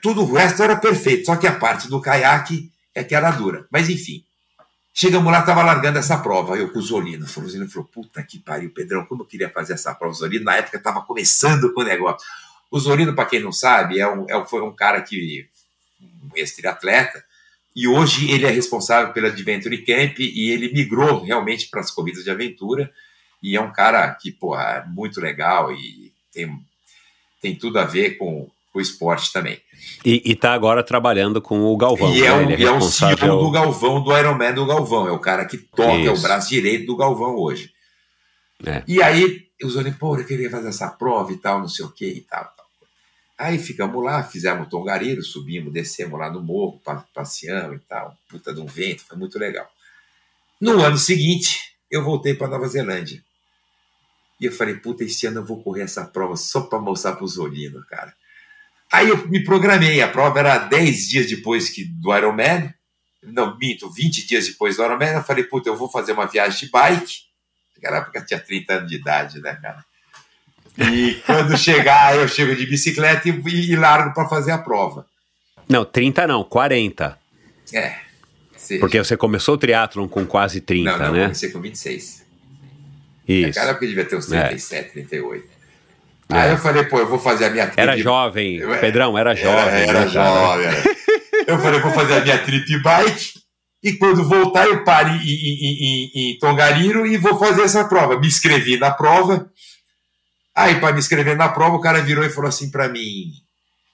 tudo 0.00 0.22
o 0.22 0.32
resto 0.32 0.62
era 0.62 0.76
perfeito, 0.76 1.26
só 1.26 1.34
que 1.34 1.48
a 1.48 1.58
parte 1.58 1.88
do 1.88 2.00
caiaque 2.00 2.70
é 2.94 3.02
que 3.02 3.16
era 3.16 3.32
dura. 3.32 3.66
Mas 3.72 3.90
enfim, 3.90 4.24
chegamos 5.00 5.32
lá, 5.32 5.40
estava 5.40 5.62
largando 5.62 5.98
essa 5.98 6.18
prova, 6.18 6.58
eu 6.58 6.70
com 6.70 6.78
o 6.78 6.82
Zolino. 6.82 7.24
O 7.24 7.28
Zolino 7.48 7.70
falou: 7.70 7.88
Puta 7.88 8.22
que 8.22 8.38
pariu, 8.38 8.70
Pedrão, 8.70 9.06
como 9.06 9.22
eu 9.22 9.26
queria 9.26 9.48
fazer 9.48 9.72
essa 9.72 9.94
prova. 9.94 10.12
O 10.12 10.16
Zolino, 10.16 10.44
na 10.44 10.56
época, 10.56 10.76
estava 10.76 11.00
começando 11.00 11.72
com 11.72 11.80
o 11.80 11.84
negócio. 11.84 12.28
O 12.70 12.78
Zolino, 12.78 13.14
para 13.14 13.24
quem 13.24 13.40
não 13.40 13.50
sabe, 13.50 13.98
é 13.98 14.06
um, 14.06 14.26
é, 14.28 14.44
foi 14.46 14.60
um 14.60 14.72
cara 14.72 15.00
que, 15.00 15.48
um 16.00 16.36
ex-triatleta, 16.36 17.24
e 17.74 17.88
hoje 17.88 18.30
ele 18.30 18.44
é 18.44 18.50
responsável 18.50 19.12
pela 19.14 19.28
Adventure 19.28 19.78
Camp 19.78 20.18
e 20.18 20.50
ele 20.50 20.70
migrou 20.70 21.24
realmente 21.24 21.68
para 21.68 21.80
as 21.80 21.90
corridas 21.90 22.22
de 22.22 22.30
aventura. 22.30 22.92
E 23.42 23.56
é 23.56 23.60
um 23.60 23.72
cara 23.72 24.12
que, 24.14 24.30
pô, 24.30 24.58
é 24.58 24.84
muito 24.86 25.18
legal 25.18 25.72
e 25.72 26.12
tem, 26.32 26.62
tem 27.40 27.56
tudo 27.56 27.78
a 27.78 27.84
ver 27.84 28.18
com, 28.18 28.50
com 28.70 28.78
o 28.78 28.82
esporte 28.82 29.32
também. 29.32 29.62
E, 30.04 30.32
está 30.32 30.52
agora 30.52 30.82
trabalhando 30.82 31.40
com 31.40 31.60
o 31.60 31.76
Galvão. 31.76 32.14
E 32.14 32.24
é, 32.24 32.32
um, 32.32 32.46
né? 32.46 32.54
é, 32.54 32.62
é 32.62 32.70
o 32.70 32.80
CEO 32.80 33.16
do 33.16 33.50
Galvão, 33.50 34.02
do 34.02 34.16
Ironman 34.16 34.54
do 34.54 34.66
Galvão. 34.66 35.08
É 35.08 35.12
o 35.12 35.18
cara 35.18 35.44
que 35.44 35.58
toca, 35.58 35.96
Isso. 35.96 36.08
é 36.08 36.12
o 36.12 36.20
braço 36.20 36.48
direito 36.48 36.86
do 36.86 36.96
Galvão 36.96 37.36
hoje. 37.36 37.72
É. 38.64 38.82
E 38.86 39.02
aí, 39.02 39.48
os 39.62 39.76
olhos, 39.76 39.96
pô, 39.96 40.16
eu 40.16 40.24
queria 40.24 40.50
fazer 40.50 40.68
essa 40.68 40.88
prova 40.88 41.32
e 41.32 41.36
tal, 41.36 41.60
não 41.60 41.68
sei 41.68 41.84
o 41.84 41.90
que 41.90 42.06
e 42.06 42.20
tal. 42.20 42.44
tal. 42.44 42.66
Aí 43.38 43.58
ficamos 43.58 44.04
lá, 44.04 44.22
fizemos 44.22 44.66
o 44.66 44.70
tongareiro, 44.70 45.22
subimos, 45.22 45.72
descemos 45.72 46.18
lá 46.18 46.30
no 46.30 46.42
morro, 46.42 46.80
passeamos 47.14 47.76
e 47.76 47.80
tal. 47.80 48.14
Puta 48.28 48.52
de 48.52 48.60
um 48.60 48.66
vento, 48.66 49.02
foi 49.02 49.16
muito 49.16 49.38
legal. 49.38 49.66
No 50.60 50.82
ano 50.82 50.98
seguinte, 50.98 51.74
eu 51.90 52.04
voltei 52.04 52.34
para 52.34 52.48
Nova 52.48 52.68
Zelândia. 52.68 53.22
E 54.38 54.44
eu 54.44 54.52
falei, 54.52 54.74
puta, 54.74 55.04
esse 55.04 55.26
ano 55.26 55.40
eu 55.40 55.44
vou 55.44 55.62
correr 55.62 55.82
essa 55.82 56.04
prova 56.04 56.36
só 56.36 56.62
para 56.62 56.78
mostrar 56.78 57.12
para 57.12 57.24
os 57.24 57.34
Zolino, 57.34 57.84
cara. 57.86 58.14
Aí 58.92 59.08
eu 59.08 59.28
me 59.28 59.44
programei, 59.44 60.02
a 60.02 60.08
prova 60.08 60.40
era 60.40 60.58
10 60.58 61.08
dias 61.08 61.26
depois 61.28 61.68
que 61.68 61.84
do 61.84 62.14
Ironman, 62.14 62.74
não, 63.22 63.56
minto, 63.56 63.88
20 63.90 64.26
dias 64.26 64.46
depois 64.46 64.76
do 64.76 64.84
Ironman, 64.84 65.14
eu 65.14 65.22
falei, 65.22 65.44
puta, 65.44 65.68
eu 65.68 65.76
vou 65.76 65.88
fazer 65.88 66.12
uma 66.12 66.26
viagem 66.26 66.66
de 66.66 66.70
bike, 66.70 67.14
naquela 67.76 67.98
época 67.98 68.24
tinha 68.24 68.40
30 68.40 68.72
anos 68.72 68.90
de 68.90 68.96
idade, 68.96 69.40
né, 69.40 69.54
cara? 69.62 69.84
E 70.78 71.14
quando 71.26 71.56
chegar, 71.56 72.16
eu 72.16 72.26
chego 72.26 72.54
de 72.56 72.66
bicicleta 72.66 73.28
e, 73.28 73.32
e 73.70 73.76
largo 73.76 74.14
para 74.14 74.28
fazer 74.28 74.52
a 74.52 74.58
prova. 74.58 75.06
Não, 75.68 75.84
30 75.84 76.26
não, 76.26 76.42
40. 76.42 77.18
É. 77.72 77.96
Seja. 78.56 78.80
Porque 78.80 78.98
você 78.98 79.16
começou 79.16 79.54
o 79.54 79.58
triatlon 79.58 80.08
com 80.08 80.26
quase 80.26 80.60
30, 80.60 80.90
não, 80.90 80.98
não, 80.98 81.12
né? 81.12 81.18
Eu 81.20 81.24
comecei 81.24 81.50
com 81.50 81.60
26. 81.60 82.26
Isso. 83.28 83.46
Naquela 83.46 83.70
época 83.70 83.86
devia 83.86 84.04
ter 84.04 84.16
uns 84.16 84.26
37, 84.26 84.74
é. 84.74 84.82
38. 84.90 85.59
Aí 86.30 86.50
é. 86.50 86.52
eu 86.52 86.58
falei, 86.58 86.84
pô, 86.84 86.98
eu 86.98 87.06
vou 87.06 87.18
fazer 87.18 87.46
a 87.46 87.50
minha 87.50 87.66
trip. 87.66 87.80
Era 87.80 87.96
jovem, 87.96 88.56
eu, 88.56 88.78
Pedrão, 88.78 89.16
era 89.18 89.34
jovem. 89.34 89.58
Era, 89.58 89.90
era 89.90 90.00
né, 90.00 90.08
jovem. 90.08 90.66
Era. 90.66 90.82
eu 91.46 91.58
falei, 91.58 91.80
vou 91.80 91.92
fazer 91.92 92.14
a 92.14 92.20
minha 92.20 92.38
trip 92.38 92.82
bike 92.82 93.40
e 93.82 93.94
quando 93.94 94.28
voltar 94.28 94.66
eu 94.66 94.84
paro 94.84 95.08
em, 95.08 95.20
em, 95.22 96.10
em, 96.14 96.30
em 96.32 96.38
Tongariro 96.38 97.06
e 97.06 97.16
vou 97.16 97.38
fazer 97.38 97.62
essa 97.62 97.84
prova. 97.84 98.18
Me 98.20 98.26
inscrevi 98.26 98.78
na 98.78 98.90
prova. 98.90 99.50
Aí, 100.54 100.78
para 100.78 100.92
me 100.92 100.98
inscrever 100.98 101.36
na 101.36 101.48
prova, 101.48 101.76
o 101.76 101.80
cara 101.80 102.02
virou 102.02 102.24
e 102.24 102.30
falou 102.30 102.48
assim 102.48 102.70
para 102.70 102.88
mim: 102.88 103.32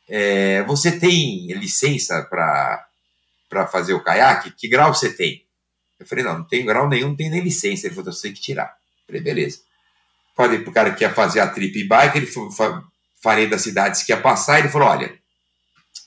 é, 0.09 0.63
Você 0.65 0.99
tem 0.99 1.53
licença 1.53 2.23
para 2.29 3.67
fazer 3.69 3.95
o 3.95 4.03
caiaque? 4.03 4.51
Que 4.51 4.69
grau 4.69 4.93
você 4.93 5.13
tem? 5.15 5.45
Eu 6.01 6.07
falei: 6.07 6.25
Não, 6.25 6.39
não 6.39 6.45
tenho 6.45 6.67
grau 6.67 6.89
nenhum, 6.89 7.11
não 7.11 7.17
tenho 7.17 7.31
nem 7.31 7.43
licença. 7.43 7.87
Ele 7.87 7.95
falou: 7.95 8.13
Você 8.13 8.23
tem 8.23 8.33
que 8.33 8.41
tirar. 8.41 8.67
Eu 8.67 9.07
falei: 9.07 9.23
Beleza. 9.23 9.61
Falei 10.37 10.59
pro 10.59 10.73
cara 10.73 10.93
que 10.93 11.03
ia 11.03 11.13
fazer 11.13 11.41
a 11.41 11.49
trip 11.49 11.83
bike, 11.85 12.19
ele 12.19 12.29
falei 13.23 13.49
das 13.49 13.63
cidades 13.63 14.03
que 14.03 14.13
ia 14.13 14.21
passar, 14.21 14.59
ele 14.59 14.69
falou: 14.69 14.89
olha, 14.89 15.19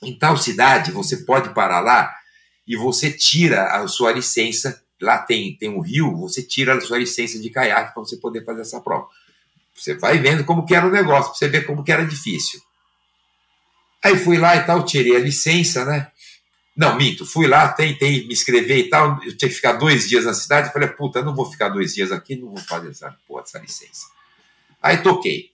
em 0.02 0.16
tal 0.16 0.36
cidade 0.36 0.92
você 0.92 1.18
pode 1.18 1.52
parar 1.52 1.80
lá 1.80 2.14
e 2.66 2.76
você 2.76 3.10
tira 3.10 3.76
a 3.76 3.88
sua 3.88 4.12
licença. 4.12 4.80
Lá 5.00 5.18
tem, 5.18 5.56
tem 5.56 5.68
um 5.68 5.80
rio, 5.80 6.14
você 6.16 6.42
tira 6.42 6.76
a 6.76 6.80
sua 6.80 6.98
licença 6.98 7.38
de 7.40 7.50
caiaque 7.50 7.94
para 7.94 8.02
você 8.02 8.18
poder 8.18 8.44
fazer 8.44 8.60
essa 8.60 8.80
prova. 8.80 9.08
Você 9.74 9.94
vai 9.94 10.18
vendo 10.18 10.44
como 10.44 10.66
que 10.66 10.74
era 10.74 10.86
o 10.86 10.90
negócio, 10.90 11.30
para 11.30 11.38
você 11.38 11.48
ver 11.48 11.66
como 11.66 11.82
que 11.82 11.90
era 11.90 12.04
difícil. 12.04 12.60
Aí 14.04 14.16
fui 14.16 14.36
lá 14.36 14.56
e 14.56 14.64
tal, 14.64 14.84
tirei 14.84 15.16
a 15.16 15.20
licença, 15.20 15.84
né? 15.86 16.10
Não, 16.76 16.96
minto, 16.96 17.26
fui 17.26 17.46
lá, 17.46 17.68
tentei 17.72 18.26
me 18.26 18.32
inscrever 18.32 18.78
e 18.78 18.88
tal, 18.90 19.18
eu 19.24 19.36
tinha 19.36 19.48
que 19.48 19.54
ficar 19.54 19.72
dois 19.72 20.08
dias 20.08 20.24
na 20.24 20.34
cidade, 20.34 20.72
falei, 20.72 20.88
puta, 20.88 21.22
não 21.22 21.34
vou 21.34 21.50
ficar 21.50 21.70
dois 21.70 21.94
dias 21.94 22.12
aqui, 22.12 22.36
não 22.36 22.48
vou 22.48 22.58
fazer 22.58 22.90
essa, 22.90 23.14
porra, 23.26 23.42
essa 23.42 23.58
licença. 23.58 24.06
Aí 24.82 24.98
toquei. 24.98 25.50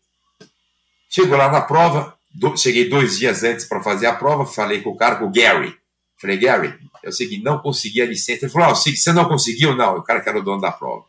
Chegou 1.09 1.37
lá 1.37 1.51
na 1.51 1.61
prova, 1.61 2.17
do, 2.35 2.57
cheguei 2.57 2.89
dois 2.89 3.19
dias 3.19 3.43
antes 3.43 3.65
para 3.65 3.83
fazer 3.83 4.07
a 4.07 4.15
prova, 4.15 4.45
falei 4.45 4.83
com 4.83 4.91
o 4.91 4.97
cara, 4.97 5.17
com 5.17 5.27
o 5.27 5.33
Gary. 5.33 5.75
Falei, 6.21 6.37
Gary, 6.37 6.75
é 7.03 7.09
o 7.09 7.13
seguinte, 7.13 7.43
não 7.43 7.59
consegui 7.59 8.03
a 8.03 8.07
licença. 8.07 8.45
Ele 8.45 8.53
falou, 8.53 8.71
oh, 8.71 8.75
você 8.75 9.13
não 9.13 9.27
conseguiu? 9.27 9.75
Não, 9.75 9.97
o 9.97 10.03
cara 10.03 10.21
que 10.21 10.29
era 10.29 10.39
o 10.39 10.43
dono 10.43 10.61
da 10.61 10.73
prova. 10.73 11.05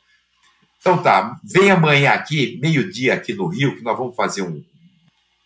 Então 0.79 1.01
tá, 1.01 1.39
vem 1.43 1.71
amanhã 1.71 2.11
aqui, 2.11 2.57
meio-dia 2.61 3.13
aqui 3.13 3.33
no 3.33 3.47
Rio, 3.47 3.75
que 3.75 3.83
nós 3.83 3.97
vamos 3.97 4.15
fazer 4.15 4.41
um, 4.41 4.63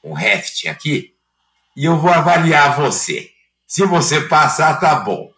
um 0.04 0.14
rafting 0.14 0.68
aqui, 0.68 1.16
e 1.76 1.86
eu 1.86 1.98
vou 1.98 2.12
avaliar 2.12 2.80
você. 2.80 3.32
Se 3.66 3.86
você 3.86 4.22
passar, 4.22 4.80
tá 4.80 4.96
bom. 4.96 5.32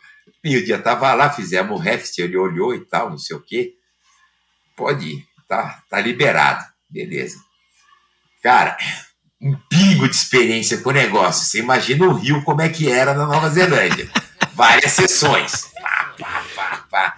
Meio-dia 0.44 0.80
tava 0.80 1.14
lá, 1.14 1.30
fizemos 1.30 1.80
o 1.80 1.82
rafting, 1.82 2.24
ele 2.24 2.38
olhou 2.38 2.74
e 2.76 2.80
tal, 2.82 3.12
não 3.12 3.18
sei 3.18 3.38
o 3.38 3.42
quê. 3.42 3.76
Pode 4.76 5.08
ir, 5.08 5.28
tá, 5.48 5.82
tá 5.90 6.02
liberado. 6.02 6.66
Beleza. 6.94 7.40
Cara, 8.44 8.78
um 9.42 9.56
pingo 9.68 10.08
de 10.08 10.16
experiência 10.16 10.78
com 10.78 10.92
o 10.92 10.94
negócio. 10.94 11.44
Você 11.44 11.58
imagina 11.58 12.06
o 12.06 12.14
Rio 12.14 12.44
como 12.44 12.62
é 12.62 12.70
que 12.70 12.92
era 12.92 13.16
na 13.16 13.26
Nova 13.26 13.50
Zelândia. 13.50 14.08
Várias 14.54 14.92
sessões. 14.92 15.72
Pá, 15.82 16.14
pá, 16.20 16.44
pá, 16.56 16.88
pá. 16.92 17.16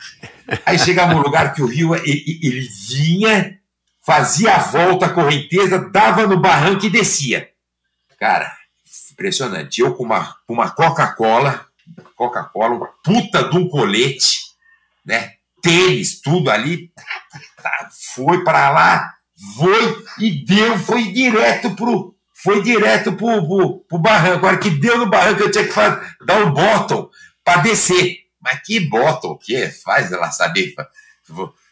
Aí 0.66 0.80
chegava 0.80 1.14
um 1.14 1.22
lugar 1.22 1.54
que 1.54 1.62
o 1.62 1.66
Rio 1.66 1.94
ele, 1.94 2.40
ele 2.42 2.70
vinha, 2.88 3.60
fazia 4.06 4.56
a 4.56 4.60
volta, 4.60 5.08
a 5.08 5.14
correnteza, 5.14 5.90
dava 5.90 6.26
no 6.26 6.40
barranco 6.40 6.86
e 6.86 6.90
descia. 6.90 7.50
Cara, 8.18 8.56
impressionante. 9.12 9.82
Eu 9.82 9.94
com 9.94 10.04
uma, 10.04 10.38
com 10.48 10.54
uma 10.54 10.70
Coca-Cola, 10.70 11.66
Coca-Cola, 12.16 12.76
uma 12.76 12.90
puta 13.04 13.50
de 13.50 13.58
um 13.58 13.68
colete, 13.68 14.40
né? 15.06 15.34
Tênis, 15.62 16.22
tudo 16.22 16.50
ali. 16.50 16.94
Tá, 17.62 17.90
foi 18.14 18.44
para 18.44 18.70
lá, 18.70 19.15
foi 19.56 20.06
e 20.20 20.46
deu, 20.46 20.78
foi 20.80 21.12
direto 21.12 21.76
pro, 21.76 22.16
foi 22.34 22.62
direto 22.62 23.14
pro, 23.14 23.46
pro, 23.48 23.80
pro 23.80 23.98
barranco. 24.00 24.38
Agora 24.38 24.58
que 24.58 24.70
deu 24.70 24.98
no 24.98 25.10
barranco, 25.10 25.42
eu 25.42 25.52
tinha 25.52 25.66
que 25.66 25.72
fazer, 25.72 26.02
dar 26.26 26.46
um 26.46 26.52
bottom 26.52 27.10
para 27.44 27.62
descer. 27.62 28.20
Mas 28.42 28.62
que 28.64 28.80
bottom, 28.80 29.38
que? 29.38 29.68
Faz 29.72 30.12
ela 30.12 30.32
saber. 30.32 30.74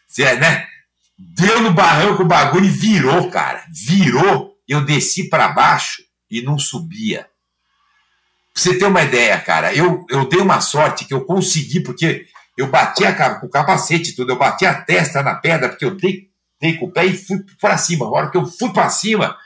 Você, 0.08 0.22
é, 0.22 0.36
né? 0.36 0.66
Deu 1.16 1.60
no 1.60 1.72
barranco 1.72 2.22
o 2.22 2.26
bagulho 2.26 2.64
e 2.64 2.70
virou, 2.70 3.30
cara. 3.30 3.64
Virou. 3.70 4.54
Eu 4.66 4.84
desci 4.84 5.28
para 5.28 5.48
baixo 5.48 6.02
e 6.30 6.42
não 6.42 6.58
subia. 6.58 7.28
Pra 8.52 8.62
você 8.62 8.78
ter 8.78 8.86
uma 8.86 9.02
ideia, 9.02 9.38
cara, 9.40 9.74
eu, 9.74 10.04
eu 10.08 10.28
dei 10.28 10.40
uma 10.40 10.60
sorte 10.60 11.04
que 11.04 11.12
eu 11.12 11.24
consegui, 11.24 11.80
porque 11.80 12.26
eu 12.56 12.68
bati 12.68 13.04
a, 13.04 13.34
com 13.34 13.46
o 13.46 13.50
capacete 13.50 14.10
e 14.10 14.14
tudo, 14.14 14.32
eu 14.32 14.38
bati 14.38 14.64
a 14.64 14.80
testa 14.80 15.22
na 15.22 15.34
pedra, 15.34 15.68
porque 15.68 15.84
eu 15.84 15.96
dei 15.96 16.28
dei 16.64 16.78
com 16.78 16.86
o 16.86 16.90
pé 16.90 17.04
e 17.04 17.14
fui 17.14 17.44
para 17.60 17.76
cima. 17.76 18.06
A 18.06 18.10
hora 18.10 18.30
que 18.30 18.38
eu 18.38 18.46
fui 18.46 18.72
para 18.72 18.88
cima, 18.88 19.36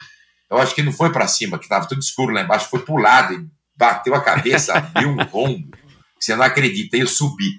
eu 0.48 0.58
acho 0.58 0.72
que 0.72 0.82
não 0.82 0.92
foi 0.92 1.10
para 1.10 1.26
cima, 1.26 1.58
que 1.58 1.64
estava 1.64 1.88
tudo 1.88 2.00
escuro 2.00 2.32
lá 2.32 2.42
embaixo, 2.42 2.70
foi 2.70 2.80
para 2.80 2.94
o 2.94 2.98
lado 2.98 3.34
e 3.34 3.44
bateu 3.76 4.14
a 4.14 4.20
cabeça, 4.20 4.72
abriu 4.78 5.08
um 5.08 5.24
rombo. 5.24 5.76
Você 6.18 6.36
não 6.36 6.44
acredita, 6.44 6.96
eu 6.96 7.08
subi. 7.08 7.58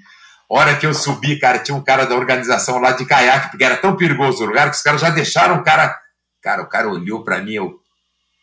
A 0.49 0.57
hora 0.57 0.75
que 0.77 0.85
eu 0.85 0.93
subi, 0.93 1.37
cara, 1.37 1.59
tinha 1.59 1.75
um 1.75 1.83
cara 1.83 2.05
da 2.05 2.15
organização 2.15 2.79
lá 2.79 2.93
de 2.93 3.05
caiaque, 3.05 3.49
porque 3.51 3.63
era 3.63 3.77
tão 3.77 3.97
perigoso 3.97 4.43
o 4.43 4.47
lugar 4.47 4.69
que 4.69 4.77
os 4.77 4.81
caras 4.81 5.01
já 5.01 5.09
deixaram 5.09 5.57
o 5.57 5.63
cara. 5.63 5.95
Cara, 6.41 6.61
o 6.61 6.67
cara 6.67 6.89
olhou 6.89 7.21
para 7.23 7.39
mim, 7.39 7.53
eu... 7.53 7.79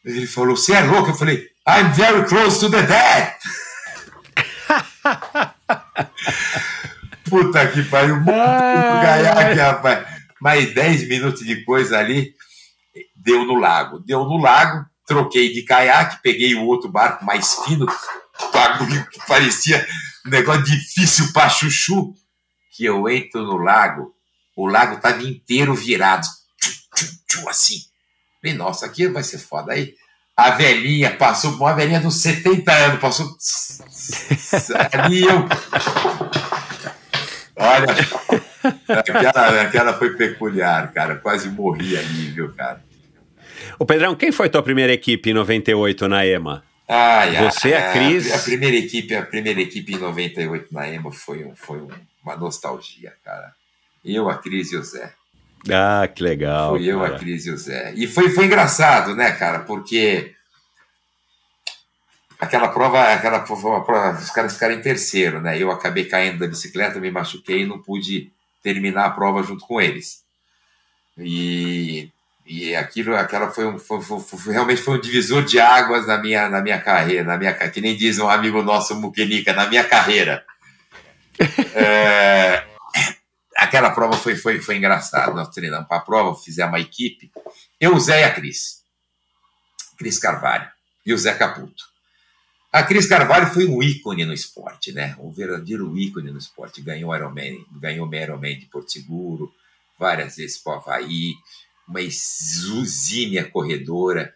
ele 0.05 0.26
falou: 0.26 0.55
Você 0.55 0.74
é 0.74 0.82
louco? 0.82 1.10
Eu 1.10 1.14
falei: 1.14 1.48
I'm 1.66 1.90
very 1.93 2.24
close 2.26 2.60
to 2.60 2.70
the 2.70 2.82
dead. 2.82 3.32
puta 7.28 7.66
que 7.68 7.82
pariu. 7.84 8.16
Ai, 8.28 9.02
Caiaque, 9.02 9.59
rapaz. 9.59 10.15
Mais 10.40 10.74
10 10.74 11.08
minutos 11.08 11.44
de 11.44 11.64
coisa 11.64 11.98
ali, 11.98 12.34
deu 13.14 13.44
no 13.44 13.54
lago. 13.54 13.98
Deu 14.00 14.24
no 14.24 14.36
lago, 14.36 14.84
troquei 15.06 15.52
de 15.52 15.62
caiaque, 15.62 16.22
peguei 16.22 16.54
o 16.54 16.64
outro 16.64 16.90
barco 16.90 17.24
mais 17.24 17.54
fino, 17.64 17.86
bagulho 18.52 19.08
que 19.08 19.18
parecia 19.26 19.86
um 20.26 20.30
negócio 20.30 20.64
difícil 20.64 21.32
pra 21.32 21.48
chuchu, 21.48 22.14
que 22.72 22.84
eu 22.84 23.08
entro 23.08 23.42
no 23.42 23.56
lago, 23.56 24.14
o 24.54 24.66
lago 24.66 25.00
tava 25.00 25.22
inteiro 25.22 25.74
virado, 25.74 26.26
tchu, 26.60 26.72
tchu, 26.94 27.06
tchu, 27.28 27.48
assim. 27.48 27.78
Falei, 28.40 28.56
nossa, 28.56 28.86
aqui 28.86 29.08
vai 29.08 29.22
ser 29.22 29.38
foda. 29.38 29.72
Aí 29.72 29.94
a 30.36 30.50
velhinha 30.50 31.16
passou, 31.16 31.52
uma 31.52 31.72
velhinha 31.74 32.00
dos 32.00 32.16
70 32.16 32.72
anos, 32.72 33.00
passou 33.00 33.36
ali 34.92 35.24
eu... 35.24 35.48
Olha, 37.58 37.86
aquela, 38.88 39.62
aquela 39.62 39.93
foi 39.94 40.16
peculiar, 40.16 40.93
cara, 40.93 41.16
quase 41.16 41.48
morri 41.48 41.97
ali, 41.97 42.30
viu, 42.30 42.52
cara. 42.55 42.80
Ô 43.78 43.84
Pedrão, 43.84 44.14
quem 44.14 44.32
foi 44.32 44.48
tua 44.48 44.62
primeira 44.62 44.93
equipe 44.93 45.30
em 45.30 45.34
98 45.34 46.09
na 46.09 46.26
EMA? 46.26 46.64
Ai, 46.88 47.44
Você, 47.44 47.74
a 47.74 47.93
Cris? 47.93 48.32
A, 48.32 48.38
primeira 48.38 48.76
equipe, 48.76 49.14
a 49.14 49.22
primeira 49.22 49.60
equipe 49.60 49.94
em 49.94 49.98
98 49.98 50.72
na 50.72 50.88
EMA 50.88 51.10
foi, 51.10 51.44
um, 51.44 51.55
foi 51.55 51.78
um, 51.78 51.88
uma 52.22 52.36
nostalgia, 52.36 53.12
cara. 53.24 53.52
Eu, 54.05 54.28
a 54.28 54.38
Cris 54.38 54.70
e 54.72 54.76
o 54.76 54.84
Zé. 54.84 55.12
Ah, 55.68 56.06
que 56.06 56.22
legal. 56.22 56.76
Fui 56.76 56.86
eu, 56.86 57.01
cara. 57.01 57.16
a 57.16 57.18
Cris 57.18 57.47
e 57.47 57.51
o 57.51 57.59
Zé. 57.59 57.93
E 57.97 58.06
foi, 58.06 58.30
foi 58.30 58.44
engraçado, 58.47 59.16
né, 59.16 59.32
cara? 59.32 59.60
Porque 59.60 60.32
aquela 62.38 62.68
prova, 62.68 63.12
aquela 63.12 63.44
foi 63.44 63.56
uma 63.70 63.84
prova, 63.84 64.18
os 64.18 64.30
caras 64.30 64.55
ficaram 64.55 64.74
em 64.74 64.80
terceiro, 64.80 65.40
né? 65.40 65.60
Eu 65.60 65.72
acabei 65.72 66.05
caindo 66.05 66.38
da 66.38 66.47
bicicleta, 66.47 67.01
me 67.01 67.10
machuquei 67.10 67.62
e 67.62 67.66
não 67.66 67.82
pude 67.82 68.32
terminar 68.66 69.05
a 69.06 69.10
prova 69.10 69.44
junto 69.44 69.64
com 69.64 69.80
eles. 69.80 70.24
E, 71.16 72.10
e 72.44 72.74
aquilo, 72.74 73.14
aquela 73.14 73.48
foi, 73.48 73.64
um, 73.64 73.78
foi, 73.78 74.02
foi- 74.02 74.18
foi- 74.20 74.52
realmente 74.52 74.82
foi 74.82 74.98
um 74.98 75.01
divisor 75.01 75.44
de 75.44 75.60
águas 75.60 76.05
na 76.05 76.18
minha, 76.18 76.48
na 76.48 76.60
minha 76.60 76.80
carreira, 76.80 77.22
na 77.22 77.36
minha, 77.38 77.55
que 77.55 77.80
nem 77.80 77.97
diz 77.97 78.18
um 78.18 78.28
amigo 78.28 78.60
nosso, 78.62 78.97
Muquenica, 78.97 79.52
na 79.52 79.66
minha 79.68 79.84
carreira. 79.84 80.44
É, 81.74 82.64
aquela 83.55 83.90
prova 83.90 84.16
foi, 84.16 84.34
foi, 84.36 84.59
foi 84.59 84.76
engraçada. 84.78 85.32
Nós 85.32 85.51
treinamos 85.51 85.86
para 85.86 85.98
a 85.98 86.01
prova, 86.01 86.34
fizemos 86.34 86.72
uma 86.72 86.80
equipe. 86.80 87.30
Eu, 87.78 87.94
o 87.94 88.01
Zé 88.01 88.22
e 88.22 88.24
a 88.24 88.32
Cris. 88.32 88.82
Cris 89.98 90.18
Carvalho 90.18 90.66
e 91.05 91.12
o 91.12 91.18
Zé 91.18 91.34
Caputo. 91.34 91.84
A 92.77 92.82
Cris 92.82 93.07
Carvalho 93.07 93.47
foi 93.47 93.65
um 93.65 93.82
ícone 93.82 94.27
no 94.27 94.35
esporte, 94.35 94.93
né? 94.93 95.16
Um 95.19 95.31
verdadeiro 95.31 95.97
ícone 95.97 96.31
no 96.31 96.36
esporte. 96.36 96.82
Ganhou 96.82 97.16
Ironman, 97.16 97.65
ganhou 97.73 98.15
Ironman 98.15 98.59
de 98.59 98.66
Porto 98.66 98.93
Seguro, 98.93 99.51
várias 99.98 100.36
vezes 100.36 100.59
para 100.59 100.74
o 100.74 100.77
Havaí, 100.77 101.32
uma 101.89 102.03
exímia 102.03 103.48
corredora. 103.48 104.35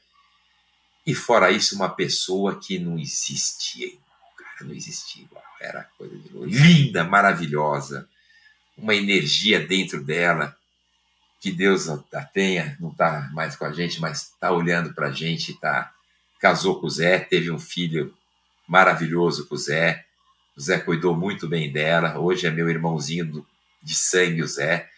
E 1.07 1.15
fora 1.15 1.51
isso, 1.51 1.77
uma 1.77 1.91
pessoa 1.91 2.59
que 2.59 2.79
não 2.79 2.99
existia 2.99 3.91
cara, 4.39 4.63
não 4.63 4.75
existia 4.75 5.23
igual. 5.23 5.45
Era 5.61 5.83
coisa 5.99 6.17
de 6.17 6.33
louco. 6.33 6.49
linda, 6.49 7.05
maravilhosa, 7.05 8.09
uma 8.75 8.95
energia 8.95 9.61
dentro 9.61 10.03
dela 10.03 10.57
que 11.43 11.53
Deus 11.53 11.91
a 11.91 12.25
tenha, 12.25 12.75
não 12.81 12.91
está 12.91 13.29
mais 13.35 13.55
com 13.55 13.67
a 13.67 13.73
gente, 13.75 14.01
mas 14.01 14.31
está 14.33 14.51
olhando 14.51 14.95
para 14.95 15.09
a 15.09 15.13
gente, 15.13 15.53
tá, 15.61 15.93
casou 16.41 16.81
com 16.81 16.87
o 16.87 16.91
Zé, 16.91 17.19
teve 17.19 17.51
um 17.51 17.59
filho 17.59 18.17
maravilhoso 18.71 19.49
com 19.49 19.57
o 19.57 19.59
Zé, 19.59 20.05
o 20.57 20.61
Zé 20.61 20.79
cuidou 20.79 21.17
muito 21.17 21.49
bem 21.49 21.73
dela, 21.73 22.21
hoje 22.21 22.47
é 22.47 22.51
meu 22.53 22.71
irmãozinho 22.71 23.45
de 23.83 23.95
sangue, 23.97 24.43
o 24.43 24.47
Zé. 24.47 24.89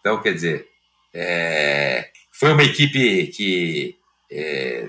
Então, 0.00 0.22
quer 0.22 0.32
dizer, 0.32 0.66
é, 1.12 2.08
foi 2.32 2.52
uma 2.52 2.62
equipe 2.62 3.26
que 3.26 3.94
é, 4.32 4.88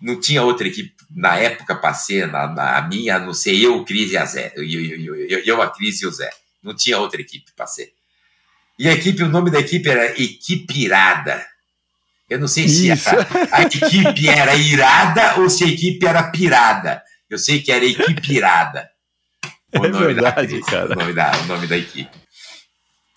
não 0.00 0.18
tinha 0.18 0.42
outra 0.42 0.66
equipe 0.66 0.94
na 1.14 1.36
época 1.36 1.74
para 1.74 1.92
ser, 1.92 2.26
na, 2.26 2.46
na 2.46 2.78
a 2.78 2.88
minha, 2.88 3.16
a 3.16 3.18
não 3.18 3.34
ser 3.34 3.54
eu, 3.54 3.76
o 3.76 3.84
Cris 3.84 4.12
e 4.12 4.16
a 4.16 4.24
Zé, 4.24 4.50
eu, 4.56 4.64
eu, 4.64 5.14
eu, 5.28 5.38
eu, 5.40 5.60
a 5.60 5.70
Cris 5.70 6.00
e 6.00 6.06
o 6.06 6.10
Zé. 6.10 6.30
Não 6.62 6.74
tinha 6.74 6.98
outra 6.98 7.20
equipe 7.20 7.52
para 7.54 7.66
ser. 7.66 7.92
E 8.78 8.88
a 8.88 8.92
equipe, 8.92 9.22
o 9.22 9.28
nome 9.28 9.50
da 9.50 9.60
equipe 9.60 9.90
era 9.90 10.18
Equipirada. 10.18 11.46
Eu 12.30 12.38
não 12.38 12.48
sei 12.48 12.66
se 12.66 12.90
a, 12.90 12.96
a 13.52 13.62
equipe 13.64 14.26
era 14.26 14.54
irada 14.54 15.40
ou 15.40 15.50
se 15.50 15.64
a 15.64 15.68
equipe 15.68 16.06
era 16.06 16.30
pirada. 16.30 17.02
Eu 17.32 17.38
sei 17.38 17.62
que 17.62 17.72
era 17.72 17.82
Equipirada. 17.82 18.90
O 19.74 19.86
É 19.86 19.88
nome 19.88 19.92
da 19.92 19.98
verdade, 20.00 20.48
Cris, 20.48 20.66
cara. 20.66 20.92
O 20.92 20.94
nome, 20.94 21.14
da, 21.14 21.32
o 21.40 21.46
nome 21.46 21.66
da 21.66 21.78
equipe. 21.78 22.14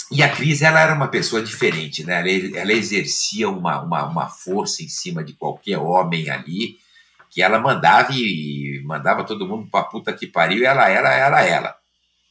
E 0.10 0.24
a 0.24 0.30
Cris, 0.30 0.62
ela 0.62 0.80
era 0.80 0.94
uma 0.94 1.10
pessoa 1.10 1.44
diferente, 1.44 2.02
né? 2.06 2.22
Ela, 2.22 2.60
ela 2.60 2.72
exercia 2.72 3.50
uma, 3.50 3.82
uma, 3.82 4.06
uma 4.06 4.30
força 4.30 4.82
em 4.82 4.88
cima 4.88 5.22
de 5.22 5.34
qualquer 5.34 5.78
homem 5.80 6.30
ali, 6.30 6.78
que 7.30 7.42
ela 7.42 7.60
mandava 7.60 8.14
e 8.14 8.82
mandava 8.86 9.26
todo 9.26 9.46
mundo 9.46 9.68
pra 9.70 9.84
puta 9.84 10.14
que 10.14 10.28
pariu, 10.28 10.60
e 10.60 10.66
ela 10.66 10.88
era, 10.88 11.14
era 11.14 11.44
ela. 11.44 11.76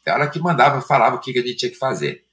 Ela 0.07 0.27
que 0.27 0.41
mandava, 0.41 0.81
falava 0.81 1.17
o 1.17 1.21
que, 1.21 1.35
que 1.35 1.41
a 1.41 1.43
gente 1.43 1.57
tinha 1.57 1.71
que 1.71 1.77
fazer. 1.77 2.25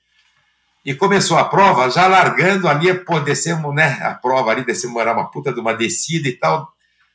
E 0.86 0.96
começou 0.96 1.38
a 1.38 1.44
prova, 1.44 1.90
já 1.90 2.08
largando 2.08 2.70
ali, 2.70 2.94
pô, 3.04 3.20
descemos, 3.20 3.76
né? 3.76 4.00
A 4.02 4.14
prova 4.14 4.52
ali, 4.52 4.64
descemos, 4.64 5.02
era 5.02 5.12
uma 5.12 5.30
puta 5.30 5.52
de 5.52 5.60
uma 5.60 5.74
descida 5.74 6.30
e 6.30 6.38
tal. 6.38 6.72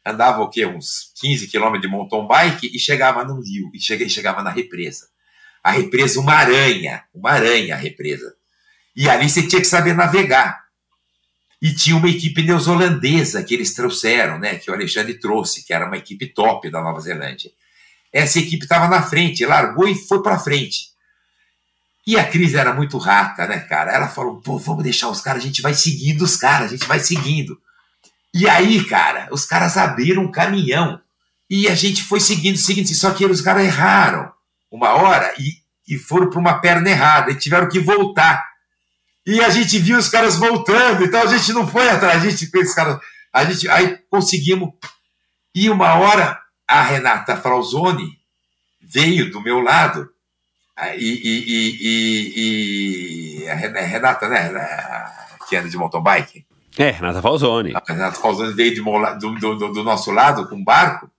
Andava 0.06 0.40
o 0.40 0.48
quê? 0.48 0.64
Uns 0.64 1.10
15 1.20 1.48
quilômetros 1.48 1.82
de 1.82 1.88
mountain 1.88 2.28
bike 2.28 2.70
e 2.72 2.78
chegava 2.78 3.24
no 3.24 3.40
rio, 3.40 3.68
e 3.74 3.80
cheguei, 3.80 4.08
chegava 4.08 4.40
na 4.40 4.50
represa. 4.50 5.08
A 5.64 5.72
represa, 5.72 6.20
uma 6.20 6.32
aranha, 6.32 7.02
uma 7.12 7.32
aranha 7.32 7.74
a 7.74 7.78
represa. 7.78 8.32
E 8.94 9.08
ali 9.08 9.28
você 9.28 9.44
tinha 9.48 9.60
que 9.60 9.66
saber 9.66 9.94
navegar. 9.94 10.64
E 11.60 11.74
tinha 11.74 11.96
uma 11.96 12.08
equipe 12.08 12.40
neozelandesa 12.40 13.42
que 13.42 13.52
eles 13.52 13.74
trouxeram, 13.74 14.38
né? 14.38 14.54
Que 14.56 14.70
o 14.70 14.74
Alexandre 14.74 15.18
trouxe, 15.18 15.64
que 15.64 15.74
era 15.74 15.86
uma 15.86 15.96
equipe 15.96 16.26
top 16.28 16.70
da 16.70 16.80
Nova 16.80 17.00
Zelândia. 17.00 17.50
Essa 18.12 18.38
equipe 18.38 18.62
estava 18.62 18.86
na 18.86 19.02
frente, 19.02 19.44
largou 19.44 19.88
e 19.88 19.94
foi 19.96 20.22
para 20.22 20.38
frente. 20.38 20.90
E 22.06 22.16
a 22.16 22.24
Cris 22.24 22.54
era 22.54 22.72
muito 22.72 22.96
rata, 22.96 23.48
né, 23.48 23.58
cara? 23.58 23.92
Ela 23.92 24.06
falou: 24.06 24.40
pô, 24.40 24.56
vamos 24.56 24.84
deixar 24.84 25.08
os 25.08 25.20
caras, 25.20 25.42
a 25.42 25.46
gente 25.46 25.60
vai 25.60 25.74
seguindo 25.74 26.22
os 26.22 26.36
caras, 26.36 26.68
a 26.68 26.76
gente 26.76 26.86
vai 26.86 27.00
seguindo. 27.00 27.60
E 28.38 28.46
aí, 28.46 28.84
cara, 28.84 29.28
os 29.32 29.46
caras 29.46 29.78
abriram 29.78 30.24
um 30.24 30.30
caminhão 30.30 31.00
e 31.48 31.68
a 31.68 31.74
gente 31.74 32.02
foi 32.02 32.20
seguindo, 32.20 32.58
seguindo, 32.58 32.86
só 32.94 33.10
que 33.14 33.24
os 33.24 33.40
caras 33.40 33.64
erraram 33.64 34.30
uma 34.70 34.90
hora 34.90 35.32
e, 35.38 35.54
e 35.88 35.96
foram 35.96 36.28
para 36.28 36.38
uma 36.38 36.60
perna 36.60 36.90
errada 36.90 37.30
e 37.30 37.34
tiveram 37.34 37.66
que 37.66 37.80
voltar. 37.80 38.46
E 39.24 39.40
a 39.40 39.48
gente 39.48 39.78
viu 39.78 39.96
os 39.96 40.10
caras 40.10 40.36
voltando, 40.36 41.02
então 41.02 41.22
a 41.22 41.26
gente 41.26 41.50
não 41.54 41.66
foi 41.66 41.88
atrás, 41.88 42.22
a 42.22 42.28
gente 42.28 42.44
esses 42.44 42.74
caras, 42.74 43.00
a 43.32 43.42
gente 43.46 43.70
aí 43.70 43.96
conseguimos. 44.10 44.68
E 45.54 45.70
uma 45.70 45.94
hora 45.94 46.38
a 46.68 46.82
Renata 46.82 47.38
Frauzoni 47.38 48.18
veio 48.82 49.30
do 49.30 49.40
meu 49.40 49.60
lado 49.60 50.10
e, 50.98 51.08
e, 51.24 51.80
e, 53.40 53.44
e 53.44 53.48
a 53.48 53.54
Renata, 53.54 54.28
né, 54.28 54.52
que 55.48 55.56
anda 55.56 55.70
de 55.70 55.78
mountain 55.78 56.02
bike. 56.02 56.46
É, 56.78 56.90
Renata 56.90 57.22
Falzoni. 57.22 57.72
A 57.74 57.82
Renata 57.86 58.18
Falzoni 58.20 58.52
veio 58.52 58.74
de, 58.74 58.82
do, 58.82 59.34
do, 59.34 59.72
do, 59.72 59.84
nosso 59.84 60.10
lado 60.10 60.46
com 60.48 60.56
um 60.56 60.64
barco. 60.64 61.10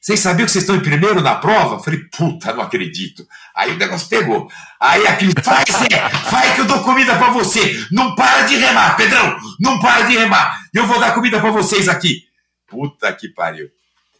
Vocês 0.00 0.20
sabiam 0.20 0.44
que 0.44 0.52
vocês 0.52 0.64
estão 0.64 0.76
em 0.76 0.82
primeiro 0.82 1.22
na 1.22 1.36
prova? 1.36 1.82
Falei, 1.82 2.00
puta, 2.14 2.52
não 2.52 2.62
acredito. 2.62 3.26
Aí 3.56 3.72
o 3.72 3.78
negócio 3.78 4.06
pegou. 4.08 4.50
Aí 4.78 5.06
aquele, 5.06 5.32
vai 5.42 5.64
Zé, 5.66 6.08
vai 6.30 6.54
que 6.54 6.60
eu 6.60 6.66
dou 6.66 6.82
comida 6.82 7.16
pra 7.16 7.30
você. 7.30 7.86
Não 7.90 8.14
para 8.14 8.42
de 8.42 8.56
remar, 8.56 8.96
Pedrão, 8.96 9.38
não 9.58 9.80
para 9.80 10.02
de 10.02 10.16
remar. 10.16 10.60
Eu 10.74 10.86
vou 10.86 11.00
dar 11.00 11.14
comida 11.14 11.40
pra 11.40 11.50
vocês 11.50 11.88
aqui. 11.88 12.24
Puta 12.66 13.10
que 13.14 13.28
pariu. 13.28 13.70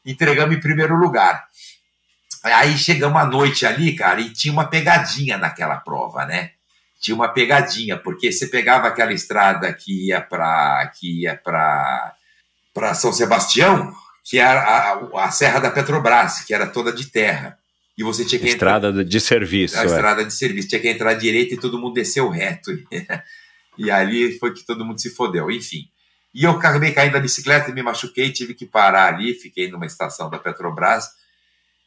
Entregamos 0.06 0.56
em 0.56 0.60
primeiro 0.60 0.96
lugar. 0.96 1.44
Aí 2.44 2.78
chegamos 2.78 3.20
à 3.20 3.26
noite 3.26 3.66
ali, 3.66 3.94
cara, 3.94 4.20
e 4.20 4.30
tinha 4.30 4.52
uma 4.52 4.66
pegadinha 4.66 5.36
naquela 5.36 5.76
prova, 5.76 6.24
né? 6.24 6.53
Tinha 7.04 7.14
uma 7.14 7.28
pegadinha, 7.28 7.98
porque 7.98 8.32
você 8.32 8.46
pegava 8.46 8.88
aquela 8.88 9.12
estrada 9.12 9.70
que 9.74 10.06
ia 10.06 10.22
para 10.22 10.90
que 10.98 11.20
ia 11.20 11.36
para 11.36 12.14
para 12.72 12.94
São 12.94 13.12
Sebastião, 13.12 13.92
que 14.24 14.38
era 14.38 14.58
a, 14.58 15.26
a, 15.26 15.30
Serra 15.30 15.60
da 15.60 15.70
Petrobras, 15.70 16.40
que 16.40 16.54
era 16.54 16.66
toda 16.66 16.90
de 16.90 17.10
terra. 17.10 17.58
E 17.96 18.02
você 18.02 18.24
tinha 18.24 18.40
que 18.40 18.48
estrada 18.48 18.88
entrar, 18.88 19.04
de 19.04 19.20
serviço. 19.20 19.78
A 19.78 19.82
é. 19.82 19.86
estrada 19.86 20.24
de 20.24 20.32
serviço, 20.32 20.68
tinha 20.68 20.80
que 20.80 20.88
entrar 20.88 21.10
à 21.10 21.14
direita 21.14 21.52
e 21.52 21.60
todo 21.60 21.78
mundo 21.78 21.92
desceu 21.92 22.30
reto. 22.30 22.70
e 23.76 23.90
ali 23.90 24.38
foi 24.38 24.54
que 24.54 24.64
todo 24.64 24.82
mundo 24.82 24.98
se 24.98 25.10
fodeu, 25.10 25.50
enfim. 25.50 25.86
E 26.34 26.44
eu 26.44 26.52
acabei 26.52 26.90
caindo 26.92 27.12
da 27.12 27.20
bicicleta 27.20 27.70
e 27.70 27.74
me 27.74 27.82
machuquei, 27.82 28.32
tive 28.32 28.54
que 28.54 28.64
parar 28.64 29.12
ali, 29.14 29.34
fiquei 29.34 29.70
numa 29.70 29.84
estação 29.84 30.30
da 30.30 30.38
Petrobras. 30.38 31.10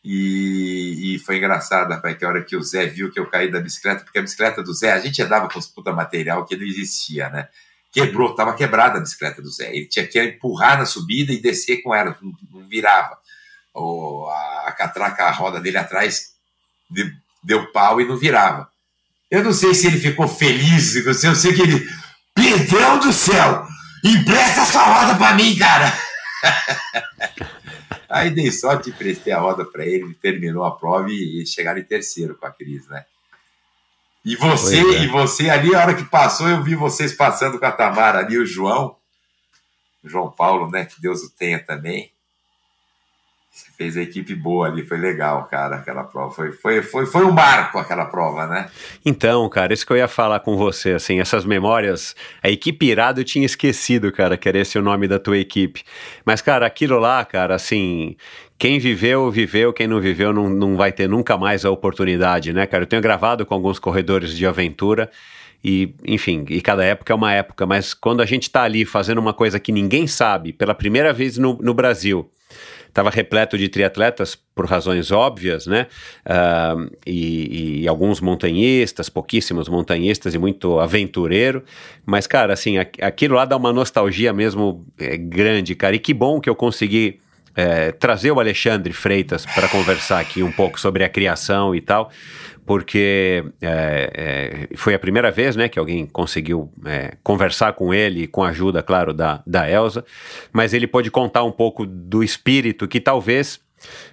E, 0.09 1.15
e, 1.15 1.19
foi 1.19 1.35
engraçado, 1.35 1.89
rapaz, 1.89 2.17
que 2.17 2.23
a 2.23 2.29
hora 2.29 2.41
que 2.41 2.55
o 2.55 2.63
Zé 2.63 2.85
viu 2.85 3.11
que 3.11 3.19
eu 3.19 3.29
caí 3.29 3.51
da 3.51 3.59
bicicleta, 3.59 4.05
porque 4.05 4.17
a 4.17 4.21
bicicleta 4.21 4.63
do 4.63 4.73
Zé, 4.73 4.93
a 4.93 5.01
gente 5.01 5.21
andava 5.21 5.49
com 5.49 5.59
os 5.59 5.67
puta 5.67 5.91
material 5.91 6.45
que 6.45 6.55
não 6.55 6.63
existia, 6.63 7.27
né? 7.27 7.49
Quebrou, 7.91 8.31
estava 8.31 8.53
quebrada 8.53 8.99
a 8.99 9.01
bicicleta 9.01 9.41
do 9.41 9.51
Zé. 9.51 9.75
Ele 9.75 9.85
tinha 9.85 10.07
que 10.07 10.17
empurrar 10.23 10.77
na 10.77 10.85
subida 10.85 11.33
e 11.33 11.41
descer 11.41 11.81
com 11.83 11.93
ela, 11.93 12.17
não, 12.21 12.31
não 12.53 12.65
virava. 12.69 13.17
O, 13.73 14.25
a, 14.29 14.67
a, 14.67 14.71
catraca, 14.71 15.25
a 15.25 15.31
roda 15.31 15.59
dele 15.59 15.77
atrás 15.77 16.27
deu, 16.89 17.07
deu 17.43 17.71
pau 17.73 17.99
e 17.99 18.07
não 18.07 18.15
virava. 18.15 18.69
Eu 19.29 19.43
não 19.43 19.51
sei 19.51 19.73
se 19.73 19.87
ele 19.87 19.99
ficou 19.99 20.25
feliz, 20.25 20.95
eu 20.95 21.13
sei, 21.13 21.29
eu 21.29 21.35
sei 21.35 21.53
que 21.53 21.61
ele. 21.63 21.85
Pedrão 22.33 22.99
do 22.99 23.11
céu! 23.11 23.67
Empresta 24.05 24.63
sua 24.63 24.83
roda 24.83 25.15
pra 25.15 25.33
mim, 25.33 25.53
cara! 25.57 25.91
Aí 28.09 28.29
dei 28.29 28.51
sorte, 28.51 28.89
emprestei 28.89 29.33
a 29.33 29.39
roda 29.39 29.65
para 29.65 29.85
ele, 29.85 30.05
ele 30.05 30.13
terminou 30.13 30.63
a 30.63 30.75
prova 30.75 31.09
e, 31.09 31.41
e 31.41 31.45
chegaram 31.45 31.79
em 31.79 31.83
terceiro 31.83 32.35
com 32.35 32.45
a 32.45 32.51
Cris, 32.51 32.87
né? 32.87 33.05
E 34.23 34.35
você, 34.35 34.79
é. 34.79 35.03
e 35.03 35.07
você 35.07 35.49
ali, 35.49 35.73
a 35.73 35.79
hora 35.79 35.95
que 35.95 36.03
passou, 36.03 36.49
eu 36.49 36.63
vi 36.63 36.75
vocês 36.75 37.13
passando 37.13 37.59
com 37.59 37.65
a 37.65 37.71
Tamara 37.71 38.19
ali, 38.19 38.37
o 38.37 38.45
João, 38.45 38.95
o 40.03 40.09
João 40.09 40.29
Paulo, 40.29 40.69
né? 40.69 40.85
Que 40.85 41.01
Deus 41.01 41.23
o 41.23 41.29
tenha 41.29 41.63
também. 41.63 42.11
Você 43.57 43.71
fez 43.75 43.97
a 43.97 44.03
equipe 44.03 44.35
boa 44.35 44.67
ali, 44.67 44.85
foi 44.85 44.99
legal, 44.99 45.45
cara, 45.45 45.77
aquela 45.77 46.03
prova. 46.03 46.31
Foi, 46.31 46.51
foi, 46.51 46.83
foi, 46.83 47.07
foi 47.07 47.25
um 47.25 47.31
marco 47.31 47.79
aquela 47.79 48.05
prova, 48.05 48.45
né? 48.45 48.69
Então, 49.03 49.49
cara, 49.49 49.73
isso 49.73 49.83
que 49.83 49.91
eu 49.91 49.97
ia 49.97 50.07
falar 50.07 50.41
com 50.41 50.55
você, 50.55 50.91
assim, 50.91 51.19
essas 51.19 51.43
memórias, 51.43 52.15
a 52.43 52.51
equipe 52.51 52.85
irada 52.85 53.21
eu 53.21 53.25
tinha 53.25 53.47
esquecido, 53.47 54.11
cara, 54.11 54.37
que 54.37 54.47
era 54.47 54.59
esse 54.59 54.77
o 54.77 54.81
nome 54.83 55.07
da 55.07 55.17
tua 55.17 55.39
equipe. 55.39 55.83
Mas, 56.23 56.39
cara, 56.39 56.67
aquilo 56.67 56.99
lá, 56.99 57.25
cara, 57.25 57.55
assim, 57.55 58.15
quem 58.59 58.77
viveu, 58.77 59.31
viveu, 59.31 59.73
quem 59.73 59.87
não 59.87 59.99
viveu 59.99 60.31
não, 60.31 60.47
não 60.47 60.75
vai 60.77 60.91
ter 60.91 61.09
nunca 61.09 61.35
mais 61.35 61.65
a 61.65 61.71
oportunidade, 61.71 62.53
né, 62.53 62.67
cara? 62.67 62.83
Eu 62.83 62.87
tenho 62.87 63.01
gravado 63.01 63.43
com 63.43 63.55
alguns 63.55 63.79
corredores 63.79 64.37
de 64.37 64.45
aventura 64.45 65.09
e, 65.63 65.95
enfim, 66.05 66.45
e 66.47 66.61
cada 66.61 66.85
época 66.85 67.11
é 67.11 67.15
uma 67.15 67.33
época, 67.33 67.65
mas 67.65 67.95
quando 67.95 68.21
a 68.21 68.25
gente 68.27 68.51
tá 68.51 68.61
ali 68.61 68.85
fazendo 68.85 69.17
uma 69.17 69.33
coisa 69.33 69.59
que 69.59 69.71
ninguém 69.71 70.05
sabe, 70.05 70.53
pela 70.53 70.75
primeira 70.75 71.11
vez 71.11 71.39
no, 71.39 71.57
no 71.59 71.73
Brasil, 71.73 72.29
estava 72.97 73.11
repleto 73.11 73.55
de 73.59 73.69
triatletas 73.69 74.35
por 74.55 74.65
razões 74.65 75.11
óbvias, 75.11 75.67
né? 75.67 75.85
Uh, 76.25 76.89
e, 77.05 77.81
e, 77.83 77.87
alguns 77.87 78.19
montanhistas, 78.19 79.07
pouquíssimos 79.07 79.69
montanhistas 79.69 80.33
e 80.33 80.39
muito 80.39 80.79
aventureiro. 80.79 81.63
Mas, 82.03 82.25
cara, 82.25 82.53
assim, 82.53 82.79
aquilo 82.79 83.35
lá 83.35 83.45
dá 83.45 83.55
uma 83.55 83.71
nostalgia 83.71 84.33
mesmo 84.33 84.83
é, 84.97 85.15
grande, 85.15 85.75
cara. 85.75 85.95
E 85.95 85.99
que 85.99 86.11
bom 86.11 86.41
que 86.41 86.49
eu 86.49 86.55
consegui 86.55 87.19
é, 87.55 87.91
trazer 87.91 88.31
o 88.31 88.39
Alexandre 88.39 88.91
Freitas 88.91 89.45
para 89.45 89.67
conversar 89.67 90.19
aqui 90.19 90.41
um 90.41 90.51
pouco 90.51 90.79
sobre 90.79 91.03
a 91.03 91.09
criação 91.09 91.75
e 91.75 91.81
tal 91.81 92.11
porque 92.67 93.45
é, 93.61 94.67
é, 94.69 94.75
foi 94.75 94.93
a 94.93 94.99
primeira 94.99 95.31
vez 95.31 95.55
né, 95.55 95.69
que 95.69 95.79
alguém 95.79 96.05
conseguiu 96.05 96.69
é, 96.85 97.13
conversar 97.23 97.71
com 97.71 97.93
ele, 97.93 98.27
com 98.27 98.43
a 98.43 98.49
ajuda, 98.49 98.83
claro, 98.83 99.13
da, 99.13 99.41
da 99.47 99.71
Elsa, 99.71 100.03
mas 100.51 100.73
ele 100.73 100.85
pôde 100.85 101.09
contar 101.09 101.45
um 101.45 101.51
pouco 101.51 101.85
do 101.85 102.21
espírito 102.21 102.85
que 102.85 102.99
talvez 102.99 103.61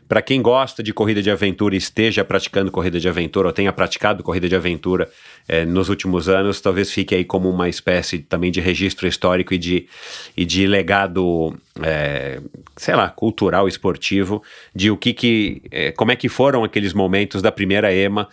para 0.08 0.20
quem 0.20 0.42
gosta 0.42 0.82
de 0.82 0.92
corrida 0.92 1.22
de 1.22 1.30
aventura 1.30 1.74
e 1.74 1.78
esteja 1.78 2.24
praticando 2.24 2.70
corrida 2.70 3.00
de 3.00 3.08
aventura 3.08 3.48
ou 3.48 3.52
tenha 3.52 3.72
praticado 3.72 4.22
corrida 4.22 4.48
de 4.48 4.54
aventura 4.54 5.10
é, 5.48 5.64
nos 5.64 5.88
últimos 5.88 6.28
anos, 6.28 6.60
talvez 6.60 6.90
fique 6.90 7.14
aí 7.14 7.24
como 7.24 7.48
uma 7.48 7.68
espécie 7.68 8.18
também 8.18 8.50
de 8.50 8.60
registro 8.60 9.06
histórico 9.08 9.54
e 9.54 9.58
de, 9.58 9.88
e 10.36 10.44
de 10.44 10.66
legado, 10.66 11.56
é, 11.82 12.40
sei 12.76 12.94
lá, 12.94 13.08
cultural, 13.08 13.66
esportivo, 13.66 14.42
de 14.74 14.90
o 14.90 14.96
que 14.96 15.12
que, 15.12 15.62
é, 15.70 15.92
como 15.92 16.12
é 16.12 16.16
que 16.16 16.28
foram 16.28 16.64
aqueles 16.64 16.92
momentos 16.92 17.40
da 17.40 17.50
primeira 17.50 17.92
EMA, 17.92 18.28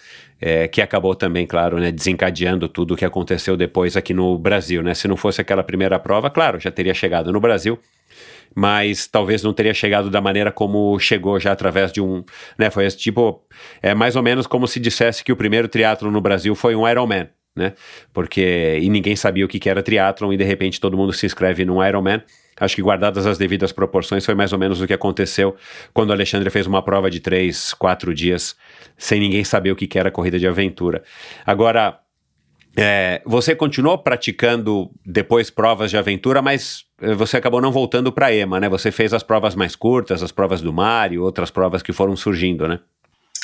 que 0.72 0.82
acabou 0.82 1.14
também, 1.14 1.46
claro, 1.46 1.78
né, 1.78 1.92
desencadeando 1.92 2.68
tudo 2.68 2.96
o 2.96 2.98
que 2.98 3.06
aconteceu 3.06 3.56
depois 3.56 3.96
aqui 3.96 4.12
no 4.12 4.40
Brasil, 4.40 4.82
né? 4.82 4.96
Se 4.96 5.08
não 5.08 5.16
fosse 5.16 5.40
aquela 5.40 5.64
primeira 5.64 6.00
prova, 6.00 6.32
claro, 6.32 6.60
já 6.60 6.72
teria 6.72 6.96
chegado 6.96 7.32
no 7.32 7.40
Brasil, 7.40 7.78
mas 8.56 9.08
talvez 9.08 9.44
não 9.44 9.54
teria 9.54 9.74
chegado 9.74 10.10
da 10.10 10.22
maneira 10.22 10.52
como 10.52 10.98
chegou 11.00 11.40
já 11.40 11.52
através 11.52 11.92
de 11.92 12.02
um, 12.02 12.24
né, 12.58 12.70
foi 12.70 12.88
tipo, 12.90 13.44
é 13.82 13.94
mais 13.94 14.16
ou 14.16 14.24
menos 14.24 14.48
como 14.48 14.68
se 14.68 14.80
dissesse 14.80 15.24
que 15.24 15.32
o 15.32 15.36
primeiro 15.36 15.68
triatlo 15.68 16.12
no 16.12 16.22
Brasil 16.22 16.54
foi 16.56 16.76
um 16.76 16.88
Ironman, 16.88 17.30
né? 17.56 17.74
Porque 18.14 18.80
e 18.82 18.90
ninguém 18.90 19.16
sabia 19.16 19.46
o 19.46 19.48
que, 19.48 19.60
que 19.60 19.70
era 19.70 19.84
triatlon 19.84 20.32
e 20.34 20.38
de 20.38 20.44
repente 20.44 20.80
todo 20.80 20.98
mundo 20.98 21.14
se 21.14 21.26
inscreve 21.26 21.66
num 21.66 21.86
Ironman. 21.86 22.22
Acho 22.60 22.76
que 22.76 22.82
guardadas 22.82 23.26
as 23.26 23.38
devidas 23.38 23.72
proporções 23.72 24.26
foi 24.26 24.36
mais 24.36 24.54
ou 24.54 24.60
menos 24.60 24.80
o 24.82 24.88
que 24.88 24.94
aconteceu 24.94 25.56
quando 25.94 26.12
o 26.12 26.14
Alexandre 26.14 26.50
fez 26.50 26.68
uma 26.68 26.82
prova 26.84 27.10
de 27.10 27.20
três, 27.20 27.74
quatro 27.74 28.14
dias 28.14 28.56
sem 28.98 29.20
ninguém 29.20 29.44
saber 29.44 29.72
o 29.72 29.76
que, 29.76 29.88
que 29.88 29.98
era 29.98 30.12
corrida 30.12 30.38
de 30.38 30.48
aventura. 30.48 31.04
Agora, 31.46 32.00
é, 32.78 33.22
você 33.26 33.56
continuou 33.56 33.98
praticando 33.98 34.92
depois 35.06 35.50
provas 35.50 35.90
de 35.90 35.98
aventura, 35.98 36.42
mas 36.42 36.86
você 37.18 37.38
acabou 37.38 37.60
não 37.60 37.72
voltando 37.72 38.12
para 38.12 38.34
EMA, 38.34 38.60
né? 38.60 38.70
Você 38.70 38.92
fez 38.92 39.14
as 39.14 39.24
provas 39.24 39.56
mais 39.56 39.76
curtas, 39.76 40.22
as 40.22 40.32
provas 40.32 40.62
do 40.62 40.72
mar 40.72 41.12
e 41.12 41.18
outras 41.18 41.50
provas 41.50 41.82
que 41.82 41.92
foram 41.92 42.16
surgindo, 42.16 42.68
né? 42.68 42.80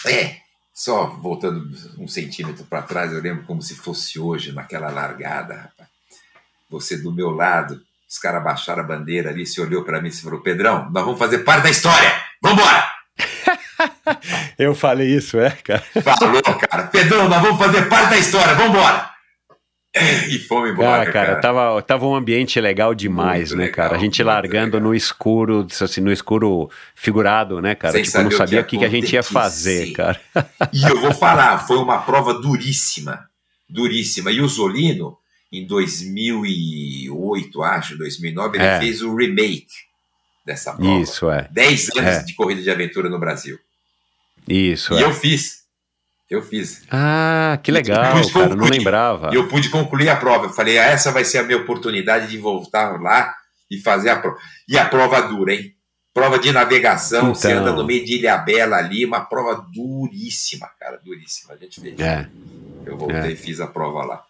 É, 0.05 0.35
só 0.73 1.07
voltando 1.07 1.67
um 1.97 2.07
centímetro 2.07 2.63
para 2.65 2.83
trás, 2.83 3.11
eu 3.11 3.19
lembro 3.19 3.45
como 3.45 3.61
se 3.61 3.75
fosse 3.75 4.19
hoje, 4.19 4.51
naquela 4.51 4.91
largada, 4.91 5.55
rapaz. 5.55 5.89
Você 6.69 6.97
do 6.97 7.11
meu 7.11 7.31
lado, 7.31 7.81
os 8.07 8.19
caras 8.19 8.43
baixaram 8.43 8.83
a 8.83 8.85
bandeira 8.85 9.31
ali, 9.31 9.45
se 9.45 9.59
olhou 9.59 9.83
para 9.83 10.01
mim 10.01 10.09
e 10.09 10.11
falou: 10.11 10.41
Pedrão, 10.41 10.89
nós 10.91 11.03
vamos 11.03 11.17
fazer 11.17 11.39
parte 11.39 11.63
da 11.63 11.69
história, 11.69 12.13
vambora! 12.41 12.87
eu 14.59 14.75
falei 14.75 15.07
isso, 15.07 15.39
é, 15.39 15.49
cara? 15.49 15.83
Falou, 16.03 16.41
cara. 16.43 16.83
Pedrão, 16.87 17.27
nós 17.27 17.41
vamos 17.41 17.57
fazer 17.57 17.89
parte 17.89 18.11
da 18.11 18.17
história, 18.17 18.53
vambora! 18.53 19.16
e 20.29 20.39
fomos 20.39 20.71
embora. 20.71 21.01
Ah, 21.01 21.05
cara, 21.05 21.27
cara, 21.27 21.41
Tava, 21.41 21.81
tava 21.81 22.07
um 22.07 22.15
ambiente 22.15 22.59
legal 22.59 22.93
demais, 22.93 23.49
muito 23.49 23.57
né, 23.57 23.65
legal, 23.65 23.75
cara? 23.75 23.95
A 23.95 23.99
gente 23.99 24.21
largando 24.23 24.77
legal. 24.77 24.89
no 24.89 24.95
escuro, 24.95 25.67
assim, 25.81 26.01
no 26.01 26.11
escuro 26.11 26.69
figurado, 26.95 27.61
né, 27.61 27.75
cara? 27.75 27.93
Sem 27.93 28.03
tipo, 28.03 28.21
não 28.21 28.31
sabia 28.31 28.61
o 28.61 28.63
que, 28.63 28.77
que, 28.77 28.85
a 28.85 28.89
gente 28.89 29.13
ia 29.13 29.23
fazer, 29.23 29.91
cara. 29.93 30.19
E 30.73 30.83
eu 30.83 30.99
vou 30.99 31.13
falar, 31.13 31.59
foi 31.59 31.77
uma 31.77 31.99
prova 31.99 32.33
duríssima, 32.33 33.29
duríssima. 33.69 34.31
E 34.31 34.41
o 34.41 34.47
Zolino, 34.47 35.17
em 35.51 35.65
2008, 35.65 37.63
acho, 37.63 37.97
2009, 37.97 38.57
ele 38.57 38.65
é. 38.65 38.79
fez 38.79 39.01
o 39.01 39.15
remake 39.15 39.67
dessa 40.45 40.73
prova. 40.73 41.01
Isso, 41.01 41.29
é. 41.29 41.47
10 41.51 41.89
anos 41.97 42.15
é. 42.15 42.23
de 42.23 42.33
corrida 42.33 42.61
de 42.61 42.69
aventura 42.71 43.09
no 43.09 43.19
Brasil. 43.19 43.59
Isso, 44.47 44.93
e 44.93 44.97
é. 44.97 45.03
eu 45.03 45.11
fiz. 45.11 45.66
Eu 46.29 46.41
fiz. 46.41 46.83
Ah, 46.91 47.57
que 47.63 47.71
legal, 47.71 48.21
cara, 48.33 48.55
não 48.55 48.65
lembrava. 48.65 49.29
E 49.31 49.35
eu 49.35 49.47
pude 49.47 49.69
concluir 49.69 50.09
a 50.09 50.15
prova. 50.15 50.47
Eu 50.47 50.49
falei, 50.49 50.77
ah, 50.77 50.85
essa 50.85 51.11
vai 51.11 51.23
ser 51.23 51.37
a 51.37 51.43
minha 51.43 51.57
oportunidade 51.57 52.27
de 52.27 52.37
voltar 52.37 53.01
lá 53.01 53.33
e 53.71 53.77
fazer 53.77 54.09
a 54.09 54.19
prova. 54.19 54.37
E 54.67 54.77
a 54.77 54.85
prova 54.85 55.21
dura, 55.21 55.53
hein? 55.53 55.73
Prova 56.13 56.37
de 56.37 56.51
navegação, 56.51 57.19
então... 57.29 57.35
você 57.35 57.51
anda 57.51 57.71
no 57.71 57.85
meio 57.85 58.03
de 58.03 58.15
Ilha 58.15 58.37
Bela 58.39 58.77
ali, 58.77 59.05
uma 59.05 59.21
prova 59.21 59.65
duríssima, 59.73 60.67
cara, 60.79 60.99
duríssima. 61.03 61.53
A 61.53 61.57
gente 61.57 61.79
fez. 61.79 61.99
É. 61.99 62.27
Eu 62.85 62.97
voltei 62.97 63.19
é. 63.19 63.31
e 63.31 63.35
fiz 63.35 63.61
a 63.61 63.67
prova 63.67 64.03
lá, 64.03 64.23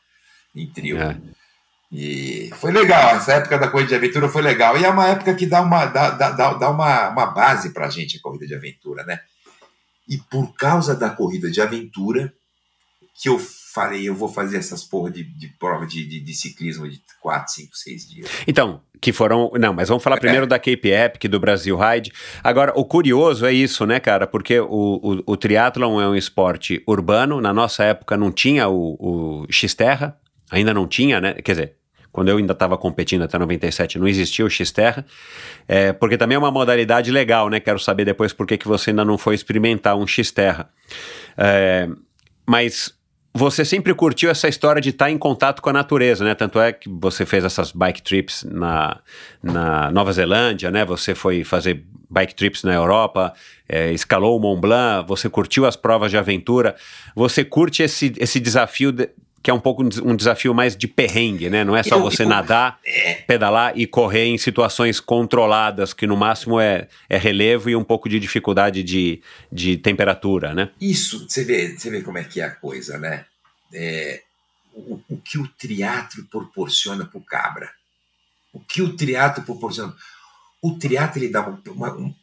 em 0.55 0.67
trio. 0.67 0.99
É. 1.01 1.15
E 1.91 2.51
foi 2.55 2.71
legal, 2.71 3.15
essa 3.15 3.33
época 3.33 3.57
da 3.57 3.69
corrida 3.69 3.89
de 3.89 3.95
aventura 3.95 4.27
foi 4.27 4.41
legal. 4.41 4.77
E 4.77 4.83
é 4.83 4.89
uma 4.89 5.07
época 5.07 5.33
que 5.33 5.45
dá 5.45 5.61
uma, 5.61 5.85
dá, 5.85 6.11
dá, 6.11 6.53
dá 6.53 6.69
uma, 6.69 7.09
uma 7.09 7.25
base 7.27 7.71
pra 7.71 7.89
gente 7.89 8.17
a 8.17 8.21
corrida 8.21 8.45
de 8.45 8.53
aventura, 8.53 9.03
né? 9.05 9.21
E 10.07 10.17
por 10.17 10.53
causa 10.53 10.95
da 10.95 11.09
corrida 11.09 11.49
de 11.49 11.61
aventura, 11.61 12.33
que 13.19 13.29
eu 13.29 13.39
falei, 13.39 14.07
eu 14.07 14.13
vou 14.13 14.29
fazer 14.29 14.57
essas 14.57 14.83
porra 14.83 15.09
de, 15.11 15.23
de 15.23 15.47
prova 15.59 15.85
de, 15.85 16.05
de, 16.05 16.19
de, 16.19 16.33
ciclismo 16.33 16.87
de 16.87 17.01
4, 17.19 17.51
5, 17.51 17.75
6 17.75 18.09
dias. 18.09 18.29
Então, 18.47 18.81
que 19.01 19.11
foram. 19.11 19.51
Não, 19.59 19.73
mas 19.73 19.89
vamos 19.89 20.03
falar 20.03 20.19
primeiro 20.19 20.45
é. 20.45 20.47
da 20.47 20.59
Cape 20.59 20.89
Epic, 20.89 21.25
do 21.25 21.39
Brasil 21.39 21.77
Ride. 21.77 22.11
Agora, 22.43 22.73
o 22.75 22.85
curioso 22.85 23.45
é 23.45 23.51
isso, 23.51 23.85
né, 23.85 23.99
cara? 23.99 24.27
Porque 24.27 24.59
o, 24.59 24.67
o, 24.67 25.23
o 25.25 25.37
triatlon 25.37 25.99
é 25.99 26.07
um 26.07 26.15
esporte 26.15 26.83
urbano. 26.87 27.41
Na 27.41 27.51
nossa 27.51 27.83
época 27.83 28.15
não 28.15 28.31
tinha 28.31 28.69
o, 28.69 28.97
o 28.99 29.45
X-Terra, 29.49 30.17
ainda 30.49 30.73
não 30.73 30.87
tinha, 30.87 31.19
né? 31.19 31.33
Quer 31.33 31.51
dizer, 31.51 31.76
quando 32.17 32.29
eu 32.29 32.37
ainda 32.37 32.53
estava 32.53 32.75
competindo 32.79 33.21
até 33.21 33.37
97, 33.37 33.99
não 33.99 34.07
existia 34.07 34.43
o 34.43 34.49
X-Terra, 34.49 35.05
é, 35.67 35.93
porque 35.93 36.17
também 36.17 36.35
é 36.35 36.39
uma 36.39 36.49
modalidade 36.49 37.11
legal, 37.11 37.47
né? 37.47 37.59
Quero 37.59 37.77
saber 37.77 38.05
depois 38.05 38.33
por 38.33 38.47
que, 38.47 38.57
que 38.57 38.67
você 38.67 38.89
ainda 38.89 39.05
não 39.05 39.19
foi 39.19 39.35
experimentar 39.35 39.95
um 39.95 40.07
X-Terra. 40.07 40.67
É, 41.37 41.87
mas 42.43 42.91
você 43.31 43.63
sempre 43.63 43.93
curtiu 43.93 44.31
essa 44.31 44.47
história 44.47 44.81
de 44.81 44.89
estar 44.89 45.11
em 45.11 45.17
contato 45.19 45.61
com 45.61 45.69
a 45.69 45.73
natureza, 45.73 46.25
né? 46.25 46.33
Tanto 46.33 46.59
é 46.59 46.73
que 46.73 46.89
você 46.89 47.23
fez 47.23 47.45
essas 47.45 47.71
bike 47.71 48.01
trips 48.01 48.43
na, 48.49 48.99
na 49.43 49.91
Nova 49.91 50.11
Zelândia, 50.11 50.71
né? 50.71 50.83
Você 50.85 51.13
foi 51.13 51.43
fazer 51.43 51.85
bike 52.09 52.33
trips 52.33 52.63
na 52.63 52.73
Europa, 52.73 53.31
é, 53.69 53.91
escalou 53.91 54.35
o 54.35 54.39
Mont 54.39 54.59
Blanc, 54.59 55.07
você 55.07 55.29
curtiu 55.29 55.67
as 55.67 55.75
provas 55.75 56.09
de 56.09 56.17
aventura. 56.17 56.75
Você 57.15 57.45
curte 57.45 57.83
esse, 57.83 58.11
esse 58.17 58.39
desafio 58.39 58.91
de, 58.91 59.07
que 59.47 59.51
é 59.51 59.53
um 59.53 59.61
pouco 59.61 59.81
um 59.81 60.13
desafio 60.13 60.53
mais 60.53 60.75
de 60.75 60.89
perrengue, 60.89 61.49
né? 61.49 61.63
Não 61.63 61.73
é 61.73 61.81
só 61.81 61.97
você 61.97 62.25
nadar, 62.25 62.81
é. 62.85 63.13
pedalar 63.13 63.71
e 63.79 63.87
correr 63.87 64.25
em 64.25 64.37
situações 64.37 64.99
controladas, 64.99 65.93
que 65.93 66.05
no 66.05 66.17
máximo 66.17 66.59
é, 66.59 66.89
é 67.07 67.17
relevo 67.17 67.69
e 67.69 67.75
um 67.77 67.83
pouco 67.83 68.09
de 68.09 68.19
dificuldade 68.19 68.83
de, 68.83 69.21
de 69.49 69.77
temperatura, 69.77 70.53
né? 70.53 70.69
Isso, 70.81 71.29
você 71.29 71.45
vê, 71.45 71.77
você 71.77 71.89
vê 71.89 72.01
como 72.01 72.17
é 72.17 72.25
que 72.25 72.41
é 72.41 72.43
a 72.43 72.51
coisa, 72.51 72.97
né? 72.97 73.23
É, 73.73 74.21
o, 74.73 74.99
o 75.07 75.15
que 75.15 75.39
o 75.39 75.47
triatlo 75.47 76.25
proporciona 76.25 77.05
para 77.05 77.17
o 77.17 77.23
cabra. 77.23 77.71
O 78.51 78.59
que 78.59 78.81
o 78.81 78.97
triatlo 78.97 79.45
proporciona. 79.45 79.95
O 80.61 80.77
triatlo 80.77 81.23
ele 81.23 81.31
dá 81.31 81.39
uma, 81.39 81.61
uma 81.69 81.93
um, 81.93 82.13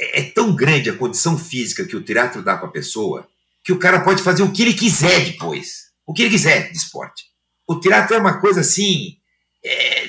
é, 0.00 0.20
é 0.20 0.22
tão 0.30 0.56
grande 0.56 0.88
a 0.88 0.96
condição 0.96 1.36
física 1.36 1.84
que 1.84 1.94
o 1.94 2.02
triatlo 2.02 2.40
dá 2.40 2.56
para 2.56 2.68
a 2.68 2.72
pessoa 2.72 3.28
que 3.62 3.72
o 3.72 3.78
cara 3.78 4.00
pode 4.00 4.22
fazer 4.22 4.42
o 4.42 4.50
que 4.50 4.62
ele 4.62 4.72
quiser 4.72 5.24
depois 5.24 5.83
o 6.06 6.12
que 6.12 6.22
ele 6.22 6.30
quiser 6.30 6.70
de 6.70 6.76
esporte. 6.76 7.24
O 7.66 7.76
triatlo 7.76 8.16
é 8.16 8.18
uma 8.18 8.40
coisa 8.40 8.60
assim, 8.60 9.16
é, 9.64 10.04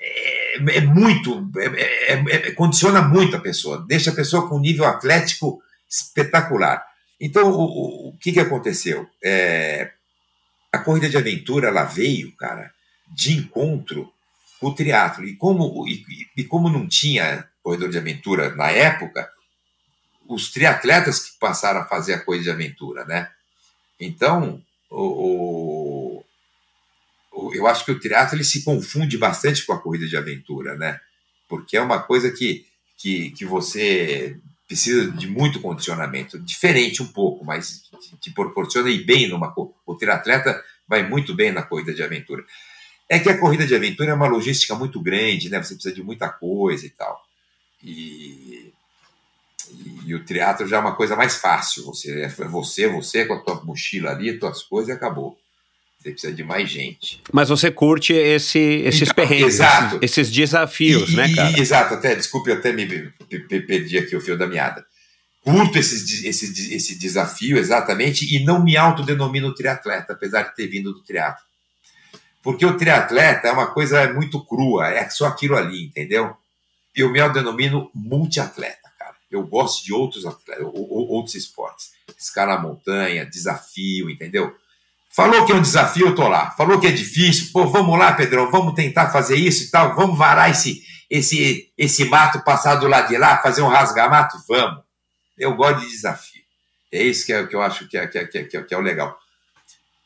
é, 0.00 0.76
é 0.76 0.80
muito, 0.80 1.50
é, 1.56 2.12
é, 2.12 2.48
é, 2.48 2.52
condiciona 2.52 3.00
muito 3.02 3.36
a 3.36 3.40
pessoa, 3.40 3.84
deixa 3.88 4.10
a 4.10 4.14
pessoa 4.14 4.48
com 4.48 4.56
um 4.56 4.60
nível 4.60 4.84
atlético 4.84 5.62
espetacular. 5.88 6.84
Então, 7.20 7.50
o, 7.50 8.08
o 8.08 8.18
que, 8.18 8.32
que 8.32 8.40
aconteceu? 8.40 9.08
a 10.72 10.78
corrida 10.78 11.08
de 11.08 11.18
aventura, 11.18 11.68
ela 11.68 11.84
veio, 11.84 12.34
cara, 12.34 12.72
de 13.14 13.34
encontro 13.34 14.10
com 14.58 14.68
o 14.68 14.74
triatlo. 14.74 15.26
E 15.26 15.36
como, 15.36 15.86
e, 15.86 16.02
e 16.34 16.44
como 16.44 16.70
não 16.70 16.88
tinha 16.88 17.46
corredor 17.62 17.90
de 17.90 17.98
aventura 17.98 18.54
na 18.54 18.70
época, 18.70 19.30
os 20.26 20.50
triatletas 20.50 21.30
que 21.30 21.38
passaram 21.38 21.80
a 21.80 21.84
fazer 21.84 22.14
a 22.14 22.20
corrida 22.20 22.44
de 22.44 22.50
aventura, 22.50 23.04
né? 23.04 23.30
Então, 24.00 24.62
o, 25.00 26.24
o, 27.32 27.54
eu 27.54 27.66
acho 27.66 27.84
que 27.84 27.92
o 27.92 27.98
triatlo 27.98 28.36
ele 28.36 28.44
se 28.44 28.62
confunde 28.62 29.16
bastante 29.16 29.64
com 29.64 29.72
a 29.72 29.80
corrida 29.80 30.06
de 30.06 30.16
aventura, 30.16 30.76
né? 30.76 31.00
Porque 31.48 31.76
é 31.76 31.80
uma 31.80 32.00
coisa 32.00 32.30
que, 32.30 32.66
que, 32.96 33.30
que 33.30 33.44
você 33.44 34.36
precisa 34.66 35.10
de 35.10 35.26
muito 35.26 35.60
condicionamento, 35.60 36.38
diferente 36.38 37.02
um 37.02 37.06
pouco, 37.06 37.44
mas 37.44 37.82
te, 38.20 38.30
proporciona 38.30 38.90
ir 38.90 39.04
bem 39.04 39.28
numa 39.28 39.52
o 39.56 39.94
triatleta 39.94 40.62
vai 40.88 41.06
muito 41.06 41.34
bem 41.34 41.52
na 41.52 41.62
corrida 41.62 41.92
de 41.92 42.02
aventura. 42.02 42.44
É 43.08 43.18
que 43.18 43.28
a 43.28 43.38
corrida 43.38 43.66
de 43.66 43.74
aventura 43.74 44.12
é 44.12 44.14
uma 44.14 44.28
logística 44.28 44.74
muito 44.74 45.00
grande, 45.00 45.50
né? 45.50 45.62
Você 45.62 45.74
precisa 45.74 45.94
de 45.94 46.02
muita 46.02 46.28
coisa 46.28 46.86
e 46.86 46.90
tal. 46.90 47.22
E, 47.82 48.61
e, 49.72 50.10
e 50.10 50.14
o 50.14 50.24
teatro 50.24 50.66
já 50.66 50.76
é 50.76 50.80
uma 50.80 50.94
coisa 50.94 51.16
mais 51.16 51.36
fácil. 51.36 51.84
Você 51.84 52.22
é 52.22 52.28
você, 52.28 52.88
você 52.88 53.24
com 53.24 53.34
a 53.34 53.40
tua 53.40 53.62
mochila 53.64 54.10
ali, 54.10 54.38
tuas 54.38 54.62
coisas 54.62 54.88
e 54.88 54.92
acabou. 54.92 55.38
Você 56.02 56.10
precisa 56.10 56.32
de 56.32 56.42
mais 56.42 56.68
gente. 56.68 57.22
Mas 57.32 57.48
você 57.48 57.70
curte 57.70 58.12
esse, 58.12 58.58
esses 58.58 59.02
então, 59.02 59.14
perrengues, 59.14 59.60
esses, 59.60 60.02
esses, 60.02 60.30
desafios, 60.30 61.10
e, 61.10 61.16
né, 61.16 61.32
cara? 61.32 61.60
exato, 61.60 61.94
até, 61.94 62.16
desculpe, 62.16 62.50
eu 62.50 62.56
até 62.56 62.72
me, 62.72 62.84
me, 62.86 63.60
perdi 63.60 63.98
aqui 63.98 64.16
o 64.16 64.20
fio 64.20 64.36
da 64.36 64.46
meada. 64.46 64.84
Curto 65.44 65.78
esse, 65.78 66.26
esse, 66.26 66.74
esse 66.74 66.98
desafio 66.98 67.56
exatamente 67.56 68.34
e 68.34 68.44
não 68.44 68.62
me 68.62 68.76
autodenomino 68.76 69.54
triatleta, 69.54 70.12
apesar 70.12 70.42
de 70.42 70.56
ter 70.56 70.66
vindo 70.66 70.92
do 70.92 71.02
triatlo. 71.02 71.44
Porque 72.42 72.66
o 72.66 72.76
triatleta 72.76 73.46
é 73.48 73.52
uma 73.52 73.68
coisa 73.68 74.12
muito 74.12 74.44
crua, 74.44 74.88
é 74.88 75.08
só 75.08 75.26
aquilo 75.26 75.56
ali, 75.56 75.84
entendeu? 75.84 76.36
Eu 76.94 77.10
me 77.10 77.26
denomino 77.28 77.90
multiatleta. 77.94 78.81
Eu 79.32 79.46
gosto 79.46 79.84
de 79.84 79.92
outros 79.92 80.24
outros 80.74 81.34
esportes. 81.34 81.92
Escalar 82.18 82.62
montanha, 82.62 83.24
desafio, 83.24 84.10
entendeu? 84.10 84.54
Falou 85.10 85.44
que 85.44 85.52
é 85.52 85.54
um 85.54 85.62
desafio, 85.62 86.08
eu 86.08 86.14
tô 86.14 86.28
lá. 86.28 86.50
Falou 86.52 86.78
que 86.80 86.86
é 86.86 86.92
difícil, 86.92 87.50
pô, 87.52 87.66
vamos 87.66 87.98
lá, 87.98 88.12
Pedrão, 88.12 88.50
vamos 88.50 88.74
tentar 88.74 89.10
fazer 89.10 89.36
isso 89.36 89.64
e 89.64 89.70
tal, 89.70 89.94
vamos 89.94 90.16
varar 90.16 90.50
esse, 90.50 90.82
esse, 91.10 91.70
esse 91.76 92.04
mato, 92.06 92.42
passar 92.44 92.76
do 92.76 92.88
lado 92.88 93.08
de 93.08 93.18
lá, 93.18 93.38
fazer 93.38 93.62
um 93.62 93.68
rasgamato, 93.68 94.38
vamos. 94.48 94.82
Eu 95.36 95.54
gosto 95.54 95.80
de 95.80 95.88
desafio. 95.88 96.42
É 96.90 97.02
isso 97.02 97.26
que, 97.26 97.32
é, 97.32 97.46
que 97.46 97.54
eu 97.54 97.62
acho 97.62 97.88
que 97.88 97.96
é, 97.96 98.06
que, 98.06 98.18
é, 98.18 98.24
que, 98.26 98.38
é, 98.38 98.62
que 98.62 98.74
é 98.74 98.76
o 98.76 98.80
legal. 98.80 99.18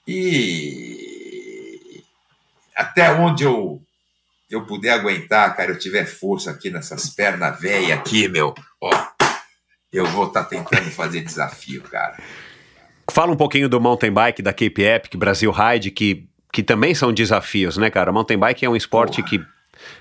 E 0.06 2.02
até 2.74 3.12
onde 3.12 3.44
eu 3.44 3.80
eu 4.48 4.64
puder 4.64 4.92
aguentar, 4.92 5.56
cara, 5.56 5.72
eu 5.72 5.78
tiver 5.78 6.06
força 6.06 6.50
aqui 6.50 6.70
nessas 6.70 7.10
pernas 7.10 7.60
velhas 7.60 7.98
aqui, 7.98 8.28
meu, 8.28 8.54
ó, 8.80 9.08
eu 9.96 10.06
vou 10.06 10.26
estar 10.26 10.44
tá 10.44 10.48
tentando 10.48 10.90
fazer 10.90 11.22
desafio, 11.22 11.82
cara. 11.82 12.16
Fala 13.10 13.32
um 13.32 13.36
pouquinho 13.36 13.68
do 13.68 13.80
mountain 13.80 14.12
bike, 14.12 14.42
da 14.42 14.52
Cape 14.52 14.82
Epic, 14.82 15.16
Brasil 15.16 15.50
Ride, 15.50 15.90
que, 15.90 16.28
que 16.52 16.62
também 16.62 16.94
são 16.94 17.12
desafios, 17.12 17.76
né, 17.76 17.88
cara? 17.88 18.10
O 18.10 18.14
mountain 18.14 18.36
bike 18.36 18.64
é 18.64 18.68
um 18.68 18.76
esporte 18.76 19.22
Porra. 19.22 19.28
que 19.28 19.56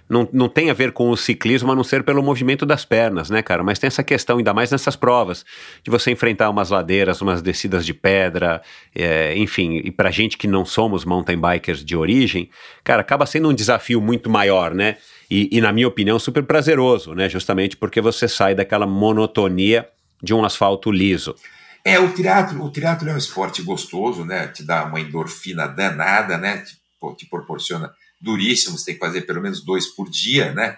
não, 0.10 0.28
não 0.32 0.50
tem 0.50 0.70
a 0.70 0.74
ver 0.74 0.92
com 0.92 1.10
o 1.10 1.18
ciclismo, 1.18 1.72
a 1.72 1.76
não 1.76 1.84
ser 1.84 2.04
pelo 2.04 2.22
movimento 2.24 2.66
das 2.66 2.84
pernas, 2.84 3.30
né, 3.30 3.42
cara? 3.42 3.64
Mas 3.64 3.80
tem 3.80 3.88
essa 3.88 4.04
questão, 4.04 4.38
ainda 4.38 4.54
mais 4.54 4.72
nessas 4.72 4.96
provas, 4.96 5.46
de 5.84 5.92
você 5.92 6.12
enfrentar 6.12 6.50
umas 6.50 6.70
ladeiras, 6.70 7.22
umas 7.22 7.42
descidas 7.42 7.86
de 7.86 7.94
pedra, 7.94 8.62
é, 8.94 9.38
enfim, 9.38 9.82
e 9.84 9.92
pra 9.92 10.12
gente 10.12 10.38
que 10.38 10.48
não 10.48 10.66
somos 10.66 11.06
mountain 11.06 11.40
bikers 11.40 11.84
de 11.84 11.96
origem, 11.96 12.50
cara, 12.84 13.02
acaba 13.02 13.26
sendo 13.26 13.50
um 13.50 13.54
desafio 13.54 14.02
muito 14.02 14.30
maior, 14.30 14.74
né? 14.74 14.98
E, 15.30 15.50
e 15.52 15.62
na 15.62 15.72
minha 15.72 15.88
opinião, 15.88 16.20
super 16.20 16.44
prazeroso, 16.44 17.14
né? 17.14 17.28
Justamente 17.30 17.78
porque 17.78 18.02
você 18.02 18.28
sai 18.28 18.54
daquela 18.54 18.86
monotonia 18.86 19.88
de 20.22 20.34
um 20.34 20.44
asfalto 20.46 20.92
liso. 20.92 21.36
É, 21.84 22.00
o 22.00 22.12
triatlo, 22.14 22.64
o 22.64 22.72
triatlo 22.72 23.10
é 23.10 23.14
um 23.14 23.18
esporte 23.18 23.62
gostoso, 23.62 24.26
né? 24.26 24.48
Te 24.48 24.64
dá 24.64 24.86
uma 24.86 25.00
endorfina 25.00 25.68
danada, 25.68 26.38
né? 26.38 26.58
Te, 26.58 26.76
te 27.18 27.30
proporciona 27.30 27.94
duríssimos, 28.20 28.84
tem 28.84 28.96
que 28.96 29.00
fazer 29.00 29.22
pelo 29.22 29.42
menos 29.42 29.64
dois 29.64 29.86
por 29.88 30.10
dia, 30.10 30.52
né? 30.52 30.78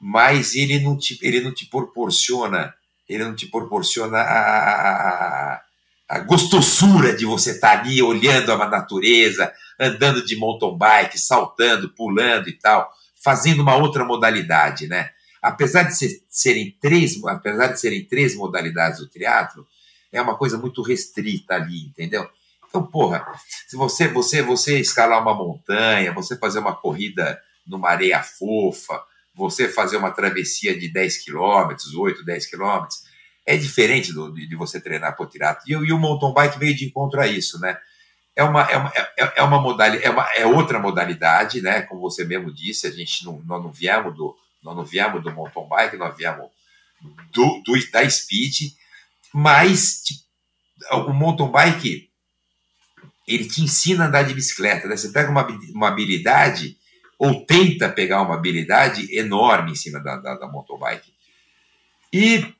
Mas 0.00 0.54
ele 0.54 0.78
não 0.80 0.98
te, 0.98 1.18
ele 1.22 1.40
não 1.40 1.52
te 1.52 1.66
proporciona, 1.66 2.74
ele 3.08 3.24
não 3.24 3.34
te 3.34 3.46
proporciona 3.46 4.18
a, 4.18 5.54
a, 5.54 5.62
a 6.08 6.18
gostosura 6.20 7.16
de 7.16 7.24
você 7.24 7.52
estar 7.52 7.76
tá 7.76 7.80
ali 7.80 8.02
olhando 8.02 8.52
a 8.52 8.68
natureza, 8.68 9.52
andando 9.80 10.24
de 10.24 10.36
mountain 10.36 10.76
bike, 10.76 11.18
saltando, 11.18 11.88
pulando 11.94 12.48
e 12.48 12.52
tal, 12.52 12.92
fazendo 13.22 13.60
uma 13.60 13.76
outra 13.76 14.04
modalidade, 14.04 14.86
né? 14.86 15.10
Apesar 15.40 15.84
de 15.84 15.96
ser, 15.96 16.22
serem 16.28 16.76
três, 16.80 17.22
apesar 17.24 17.68
de 17.68 17.80
serem 17.80 18.04
três 18.04 18.34
modalidades 18.34 19.00
do 19.00 19.08
triatlo, 19.08 19.66
é 20.12 20.20
uma 20.20 20.36
coisa 20.36 20.58
muito 20.58 20.82
restrita 20.82 21.54
ali, 21.54 21.86
entendeu? 21.86 22.28
Então, 22.68 22.84
porra, 22.84 23.26
se 23.66 23.76
você, 23.76 24.08
você, 24.08 24.42
você 24.42 24.78
escalar 24.78 25.22
uma 25.22 25.34
montanha, 25.34 26.12
você 26.12 26.36
fazer 26.36 26.58
uma 26.58 26.74
corrida 26.74 27.40
numa 27.66 27.88
areia 27.88 28.22
fofa, 28.22 29.02
você 29.34 29.68
fazer 29.68 29.96
uma 29.96 30.10
travessia 30.10 30.78
de 30.78 30.88
10 30.88 31.18
quilômetros, 31.18 31.94
8, 31.94 32.24
10 32.24 32.46
quilômetros, 32.46 33.02
é 33.46 33.56
diferente 33.56 34.12
do, 34.12 34.32
de, 34.32 34.46
de, 34.46 34.56
você 34.56 34.80
treinar 34.80 35.16
por 35.16 35.28
tirato. 35.28 35.62
E, 35.66 35.72
e, 35.72 35.92
o 35.92 35.98
mountain 35.98 36.34
bike 36.34 36.58
veio 36.58 36.76
de 36.76 36.84
encontro 36.84 37.20
a 37.20 37.26
isso, 37.26 37.58
né? 37.60 37.78
É 38.38 38.44
uma, 38.44 38.62
é 38.62 38.76
uma, 38.76 38.92
é, 38.94 39.32
é 39.38 39.42
uma 39.42 39.60
modalidade, 39.60 40.04
é, 40.04 40.10
uma, 40.10 40.30
é 40.36 40.46
outra 40.46 40.78
modalidade, 40.78 41.60
né? 41.60 41.82
Como 41.82 42.00
você 42.00 42.24
mesmo 42.24 42.54
disse, 42.54 42.86
a 42.86 42.90
gente 42.92 43.24
não, 43.24 43.42
nós 43.44 43.60
não 43.60 43.72
viemos 43.72 44.14
do, 44.14 44.36
nós 44.62 44.76
não 44.76 44.84
viemos 44.84 45.20
do 45.20 45.32
mountain 45.32 45.68
bike, 45.68 45.96
nós 45.96 46.16
viemos 46.16 46.46
do, 47.32 47.62
do 47.64 47.90
da 47.90 48.08
speed, 48.08 48.74
mas 49.34 50.02
tipo, 50.04 50.20
o 51.08 51.12
mountain 51.12 51.50
bike 51.50 52.08
ele 53.26 53.44
te 53.44 53.60
ensina 53.60 54.04
a 54.04 54.06
andar 54.06 54.22
de 54.22 54.34
bicicleta. 54.34 54.86
Né? 54.86 54.96
Você 54.96 55.08
pega 55.08 55.32
uma, 55.32 55.44
uma 55.74 55.88
habilidade, 55.88 56.78
ou 57.18 57.44
tenta 57.44 57.88
pegar 57.88 58.22
uma 58.22 58.36
habilidade 58.36 59.12
enorme 59.18 59.72
em 59.72 59.74
cima 59.74 59.98
da, 59.98 60.16
da, 60.16 60.36
da 60.36 60.46
motobike. 60.46 61.12
E 62.12 62.54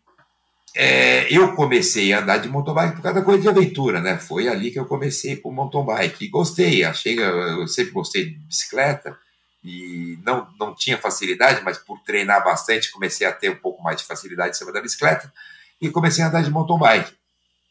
é, 0.75 1.27
eu 1.33 1.55
comecei 1.55 2.13
a 2.13 2.21
andar 2.21 2.39
de 2.39 2.49
motobike 2.49 2.97
por 2.97 3.03
causa 3.03 3.21
da 3.21 3.25
coisa 3.25 3.43
de 3.43 3.49
aventura, 3.49 4.01
né? 4.01 4.19
Foi 4.19 4.49
ali 4.49 4.71
que 4.71 4.79
eu 4.79 4.87
comecei 4.87 5.37
com 5.37 5.51
mountain 5.51 5.85
bike. 5.85 6.25
E 6.25 6.29
gostei, 6.29 6.85
achei, 6.85 7.19
eu 7.19 7.67
sempre 7.67 7.93
gostei 7.93 8.27
de 8.27 8.39
bicicleta 8.39 9.17
e 9.65 10.19
não, 10.25 10.47
não 10.59 10.75
tinha 10.75 10.97
facilidade, 10.97 11.63
mas 11.65 11.79
por 11.79 11.99
treinar 12.01 12.45
bastante 12.45 12.93
comecei 12.93 13.27
a 13.27 13.33
ter 13.33 13.51
um 13.51 13.57
pouco 13.57 13.83
mais 13.83 13.99
de 13.99 14.07
facilidade 14.07 14.51
em 14.51 14.59
cima 14.59 14.73
da 14.73 14.81
bicicleta 14.81 15.33
e 15.81 15.91
comecei 15.91 16.23
a 16.23 16.29
andar 16.29 16.43
de 16.43 16.51
mountain 16.51 16.79
bike 16.79 17.13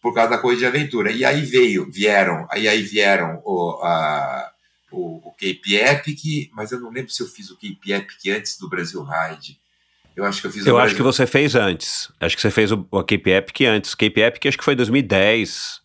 por 0.02 0.14
causa 0.14 0.32
da 0.32 0.38
coisa 0.38 0.60
de 0.60 0.66
aventura. 0.66 1.12
E 1.12 1.24
aí 1.24 1.46
veio, 1.46 1.90
vieram, 1.92 2.48
aí, 2.52 2.68
aí 2.68 2.82
vieram 2.82 3.42
o, 3.46 3.80
a, 3.84 4.52
o, 4.92 5.28
o 5.28 5.32
Cape 5.32 5.76
Epic, 5.76 6.50
mas 6.54 6.72
eu 6.72 6.80
não 6.80 6.90
lembro 6.90 7.12
se 7.12 7.22
eu 7.22 7.28
fiz 7.28 7.50
o 7.50 7.56
Cape 7.56 7.92
Epic 7.92 8.28
antes 8.36 8.58
do 8.58 8.70
Brasil 8.70 9.04
Ride. 9.04 9.60
Eu 10.18 10.26
acho 10.26 10.42
que 10.42 10.48
eu 10.48 10.52
fiz 10.52 10.66
Eu 10.66 10.80
acho 10.80 10.96
que 10.96 11.04
você 11.04 11.28
fez 11.28 11.54
antes. 11.54 12.12
Acho 12.20 12.36
que 12.36 12.42
você 12.42 12.50
fez 12.50 12.72
o, 12.72 12.88
o 12.90 13.04
Cape 13.04 13.30
Epic 13.30 13.62
antes. 13.62 13.94
Cape 13.94 14.20
Epic 14.20 14.48
acho 14.48 14.58
que 14.58 14.64
foi 14.64 14.76
2010. 14.76 15.80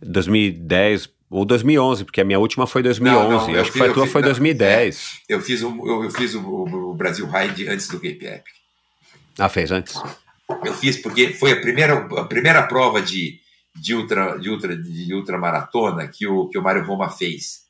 2010 0.00 1.10
ou 1.28 1.44
2011, 1.44 2.04
porque 2.04 2.20
a 2.20 2.24
minha 2.24 2.38
última 2.38 2.64
foi 2.64 2.80
2011. 2.80 3.28
Não, 3.28 3.28
não, 3.28 3.60
acho 3.60 3.72
que 3.72 3.82
a 3.82 3.92
tua 3.92 4.04
fiz, 4.04 4.12
foi 4.12 4.22
não, 4.22 4.28
2010. 4.28 5.22
É, 5.28 5.34
eu 5.34 5.40
fiz, 5.40 5.62
o, 5.62 5.68
eu, 5.84 6.04
eu 6.04 6.10
fiz 6.10 6.34
o, 6.36 6.40
o, 6.40 6.94
Brasil 6.94 7.26
Ride 7.26 7.68
antes 7.68 7.88
do 7.88 7.96
Cape 7.96 8.24
Epic. 8.24 8.54
Ah, 9.36 9.48
fez 9.48 9.72
antes? 9.72 10.00
Eu 10.64 10.72
fiz 10.72 10.98
porque 10.98 11.32
foi 11.32 11.50
a 11.50 11.60
primeira, 11.60 11.94
a 11.94 12.24
primeira 12.24 12.62
prova 12.62 13.02
de, 13.02 13.40
de, 13.74 13.94
ultra, 13.96 14.38
de, 14.38 14.48
ultra, 14.48 14.76
de 14.76 15.12
ultramaratona 15.12 16.06
que 16.06 16.24
o, 16.24 16.48
que 16.48 16.56
o 16.56 16.62
Mário 16.62 16.84
Roma 16.84 17.10
fez. 17.10 17.65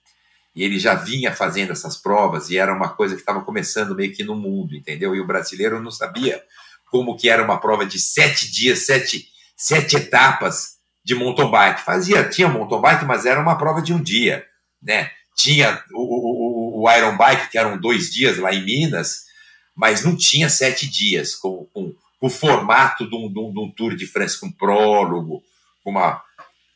E 0.56 0.64
ele 0.64 0.78
já 0.78 0.94
vinha 0.94 1.34
fazendo 1.34 1.72
essas 1.72 1.98
provas 1.98 2.48
e 2.48 2.56
era 2.56 2.72
uma 2.74 2.88
coisa 2.88 3.14
que 3.14 3.20
estava 3.20 3.42
começando 3.42 3.94
meio 3.94 4.14
que 4.14 4.24
no 4.24 4.34
mundo, 4.34 4.74
entendeu? 4.74 5.14
E 5.14 5.20
o 5.20 5.26
brasileiro 5.26 5.82
não 5.82 5.90
sabia 5.90 6.42
como 6.90 7.14
que 7.14 7.28
era 7.28 7.44
uma 7.44 7.60
prova 7.60 7.84
de 7.84 7.98
sete 8.00 8.50
dias, 8.50 8.86
sete, 8.86 9.28
sete 9.54 9.96
etapas 9.96 10.76
de 11.04 11.14
mountain 11.14 11.50
bike. 11.50 11.82
Fazia, 11.82 12.26
tinha 12.26 12.48
mountain 12.48 12.80
bike, 12.80 13.04
mas 13.04 13.26
era 13.26 13.38
uma 13.38 13.58
prova 13.58 13.82
de 13.82 13.92
um 13.92 14.02
dia, 14.02 14.46
né? 14.82 15.10
Tinha 15.36 15.84
o, 15.92 16.80
o, 16.80 16.82
o 16.82 16.90
Iron 16.90 17.18
Bike, 17.18 17.50
que 17.50 17.58
eram 17.58 17.76
dois 17.76 18.10
dias 18.10 18.38
lá 18.38 18.54
em 18.54 18.64
Minas, 18.64 19.26
mas 19.74 20.02
não 20.02 20.16
tinha 20.16 20.48
sete 20.48 20.88
dias, 20.88 21.34
com, 21.34 21.66
com, 21.74 21.94
com 22.18 22.26
o 22.26 22.30
formato 22.30 23.06
de 23.06 23.14
um, 23.14 23.30
de, 23.30 23.38
um, 23.38 23.52
de 23.52 23.60
um 23.60 23.70
Tour 23.70 23.94
de 23.94 24.06
France, 24.06 24.40
com 24.40 24.50
prólogo, 24.50 25.42
com 25.84 25.90
uma, 25.90 26.22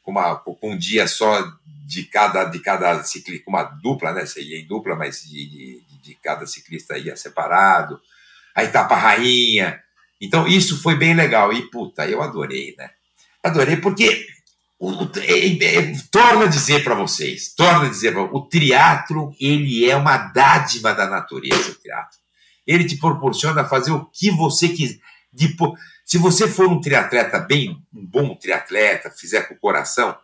com, 0.02 0.10
uma, 0.10 0.36
com 0.36 0.58
um 0.62 0.76
dia 0.76 1.08
só 1.08 1.42
de 1.90 2.04
cada, 2.04 2.44
de 2.44 2.60
cada 2.60 3.02
ciclista, 3.02 3.50
uma 3.50 3.64
dupla, 3.64 4.12
né? 4.12 4.24
Você 4.24 4.42
em 4.42 4.64
dupla, 4.64 4.94
mas 4.94 5.24
de, 5.24 5.44
de, 5.44 5.82
de 6.00 6.14
cada 6.22 6.46
ciclista 6.46 6.96
ia 6.96 7.16
separado. 7.16 8.00
A 8.54 8.62
etapa 8.62 8.94
rainha. 8.94 9.82
Então, 10.20 10.46
isso 10.46 10.80
foi 10.80 10.94
bem 10.94 11.14
legal. 11.14 11.52
E, 11.52 11.68
puta, 11.68 12.08
eu 12.08 12.22
adorei, 12.22 12.76
né? 12.78 12.90
Adorei 13.42 13.76
porque 13.78 14.24
é, 15.16 15.78
é, 15.78 15.92
torno 16.12 16.44
a 16.44 16.46
dizer 16.46 16.84
para 16.84 16.94
vocês, 16.94 17.52
torno 17.54 17.86
a 17.86 17.88
dizer, 17.88 18.16
o 18.16 18.40
triatlo 18.42 19.34
ele 19.40 19.90
é 19.90 19.96
uma 19.96 20.16
dádiva 20.16 20.94
da 20.94 21.08
natureza, 21.08 21.72
o 21.72 21.74
triatlo. 21.74 22.20
Ele 22.64 22.84
te 22.84 22.96
proporciona 22.98 23.64
fazer 23.64 23.90
o 23.90 24.04
que 24.06 24.30
você 24.30 24.68
quiser. 24.68 25.00
se 26.04 26.18
você 26.18 26.46
for 26.46 26.68
um 26.68 26.80
triatleta 26.80 27.40
bem, 27.40 27.82
um 27.92 28.06
bom 28.06 28.36
triatleta, 28.36 29.10
fizer 29.10 29.48
com 29.48 29.54
o 29.54 29.58
coração, 29.58 30.16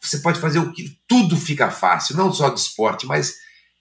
você 0.00 0.18
pode 0.18 0.40
fazer 0.40 0.58
o 0.58 0.72
que 0.72 0.98
tudo 1.08 1.36
fica 1.36 1.70
fácil, 1.70 2.16
não 2.16 2.32
só 2.32 2.48
de 2.48 2.60
esporte, 2.60 3.06
mas 3.06 3.34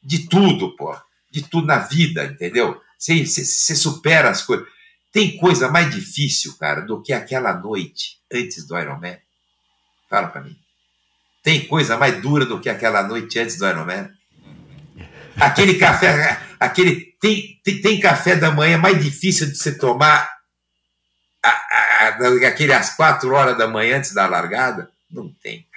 de 0.04 0.28
tudo, 0.28 0.76
pô, 0.76 0.96
de 1.32 1.42
tudo 1.44 1.68
na 1.68 1.80
vida, 1.80 2.26
entendeu? 2.26 2.80
Você, 2.98 3.26
você, 3.26 3.44
você 3.44 3.76
supera 3.76 4.30
as 4.30 4.42
coisas. 4.42 4.66
Tem 5.12 5.38
coisa 5.38 5.70
mais 5.70 5.94
difícil, 5.94 6.58
cara, 6.58 6.82
do 6.82 7.02
que 7.02 7.14
aquela 7.14 7.54
noite 7.54 8.18
antes 8.32 8.66
do 8.68 8.78
Ironman? 8.78 9.18
Fala 10.10 10.28
para 10.28 10.42
mim. 10.42 10.56
Tem 11.44 11.68
coisa 11.68 11.98
mais 11.98 12.22
dura 12.22 12.46
do 12.46 12.60
que 12.60 12.70
aquela 12.70 13.04
noite 13.04 13.40
antes 13.40 13.58
do 13.58 13.68
Ironman? 13.68 14.10
Aquele 15.40 15.76
café, 15.76 16.42
aquele 16.60 17.16
tem, 17.20 17.60
tem, 17.64 17.82
tem 17.82 18.00
café 18.00 18.36
da 18.36 18.52
manhã 18.52 18.78
mais 18.78 19.04
difícil 19.04 19.48
de 19.48 19.56
você 19.56 19.78
tomar 19.78 20.30
a, 21.44 21.50
a, 21.50 22.08
a, 22.08 22.48
aquele 22.48 22.74
às 22.74 22.96
quatro 22.96 23.34
horas 23.34 23.58
da 23.58 23.68
manhã 23.68 23.98
antes 23.98 24.14
da 24.14 24.28
largada? 24.28 24.90
Não 25.10 25.32
tem. 25.42 25.68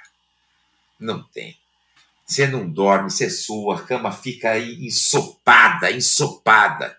Não 0.99 1.23
tem. 1.23 1.57
Você 2.27 2.47
não 2.47 2.69
dorme, 2.69 3.11
você 3.11 3.31
sua, 3.31 3.77
a 3.77 3.83
cama 3.83 4.13
fica 4.13 4.51
aí 4.51 4.87
ensopada, 4.87 5.91
ensopada. 5.91 6.97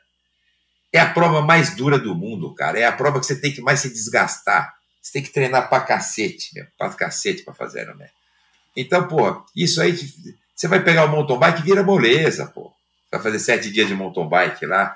É 0.91 0.99
a 0.99 1.13
prova 1.13 1.41
mais 1.41 1.75
dura 1.75 1.99
do 1.99 2.15
mundo, 2.15 2.53
cara. 2.55 2.79
É 2.79 2.85
a 2.85 2.91
prova 2.91 3.19
que 3.19 3.25
você 3.25 3.39
tem 3.39 3.53
que 3.53 3.61
mais 3.61 3.79
se 3.79 3.91
desgastar. 3.91 4.73
Você 5.01 5.13
tem 5.13 5.23
que 5.23 5.31
treinar 5.31 5.69
pra 5.69 5.81
cacete, 5.81 6.53
meu, 6.55 6.65
pra 6.77 6.89
cacete 6.89 7.43
pra 7.43 7.53
fazer 7.53 7.83
Ironman. 7.83 8.09
Então, 8.75 9.07
pô, 9.07 9.45
isso 9.55 9.81
aí, 9.81 9.95
você 10.55 10.67
vai 10.67 10.83
pegar 10.83 11.05
o 11.05 11.09
mountain 11.09 11.37
bike 11.37 11.61
vira 11.61 11.83
moleza, 11.83 12.47
pô. 12.47 12.73
Vai 13.11 13.21
fazer 13.21 13.39
sete 13.39 13.71
dias 13.71 13.87
de 13.87 13.93
mountain 13.93 14.27
bike 14.27 14.65
lá. 14.65 14.95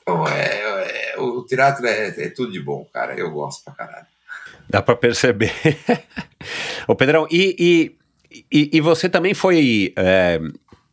Então, 0.00 0.26
é, 0.26 1.12
é 1.12 1.18
o 1.18 1.42
triatlo 1.42 1.86
é, 1.86 2.08
é, 2.08 2.28
tudo 2.30 2.52
de 2.52 2.60
bom, 2.60 2.84
cara. 2.86 3.14
Eu 3.14 3.30
gosto 3.30 3.64
pra 3.64 3.74
caralho. 3.74 4.06
Dá 4.70 4.80
pra 4.80 4.94
perceber. 4.94 5.52
Ô, 6.86 6.94
Pedrão, 6.94 7.26
e, 7.28 7.56
e, 8.30 8.42
e, 8.52 8.70
e 8.74 8.80
você 8.80 9.08
também 9.08 9.34
foi 9.34 9.92
é, 9.96 10.40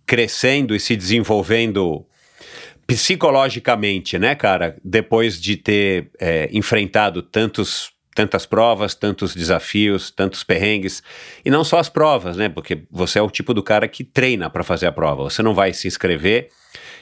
crescendo 0.04 0.76
e 0.76 0.80
se 0.80 0.96
desenvolvendo 0.96 2.04
psicologicamente, 2.88 4.18
né, 4.18 4.34
cara? 4.34 4.76
Depois 4.84 5.40
de 5.40 5.58
ter 5.58 6.10
é, 6.20 6.50
enfrentado 6.52 7.22
tantos 7.22 7.96
tantas 8.16 8.48
provas, 8.48 8.96
tantos 8.96 9.36
desafios, 9.36 10.10
tantos 10.10 10.44
perrengues. 10.44 11.04
E 11.46 11.52
não 11.52 11.64
só 11.64 11.78
as 11.78 11.88
provas, 11.88 12.36
né? 12.36 12.50
Porque 12.50 12.82
você 12.90 13.20
é 13.20 13.22
o 13.22 13.30
tipo 13.30 13.54
do 13.54 13.62
cara 13.62 13.88
que 13.88 14.04
treina 14.04 14.50
para 14.50 14.64
fazer 14.64 14.88
a 14.88 14.92
prova. 14.92 15.26
Você 15.26 15.44
não 15.44 15.54
vai 15.54 15.72
se 15.72 15.88
inscrever 15.88 16.50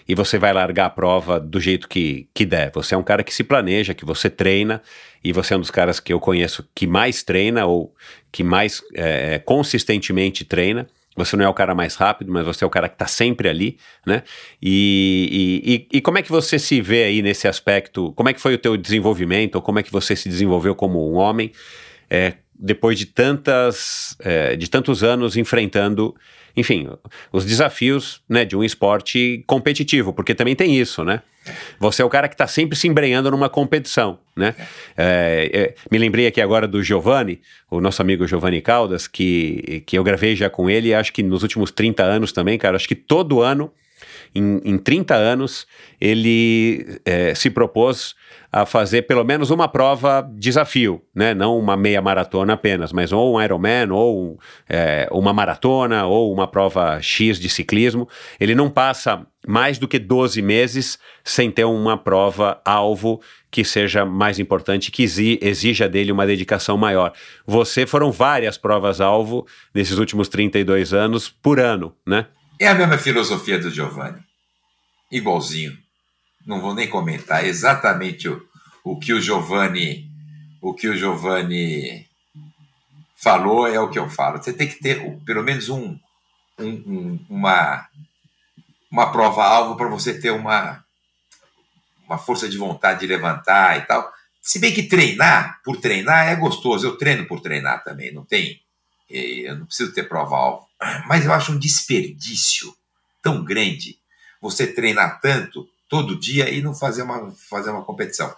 e 0.06 0.14
você 0.14 0.38
vai 0.38 0.52
largar 0.52 0.88
a 0.88 0.89
prova 0.89 1.39
do 1.39 1.57
jeito 1.57 1.88
que, 1.88 2.27
que 2.34 2.45
der. 2.45 2.69
Você 2.73 2.95
é 2.95 2.97
um 2.97 3.03
cara 3.03 3.23
que 3.23 3.34
se 3.34 3.45
planeja, 3.45 3.93
que 3.93 4.03
você 4.03 4.30
treina, 4.30 4.81
e 5.26 5.31
você 5.31 5.56
é 5.56 5.57
um 5.57 5.60
dos 5.60 5.72
caras 5.72 5.99
que 5.99 6.14
eu 6.14 6.19
conheço 6.19 6.64
que 6.76 6.85
mais 6.85 7.23
treina 7.23 7.65
ou 7.65 7.91
que 8.31 8.43
mais 8.43 8.84
é, 8.93 9.39
consistentemente 9.39 10.45
treina. 10.45 10.85
Você 11.15 11.35
não 11.35 11.43
é 11.43 11.49
o 11.49 11.53
cara 11.53 11.73
mais 11.73 11.95
rápido, 11.95 12.31
mas 12.31 12.45
você 12.45 12.64
é 12.64 12.68
o 12.68 12.69
cara 12.69 12.88
que 12.88 12.93
está 12.93 13.07
sempre 13.07 13.49
ali, 13.49 13.80
né? 14.06 14.22
E, 14.61 15.88
e, 15.91 15.97
e, 15.97 16.02
como 16.02 16.19
é 16.19 16.22
que 16.22 16.30
você 16.30 16.60
se 16.60 16.80
vê 16.80 17.06
aí 17.06 17.23
nesse 17.23 17.47
aspecto? 17.47 18.14
Como 18.14 18.30
é 18.30 18.34
que 18.34 18.39
foi 18.41 18.53
o 18.53 18.57
teu 18.60 18.77
desenvolvimento? 18.77 19.56
Ou 19.56 19.64
como 19.64 19.80
é 19.80 19.84
que 19.84 19.91
você 19.91 20.15
se 20.15 20.30
desenvolveu 20.30 20.76
como 20.76 21.11
um 21.11 21.15
homem 21.15 21.52
é, 22.07 22.34
depois 22.53 22.99
de 22.99 23.07
tantas, 23.07 24.15
é, 24.19 24.56
de 24.56 24.69
tantos 24.69 25.03
anos 25.03 25.35
enfrentando 25.35 26.14
enfim, 26.56 26.88
os 27.32 27.45
desafios 27.45 28.22
né, 28.27 28.45
de 28.45 28.56
um 28.56 28.64
esporte 28.64 29.44
competitivo, 29.45 30.14
porque 30.14 30.34
também 30.34 30.56
tem 30.56 30.76
isso, 30.80 31.03
né? 31.03 31.22
Você 31.80 32.02
é 32.02 32.06
o 32.06 32.10
cara 32.10 32.27
que 32.27 32.34
está 32.34 32.48
sempre 32.48 32.76
se 32.76 32.88
embrenhando 32.88 33.30
numa 33.30 33.49
competição, 33.49 34.18
né? 34.36 34.56
É, 34.98 35.49
é, 35.53 35.76
me 35.91 35.98
lembrei 35.98 36.26
aqui 36.26 36.41
agora 36.41 36.68
do 36.68 36.82
Giovanni, 36.82 37.40
o 37.69 37.80
nosso 37.80 38.02
amigo 38.02 38.27
Giovanni 38.27 38.61
Caldas, 38.61 39.07
que, 39.07 39.84
que 39.86 39.98
eu 39.98 40.03
gravei 40.03 40.36
já 40.36 40.49
com 40.49 40.69
ele, 40.69 40.94
acho 40.94 41.14
que 41.14 41.22
nos 41.22 41.44
últimos 41.44 41.72
30 41.72 42.03
anos 42.03 42.32
também, 42.32 42.57
cara, 42.57 42.76
acho 42.76 42.88
que 42.88 42.95
todo 42.95 43.41
ano 43.41 43.72
em, 44.36 44.62
em 44.66 44.78
30 44.78 45.16
anos, 45.16 45.66
ele 45.99 46.99
é, 47.06 47.34
se 47.34 47.49
propôs 47.49 48.14
a 48.52 48.66
fazer 48.66 49.02
pelo 49.02 49.24
menos 49.24 49.49
uma 49.49 49.68
prova 49.68 50.26
desafio, 50.34 51.02
né? 51.14 51.34
Não 51.34 51.57
uma 51.57 51.76
meia 51.76 52.02
maratona 52.02 52.53
apenas, 52.53 52.94
mas 52.94 53.12
ou 53.12 53.36
um 53.36 53.41
Ironman, 53.41 53.91
ou 53.91 54.40
é, 54.70 55.07
uma 55.12 55.34
maratona, 55.34 56.06
ou 56.06 56.32
uma 56.32 56.48
prova 56.48 57.02
X 57.02 57.38
de 57.38 57.49
ciclismo. 57.49 58.07
Ele 58.40 58.56
não 58.56 58.70
passa 58.70 59.26
mais 59.45 59.78
do 59.78 59.88
que 59.88 59.99
12 59.99 60.41
meses 60.41 60.98
sem 61.24 61.52
ter 61.52 61.66
uma 61.66 61.98
prova 61.98 62.62
alvo 62.64 63.22
que 63.52 63.64
seja 63.64 64.06
mais 64.06 64.40
importante, 64.40 64.91
que 64.91 65.03
exija 65.41 65.88
dele 65.88 66.12
uma 66.12 66.26
dedicação 66.26 66.78
maior. 66.78 67.14
Você 67.45 67.86
foram 67.86 68.12
várias 68.12 68.57
provas 68.57 68.99
alvo 69.02 69.45
nesses 69.74 69.98
últimos 69.98 70.28
32 70.28 70.94
anos 70.94 71.30
por 71.30 71.60
ano, 71.60 71.94
né? 72.06 72.28
É 72.60 72.68
a 72.68 72.76
mesma 72.76 72.98
filosofia 72.98 73.60
do 73.60 73.69
Giovanni. 73.69 74.23
Igualzinho. 75.11 75.77
Não 76.45 76.61
vou 76.61 76.73
nem 76.73 76.88
comentar 76.88 77.44
exatamente 77.45 78.30
o, 78.30 78.48
o 78.84 78.98
que 78.98 79.14
o 79.14 79.22
Giovanni 79.22 80.10
o 80.65 80.73
que 80.73 80.88
o 80.88 80.98
Giovanni 80.98 82.10
falou 83.15 83.68
é 83.68 83.80
o 83.80 83.90
que 83.90 83.99
eu 83.99 84.10
falo. 84.10 84.41
Você 84.41 84.52
tem 84.52 84.68
que 84.68 84.80
ter 84.80 85.15
pelo 85.23 85.44
menos 85.44 85.69
um, 85.69 85.95
um, 86.57 86.69
um 86.69 87.26
uma 87.30 87.88
uma 88.90 89.11
prova 89.11 89.44
alvo 89.44 89.76
para 89.76 89.88
você 89.88 90.19
ter 90.19 90.32
uma 90.32 90.84
uma 92.07 92.18
força 92.18 92.49
de 92.49 92.57
vontade 92.57 93.02
de 93.02 93.07
levantar 93.07 93.77
e 93.77 93.82
tal. 93.82 94.11
Se 94.41 94.57
bem 94.57 94.73
que 94.73 94.84
treinar 94.84 95.61
por 95.64 95.80
treinar 95.80 96.30
é 96.30 96.36
gostoso. 96.36 96.88
Eu 96.88 96.98
treino 96.98 97.27
por 97.27 97.41
treinar 97.41 97.84
também, 97.84 98.11
não 98.11 98.26
tem. 98.26 98.60
Eu 99.07 99.57
não 99.57 99.68
preciso 99.68 99.94
ter 99.94 100.10
prova 100.10 100.36
alvo. 100.36 100.64
Mas 101.07 101.26
eu 101.26 101.34
acho 101.34 101.52
um 101.52 101.60
desperdício 101.60 102.74
tão 103.22 103.44
grande 103.44 103.98
você 104.41 104.68
treinar 104.68 105.20
tanto 105.22 105.68
todo 105.90 106.20
dia 106.20 106.49
e 106.49 106.62
não 106.62 106.74
fazer 106.74 107.03
uma, 107.03 107.32
fazer 107.49 107.72
uma 107.72 107.84
competição. 107.84 108.34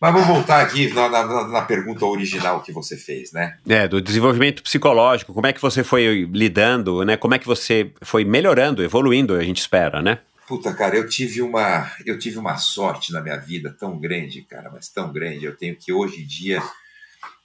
Mas 0.00 0.12
vamos 0.12 0.28
voltar 0.28 0.60
aqui 0.60 0.92
na, 0.92 1.08
na, 1.08 1.48
na, 1.48 1.62
pergunta 1.62 2.04
original 2.04 2.60
que 2.62 2.72
você 2.72 2.96
fez, 2.96 3.32
né? 3.32 3.56
É, 3.66 3.88
do 3.88 4.02
desenvolvimento 4.02 4.62
psicológico, 4.62 5.32
como 5.32 5.46
é 5.46 5.52
que 5.52 5.62
você 5.62 5.82
foi 5.82 6.28
lidando, 6.30 7.04
né? 7.04 7.16
Como 7.16 7.34
é 7.34 7.38
que 7.38 7.46
você 7.46 7.90
foi 8.02 8.24
melhorando, 8.24 8.82
evoluindo, 8.82 9.34
a 9.34 9.42
gente 9.42 9.60
espera, 9.60 10.02
né? 10.02 10.18
Puta, 10.46 10.74
cara, 10.74 10.96
eu 10.96 11.08
tive 11.08 11.40
uma, 11.40 11.90
eu 12.04 12.18
tive 12.18 12.38
uma 12.38 12.58
sorte 12.58 13.12
na 13.12 13.22
minha 13.22 13.38
vida 13.38 13.74
tão 13.78 13.98
grande, 13.98 14.42
cara, 14.42 14.70
mas 14.70 14.90
tão 14.90 15.10
grande. 15.10 15.46
Eu 15.46 15.56
tenho 15.56 15.74
que 15.74 15.90
hoje 15.90 16.20
em 16.20 16.26
dia, 16.26 16.62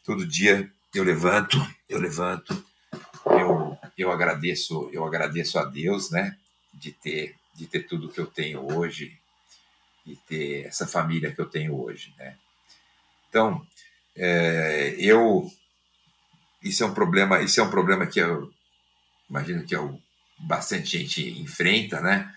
todo 0.03 0.27
dia 0.27 0.69
eu 0.93 1.03
levanto, 1.03 1.65
eu 1.87 1.97
levanto, 1.97 2.61
eu, 4.01 4.11
agradeço, 4.11 4.89
eu 4.93 5.05
agradeço 5.05 5.57
a 5.59 5.65
Deus, 5.65 6.11
né, 6.11 6.37
de 6.73 6.91
ter 6.91 7.35
de 7.55 7.67
ter 7.67 7.83
tudo 7.83 8.07
que 8.07 8.19
eu 8.19 8.25
tenho 8.25 8.65
hoje 8.73 9.19
e 10.05 10.15
ter 10.15 10.65
essa 10.65 10.87
família 10.87 11.31
que 11.31 11.41
eu 11.41 11.45
tenho 11.45 11.77
hoje, 11.77 12.13
né? 12.17 12.37
Então, 13.27 13.65
é, 14.15 14.95
eu 14.97 15.51
isso 16.63 16.83
é 16.83 16.87
um 16.87 16.93
problema, 16.93 17.41
isso 17.41 17.59
é 17.59 17.63
um 17.63 17.69
problema 17.69 18.05
que 18.05 18.19
eu 18.19 18.51
imagino 19.29 19.65
que 19.65 19.75
eu, 19.75 20.01
bastante 20.37 20.97
gente 20.97 21.39
enfrenta, 21.39 22.01
né? 22.01 22.33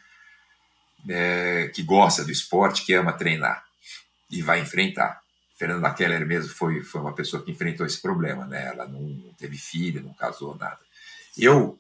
É, 1.09 1.69
que 1.75 1.83
gosta 1.83 2.25
do 2.25 2.31
esporte, 2.31 2.85
que 2.85 2.93
ama 2.93 3.13
treinar 3.13 3.65
e 4.31 4.41
vai 4.43 4.61
enfrentar. 4.61 5.21
Fernanda 5.57 5.93
Keller 5.93 6.27
mesmo 6.27 6.53
foi, 6.53 6.83
foi 6.83 7.01
uma 7.01 7.15
pessoa 7.15 7.43
que 7.43 7.51
enfrentou 7.51 7.87
esse 7.87 8.01
problema, 8.01 8.47
né? 8.47 8.67
Ela 8.67 8.87
não 8.87 9.33
teve 9.39 9.57
filho, 9.59 10.03
não 10.03 10.15
casou, 10.15 10.57
nada. 10.57 10.79
Eu, 11.39 11.79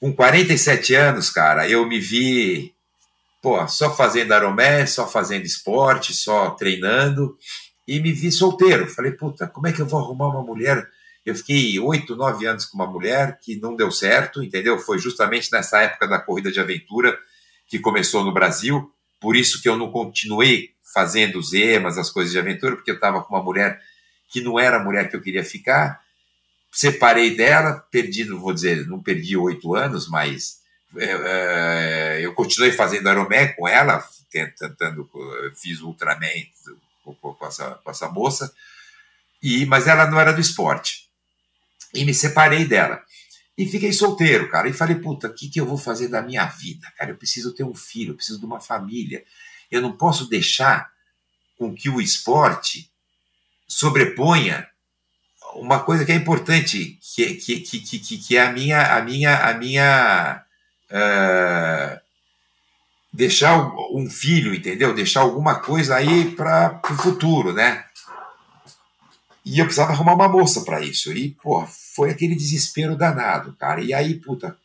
com 0.00 0.12
47 0.12 0.94
anos, 0.94 1.30
cara, 1.30 1.68
eu 1.68 1.86
me 1.86 2.00
vi, 2.00 2.74
pô, 3.42 3.66
só 3.68 3.94
fazendo 3.94 4.32
aeromé, 4.32 4.86
só 4.86 5.06
fazendo 5.06 5.44
esporte, 5.44 6.12
só 6.12 6.50
treinando, 6.50 7.36
e 7.86 8.00
me 8.00 8.12
vi 8.12 8.30
solteiro. 8.30 8.86
Falei, 8.86 9.12
puta, 9.12 9.46
como 9.46 9.66
é 9.66 9.72
que 9.72 9.80
eu 9.80 9.86
vou 9.86 10.00
arrumar 10.00 10.28
uma 10.28 10.42
mulher? 10.42 10.86
Eu 11.24 11.34
fiquei 11.34 11.78
oito, 11.78 12.16
nove 12.16 12.46
anos 12.46 12.64
com 12.64 12.76
uma 12.76 12.86
mulher 12.86 13.38
que 13.40 13.56
não 13.56 13.76
deu 13.76 13.90
certo, 13.90 14.42
entendeu? 14.42 14.78
Foi 14.78 14.98
justamente 14.98 15.52
nessa 15.52 15.82
época 15.82 16.08
da 16.08 16.18
corrida 16.18 16.50
de 16.50 16.58
aventura 16.60 17.18
que 17.68 17.78
começou 17.78 18.24
no 18.24 18.32
Brasil, 18.32 18.90
por 19.20 19.36
isso 19.36 19.60
que 19.62 19.68
eu 19.68 19.76
não 19.76 19.90
continuei 19.90 20.70
fazendo 20.92 21.38
os 21.38 21.52
emas, 21.52 21.98
as 21.98 22.10
coisas 22.10 22.32
de 22.32 22.38
aventura, 22.38 22.74
porque 22.74 22.90
eu 22.90 22.96
estava 22.96 23.22
com 23.22 23.34
uma 23.34 23.42
mulher 23.42 23.80
que 24.28 24.40
não 24.40 24.58
era 24.58 24.78
a 24.78 24.82
mulher 24.82 25.08
que 25.08 25.14
eu 25.14 25.20
queria 25.20 25.44
ficar. 25.44 26.00
Separei 26.70 27.36
dela, 27.36 27.84
perdi, 27.90 28.24
não 28.24 28.38
vou 28.38 28.52
dizer, 28.52 28.86
não 28.86 29.02
perdi 29.02 29.36
oito 29.36 29.74
anos, 29.74 30.08
mas 30.08 30.60
é, 30.96 31.04
é, 31.04 32.20
eu 32.22 32.32
continuei 32.34 32.72
fazendo 32.72 33.08
Aeromé 33.08 33.48
com 33.48 33.66
ela, 33.66 34.04
tentando, 34.30 35.08
fiz 35.56 35.80
Ultraman 35.80 36.26
com, 37.04 37.14
com, 37.14 37.46
essa, 37.46 37.70
com 37.82 37.90
essa 37.90 38.08
moça, 38.08 38.52
e, 39.42 39.66
mas 39.66 39.86
ela 39.86 40.06
não 40.06 40.20
era 40.20 40.32
do 40.32 40.40
esporte. 40.40 41.08
E 41.94 42.04
me 42.04 42.14
separei 42.14 42.64
dela. 42.64 43.02
E 43.58 43.66
fiquei 43.66 43.92
solteiro, 43.92 44.48
cara. 44.48 44.68
E 44.68 44.72
falei, 44.72 44.96
puta, 44.96 45.28
o 45.28 45.34
que, 45.34 45.48
que 45.48 45.60
eu 45.60 45.66
vou 45.66 45.76
fazer 45.76 46.08
da 46.08 46.22
minha 46.22 46.46
vida? 46.46 46.90
Cara, 46.96 47.10
eu 47.10 47.16
preciso 47.16 47.52
ter 47.52 47.64
um 47.64 47.74
filho, 47.74 48.12
eu 48.12 48.16
preciso 48.16 48.38
de 48.38 48.46
uma 48.46 48.60
família. 48.60 49.24
Eu 49.70 49.82
não 49.82 49.96
posso 49.96 50.28
deixar 50.28 50.90
com 51.58 51.74
que 51.74 51.88
o 51.90 52.00
esporte 52.00 52.90
sobreponha 53.66 54.69
uma 55.54 55.80
coisa 55.80 56.04
que 56.04 56.12
é 56.12 56.14
importante, 56.14 56.98
que, 57.14 57.34
que, 57.34 57.60
que, 57.60 57.80
que, 57.80 58.18
que 58.18 58.36
é 58.36 58.42
a 58.42 58.52
minha, 58.52 58.96
a 58.96 59.02
minha, 59.02 59.36
a 59.36 59.54
minha 59.54 60.44
uh, 60.90 62.00
deixar 63.12 63.58
um 63.92 64.08
filho, 64.08 64.54
entendeu? 64.54 64.94
Deixar 64.94 65.20
alguma 65.20 65.56
coisa 65.60 65.96
aí 65.96 66.30
para 66.32 66.80
o 66.84 66.94
futuro, 66.94 67.52
né? 67.52 67.84
E 69.44 69.58
eu 69.58 69.64
precisava 69.64 69.92
arrumar 69.92 70.14
uma 70.14 70.28
moça 70.28 70.62
para 70.62 70.80
isso. 70.80 71.12
E, 71.12 71.30
pô, 71.42 71.66
foi 71.66 72.10
aquele 72.10 72.34
desespero 72.34 72.96
danado, 72.96 73.54
cara. 73.58 73.80
E 73.80 73.92
aí, 73.92 74.14
puta, 74.14 74.56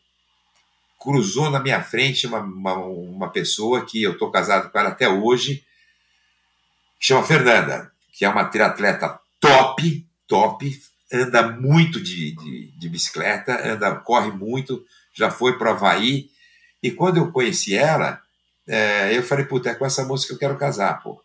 cruzou 0.98 1.50
na 1.50 1.60
minha 1.60 1.82
frente 1.82 2.26
uma, 2.26 2.40
uma, 2.40 2.74
uma 2.74 3.30
pessoa 3.30 3.84
que 3.84 4.02
eu 4.02 4.16
tô 4.18 4.30
casado 4.30 4.70
com 4.70 4.78
ela 4.78 4.90
até 4.90 5.08
hoje, 5.08 5.64
chama 7.00 7.24
Fernanda, 7.24 7.90
que 8.12 8.24
é 8.24 8.28
uma 8.28 8.44
triatleta 8.44 9.18
top, 9.40 10.06
top, 10.26 10.80
anda 11.12 11.48
muito 11.48 12.00
de, 12.00 12.32
de, 12.32 12.66
de 12.78 12.88
bicicleta, 12.88 13.66
anda, 13.66 13.94
corre 13.96 14.30
muito, 14.30 14.84
já 15.14 15.30
foi 15.30 15.58
para 15.58 15.70
Havaí. 15.70 16.30
E 16.82 16.90
quando 16.90 17.18
eu 17.18 17.32
conheci 17.32 17.74
ela, 17.74 18.20
é, 18.66 19.16
eu 19.16 19.22
falei, 19.22 19.44
puta, 19.44 19.70
é 19.70 19.74
com 19.74 19.86
essa 19.86 20.04
moça 20.04 20.26
que 20.26 20.32
eu 20.32 20.38
quero 20.38 20.58
casar, 20.58 21.02
pô. 21.02 21.22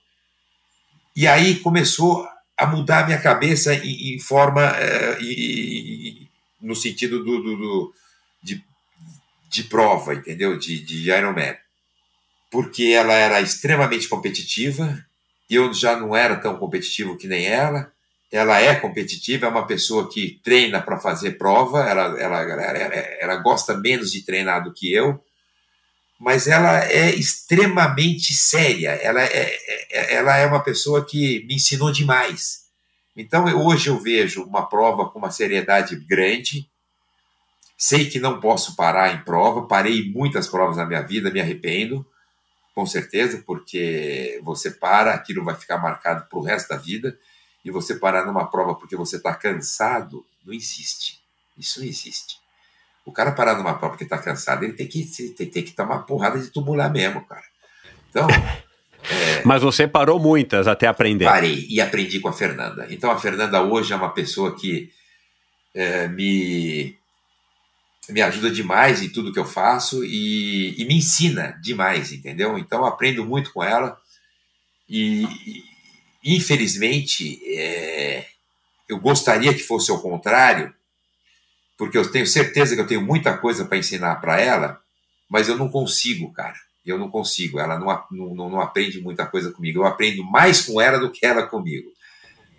E 1.15 1.27
aí 1.27 1.59
começou 1.59 2.27
a 2.57 2.67
mudar 2.67 2.99
a 2.99 3.05
minha 3.05 3.19
cabeça 3.19 3.73
em, 3.73 4.15
em 4.15 4.19
forma, 4.19 4.61
é, 4.77 5.17
no 6.61 6.75
sentido 6.75 7.23
do, 7.23 7.41
do, 7.41 7.57
do, 7.57 7.93
de, 8.41 8.63
de 9.49 9.63
prova, 9.63 10.13
entendeu? 10.13 10.57
De, 10.57 10.79
de 10.79 11.11
Ironman. 11.11 11.57
Porque 12.49 12.85
ela 12.85 13.13
era 13.13 13.41
extremamente 13.41 14.07
competitiva, 14.07 15.03
eu 15.49 15.73
já 15.73 15.97
não 15.97 16.15
era 16.15 16.35
tão 16.35 16.55
competitivo 16.57 17.17
que 17.17 17.27
nem 17.27 17.45
ela. 17.45 17.91
Ela 18.31 18.61
é 18.61 18.75
competitiva, 18.75 19.45
é 19.45 19.49
uma 19.49 19.67
pessoa 19.67 20.09
que 20.09 20.39
treina 20.43 20.81
para 20.81 20.97
fazer 20.97 21.37
prova, 21.37 21.81
ela, 21.81 22.19
ela, 22.19 22.41
ela, 22.41 22.63
ela, 23.19 23.35
gosta 23.37 23.75
menos 23.75 24.11
de 24.11 24.23
treinar 24.23 24.63
do 24.63 24.73
que 24.73 24.93
eu, 24.93 25.21
mas 26.17 26.47
ela 26.47 26.85
é 26.85 27.13
extremamente 27.13 28.33
séria, 28.33 28.91
ela 28.91 29.21
é, 29.21 29.57
é, 29.89 30.13
ela 30.15 30.37
é 30.37 30.45
uma 30.45 30.63
pessoa 30.63 31.05
que 31.05 31.43
me 31.45 31.55
ensinou 31.55 31.91
demais. 31.91 32.61
Então, 33.17 33.45
hoje 33.65 33.89
eu 33.89 33.99
vejo 33.99 34.43
uma 34.43 34.69
prova 34.69 35.09
com 35.09 35.19
uma 35.19 35.31
seriedade 35.31 35.95
grande, 35.95 36.69
sei 37.77 38.09
que 38.09 38.19
não 38.19 38.39
posso 38.39 38.75
parar 38.75 39.13
em 39.13 39.23
prova, 39.25 39.67
parei 39.67 40.09
muitas 40.09 40.47
provas 40.47 40.77
na 40.77 40.85
minha 40.85 41.01
vida, 41.01 41.31
me 41.31 41.41
arrependo, 41.41 42.05
com 42.73 42.85
certeza, 42.85 43.43
porque 43.45 44.39
você 44.43 44.71
para, 44.71 45.13
aquilo 45.13 45.43
vai 45.43 45.55
ficar 45.55 45.77
marcado 45.77 46.27
para 46.29 46.39
o 46.39 46.43
resto 46.43 46.69
da 46.69 46.77
vida, 46.77 47.17
e 47.63 47.71
você 47.71 47.95
parar 47.95 48.25
numa 48.25 48.45
prova 48.49 48.75
porque 48.75 48.95
você 48.95 49.17
está 49.17 49.33
cansado, 49.33 50.25
não 50.45 50.53
existe. 50.53 51.19
Isso 51.57 51.79
não 51.79 51.87
existe. 51.87 52.39
O 53.05 53.11
cara 53.11 53.31
parar 53.31 53.55
numa 53.55 53.73
prova 53.73 53.91
porque 53.91 54.03
está 54.03 54.17
cansado, 54.17 54.63
ele 54.63 54.73
tem 54.73 54.87
que, 54.87 55.03
tem, 55.35 55.49
tem 55.49 55.63
que 55.63 55.73
tomar 55.73 55.95
uma 55.95 56.03
porrada 56.03 56.39
de 56.39 56.49
tubular 56.49 56.91
mesmo, 56.91 57.25
cara. 57.25 57.43
Então. 58.09 58.27
É, 58.29 59.41
Mas 59.45 59.61
você 59.61 59.87
parou 59.87 60.19
muitas 60.19 60.67
até 60.67 60.87
aprender. 60.87 61.25
Parei 61.25 61.67
e 61.69 61.79
aprendi 61.81 62.19
com 62.19 62.29
a 62.29 62.33
Fernanda. 62.33 62.87
Então 62.89 63.11
a 63.11 63.19
Fernanda 63.19 63.61
hoje 63.61 63.93
é 63.93 63.95
uma 63.95 64.11
pessoa 64.11 64.55
que 64.55 64.91
é, 65.73 66.07
me 66.07 66.99
me 68.09 68.21
ajuda 68.21 68.49
demais 68.49 69.01
em 69.01 69.09
tudo 69.09 69.31
que 69.31 69.39
eu 69.39 69.45
faço 69.45 70.03
e, 70.03 70.75
e 70.77 70.85
me 70.85 70.95
ensina 70.95 71.57
demais, 71.61 72.11
entendeu? 72.11 72.57
Então 72.57 72.79
eu 72.79 72.85
aprendo 72.85 73.23
muito 73.25 73.53
com 73.53 73.63
ela 73.63 73.97
e 74.89 75.25
infelizmente 76.23 77.39
é, 77.57 78.25
eu 78.87 78.99
gostaria 78.99 79.53
que 79.53 79.63
fosse 79.63 79.91
ao 79.91 80.01
contrário, 80.01 80.73
porque 81.77 81.97
eu 81.97 82.11
tenho 82.11 82.27
certeza 82.27 82.75
que 82.75 82.81
eu 82.81 82.87
tenho 82.87 83.01
muita 83.01 83.37
coisa 83.37 83.65
para 83.65 83.77
ensinar 83.77 84.15
para 84.17 84.39
ela, 84.39 84.79
mas 85.29 85.47
eu 85.47 85.57
não 85.57 85.69
consigo, 85.69 86.31
cara. 86.31 86.57
Eu 86.85 86.97
não 86.97 87.09
consigo. 87.09 87.59
Ela 87.59 87.79
não, 87.79 88.03
não, 88.11 88.49
não 88.49 88.61
aprende 88.61 88.99
muita 88.99 89.25
coisa 89.25 89.51
comigo. 89.51 89.79
Eu 89.79 89.85
aprendo 89.85 90.23
mais 90.23 90.61
com 90.61 90.81
ela 90.81 90.99
do 90.99 91.11
que 91.11 91.25
ela 91.25 91.47
comigo. 91.47 91.89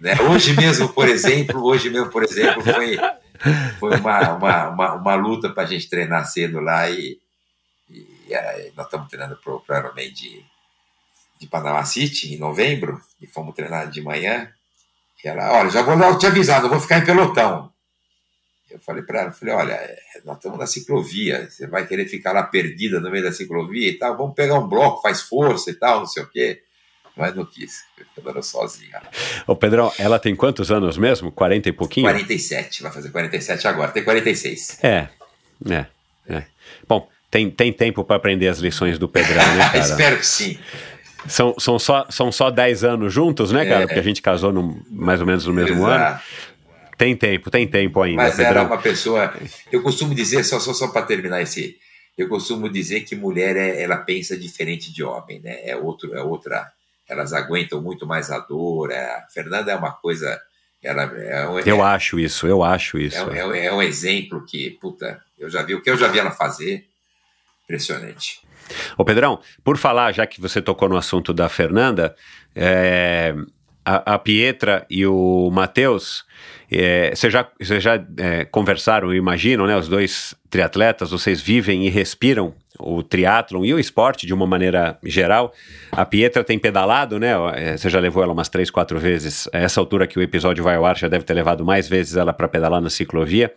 Né? 0.00 0.20
Hoje 0.22 0.54
mesmo, 0.54 0.88
por 0.88 1.08
exemplo, 1.08 1.62
hoje 1.62 1.90
mesmo, 1.90 2.10
por 2.10 2.22
exemplo, 2.22 2.62
foi 2.62 2.96
foi 3.78 3.96
uma, 3.98 4.36
uma, 4.36 4.68
uma, 4.68 4.94
uma 4.94 5.14
luta 5.14 5.48
para 5.50 5.64
a 5.64 5.66
gente 5.66 5.88
treinar 5.88 6.26
cedo 6.26 6.60
lá 6.60 6.88
e, 6.88 7.18
e, 7.90 8.06
e 8.28 8.72
nós 8.76 8.86
estamos 8.86 9.08
treinando 9.08 9.36
para 9.36 9.52
o 9.52 9.78
Ironman 9.78 10.12
de, 10.12 10.44
de 11.42 11.48
Panama 11.48 11.84
City 11.84 12.34
em 12.34 12.38
novembro 12.38 13.00
e 13.20 13.26
fomos 13.26 13.54
treinar 13.54 13.90
de 13.90 14.00
manhã. 14.00 14.50
E 15.22 15.28
ela, 15.28 15.52
olha, 15.52 15.70
já 15.70 15.82
vou 15.82 15.96
lá 15.96 16.16
te 16.16 16.26
avisar, 16.26 16.62
não 16.62 16.68
vou 16.68 16.80
ficar 16.80 16.98
em 16.98 17.04
pelotão. 17.04 17.70
Eu 18.70 18.80
falei 18.80 19.02
para 19.02 19.22
ela, 19.22 19.32
falei, 19.32 19.54
olha, 19.54 19.72
é, 19.74 19.96
nós 20.24 20.36
estamos 20.36 20.58
na 20.58 20.66
ciclovia, 20.66 21.50
você 21.50 21.66
vai 21.66 21.86
querer 21.86 22.08
ficar 22.08 22.32
lá 22.32 22.42
perdida 22.42 23.00
no 23.00 23.10
meio 23.10 23.24
da 23.24 23.32
ciclovia 23.32 23.90
e 23.90 23.98
tal, 23.98 24.16
vamos 24.16 24.34
pegar 24.34 24.58
um 24.58 24.66
bloco, 24.66 25.02
faz 25.02 25.20
força 25.20 25.70
e 25.70 25.74
tal, 25.74 26.00
não 26.00 26.06
sei 26.06 26.22
o 26.22 26.30
quê 26.30 26.62
mas 27.16 27.34
não 27.34 27.44
quis. 27.44 27.84
Ficando 28.14 28.42
sozinha. 28.42 29.02
Ô 29.46 29.54
Pedrão, 29.54 29.92
ela 29.98 30.18
tem 30.18 30.34
quantos 30.34 30.70
anos 30.70 30.96
mesmo? 30.96 31.30
40 31.30 31.68
e 31.68 31.72
pouquinho? 31.72 32.06
47, 32.06 32.82
vai 32.82 32.92
fazer 32.92 33.10
47 33.10 33.68
agora, 33.68 33.90
tem 33.90 34.02
46. 34.02 34.78
É, 34.82 35.08
é, 35.70 35.86
é. 36.28 36.44
Bom, 36.88 37.08
tem, 37.30 37.50
tem 37.50 37.72
tempo 37.72 38.04
para 38.04 38.16
aprender 38.16 38.48
as 38.48 38.58
lições 38.58 38.98
do 38.98 39.08
Pedrão, 39.08 39.44
né? 39.56 39.72
Espero 39.78 40.18
que 40.18 40.26
sim. 40.26 40.58
São, 41.26 41.54
são, 41.58 41.78
só, 41.78 42.06
são 42.10 42.32
só 42.32 42.50
10 42.50 42.84
anos 42.84 43.12
juntos, 43.12 43.52
né, 43.52 43.64
cara? 43.64 43.84
É, 43.84 43.86
Porque 43.86 44.00
a 44.00 44.04
gente 44.04 44.20
casou 44.20 44.52
no, 44.52 44.82
mais 44.90 45.20
ou 45.20 45.26
menos 45.26 45.46
no 45.46 45.52
mesmo 45.52 45.86
exato. 45.86 46.12
ano. 46.12 46.20
Tem 46.98 47.16
tempo, 47.16 47.50
tem 47.50 47.66
tempo 47.66 48.00
ainda. 48.00 48.22
Mas 48.22 48.36
Pedrão. 48.36 48.62
é 48.62 48.66
uma 48.66 48.78
pessoa. 48.78 49.32
Eu 49.70 49.82
costumo 49.82 50.14
dizer, 50.14 50.44
só, 50.44 50.60
só, 50.60 50.72
só 50.72 50.88
para 50.88 51.02
terminar 51.02 51.42
esse. 51.42 51.76
Eu 52.16 52.28
costumo 52.28 52.68
dizer 52.68 53.00
que 53.00 53.16
mulher 53.16 53.56
é, 53.56 53.82
ela 53.82 53.96
pensa 53.96 54.36
diferente 54.36 54.92
de 54.92 55.02
homem, 55.02 55.40
né? 55.40 55.58
É, 55.64 55.76
outro, 55.76 56.14
é 56.14 56.22
outra 56.22 56.70
elas 57.12 57.32
aguentam 57.32 57.80
muito 57.80 58.06
mais 58.06 58.30
a 58.30 58.38
dor. 58.38 58.90
É, 58.90 59.16
a 59.16 59.26
Fernanda 59.32 59.70
é 59.70 59.76
uma 59.76 59.92
coisa. 59.92 60.40
Ela 60.82 61.04
é 61.04 61.48
um, 61.48 61.60
eu 61.60 61.78
é, 61.78 61.94
acho 61.94 62.18
isso, 62.18 62.46
eu 62.46 62.62
acho 62.64 62.98
isso. 62.98 63.30
É, 63.30 63.38
é, 63.38 63.66
é, 63.66 63.72
um 63.72 63.80
exemplo 63.80 64.44
que, 64.44 64.70
puta, 64.70 65.22
eu 65.38 65.48
já 65.48 65.62
vi 65.62 65.74
o 65.74 65.80
que 65.80 65.88
eu 65.88 65.96
já 65.96 66.08
vi 66.08 66.18
ela 66.18 66.32
fazer, 66.32 66.84
impressionante. 67.64 68.40
Ô 68.96 69.04
Pedrão, 69.04 69.40
por 69.64 69.76
falar, 69.76 70.12
já 70.12 70.26
que 70.26 70.40
você 70.40 70.60
tocou 70.60 70.88
no 70.88 70.96
assunto 70.96 71.32
da 71.32 71.48
Fernanda, 71.48 72.14
é, 72.54 73.34
a, 73.84 74.14
a, 74.14 74.18
Pietra 74.18 74.86
e 74.88 75.06
o 75.06 75.50
Matheus, 75.52 76.24
é, 76.70 77.14
vocês 77.14 77.32
já, 77.32 77.48
cê 77.60 77.80
já 77.80 78.02
é, 78.16 78.44
conversaram, 78.44 79.14
imaginam, 79.14 79.66
né? 79.66 79.76
Os 79.76 79.88
dois 79.88 80.34
triatletas, 80.48 81.10
vocês 81.10 81.40
vivem 81.40 81.86
e 81.86 81.90
respiram 81.90 82.54
o 82.78 83.02
triatlon 83.02 83.64
e 83.64 83.72
o 83.72 83.78
esporte 83.78 84.26
de 84.26 84.34
uma 84.34 84.46
maneira 84.46 84.98
geral. 85.02 85.52
A 85.90 86.04
Pietra 86.04 86.42
tem 86.42 86.58
pedalado, 86.58 87.18
né? 87.18 87.32
É, 87.54 87.76
você 87.76 87.88
já 87.88 88.00
levou 88.00 88.22
ela 88.22 88.32
umas 88.32 88.48
três, 88.48 88.70
quatro 88.70 88.98
vezes. 88.98 89.48
A 89.52 89.58
essa 89.58 89.80
altura 89.80 90.06
que 90.06 90.18
o 90.18 90.22
episódio 90.22 90.64
vai 90.64 90.76
ao 90.76 90.84
ar, 90.84 90.96
já 90.96 91.08
deve 91.08 91.24
ter 91.24 91.34
levado 91.34 91.64
mais 91.64 91.88
vezes 91.88 92.16
ela 92.16 92.32
para 92.32 92.48
pedalar 92.48 92.80
na 92.80 92.90
ciclovia. 92.90 93.52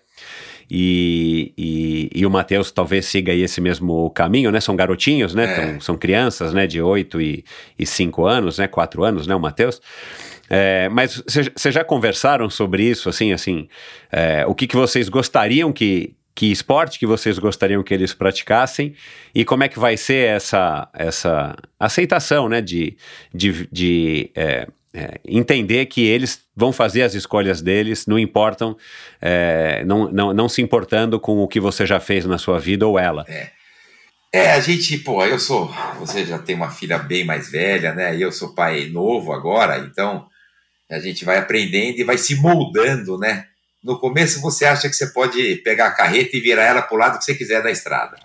E, 0.69 1.53
e, 1.57 2.09
e, 2.13 2.25
o 2.25 2.29
Matheus 2.29 2.71
talvez 2.71 3.05
siga 3.05 3.31
aí 3.31 3.41
esse 3.41 3.61
mesmo 3.61 4.09
caminho, 4.11 4.51
né? 4.51 4.59
São 4.59 4.75
garotinhos, 4.75 5.35
né? 5.35 5.45
É. 5.45 5.51
Então, 5.51 5.81
são 5.81 5.97
crianças, 5.97 6.53
né? 6.53 6.65
De 6.65 6.81
8 6.81 7.21
e, 7.21 7.45
e 7.77 7.85
5 7.85 8.25
anos, 8.25 8.57
né? 8.57 8.67
4 8.67 9.03
anos, 9.03 9.27
né? 9.27 9.35
O 9.35 9.39
Matheus. 9.39 9.81
É, 10.49 10.89
mas 10.89 11.21
vocês 11.25 11.73
já 11.73 11.83
conversaram 11.83 12.49
sobre 12.49 12.83
isso, 12.83 13.09
assim, 13.09 13.33
assim, 13.33 13.67
é, 14.11 14.45
o 14.45 14.53
que, 14.53 14.67
que 14.67 14.75
vocês 14.75 15.09
gostariam 15.09 15.73
que, 15.73 16.15
que 16.35 16.51
esporte 16.51 16.99
que 16.99 17.07
vocês 17.07 17.39
gostariam 17.39 17.81
que 17.81 17.93
eles 17.93 18.13
praticassem 18.13 18.93
e 19.33 19.43
como 19.43 19.63
é 19.63 19.69
que 19.69 19.79
vai 19.79 19.97
ser 19.97 20.27
essa, 20.27 20.87
essa 20.93 21.55
aceitação, 21.79 22.47
né, 22.47 22.61
de, 22.61 22.95
de, 23.33 23.67
de 23.71 24.31
é, 24.35 24.67
é, 24.95 25.19
entender 25.26 25.85
que 25.88 26.05
eles 26.05 26.41
vão 26.55 26.72
fazer 26.72 27.03
as 27.03 27.13
escolhas 27.13 27.61
deles, 27.61 28.07
não 28.07 28.17
importam, 28.17 28.77
é, 29.22 29.84
não, 29.85 30.11
não, 30.11 30.34
não 30.34 30.49
se 30.49 30.61
importando 30.61 31.19
com 31.19 31.39
o 31.39 31.47
que 31.47 31.59
você 31.59 31.85
já 31.85 31.99
fez 31.99 32.26
na 32.26 32.38
sua 32.38 32.59
vida 32.59 32.88
ou 32.88 32.97
ela. 32.97 33.26
É. 33.27 33.51
É, 34.34 34.51
a 34.51 34.59
gente, 34.59 34.97
pô, 34.97 35.23
eu 35.26 35.39
sou, 35.39 35.73
você 35.97 36.26
já 36.26 36.38
tem 36.38 36.55
uma 36.55 36.69
filha 36.69 36.97
bem 36.97 37.23
mais 37.23 37.49
velha, 37.49 37.93
né? 37.93 38.17
Eu 38.17 38.34
sou 38.34 38.53
pai 38.53 38.88
novo 38.88 39.31
agora, 39.31 39.77
então 39.80 40.27
a 40.91 40.99
gente 40.99 41.23
vai 41.23 41.38
aprendendo 41.38 41.99
e 41.99 42.03
vai 42.03 42.17
se 42.17 42.35
moldando, 42.35 43.17
né? 43.17 43.45
no 43.85 43.99
começo 43.99 44.41
você 44.41 44.65
acha 44.65 44.89
que 44.89 44.95
você 44.95 45.05
pode 45.05 45.57
pegar 45.57 45.85
a 45.85 45.91
carreta 45.91 46.35
e 46.35 46.39
virar 46.39 46.63
ela 46.63 46.81
para 46.81 46.95
o 46.95 46.97
lado 46.97 47.19
que 47.19 47.23
você 47.23 47.35
quiser 47.35 47.61
da 47.61 47.69
estrada. 47.69 48.17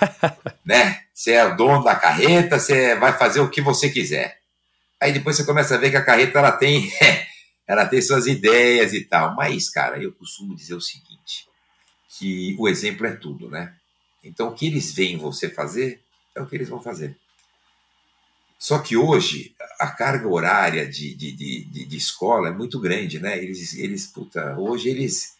né? 0.64 1.00
Você 1.12 1.32
é 1.32 1.44
o 1.44 1.54
dono 1.54 1.84
da 1.84 1.94
carreta, 1.94 2.58
você 2.58 2.94
vai 2.94 3.12
fazer 3.12 3.40
o 3.40 3.50
que 3.50 3.60
você 3.60 3.90
quiser. 3.90 4.38
Aí 5.02 5.12
depois 5.12 5.34
você 5.34 5.44
começa 5.44 5.74
a 5.74 5.78
ver 5.78 5.90
que 5.90 5.96
a 5.96 6.04
carreta 6.04 6.38
ela 6.38 6.52
tem, 6.52 6.88
ela 7.66 7.84
tem 7.84 8.00
suas 8.00 8.28
ideias 8.28 8.92
e 8.92 9.00
tal. 9.00 9.34
Mas, 9.34 9.68
cara, 9.68 10.00
eu 10.00 10.12
costumo 10.12 10.54
dizer 10.54 10.76
o 10.76 10.80
seguinte, 10.80 11.48
que 12.08 12.54
o 12.56 12.68
exemplo 12.68 13.04
é 13.04 13.10
tudo, 13.10 13.50
né? 13.50 13.74
Então 14.22 14.46
o 14.46 14.54
que 14.54 14.68
eles 14.68 14.94
veem 14.94 15.18
você 15.18 15.50
fazer 15.50 16.00
é 16.36 16.40
o 16.40 16.46
que 16.46 16.54
eles 16.54 16.68
vão 16.68 16.80
fazer. 16.80 17.16
Só 18.56 18.78
que 18.78 18.96
hoje 18.96 19.52
a 19.80 19.88
carga 19.88 20.28
horária 20.28 20.88
de, 20.88 21.12
de, 21.16 21.32
de, 21.32 21.84
de, 21.84 21.96
escola 21.96 22.46
é 22.46 22.52
muito 22.52 22.78
grande, 22.78 23.18
né? 23.18 23.36
Eles, 23.42 23.74
eles, 23.74 24.06
puta, 24.06 24.56
hoje 24.56 24.88
eles 24.88 25.36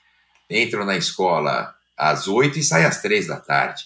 entram 0.51 0.85
na 0.85 0.97
escola 0.97 1.73
às 1.97 2.27
oito 2.27 2.59
e 2.59 2.65
saem 2.65 2.85
às 2.85 3.01
três 3.01 3.29
da 3.29 3.39
tarde. 3.39 3.85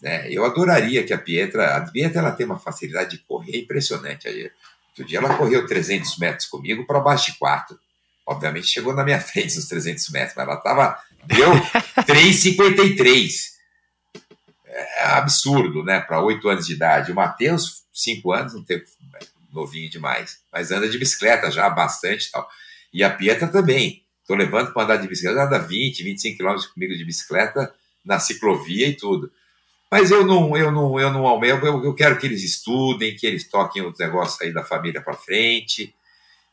Né? 0.00 0.30
Eu 0.30 0.44
adoraria 0.44 1.04
que 1.04 1.12
a 1.12 1.18
Pietra, 1.18 1.76
a 1.76 1.90
Pietra 1.90 2.20
ela 2.20 2.30
tem 2.30 2.46
uma 2.46 2.60
facilidade 2.60 3.16
de 3.16 3.24
correr 3.24 3.58
impressionante. 3.58 4.28
Outro 4.98 5.04
dia 5.04 5.18
ela 5.18 5.36
correu 5.36 5.64
300 5.64 6.18
metros 6.18 6.46
comigo 6.46 6.84
para 6.84 6.98
baixo 6.98 7.32
de 7.32 7.38
quatro. 7.38 7.78
Obviamente 8.26 8.66
chegou 8.66 8.92
na 8.92 9.04
minha 9.04 9.20
frente 9.22 9.54
nos 9.54 9.68
300 9.68 10.08
metros, 10.10 10.34
mas 10.36 10.46
ela 10.46 10.56
tava, 10.56 11.00
deu 11.24 11.50
3,53. 12.04 13.30
É 14.66 15.04
absurdo, 15.04 15.84
né? 15.84 16.00
Para 16.00 16.20
oito 16.20 16.48
anos 16.48 16.66
de 16.66 16.74
idade. 16.74 17.12
O 17.12 17.14
Matheus 17.14 17.84
cinco 17.92 18.32
anos, 18.32 18.54
não 18.54 18.64
tem 18.64 18.82
novinho 19.52 19.88
demais, 19.88 20.40
mas 20.52 20.70
anda 20.70 20.88
de 20.88 20.98
bicicleta 20.98 21.50
já 21.50 21.70
bastante 21.70 22.26
e 22.26 22.30
tal. 22.30 22.48
E 22.92 23.04
a 23.04 23.10
Pietra 23.10 23.48
também. 23.48 24.04
Estou 24.20 24.36
levando 24.36 24.72
para 24.72 24.82
andar 24.82 24.96
de 24.96 25.08
bicicleta, 25.08 25.44
anda 25.44 25.58
20, 25.58 26.02
25 26.02 26.36
quilômetros 26.36 26.66
comigo 26.66 26.94
de 26.94 27.04
bicicleta 27.04 27.72
na 28.04 28.18
ciclovia 28.18 28.88
e 28.88 28.94
tudo. 28.94 29.32
Mas 29.90 30.10
eu 30.10 30.26
não, 30.26 30.56
eu 30.56 30.70
não, 30.70 31.00
eu 31.00 31.10
não 31.10 31.26
aumento, 31.26 31.64
eu, 31.64 31.84
eu 31.84 31.94
quero 31.94 32.18
que 32.18 32.26
eles 32.26 32.42
estudem, 32.42 33.16
que 33.16 33.26
eles 33.26 33.48
toquem 33.48 33.82
os 33.82 33.98
negócios 33.98 34.40
aí 34.40 34.52
da 34.52 34.62
família 34.62 35.00
para 35.00 35.14
frente 35.14 35.94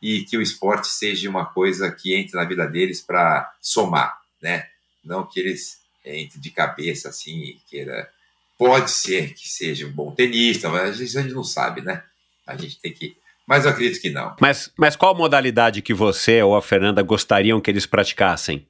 e 0.02 0.24
que 0.24 0.38
o 0.38 0.42
esporte 0.42 0.88
seja 0.88 1.30
uma 1.30 1.46
coisa 1.46 1.92
que 1.92 2.16
entre 2.16 2.38
na 2.38 2.46
vida 2.46 2.66
deles 2.66 3.02
para 3.02 3.54
somar, 3.62 4.18
né? 4.42 4.68
Não 5.04 5.26
que 5.26 5.40
eles 5.40 5.80
entrem 6.06 6.40
de 6.40 6.50
cabeça 6.52 7.10
assim, 7.10 7.58
queira 7.70 8.10
Pode 8.58 8.90
ser 8.90 9.34
que 9.34 9.48
seja 9.50 9.86
um 9.86 9.92
bom 9.92 10.12
tenista, 10.12 10.70
mas 10.70 10.90
a 10.90 10.94
gente, 10.94 11.18
a 11.18 11.22
gente 11.22 11.34
não 11.34 11.44
sabe, 11.44 11.82
né? 11.82 12.04
A 12.48 12.56
gente 12.56 12.80
tem 12.80 12.94
que. 12.94 13.18
Mas 13.46 13.66
eu 13.66 13.72
acredito 13.72 14.02
que 14.02 14.10
não. 14.10 14.34
Mas, 14.40 14.72
mas 14.78 14.96
qual 14.96 15.14
modalidade 15.14 15.82
que 15.82 15.94
você 15.94 16.42
ou 16.42 16.56
a 16.56 16.62
Fernanda 16.62 17.02
gostariam 17.02 17.60
que 17.60 17.70
eles 17.70 17.86
praticassem? 17.86 18.66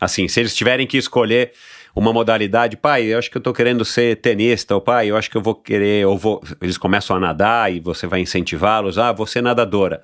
Assim, 0.00 0.26
se 0.26 0.40
eles 0.40 0.56
tiverem 0.56 0.86
que 0.86 0.96
escolher 0.96 1.52
uma 1.98 2.12
modalidade, 2.12 2.76
pai, 2.76 3.04
eu 3.04 3.18
acho 3.18 3.30
que 3.30 3.36
eu 3.36 3.40
tô 3.40 3.52
querendo 3.52 3.84
ser 3.84 4.16
tenista, 4.16 4.74
ou 4.74 4.80
pai, 4.80 5.08
eu 5.10 5.16
acho 5.16 5.30
que 5.30 5.36
eu 5.36 5.42
vou 5.42 5.54
querer, 5.54 6.06
ou 6.06 6.16
vou, 6.16 6.42
eles 6.60 6.78
começam 6.78 7.16
a 7.16 7.20
nadar 7.20 7.72
e 7.72 7.80
você 7.80 8.06
vai 8.06 8.20
incentivá-los, 8.20 8.98
ah, 8.98 9.12
você 9.12 9.42
nadadora. 9.42 10.00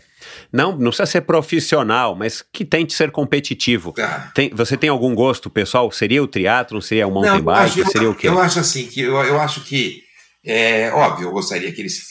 Não, 0.53 0.73
não 0.73 0.89
precisa 0.89 1.07
ser 1.07 1.21
profissional, 1.23 2.15
mas 2.15 2.43
que 2.53 2.65
tente 2.65 2.93
ser 2.93 3.11
competitivo. 3.11 3.95
Ah. 3.99 4.31
Tem, 4.35 4.51
você 4.51 4.77
tem 4.77 4.91
algum 4.91 5.15
gosto 5.15 5.49
pessoal? 5.49 5.91
Seria 5.93 6.23
o 6.23 6.27
triatlon, 6.27 6.81
seria 6.81 7.07
o 7.07 7.11
mountain 7.13 7.37
não, 7.37 7.45
bike, 7.45 7.83
acho, 7.83 7.93
seria 7.93 8.11
o 8.11 8.15
quê? 8.15 8.29
Eu 8.29 8.39
acho 8.39 8.59
assim, 8.59 8.87
que 8.87 9.01
eu, 9.01 9.15
eu 9.17 9.41
acho 9.41 9.63
que 9.63 10.03
é 10.45 10.93
óbvio, 10.93 11.29
eu 11.29 11.33
gostaria 11.33 11.73
que 11.73 11.81
eles, 11.81 12.07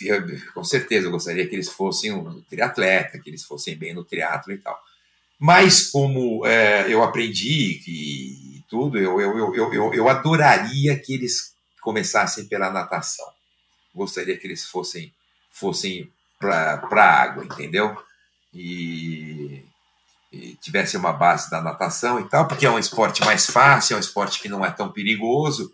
com 0.55 0.63
certeza, 0.63 1.07
eu 1.07 1.11
gostaria 1.11 1.45
que 1.45 1.55
eles 1.55 1.69
fossem 1.69 2.11
um 2.11 2.41
triatleta, 2.49 3.19
que 3.19 3.29
eles 3.29 3.43
fossem 3.43 3.75
bem 3.75 3.93
no 3.93 4.03
triatlo 4.03 4.51
e 4.53 4.57
tal. 4.57 4.79
Mas 5.39 5.89
como 5.91 6.45
é, 6.45 6.85
eu 6.87 7.03
aprendi 7.03 7.81
que 7.83 8.42
tudo, 8.73 8.97
eu, 8.97 9.21
eu, 9.21 9.53
eu, 9.53 9.71
eu, 9.71 9.93
eu 9.93 10.09
adoraria 10.09 10.97
que 10.97 11.13
eles 11.13 11.53
começassem 11.79 12.45
pela 12.45 12.71
natação. 12.71 13.27
Gostaria 13.93 14.35
que 14.35 14.47
eles 14.47 14.65
fossem, 14.65 15.13
fossem 15.51 16.11
para 16.39 16.81
a 16.91 17.21
água, 17.21 17.45
entendeu? 17.45 17.95
E, 18.51 19.63
e 20.31 20.55
tivesse 20.59 20.97
uma 20.97 21.13
base 21.13 21.51
da 21.51 21.61
natação 21.61 22.19
e 22.19 22.27
tal, 22.27 22.47
porque 22.47 22.65
é 22.65 22.71
um 22.71 22.79
esporte 22.79 23.23
mais 23.23 23.45
fácil, 23.45 23.93
é 23.93 23.97
um 23.97 23.99
esporte 23.99 24.39
que 24.39 24.49
não 24.49 24.65
é 24.65 24.71
tão 24.71 24.91
perigoso 24.91 25.71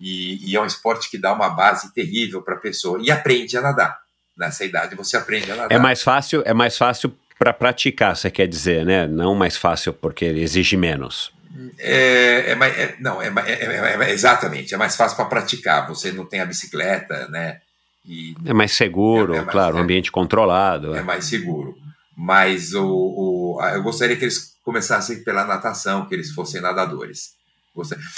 e, 0.00 0.50
e 0.50 0.56
é 0.56 0.60
um 0.62 0.64
esporte 0.64 1.10
que 1.10 1.18
dá 1.18 1.34
uma 1.34 1.50
base 1.50 1.92
terrível 1.92 2.40
para 2.40 2.54
a 2.54 2.58
pessoa 2.58 2.98
e 3.02 3.10
aprende 3.10 3.58
a 3.58 3.60
nadar. 3.60 4.00
Nessa 4.34 4.64
idade 4.64 4.96
você 4.96 5.18
aprende 5.18 5.52
a 5.52 5.54
nadar. 5.54 5.76
É 5.76 5.78
mais 5.78 6.02
fácil, 6.02 6.42
é 6.46 6.54
mais 6.54 6.78
fácil 6.78 7.14
para 7.38 7.52
praticar, 7.52 8.16
você 8.16 8.30
quer 8.30 8.48
dizer, 8.48 8.86
né? 8.86 9.06
Não 9.06 9.34
mais 9.34 9.54
fácil 9.54 9.92
porque 9.92 10.24
exige 10.24 10.78
menos. 10.78 11.36
É, 11.78 12.52
é, 12.52 12.82
é, 12.82 12.96
não, 13.00 13.20
é, 13.20 13.28
é, 13.28 14.12
exatamente, 14.12 14.74
é 14.74 14.76
mais 14.76 14.96
fácil 14.96 15.16
para 15.16 15.26
praticar. 15.26 15.86
Você 15.88 16.12
não 16.12 16.24
tem 16.24 16.40
a 16.40 16.46
bicicleta, 16.46 17.28
né? 17.28 17.60
E 18.04 18.34
é 18.44 18.52
mais 18.52 18.72
seguro, 18.72 19.34
mais, 19.34 19.50
claro, 19.50 19.76
um 19.76 19.80
ambiente 19.80 20.10
controlado. 20.10 20.94
É 20.94 21.02
mais 21.02 21.24
seguro. 21.24 21.76
Mas 22.16 22.74
o, 22.74 22.84
o, 22.84 23.62
eu 23.74 23.82
gostaria 23.82 24.16
que 24.16 24.24
eles 24.24 24.56
começassem 24.62 25.22
pela 25.22 25.44
natação, 25.44 26.06
que 26.06 26.14
eles 26.14 26.32
fossem 26.32 26.60
nadadores. 26.60 27.36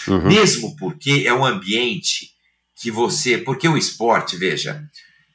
Uhum. 0.09 0.27
Mesmo 0.27 0.75
porque 0.77 1.25
é 1.27 1.35
um 1.35 1.45
ambiente 1.45 2.31
que 2.75 2.91
você. 2.91 3.37
Porque 3.37 3.69
o 3.69 3.77
esporte, 3.77 4.37
veja, 4.37 4.83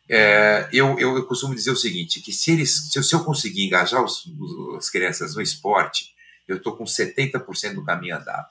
é, 0.09 0.67
eu, 0.71 0.97
eu, 0.99 1.15
eu, 1.15 1.25
costumo 1.25 1.53
dizer 1.53 1.71
o 1.71 1.75
seguinte: 1.75 2.21
que 2.21 2.31
se, 2.31 2.51
eles, 2.51 2.89
se 2.91 3.13
eu 3.13 3.23
conseguir 3.23 3.65
engajar 3.65 4.03
os, 4.03 4.25
os, 4.25 4.77
as 4.77 4.89
crianças 4.89 5.35
no 5.35 5.41
esporte, 5.41 6.14
eu 6.47 6.57
estou 6.57 6.75
com 6.75 6.83
70% 6.83 7.73
do 7.73 7.83
caminho 7.83 8.17
andado. 8.17 8.47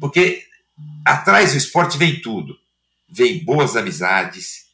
Porque 0.00 0.46
atrás 1.04 1.52
do 1.52 1.58
esporte 1.58 1.98
vem 1.98 2.20
tudo. 2.20 2.56
Vem 3.08 3.44
boas 3.44 3.76
amizades, 3.76 4.66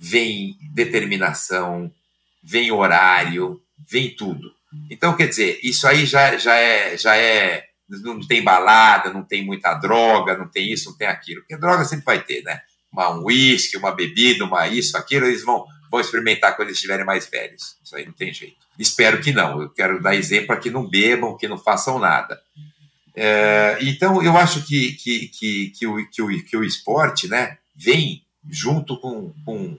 vem 0.00 0.58
determinação, 0.72 1.92
vem 2.42 2.72
horário, 2.72 3.62
vem 3.78 4.10
tudo. 4.14 4.52
Então, 4.90 5.16
quer 5.16 5.28
dizer, 5.28 5.60
isso 5.62 5.86
aí 5.86 6.04
já, 6.04 6.36
já, 6.36 6.56
é, 6.56 6.96
já 6.96 7.16
é. 7.16 7.66
Não 7.88 8.18
tem 8.26 8.42
balada, 8.42 9.12
não 9.12 9.22
tem 9.22 9.44
muita 9.44 9.74
droga, 9.74 10.36
não 10.36 10.48
tem 10.48 10.72
isso, 10.72 10.90
não 10.90 10.96
tem 10.96 11.06
aquilo. 11.06 11.42
Porque 11.42 11.56
droga 11.56 11.84
sempre 11.84 12.04
vai 12.04 12.22
ter, 12.22 12.42
né? 12.42 12.60
Uma, 12.90 13.10
um 13.10 13.24
uísque, 13.24 13.76
uma 13.76 13.92
bebida, 13.92 14.44
uma 14.44 14.66
isso, 14.66 14.96
aquilo, 14.96 15.26
eles 15.26 15.44
vão, 15.44 15.64
vão 15.94 16.00
experimentar 16.00 16.56
quando 16.56 16.68
eles 16.68 16.78
estiverem 16.78 17.06
mais 17.06 17.28
velhos. 17.28 17.76
Isso 17.84 17.94
aí 17.94 18.04
não 18.04 18.12
tem 18.12 18.32
jeito. 18.32 18.56
Espero 18.76 19.20
que 19.20 19.32
não. 19.32 19.62
Eu 19.62 19.70
quero 19.70 20.02
dar 20.02 20.16
exemplo 20.16 20.48
para 20.48 20.56
que 20.56 20.70
não 20.70 20.88
bebam, 20.88 21.36
que 21.36 21.46
não 21.46 21.56
façam 21.56 22.00
nada. 22.00 22.42
É, 23.14 23.78
então, 23.80 24.20
eu 24.20 24.36
acho 24.36 24.66
que, 24.66 24.92
que, 24.94 25.28
que, 25.28 25.70
que, 25.70 25.86
o, 25.86 26.10
que, 26.10 26.22
o, 26.22 26.44
que 26.44 26.56
o 26.56 26.64
esporte 26.64 27.28
né, 27.28 27.58
vem 27.76 28.24
junto 28.50 28.98
com, 28.98 29.32
com, 29.44 29.78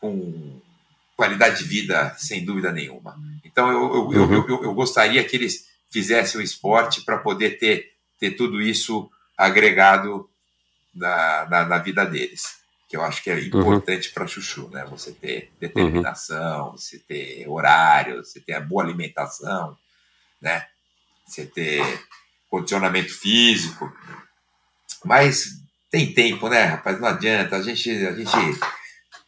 com 0.00 0.60
qualidade 1.16 1.58
de 1.58 1.64
vida, 1.64 2.14
sem 2.16 2.44
dúvida 2.44 2.70
nenhuma. 2.70 3.18
Então, 3.44 3.68
eu, 3.68 4.12
eu, 4.12 4.22
uhum. 4.22 4.34
eu, 4.48 4.62
eu, 4.62 4.74
gostaria 4.74 5.24
que 5.24 5.34
eles 5.34 5.66
fizessem 5.90 6.40
o 6.40 6.44
esporte 6.44 7.00
para 7.00 7.18
poder 7.18 7.58
ter, 7.58 7.92
ter 8.20 8.32
tudo 8.32 8.62
isso 8.62 9.10
agregado 9.36 10.30
na, 10.94 11.46
na, 11.50 11.64
na 11.64 11.78
vida 11.78 12.04
deles 12.06 12.65
que 12.96 12.98
eu 12.98 13.04
acho 13.04 13.22
que 13.22 13.30
é 13.30 13.34
uhum. 13.34 13.40
importante 13.40 14.08
uhum. 14.08 14.14
para 14.14 14.26
chuchu, 14.26 14.68
né? 14.72 14.86
Você 14.90 15.12
ter 15.12 15.52
determinação, 15.60 16.70
uhum. 16.70 16.76
você 16.76 16.98
ter 16.98 17.46
horário, 17.48 18.24
você 18.24 18.40
ter 18.40 18.54
a 18.54 18.60
boa 18.60 18.82
alimentação, 18.82 19.76
né? 20.40 20.66
Você 21.26 21.44
ter 21.44 21.82
condicionamento 22.50 23.12
físico. 23.12 23.92
Mas 25.04 25.60
tem 25.90 26.12
tempo, 26.12 26.48
né, 26.48 26.64
rapaz? 26.64 26.98
Não 26.98 27.08
adianta. 27.08 27.56
A 27.56 27.62
gente, 27.62 27.90
a 27.90 28.12
gente, 28.12 28.60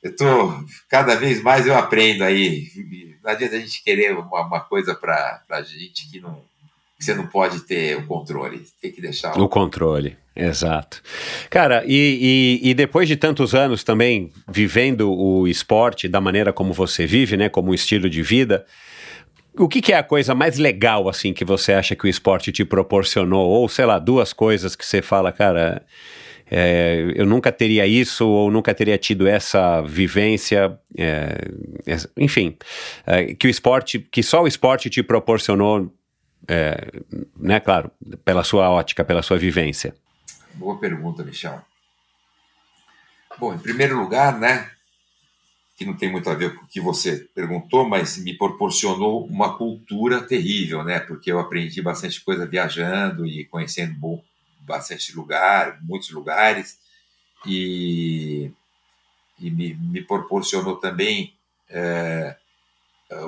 eu 0.02 0.16
tô 0.16 0.64
cada 0.88 1.14
vez 1.14 1.42
mais 1.42 1.66
eu 1.66 1.76
aprendo 1.76 2.24
aí. 2.24 2.70
Não 3.22 3.30
adianta 3.30 3.56
a 3.56 3.60
gente 3.60 3.82
querer 3.84 4.16
uma, 4.16 4.46
uma 4.46 4.60
coisa 4.60 4.94
para 4.94 5.42
a 5.50 5.62
gente 5.62 6.10
que 6.10 6.20
não 6.20 6.42
que 6.96 7.04
você 7.04 7.14
não 7.14 7.28
pode 7.28 7.60
ter 7.60 7.96
o 7.96 8.06
controle. 8.06 8.66
Tem 8.82 8.90
que 8.90 9.00
deixar 9.00 9.38
o, 9.38 9.44
o 9.44 9.48
controle. 9.48 10.18
Exato. 10.38 11.02
Cara, 11.50 11.82
e, 11.84 12.60
e, 12.62 12.70
e, 12.70 12.74
depois 12.74 13.08
de 13.08 13.16
tantos 13.16 13.56
anos 13.56 13.82
também 13.82 14.30
vivendo 14.48 15.12
o 15.12 15.48
esporte 15.48 16.06
da 16.06 16.20
maneira 16.20 16.52
como 16.52 16.72
você 16.72 17.04
vive, 17.06 17.36
né, 17.36 17.48
como 17.48 17.74
estilo 17.74 18.08
de 18.08 18.22
vida, 18.22 18.64
o 19.56 19.66
que, 19.66 19.82
que, 19.82 19.92
é 19.92 19.96
a 19.96 20.02
coisa 20.04 20.36
mais 20.36 20.56
legal, 20.56 21.08
assim, 21.08 21.32
que 21.32 21.44
você 21.44 21.72
acha 21.72 21.96
que 21.96 22.04
o 22.04 22.08
esporte 22.08 22.52
te 22.52 22.64
proporcionou? 22.64 23.48
Ou, 23.48 23.68
sei 23.68 23.84
lá, 23.84 23.98
duas 23.98 24.32
coisas 24.32 24.76
que 24.76 24.86
você 24.86 25.02
fala, 25.02 25.32
cara, 25.32 25.84
é, 26.48 27.12
eu 27.16 27.26
nunca 27.26 27.50
teria 27.50 27.84
isso 27.84 28.24
ou 28.24 28.48
nunca 28.48 28.72
teria 28.72 28.96
tido 28.96 29.26
essa 29.26 29.82
vivência, 29.82 30.78
é, 30.96 31.36
enfim, 32.16 32.56
é, 33.04 33.34
que 33.34 33.48
o 33.48 33.50
esporte, 33.50 33.98
que 33.98 34.22
só 34.22 34.44
o 34.44 34.46
esporte 34.46 34.88
te 34.88 35.02
proporcionou, 35.02 35.92
é, 36.46 36.92
né, 37.36 37.58
claro, 37.58 37.90
pela 38.24 38.44
sua 38.44 38.70
ótica, 38.70 39.04
pela 39.04 39.22
sua 39.22 39.36
vivência. 39.36 39.92
Boa 40.58 40.78
pergunta, 40.78 41.22
Michel. 41.22 41.64
Bom, 43.38 43.54
em 43.54 43.58
primeiro 43.58 43.98
lugar, 43.98 44.38
né? 44.38 44.70
que 45.78 45.84
não 45.84 45.96
tem 45.96 46.10
muito 46.10 46.28
a 46.28 46.34
ver 46.34 46.56
com 46.56 46.64
o 46.64 46.66
que 46.66 46.80
você 46.80 47.28
perguntou, 47.32 47.88
mas 47.88 48.18
me 48.18 48.36
proporcionou 48.36 49.24
uma 49.24 49.56
cultura 49.56 50.20
terrível, 50.20 50.82
né? 50.82 50.98
Porque 50.98 51.30
eu 51.30 51.38
aprendi 51.38 51.80
bastante 51.80 52.20
coisa 52.20 52.44
viajando 52.44 53.24
e 53.24 53.44
conhecendo 53.44 54.20
bastante 54.62 55.14
lugar, 55.14 55.78
muitos 55.80 56.10
lugares, 56.10 56.80
e, 57.46 58.50
e 59.38 59.52
me, 59.52 59.72
me 59.74 60.02
proporcionou 60.02 60.78
também 60.78 61.32
é, 61.70 62.36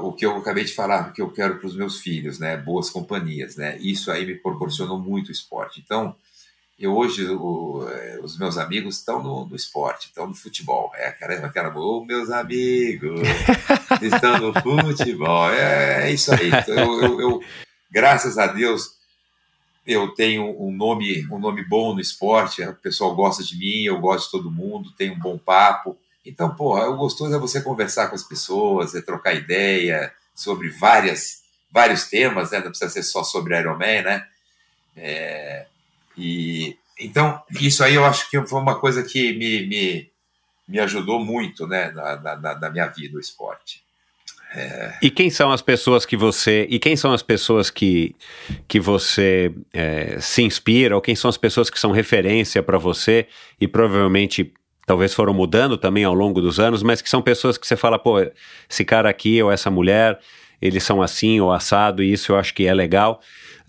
o 0.02 0.12
que 0.12 0.26
eu 0.26 0.36
acabei 0.36 0.64
de 0.64 0.74
falar, 0.74 1.12
que 1.12 1.22
eu 1.22 1.30
quero 1.30 1.56
para 1.56 1.68
os 1.68 1.76
meus 1.76 2.00
filhos, 2.00 2.40
né? 2.40 2.56
Boas 2.56 2.90
companhias, 2.90 3.54
né? 3.54 3.78
Isso 3.78 4.10
aí 4.10 4.26
me 4.26 4.34
proporcionou 4.34 4.98
muito 4.98 5.28
o 5.28 5.32
esporte. 5.32 5.80
Então, 5.80 6.16
eu 6.80 6.96
hoje, 6.96 7.28
o, 7.28 7.86
é, 7.90 8.18
os 8.22 8.38
meus 8.38 8.56
amigos 8.56 8.96
estão 8.96 9.22
no, 9.22 9.44
no, 9.44 9.54
esporte, 9.54 10.06
estão 10.06 10.26
no 10.26 10.34
futebol. 10.34 10.90
É, 10.94 11.10
caramba, 11.10 11.48
aquela, 11.48 11.76
oh, 11.76 12.02
meus 12.02 12.30
amigos 12.30 13.20
estão 14.00 14.38
no 14.38 14.54
futebol. 14.54 15.50
É, 15.50 16.08
é 16.08 16.10
isso 16.10 16.32
aí. 16.32 16.48
Então, 16.48 16.74
eu, 16.74 17.02
eu, 17.02 17.20
eu, 17.20 17.40
graças 17.90 18.38
a 18.38 18.46
Deus, 18.46 18.98
eu 19.86 20.08
tenho 20.14 20.58
um 20.58 20.72
nome, 20.72 21.26
um 21.30 21.38
nome 21.38 21.62
bom 21.62 21.92
no 21.92 22.00
esporte. 22.00 22.62
O 22.62 22.74
pessoal 22.76 23.14
gosta 23.14 23.44
de 23.44 23.58
mim, 23.58 23.82
eu 23.82 24.00
gosto 24.00 24.24
de 24.24 24.30
todo 24.30 24.50
mundo, 24.50 24.92
tenho 24.92 25.12
um 25.12 25.18
bom 25.18 25.36
papo. 25.36 25.98
Então, 26.24 26.54
porra, 26.54 26.88
o 26.88 26.96
gostoso 26.96 27.34
é 27.34 27.38
você 27.38 27.60
conversar 27.60 28.08
com 28.08 28.14
as 28.14 28.22
pessoas, 28.22 28.94
é 28.94 29.02
trocar 29.02 29.34
ideia 29.34 30.12
sobre 30.34 30.70
várias, 30.70 31.42
vários 31.70 32.04
temas, 32.04 32.50
né? 32.50 32.60
Não 32.60 32.68
precisa 32.70 32.90
ser 32.90 33.02
só 33.02 33.22
sobre 33.22 33.58
Iron 33.58 33.76
Man, 33.76 34.02
né? 34.02 34.26
É, 34.96 35.66
e 36.20 36.76
então 36.98 37.42
isso 37.60 37.82
aí 37.82 37.94
eu 37.94 38.04
acho 38.04 38.28
que 38.28 38.40
foi 38.46 38.60
uma 38.60 38.78
coisa 38.78 39.02
que 39.02 39.32
me, 39.32 39.66
me, 39.66 40.10
me 40.68 40.78
ajudou 40.80 41.18
muito, 41.18 41.66
né, 41.66 41.90
na, 41.90 42.16
na, 42.16 42.58
na 42.58 42.70
minha 42.70 42.86
vida 42.86 43.16
o 43.16 43.20
esporte. 43.20 43.82
É... 44.54 44.94
E 45.00 45.10
quem 45.10 45.30
são 45.30 45.52
as 45.52 45.62
pessoas 45.62 46.04
que 46.04 46.16
você 46.16 46.66
e 46.68 46.78
quem 46.78 46.96
são 46.96 47.12
as 47.12 47.22
pessoas 47.22 47.70
que, 47.70 48.16
que 48.66 48.80
você 48.80 49.54
é, 49.72 50.18
se 50.20 50.42
inspira 50.42 50.94
ou 50.96 51.00
quem 51.00 51.14
são 51.14 51.28
as 51.28 51.36
pessoas 51.36 51.70
que 51.70 51.78
são 51.78 51.92
referência 51.92 52.62
para 52.62 52.76
você 52.76 53.28
e 53.60 53.68
provavelmente 53.68 54.52
talvez 54.86 55.14
foram 55.14 55.32
mudando 55.32 55.76
também 55.76 56.02
ao 56.02 56.12
longo 56.12 56.40
dos 56.40 56.58
anos, 56.58 56.82
mas 56.82 57.00
que 57.00 57.08
são 57.08 57.22
pessoas 57.22 57.56
que 57.56 57.64
você 57.64 57.76
fala, 57.76 57.96
pô, 57.96 58.16
esse 58.68 58.84
cara 58.84 59.08
aqui 59.08 59.40
ou 59.40 59.52
essa 59.52 59.70
mulher, 59.70 60.18
eles 60.60 60.82
são 60.82 61.00
assim 61.00 61.40
ou 61.40 61.52
assado 61.52 62.02
e 62.02 62.12
isso 62.12 62.32
eu 62.32 62.36
acho 62.36 62.52
que 62.52 62.66
é 62.66 62.74
legal. 62.74 63.20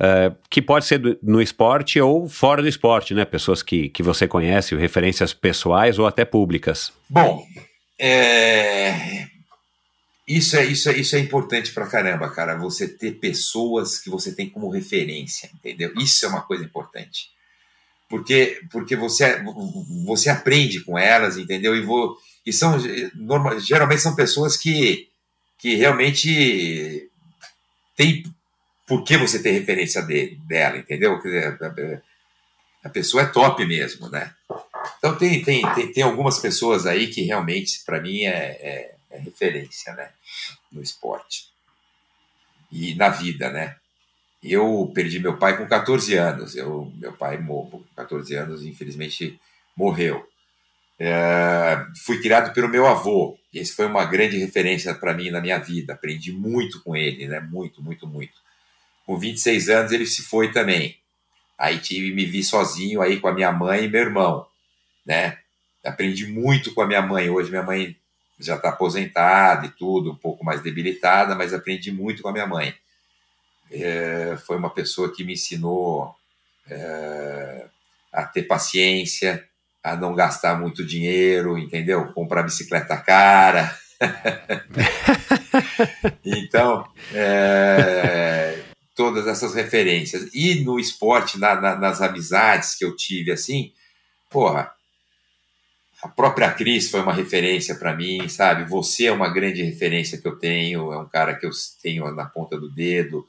Uh, 0.02 0.36
que 0.50 0.64
pode 0.64 0.86
ser 0.86 0.98
do, 0.98 1.16
no 1.22 1.40
esporte 1.40 2.02
ou 2.02 2.28
fora 2.28 2.64
do 2.64 2.68
esporte, 2.68 3.14
né? 3.14 3.24
Pessoas 3.24 3.62
que, 3.62 3.88
que 3.90 4.02
você 4.02 4.28
conhece, 4.28 4.74
referências 4.76 5.32
pessoais 5.32 6.00
ou 6.00 6.08
até 6.08 6.26
públicas. 6.26 6.92
Bom, 7.08 7.46
é... 8.00 9.28
isso, 10.28 10.58
é, 10.58 10.66
isso, 10.66 10.90
é, 10.90 10.98
isso 10.98 11.16
é 11.16 11.20
importante 11.20 11.72
pra 11.72 11.86
caramba, 11.86 12.32
cara. 12.32 12.56
Você 12.56 12.88
ter 12.88 13.20
pessoas 13.20 14.00
que 14.00 14.10
você 14.10 14.34
tem 14.34 14.50
como 14.50 14.72
referência, 14.72 15.52
entendeu? 15.54 15.94
Isso 15.96 16.26
é 16.26 16.30
uma 16.30 16.42
coisa 16.42 16.64
importante. 16.64 17.30
Porque, 18.10 18.60
porque 18.72 18.96
você, 18.96 19.40
você 20.04 20.32
aprende 20.32 20.80
com 20.80 20.98
elas, 20.98 21.38
entendeu? 21.38 21.76
E, 21.76 21.82
vou, 21.82 22.18
e 22.44 22.52
são, 22.52 22.76
normal, 23.14 23.60
geralmente 23.60 24.02
são 24.02 24.16
pessoas 24.16 24.58
que, 24.58 25.08
que 25.60 25.76
realmente 25.76 27.08
têm 27.96 28.24
por 28.92 29.06
que 29.06 29.16
você 29.16 29.42
tem 29.42 29.54
referência 29.54 30.02
de, 30.02 30.36
dela, 30.46 30.78
entendeu? 30.78 31.18
A 32.84 32.90
pessoa 32.90 33.24
é 33.24 33.26
top 33.26 33.66
mesmo, 33.66 34.10
né? 34.10 34.36
Então 34.98 35.18
tem, 35.18 35.42
tem, 35.42 35.62
tem, 35.74 35.94
tem 35.94 36.04
algumas 36.04 36.40
pessoas 36.40 36.86
aí 36.86 37.08
que 37.08 37.22
realmente, 37.22 37.86
para 37.86 38.02
mim, 38.02 38.26
é, 38.26 38.30
é, 38.30 38.96
é, 39.10 39.18
referência, 39.18 39.94
né? 39.94 40.10
No 40.70 40.82
esporte. 40.82 41.48
E 42.70 42.94
na 42.96 43.08
vida, 43.08 43.50
né? 43.50 43.78
Eu 44.44 44.92
perdi 44.94 45.20
meu 45.20 45.38
pai 45.38 45.56
com 45.56 45.66
14 45.66 46.14
anos. 46.18 46.54
Eu, 46.58 46.92
meu 46.98 47.14
pai, 47.14 47.38
com 47.38 47.82
14 47.96 48.36
anos, 48.36 48.66
infelizmente, 48.66 49.40
morreu. 49.74 50.28
É, 51.00 51.86
fui 52.04 52.22
criado 52.22 52.54
pelo 52.54 52.68
meu 52.68 52.86
avô. 52.86 53.40
Esse 53.54 53.74
foi 53.74 53.86
uma 53.86 54.04
grande 54.04 54.38
referência 54.38 54.94
para 54.94 55.14
mim 55.14 55.30
na 55.30 55.40
minha 55.40 55.60
vida. 55.60 55.94
Aprendi 55.94 56.34
muito 56.34 56.84
com 56.84 56.94
ele, 56.94 57.26
né? 57.30 57.40
Muito, 57.40 57.82
muito, 57.82 58.06
muito 58.06 58.41
com 59.12 59.18
26 59.18 59.68
anos 59.68 59.92
ele 59.92 60.06
se 60.06 60.22
foi 60.22 60.54
também. 60.54 60.98
Aí 61.58 61.80
tive 61.80 62.16
me 62.16 62.26
vi 62.26 62.42
sozinho 62.42 63.02
aí 63.02 63.20
com 63.20 63.28
a 63.28 63.34
minha 63.34 63.52
mãe 63.52 63.84
e 63.84 63.90
meu 63.90 64.00
irmão, 64.00 64.48
né? 65.06 65.38
Aprendi 65.84 66.28
muito 66.28 66.74
com 66.74 66.82
a 66.82 66.88
minha 66.88 67.02
mãe. 67.02 67.30
Hoje 67.30 67.50
minha 67.50 67.62
mãe 67.62 67.98
já 68.40 68.56
está 68.56 68.70
aposentada 68.70 69.66
e 69.66 69.72
tudo, 69.72 70.14
um 70.14 70.16
pouco 70.16 70.46
mais 70.46 70.62
debilitada, 70.62 71.36
mas 71.36 71.54
aprendi 71.54 71.92
muito 71.92 72.24
com 72.24 72.30
a 72.30 72.32
minha 72.32 72.48
mãe. 72.48 72.74
É, 73.70 74.38
foi 74.46 74.56
uma 74.56 74.70
pessoa 74.70 75.14
que 75.14 75.26
me 75.26 75.34
ensinou 75.34 76.16
é, 76.70 77.66
a 78.14 78.24
ter 78.24 78.44
paciência, 78.44 79.46
a 79.84 79.94
não 79.94 80.16
gastar 80.16 80.58
muito 80.58 80.86
dinheiro, 80.86 81.58
entendeu? 81.58 82.14
Comprar 82.14 82.44
bicicleta 82.44 82.96
cara. 82.96 83.78
então, 86.24 86.88
é, 87.14 88.71
todas 88.96 89.28
essas 89.28 89.54
referências. 89.54 90.30
E 90.34 90.64
no 90.64 90.80
esporte, 90.80 91.40
na, 91.40 91.60
na, 91.60 91.76
nas 91.76 92.02
amizades 92.02 92.76
que 92.76 92.86
eu 92.86 92.96
tive, 92.96 93.32
assim, 93.32 93.72
porra, 94.30 94.72
a 96.02 96.08
própria 96.08 96.52
Cris 96.52 96.90
foi 96.90 97.02
uma 97.02 97.14
referência 97.14 97.76
para 97.76 97.96
mim, 97.96 98.28
sabe? 98.28 98.66
Você 98.66 99.06
é 99.06 99.12
uma 99.12 99.30
grande 99.30 99.62
referência 99.62 100.18
que 100.18 100.28
eu 100.28 100.36
tenho, 100.36 100.92
é 100.92 100.98
um 100.98 101.08
cara 101.08 101.36
que 101.36 101.46
eu 101.46 101.52
tenho 101.82 102.10
na 102.12 102.26
ponta 102.26 102.60
do 102.60 102.70
dedo. 102.70 103.26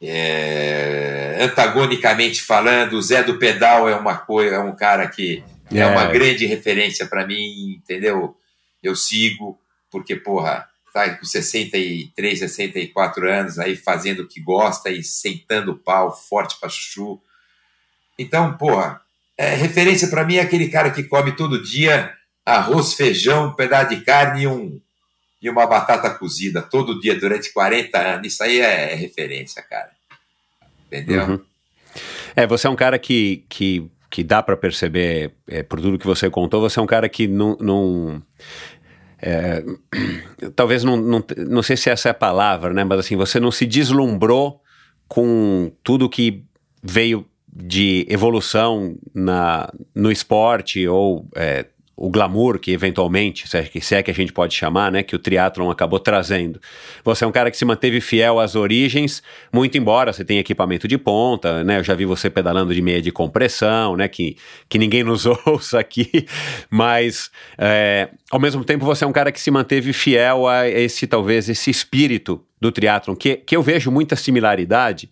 É, 0.00 1.36
antagonicamente 1.40 2.42
falando, 2.42 2.94
o 2.94 3.02
Zé 3.02 3.22
do 3.22 3.38
Pedal 3.38 3.86
é 3.86 3.94
uma 3.94 4.16
coisa, 4.16 4.56
é 4.56 4.58
um 4.58 4.74
cara 4.74 5.06
que 5.08 5.44
é, 5.70 5.80
é 5.80 5.86
uma 5.86 6.06
grande 6.06 6.46
referência 6.46 7.06
para 7.06 7.26
mim, 7.26 7.74
entendeu? 7.76 8.34
Eu 8.82 8.96
sigo, 8.96 9.58
porque, 9.90 10.16
porra, 10.16 10.69
tá 10.92 11.14
com 11.16 11.24
63, 11.24 12.38
64 12.38 13.30
anos, 13.30 13.58
aí 13.58 13.76
fazendo 13.76 14.20
o 14.20 14.28
que 14.28 14.40
gosta 14.40 14.90
e 14.90 15.02
sentando 15.02 15.72
o 15.72 15.78
pau 15.78 16.14
forte 16.14 16.58
para 16.58 16.68
chuchu. 16.68 17.20
Então, 18.18 18.56
porra, 18.56 19.00
é, 19.36 19.54
referência 19.54 20.08
para 20.08 20.24
mim 20.24 20.36
é 20.36 20.40
aquele 20.40 20.68
cara 20.68 20.90
que 20.90 21.04
come 21.04 21.32
todo 21.32 21.62
dia 21.62 22.14
arroz, 22.44 22.94
feijão, 22.94 23.48
um 23.48 23.54
pedaço 23.54 23.94
de 23.94 24.02
carne 24.02 24.42
e, 24.42 24.46
um, 24.46 24.80
e 25.40 25.48
uma 25.48 25.66
batata 25.66 26.10
cozida 26.10 26.60
todo 26.60 27.00
dia 27.00 27.18
durante 27.18 27.52
40 27.52 27.98
anos. 27.98 28.26
Isso 28.26 28.42
aí 28.42 28.60
é, 28.60 28.92
é 28.92 28.94
referência, 28.94 29.62
cara. 29.62 29.90
Entendeu? 30.86 31.24
Uhum. 31.24 31.40
É, 32.34 32.46
você 32.46 32.66
é 32.66 32.70
um 32.70 32.76
cara 32.76 32.98
que, 32.98 33.44
que, 33.48 33.88
que 34.10 34.22
dá 34.22 34.42
para 34.42 34.56
perceber, 34.56 35.32
é, 35.46 35.62
por 35.62 35.80
tudo 35.80 35.98
que 35.98 36.06
você 36.06 36.28
contou, 36.28 36.60
você 36.60 36.78
é 36.78 36.82
um 36.82 36.86
cara 36.86 37.08
que 37.08 37.26
não, 37.26 37.56
não 37.60 38.22
é, 39.22 39.62
talvez 40.56 40.84
não, 40.84 40.96
não, 40.96 41.24
não 41.46 41.62
sei 41.62 41.76
se 41.76 41.90
essa 41.90 42.08
é 42.08 42.12
a 42.12 42.14
palavra, 42.14 42.72
né? 42.72 42.84
Mas 42.84 43.00
assim, 43.00 43.16
você 43.16 43.38
não 43.38 43.50
se 43.50 43.66
deslumbrou 43.66 44.60
com 45.08 45.72
tudo 45.82 46.08
que 46.08 46.44
veio 46.82 47.26
de 47.52 48.06
evolução 48.08 48.96
na, 49.12 49.70
no 49.94 50.10
esporte 50.10 50.86
ou 50.86 51.28
é, 51.34 51.66
o 52.00 52.08
glamour 52.08 52.58
que 52.58 52.72
eventualmente, 52.72 53.46
se 53.46 53.58
é, 53.58 53.62
que, 53.62 53.78
se 53.78 53.94
é 53.94 54.02
que 54.02 54.10
a 54.10 54.14
gente 54.14 54.32
pode 54.32 54.54
chamar, 54.54 54.90
né, 54.90 55.02
que 55.02 55.14
o 55.14 55.18
triatlon 55.18 55.70
acabou 55.70 56.00
trazendo. 56.00 56.58
Você 57.04 57.24
é 57.24 57.26
um 57.26 57.30
cara 57.30 57.50
que 57.50 57.58
se 57.58 57.64
manteve 57.66 58.00
fiel 58.00 58.40
às 58.40 58.56
origens, 58.56 59.22
muito 59.52 59.76
embora 59.76 60.10
você 60.10 60.24
tenha 60.24 60.40
equipamento 60.40 60.88
de 60.88 60.96
ponta, 60.96 61.62
né, 61.62 61.78
eu 61.78 61.84
já 61.84 61.94
vi 61.94 62.06
você 62.06 62.30
pedalando 62.30 62.74
de 62.74 62.80
meia 62.80 63.02
de 63.02 63.12
compressão, 63.12 63.98
né, 63.98 64.08
que, 64.08 64.38
que 64.66 64.78
ninguém 64.78 65.04
nos 65.04 65.26
ouça 65.44 65.78
aqui, 65.78 66.26
mas 66.70 67.30
é, 67.58 68.08
ao 68.30 68.40
mesmo 68.40 68.64
tempo 68.64 68.86
você 68.86 69.04
é 69.04 69.06
um 69.06 69.12
cara 69.12 69.30
que 69.30 69.40
se 69.40 69.50
manteve 69.50 69.92
fiel 69.92 70.48
a 70.48 70.66
esse, 70.66 71.06
talvez, 71.06 71.50
esse 71.50 71.70
espírito 71.70 72.42
do 72.58 72.72
triatlon, 72.72 73.14
que, 73.14 73.36
que 73.36 73.54
eu 73.54 73.62
vejo 73.62 73.90
muita 73.90 74.16
similaridade 74.16 75.10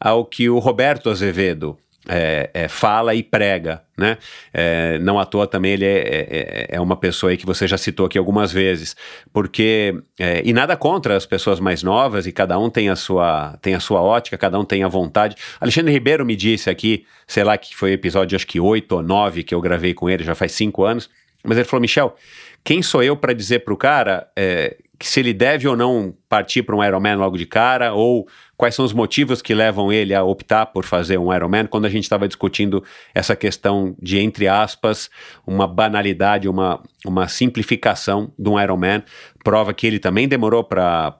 ao 0.00 0.24
que 0.24 0.50
o 0.50 0.58
Roberto 0.58 1.10
Azevedo 1.10 1.78
é, 2.08 2.50
é, 2.52 2.68
fala 2.68 3.14
e 3.14 3.22
prega, 3.22 3.82
né? 3.96 4.18
É, 4.52 4.98
não 4.98 5.18
à 5.18 5.24
toa 5.24 5.46
também 5.46 5.72
ele 5.72 5.86
é, 5.86 5.98
é, 5.98 6.66
é, 6.70 6.80
uma 6.80 6.96
pessoa 6.96 7.30
aí 7.30 7.36
que 7.36 7.46
você 7.46 7.66
já 7.66 7.78
citou 7.78 8.06
aqui 8.06 8.18
algumas 8.18 8.52
vezes, 8.52 8.94
porque 9.32 9.94
é, 10.18 10.42
e 10.44 10.52
nada 10.52 10.76
contra 10.76 11.16
as 11.16 11.24
pessoas 11.24 11.60
mais 11.60 11.82
novas 11.82 12.26
e 12.26 12.32
cada 12.32 12.58
um 12.58 12.68
tem 12.68 12.90
a 12.90 12.96
sua 12.96 13.56
tem 13.62 13.74
a 13.74 13.80
sua 13.80 14.02
ótica, 14.02 14.36
cada 14.36 14.58
um 14.58 14.64
tem 14.64 14.84
a 14.84 14.88
vontade. 14.88 15.36
Alexandre 15.60 15.92
Ribeiro 15.92 16.26
me 16.26 16.36
disse 16.36 16.68
aqui, 16.68 17.06
sei 17.26 17.44
lá 17.44 17.56
que 17.56 17.74
foi 17.74 17.92
episódio 17.92 18.36
acho 18.36 18.46
que 18.46 18.60
oito 18.60 18.96
ou 18.96 19.02
nove 19.02 19.42
que 19.42 19.54
eu 19.54 19.60
gravei 19.60 19.94
com 19.94 20.10
ele 20.10 20.24
já 20.24 20.34
faz 20.34 20.52
cinco 20.52 20.84
anos, 20.84 21.08
mas 21.42 21.56
ele 21.56 21.66
falou 21.66 21.80
Michel, 21.80 22.14
quem 22.62 22.82
sou 22.82 23.02
eu 23.02 23.16
para 23.16 23.32
dizer 23.32 23.60
pro 23.60 23.76
cara 23.76 24.26
é, 24.36 24.76
que 24.98 25.08
se 25.08 25.20
ele 25.20 25.32
deve 25.32 25.66
ou 25.68 25.76
não 25.76 26.14
partir 26.28 26.62
para 26.62 26.74
um 26.74 26.82
Ironman 26.82 27.16
logo 27.16 27.36
de 27.36 27.46
cara, 27.46 27.92
ou 27.92 28.26
quais 28.56 28.74
são 28.74 28.84
os 28.84 28.92
motivos 28.92 29.42
que 29.42 29.54
levam 29.54 29.92
ele 29.92 30.14
a 30.14 30.22
optar 30.22 30.66
por 30.66 30.84
fazer 30.84 31.18
um 31.18 31.34
Ironman, 31.34 31.66
quando 31.66 31.86
a 31.86 31.88
gente 31.88 32.04
estava 32.04 32.26
discutindo 32.28 32.82
essa 33.14 33.34
questão 33.34 33.94
de, 34.00 34.18
entre 34.18 34.48
aspas, 34.48 35.10
uma 35.46 35.66
banalidade, 35.66 36.48
uma, 36.48 36.82
uma 37.04 37.28
simplificação 37.28 38.32
de 38.38 38.48
um 38.48 38.60
Ironman, 38.60 39.02
prova 39.42 39.74
que 39.74 39.86
ele 39.86 39.98
também 39.98 40.26
demorou 40.26 40.64
para 40.64 41.12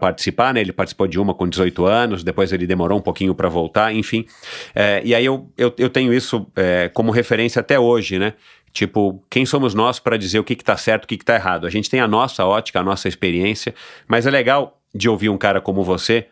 participar, 0.00 0.54
né? 0.54 0.60
Ele 0.60 0.72
participou 0.72 1.06
de 1.06 1.18
uma 1.18 1.34
com 1.34 1.48
18 1.48 1.84
anos, 1.84 2.24
depois 2.24 2.52
ele 2.52 2.66
demorou 2.66 2.98
um 2.98 3.02
pouquinho 3.02 3.34
para 3.34 3.48
voltar, 3.48 3.92
enfim. 3.92 4.24
É, 4.74 5.02
e 5.04 5.14
aí 5.14 5.24
eu, 5.24 5.50
eu, 5.58 5.72
eu 5.76 5.90
tenho 5.90 6.12
isso 6.12 6.46
é, 6.56 6.88
como 6.94 7.10
referência 7.10 7.60
até 7.60 7.78
hoje, 7.78 8.18
né? 8.18 8.32
Tipo, 8.72 9.22
quem 9.28 9.44
somos 9.44 9.74
nós 9.74 9.98
para 9.98 10.16
dizer 10.16 10.38
o 10.38 10.44
que 10.44 10.52
está 10.52 10.76
certo, 10.76 11.04
o 11.04 11.06
que 11.08 11.16
está 11.16 11.34
errado? 11.34 11.66
A 11.66 11.70
gente 11.70 11.90
tem 11.90 12.00
a 12.00 12.06
nossa 12.06 12.44
ótica, 12.46 12.80
a 12.80 12.84
nossa 12.84 13.08
experiência, 13.08 13.74
mas 14.06 14.26
é 14.26 14.30
legal 14.30 14.80
de 14.94 15.08
ouvir 15.08 15.28
um 15.28 15.36
cara 15.36 15.60
como 15.60 15.82
você, 15.82 16.26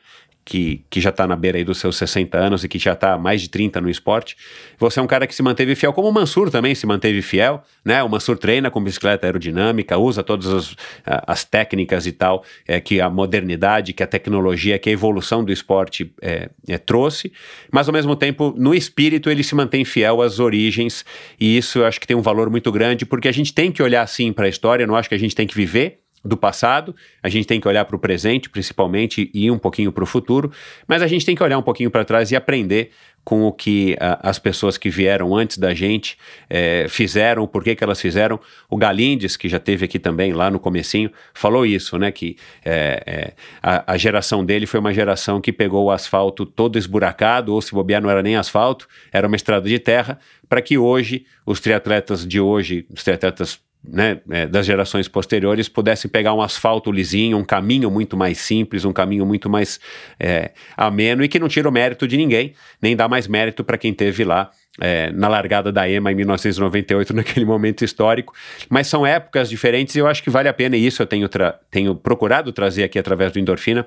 que, 0.48 0.82
que 0.88 0.98
já 0.98 1.10
está 1.10 1.26
na 1.26 1.36
beira 1.36 1.58
aí 1.58 1.64
dos 1.64 1.76
seus 1.76 1.94
60 1.98 2.38
anos 2.38 2.64
e 2.64 2.68
que 2.70 2.78
já 2.78 2.94
está 2.94 3.18
mais 3.18 3.42
de 3.42 3.50
30 3.50 3.82
no 3.82 3.90
esporte. 3.90 4.34
Você 4.78 4.98
é 4.98 5.02
um 5.02 5.06
cara 5.06 5.26
que 5.26 5.34
se 5.34 5.42
manteve 5.42 5.74
fiel, 5.74 5.92
como 5.92 6.08
o 6.08 6.12
Mansur 6.12 6.50
também 6.50 6.74
se 6.74 6.86
manteve 6.86 7.20
fiel, 7.20 7.62
né? 7.84 8.02
O 8.02 8.08
Mansur 8.08 8.38
treina 8.38 8.70
com 8.70 8.82
bicicleta 8.82 9.26
aerodinâmica, 9.26 9.98
usa 9.98 10.22
todas 10.22 10.46
as, 10.46 10.76
as 11.04 11.44
técnicas 11.44 12.06
e 12.06 12.12
tal, 12.12 12.42
é, 12.66 12.80
que 12.80 12.98
a 12.98 13.10
modernidade, 13.10 13.92
que 13.92 14.02
a 14.02 14.06
tecnologia, 14.06 14.78
que 14.78 14.88
a 14.88 14.92
evolução 14.92 15.44
do 15.44 15.52
esporte 15.52 16.10
é, 16.22 16.48
é, 16.66 16.78
trouxe, 16.78 17.30
mas 17.70 17.86
ao 17.86 17.92
mesmo 17.92 18.16
tempo, 18.16 18.54
no 18.56 18.74
espírito, 18.74 19.28
ele 19.28 19.42
se 19.42 19.54
mantém 19.54 19.84
fiel 19.84 20.22
às 20.22 20.40
origens, 20.40 21.04
e 21.38 21.58
isso 21.58 21.80
eu 21.80 21.84
acho 21.84 22.00
que 22.00 22.06
tem 22.06 22.16
um 22.16 22.22
valor 22.22 22.48
muito 22.48 22.72
grande, 22.72 23.04
porque 23.04 23.28
a 23.28 23.32
gente 23.32 23.52
tem 23.52 23.70
que 23.70 23.82
olhar 23.82 24.00
assim 24.00 24.32
para 24.32 24.46
a 24.46 24.48
história, 24.48 24.86
não 24.86 24.96
acho 24.96 25.10
que 25.10 25.14
a 25.14 25.18
gente 25.18 25.36
tem 25.36 25.46
que 25.46 25.54
viver 25.54 26.00
do 26.24 26.36
passado, 26.36 26.95
a 27.23 27.28
gente 27.28 27.47
tem 27.47 27.61
que 27.61 27.69
olhar 27.69 27.85
para 27.85 27.97
o 27.97 27.99
presente, 27.99 28.51
principalmente, 28.51 29.31
e 29.32 29.51
um 29.51 29.59
pouquinho 29.59 29.93
para 29.93 30.05
o 30.05 30.07
futuro, 30.07 30.51
mas 30.86 31.03
a 31.03 31.07
gente 31.07 31.24
tem 31.24 31.35
que 31.35 31.43
olhar 31.43 31.59
um 31.59 31.62
pouquinho 31.62 31.90
para 31.90 32.05
trás 32.05 32.31
e 32.31 32.36
aprender 32.36 32.90
com 33.28 33.43
o 33.43 33.53
que 33.53 33.93
uh, 34.01 34.16
as 34.20 34.39
pessoas 34.39 34.78
que 34.78 34.89
vieram 34.89 35.36
antes 35.36 35.59
da 35.59 35.74
gente 35.74 36.16
eh, 36.49 36.86
fizeram, 36.89 37.47
por 37.47 37.62
que, 37.62 37.77
que 37.77 37.85
elas 37.85 38.01
fizeram. 38.01 38.40
O 38.70 38.77
Galindes, 38.78 39.36
que 39.36 39.51
já 39.51 39.59
teve 39.59 39.85
aqui 39.85 39.99
também, 39.99 40.32
lá 40.32 40.51
no 40.51 40.59
comecinho, 40.59 41.11
falou 41.35 41.66
isso, 41.66 41.99
né, 41.99 42.11
que 42.11 42.39
eh, 42.65 43.03
eh, 43.07 43.32
a, 43.62 43.93
a, 43.93 43.97
geração 43.99 44.43
dele 44.43 44.65
foi 44.65 44.81
uma 44.81 44.95
geração 44.95 45.43
que 45.43 45.53
pegou 45.53 45.85
o 45.85 45.90
asfalto 45.90 46.47
todo 46.47 46.78
esburacado, 46.78 47.53
ou 47.53 47.61
se 47.61 47.74
bobear 47.74 48.01
não 48.01 48.09
era 48.09 48.23
nem 48.23 48.35
asfalto, 48.35 48.89
era 49.12 49.27
uma 49.27 49.36
estrada 49.36 49.69
de 49.69 49.78
terra, 49.78 50.19
para 50.49 50.62
que 50.62 50.78
hoje, 50.78 51.27
os 51.45 51.61
triatletas 51.61 52.27
de 52.27 52.40
hoje, 52.40 52.86
os 52.89 53.05
triatletas 53.05 53.61
né, 53.82 54.20
é, 54.30 54.46
das 54.46 54.66
gerações 54.66 55.09
posteriores 55.09 55.68
pudessem 55.68 56.10
pegar 56.10 56.34
um 56.34 56.42
asfalto 56.42 56.90
lisinho, 56.90 57.38
um 57.38 57.44
caminho 57.44 57.90
muito 57.90 58.16
mais 58.16 58.38
simples, 58.38 58.84
um 58.84 58.92
caminho 58.92 59.24
muito 59.24 59.48
mais 59.48 59.80
é, 60.18 60.52
ameno 60.76 61.24
e 61.24 61.28
que 61.28 61.38
não 61.38 61.48
tira 61.48 61.68
o 61.68 61.72
mérito 61.72 62.06
de 62.06 62.16
ninguém, 62.16 62.55
nem 62.80 62.94
dá 62.94 63.09
mais 63.09 63.26
mérito 63.26 63.64
para 63.64 63.78
quem 63.78 63.94
teve 63.94 64.24
lá 64.24 64.50
é, 64.80 65.10
na 65.12 65.28
largada 65.28 65.72
da 65.72 65.88
EMA 65.88 66.12
em 66.12 66.14
1998, 66.14 67.12
naquele 67.14 67.44
momento 67.44 67.84
histórico. 67.84 68.34
Mas 68.68 68.86
são 68.86 69.06
épocas 69.06 69.48
diferentes 69.48 69.94
e 69.94 69.98
eu 69.98 70.06
acho 70.06 70.22
que 70.22 70.30
vale 70.30 70.48
a 70.48 70.52
pena, 70.52 70.76
e 70.76 70.86
isso 70.86 71.02
eu 71.02 71.06
tenho, 71.06 71.28
tenho 71.70 71.94
procurado 71.94 72.52
trazer 72.52 72.84
aqui 72.84 72.98
através 72.98 73.32
do 73.32 73.38
Endorfina 73.38 73.86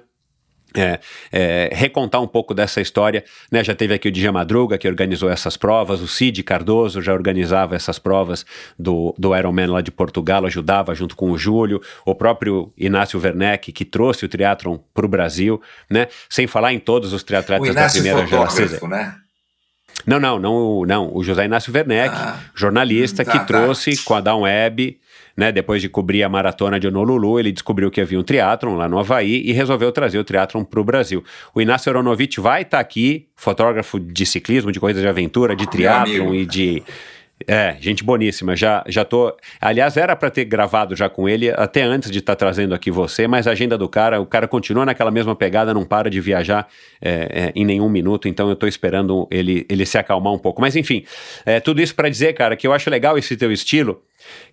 é, 0.76 1.00
é, 1.32 1.70
recontar 1.74 2.22
um 2.22 2.28
pouco 2.28 2.54
dessa 2.54 2.82
história, 2.82 3.24
né? 3.52 3.64
Já 3.64 3.76
teve 3.76 3.94
aqui 3.94 4.08
o 4.08 4.12
Dija 4.12 4.32
Madruga 4.32 4.78
que 4.78 4.88
organizou 4.88 5.30
essas 5.30 5.58
provas, 5.58 6.02
o 6.02 6.08
Cid 6.08 6.44
Cardoso 6.44 7.02
já 7.02 7.14
organizava 7.14 7.76
essas 7.76 8.00
provas 8.00 8.46
do, 8.78 9.14
do 9.18 9.36
Ironman 9.36 9.68
lá 9.68 9.82
de 9.82 9.92
Portugal, 9.92 10.46
ajudava 10.46 10.96
junto 10.96 11.16
com 11.16 11.32
o 11.32 11.38
Júlio, 11.38 11.82
o 12.06 12.16
próprio 12.16 12.72
Inácio 12.78 13.20
Werneck 13.20 13.72
que 13.72 13.86
trouxe 13.86 14.26
o 14.26 14.30
triatlon 14.30 14.78
para 14.94 15.06
o 15.06 15.10
Brasil, 15.10 15.62
né? 15.90 16.08
Sem 16.30 16.48
falar 16.48 16.74
em 16.74 16.80
todos 16.80 17.14
os 17.14 17.24
triatletas 17.24 17.76
da 17.76 17.90
primeira 17.90 18.26
geração. 18.26 18.88
Né? 18.88 19.16
Não, 20.06 20.20
não, 20.20 20.40
não, 20.40 20.86
não. 20.86 21.16
O 21.16 21.24
José 21.24 21.46
Inácio 21.46 21.74
Werneck, 21.74 22.16
ah, 22.16 22.40
jornalista 22.56 23.24
tá, 23.24 23.32
que 23.32 23.40
tá. 23.40 23.46
trouxe 23.46 23.98
com 24.04 24.16
a 24.16 24.22
Down 24.22 24.42
Web 24.42 25.00
né, 25.36 25.52
depois 25.52 25.82
de 25.82 25.90
cobrir 25.90 26.24
a 26.24 26.30
maratona 26.30 26.80
de 26.80 26.88
Honolulu, 26.88 27.40
ele 27.40 27.52
descobriu 27.52 27.90
que 27.90 28.02
havia 28.02 28.20
um 28.20 28.24
triatlon 28.24 28.76
lá 28.76 28.88
no 28.88 29.00
Havaí 29.00 29.42
e 29.46 29.52
resolveu 29.52 29.92
trazer 29.92 30.20
o 30.20 30.24
triatlon 30.24 30.64
para 30.64 30.80
o 30.80 30.84
Brasil. 30.84 31.24
O 31.54 31.62
Inácio 31.62 31.90
Aronovich 31.90 32.40
vai 32.40 32.62
estar 32.64 32.78
tá 32.78 32.82
aqui, 32.82 33.28
fotógrafo 33.36 34.00
de 34.00 34.26
ciclismo, 34.26 34.72
de 34.72 34.80
corridas 34.80 35.02
de 35.02 35.08
aventura, 35.08 35.56
de 35.56 35.68
triatlon 35.68 36.34
e 36.34 36.46
de 36.46 36.84
é, 37.48 37.76
gente 37.80 38.04
boníssima. 38.04 38.56
Já, 38.56 38.84
já 38.88 39.06
tô. 39.06 39.36
Aliás, 39.60 39.98
era 39.98 40.16
para 40.16 40.30
ter 40.30 40.46
gravado 40.46 40.96
já 40.96 41.10
com 41.10 41.28
ele 41.28 41.50
até 41.50 41.82
antes 41.84 42.12
de 42.12 42.20
estar 42.20 42.36
tá 42.36 42.40
trazendo 42.40 42.74
aqui 42.74 42.92
você, 42.92 43.28
mas 43.28 43.48
a 43.48 43.52
agenda 43.52 43.78
do 43.78 43.88
cara, 43.88 44.20
o 44.20 44.26
cara 44.26 44.48
continua 44.48 44.86
naquela 44.86 45.12
mesma 45.12 45.36
pegada, 45.36 45.74
não 45.74 45.86
para 45.86 46.10
de 46.10 46.20
viajar 46.20 46.68
é, 47.02 47.10
é, 47.12 47.52
em 47.56 47.66
nenhum 47.66 47.90
minuto, 47.90 48.28
então 48.28 48.48
eu 48.48 48.54
estou 48.54 48.68
esperando 48.68 49.28
ele, 49.32 49.66
ele 49.70 49.86
se 49.86 49.98
acalmar 49.98 50.34
um 50.34 50.40
pouco. 50.40 50.62
Mas 50.62 50.76
enfim, 50.76 51.04
é, 51.46 51.60
tudo 51.60 51.82
isso 51.82 51.96
para 51.96 52.10
dizer, 52.10 52.34
cara, 52.34 52.56
que 52.56 52.68
eu 52.68 52.74
acho 52.74 52.90
legal 52.90 53.18
esse 53.18 53.36
teu 53.36 53.52
estilo 53.52 54.02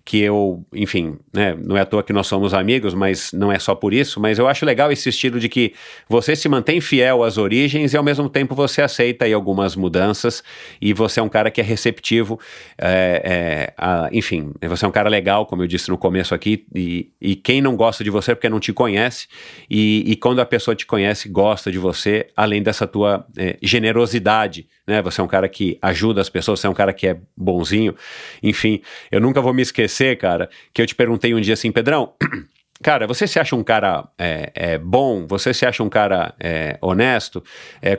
que 0.09 0.19
eu, 0.19 0.65
enfim, 0.73 1.19
né, 1.31 1.55
não 1.63 1.77
é 1.77 1.81
à 1.81 1.85
toa 1.85 2.01
que 2.01 2.11
nós 2.11 2.25
somos 2.25 2.51
amigos, 2.51 2.95
mas 2.95 3.31
não 3.31 3.51
é 3.51 3.59
só 3.59 3.75
por 3.75 3.93
isso, 3.93 4.19
mas 4.19 4.39
eu 4.39 4.47
acho 4.47 4.65
legal 4.65 4.91
esse 4.91 5.07
estilo 5.07 5.39
de 5.39 5.47
que 5.47 5.71
você 6.09 6.35
se 6.35 6.49
mantém 6.49 6.81
fiel 6.81 7.23
às 7.23 7.37
origens 7.37 7.93
e 7.93 7.97
ao 7.97 8.03
mesmo 8.03 8.27
tempo 8.27 8.55
você 8.55 8.81
aceita 8.81 9.25
aí 9.25 9.33
algumas 9.33 9.75
mudanças 9.75 10.43
e 10.81 10.93
você 10.93 11.19
é 11.19 11.23
um 11.23 11.29
cara 11.29 11.51
que 11.51 11.61
é 11.61 11.63
receptivo, 11.63 12.39
é, 12.75 13.21
é, 13.23 13.73
a, 13.77 14.09
enfim, 14.11 14.51
você 14.59 14.83
é 14.83 14.87
um 14.87 14.91
cara 14.91 15.09
legal, 15.09 15.45
como 15.45 15.61
eu 15.61 15.67
disse 15.67 15.91
no 15.91 15.97
começo 15.97 16.33
aqui, 16.33 16.65
e, 16.73 17.11
e 17.21 17.35
quem 17.35 17.61
não 17.61 17.75
gosta 17.75 18.03
de 18.03 18.09
você 18.09 18.31
é 18.31 18.33
porque 18.33 18.49
não 18.49 18.59
te 18.59 18.73
conhece, 18.73 19.27
e, 19.69 20.03
e 20.07 20.15
quando 20.15 20.39
a 20.39 20.45
pessoa 20.45 20.73
te 20.73 20.87
conhece, 20.87 21.29
gosta 21.29 21.71
de 21.71 21.77
você, 21.77 22.25
além 22.35 22.63
dessa 22.63 22.87
tua 22.87 23.27
é, 23.37 23.59
generosidade, 23.61 24.67
né, 24.87 25.03
você 25.03 25.21
é 25.21 25.23
um 25.23 25.27
cara 25.27 25.47
que 25.47 25.77
ajuda 25.83 26.19
as 26.19 26.29
pessoas, 26.29 26.59
você 26.59 26.65
é 26.65 26.69
um 26.71 26.73
cara 26.73 26.91
que 26.91 27.05
é 27.05 27.15
bonzinho, 27.37 27.93
enfim, 28.41 28.81
eu 29.11 29.21
nunca 29.21 29.39
vou 29.39 29.53
me 29.53 29.61
esquecer, 29.61 29.98
cara, 30.15 30.49
que 30.73 30.81
eu 30.81 30.85
te 30.85 30.95
perguntei 30.95 31.33
um 31.33 31.41
dia 31.41 31.53
assim, 31.53 31.71
Pedrão, 31.71 32.13
Cara, 32.81 33.05
você 33.05 33.27
se 33.27 33.37
acha 33.37 33.57
um 33.57 33.63
cara 33.63 34.07
é, 34.17 34.51
é, 34.55 34.77
bom? 34.77 35.27
Você 35.27 35.53
se 35.53 35.65
acha 35.65 35.83
um 35.83 35.89
cara 35.89 36.33
é, 36.39 36.77
honesto? 36.81 37.43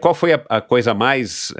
Qual 0.01 0.15
foi 0.15 0.33
a, 0.33 0.41
a 0.49 0.61
coisa 0.63 0.95
mais 0.95 1.53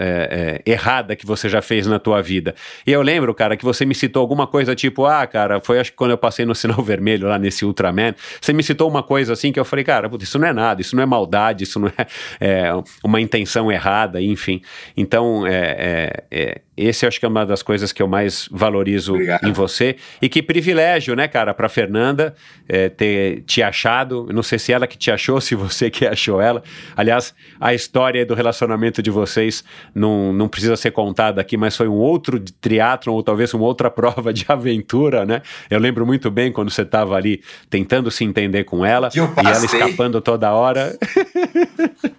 errada 0.65 1.15
que 1.15 1.27
você 1.27 1.47
já 1.47 1.61
fez 1.61 1.87
na 1.87 1.99
tua 1.99 2.23
vida? 2.23 2.55
E 2.87 2.91
eu 2.91 3.03
lembro, 3.03 3.35
cara, 3.35 3.59
que 3.59 3.65
você 3.65 3.85
me 3.85 3.95
citou 3.95 4.23
alguma 4.23 4.47
coisa 4.47 4.75
tipo, 4.75 5.05
ah, 5.05 5.27
cara, 5.27 5.61
foi 5.61 5.79
acho 5.79 5.91
que 5.91 5.99
quando 5.99 6.13
eu 6.13 6.19
passei 6.19 6.47
no 6.47 6.55
sinal 6.57 6.83
vermelho 6.83 7.29
lá 7.29 7.39
nesse 7.39 7.63
Ultraman, 7.63 8.15
você 8.41 8.55
me 8.55 8.63
citou 8.63 8.89
uma 8.89 9.03
coisa 9.03 9.35
assim 9.35 9.53
que 9.53 9.61
eu 9.61 9.67
falei, 9.67 9.85
cara, 9.85 10.11
isso 10.19 10.39
não 10.39 10.49
é 10.49 10.53
nada, 10.55 10.81
isso 10.81 10.97
não 10.97 11.03
é 11.03 11.07
maldade, 11.07 11.65
isso 11.65 11.79
não 11.79 11.93
é, 12.41 12.71
uma 13.05 13.21
intenção 13.21 13.71
errada, 13.71 14.23
enfim. 14.23 14.63
Então, 14.97 15.47
é, 15.47 16.63
esse 16.87 17.07
acho 17.07 17.19
que 17.19 17.27
é 17.27 17.29
uma 17.29 17.45
das 17.45 17.63
coisas 17.63 17.93
que 17.93 18.03
eu 18.03 18.09
mais 18.09 18.49
valorizo 18.51 19.15
Obrigado. 19.15 19.47
em 19.47 19.53
você. 19.53 19.97
E 20.21 20.29
que 20.29 20.43
privilégio, 20.43 21.15
né, 21.15 21.29
cara, 21.29 21.53
para 21.53 21.69
Fernanda 21.69 22.35
é, 22.69 22.89
ter 22.89 23.43
te 23.43 23.63
achado. 23.63 24.29
não 24.33 24.43
sei 24.43 24.59
se 24.59 24.73
ela 24.73 24.87
que 24.87 24.97
te 24.97 25.11
achou, 25.11 25.41
se 25.41 25.55
você 25.55 25.91
que 25.91 26.07
achou 26.07 26.41
ela. 26.41 26.63
Aliás, 26.97 27.35
a 27.61 27.75
história 27.75 28.25
do 28.25 28.35
relacionamento 28.35 29.03
de 29.03 29.11
vocês 29.11 29.65
não, 29.95 30.33
não 30.33 30.49
precisa 30.49 30.77
ser 30.77 30.91
contada 30.91 31.41
aqui, 31.41 31.57
mas 31.57 31.77
foi 31.77 31.89
um 31.89 31.95
outro 31.95 32.41
triatlon, 32.61 33.15
ou 33.15 33.23
talvez 33.23 33.53
uma 33.55 33.65
outra 33.65 33.91
prova 33.91 34.33
de 34.33 34.45
aventura, 34.49 35.25
né? 35.25 35.43
Eu 35.69 35.79
lembro 35.79 36.07
muito 36.07 36.31
bem 36.31 36.53
quando 36.53 36.71
você 36.71 36.83
estava 36.83 37.17
ali 37.17 37.43
tentando 37.69 38.11
se 38.11 38.25
entender 38.25 38.65
com 38.65 38.85
ela 38.85 39.11
e 39.15 39.19
ela 39.19 39.65
escapando 39.65 40.21
toda 40.21 40.53
hora. 40.53 40.97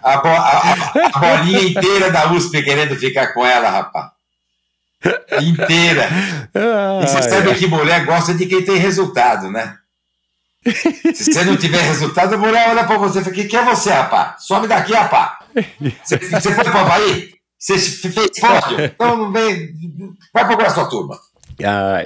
A, 0.03 0.17
bo 0.17 0.29
a, 0.29 0.73
a 1.13 1.19
bolinha 1.19 1.61
inteira 1.61 2.11
da 2.11 2.31
USP 2.31 2.63
querendo 2.63 2.95
ficar 2.95 3.33
com 3.33 3.45
ela, 3.45 3.69
rapaz 3.69 4.20
inteira. 5.41 6.10
e 7.03 7.07
você 7.07 7.22
sabe 7.23 7.56
que 7.56 7.68
mulher 7.68 8.06
gosta 8.06 8.34
de 8.34 8.45
quem 8.45 8.64
tem 8.64 8.78
resultado, 8.78 9.49
né? 9.49 9.78
Se 11.14 11.34
você 11.34 11.44
não 11.44 11.57
tiver 11.57 11.82
resultado, 11.82 12.36
a 12.36 12.38
mulher 12.38 12.69
olha 12.69 12.84
pra 12.84 12.98
você 12.98 13.19
e 13.19 13.23
fala: 13.23 13.36
que 13.36 13.56
é 13.56 13.65
você, 13.65 13.90
rapaz? 13.90 14.45
Some 14.45 14.68
daqui, 14.68 14.94
rapaz. 14.94 15.32
Você, 16.03 16.18
você 16.18 16.53
foi 16.53 16.64
pra 16.64 16.82
Havaí? 16.82 17.34
Você 17.57 17.78
fez 17.78 18.40
pódio? 18.40 18.86
Então, 18.86 19.32
vem, 19.32 19.73
vai 20.34 20.45
procurar 20.45 20.69
sua 20.69 20.88
turma. 20.88 21.19
Ah, 21.64 22.03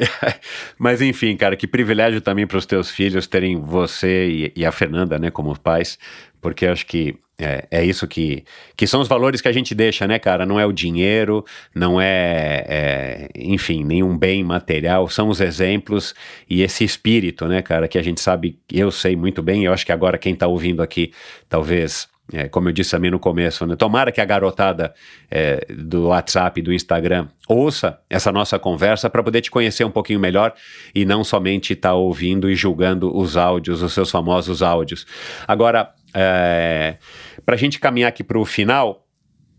mas 0.78 1.02
enfim, 1.02 1.36
cara, 1.38 1.56
que 1.56 1.68
privilégio 1.68 2.22
também 2.22 2.48
para 2.48 2.58
os 2.58 2.66
teus 2.66 2.90
filhos 2.90 3.28
terem 3.28 3.60
você 3.60 4.28
e, 4.28 4.54
e, 4.56 4.66
a 4.66 4.72
Fernanda, 4.72 5.20
né, 5.20 5.32
como 5.32 5.58
pais, 5.58 5.98
porque 6.42 6.66
acho 6.66 6.86
que 6.86 7.18
é, 7.38 7.68
é, 7.70 7.84
isso 7.84 8.08
que, 8.08 8.46
que 8.78 8.88
são 8.88 9.02
os 9.02 9.08
valores 9.08 9.42
que 9.42 9.48
a 9.48 9.52
gente 9.52 9.76
deixa, 9.76 10.08
né, 10.08 10.18
cara? 10.18 10.46
Não 10.46 10.60
é 10.60 10.66
o 10.66 10.72
dinheiro, 10.72 11.44
não 11.74 12.00
é, 12.00 12.66
é, 12.68 13.30
enfim, 13.36 13.84
nenhum 13.84 14.18
bem 14.18 14.44
material, 14.44 15.10
são 15.10 15.30
os 15.30 15.42
exemplos 15.42 16.16
e 16.50 16.62
esse 16.62 16.84
espírito, 16.84 17.48
né, 17.48 17.62
cara, 17.62 17.88
que 17.88 17.98
a 17.98 18.02
gente 18.02 18.22
sabe, 18.22 18.58
eu 18.72 18.90
sei 18.90 19.16
muito 19.16 19.44
bem, 19.44 19.66
eu 19.66 19.74
acho 19.74 19.86
que 19.86 19.92
agora 19.92 20.18
quem 20.18 20.36
tá 20.36 20.48
ouvindo 20.48 20.82
aqui 20.82 21.12
talvez 21.50 22.08
é, 22.34 22.48
como 22.48 22.70
eu 22.70 22.74
disse 22.74 22.92
também 22.92 23.12
no 23.12 23.20
começo, 23.20 23.68
né? 23.68 23.76
tomara 23.76 24.12
que 24.12 24.20
a 24.20 24.26
garotada 24.26 24.96
é, 25.30 25.64
do 25.70 26.08
WhatsApp, 26.08 26.60
do 26.60 26.74
Instagram, 26.74 27.28
ouça 27.48 28.00
essa 28.10 28.32
nossa 28.32 28.58
conversa 28.58 29.10
para 29.12 29.22
poder 29.22 29.42
te 29.42 29.52
conhecer 29.52 29.84
um 29.84 29.92
pouquinho 29.92 30.20
melhor 30.20 30.54
e 30.94 31.06
não 31.06 31.24
somente 31.24 31.74
estar 31.74 31.90
tá 31.90 31.96
ouvindo 31.96 32.50
e 32.50 32.56
julgando 32.56 33.16
os 33.16 33.38
áudios, 33.38 33.84
os 33.84 33.94
seus 33.94 34.10
famosos 34.10 34.64
áudios. 34.64 35.06
Agora, 35.48 35.94
é, 36.16 36.98
para 37.46 37.56
a 37.56 37.58
gente 37.58 37.80
caminhar 37.80 38.10
aqui 38.10 38.24
para 38.24 38.40
o 38.40 38.46
final, 38.46 39.06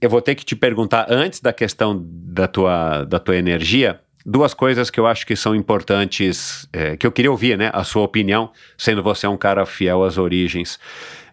eu 0.01 0.09
vou 0.09 0.23
ter 0.23 0.35
que 0.35 0.45
te 0.45 0.57
perguntar 0.57 1.07
antes 1.09 1.41
da 1.41 1.53
questão 1.53 2.03
da 2.03 2.49
tua, 2.49 3.05
da 3.05 3.19
tua 3.19 3.37
energia, 3.37 4.01
duas 4.25 4.55
coisas 4.55 4.91
que 4.91 4.99
eu 4.99 5.07
acho 5.07 5.27
que 5.27 5.37
são 5.37 5.55
importantes, 5.55 6.67
é, 6.73 6.97
que 6.97 7.07
eu 7.07 7.13
queria 7.13 7.31
ouvir, 7.31 7.59
né? 7.59 7.71
A 7.73 7.85
sua 7.85 8.03
opinião, 8.03 8.51
sendo 8.77 9.03
você 9.03 9.27
um 9.27 9.37
cara 9.37 9.67
fiel 9.67 10.03
às 10.03 10.19
origens. 10.19 10.81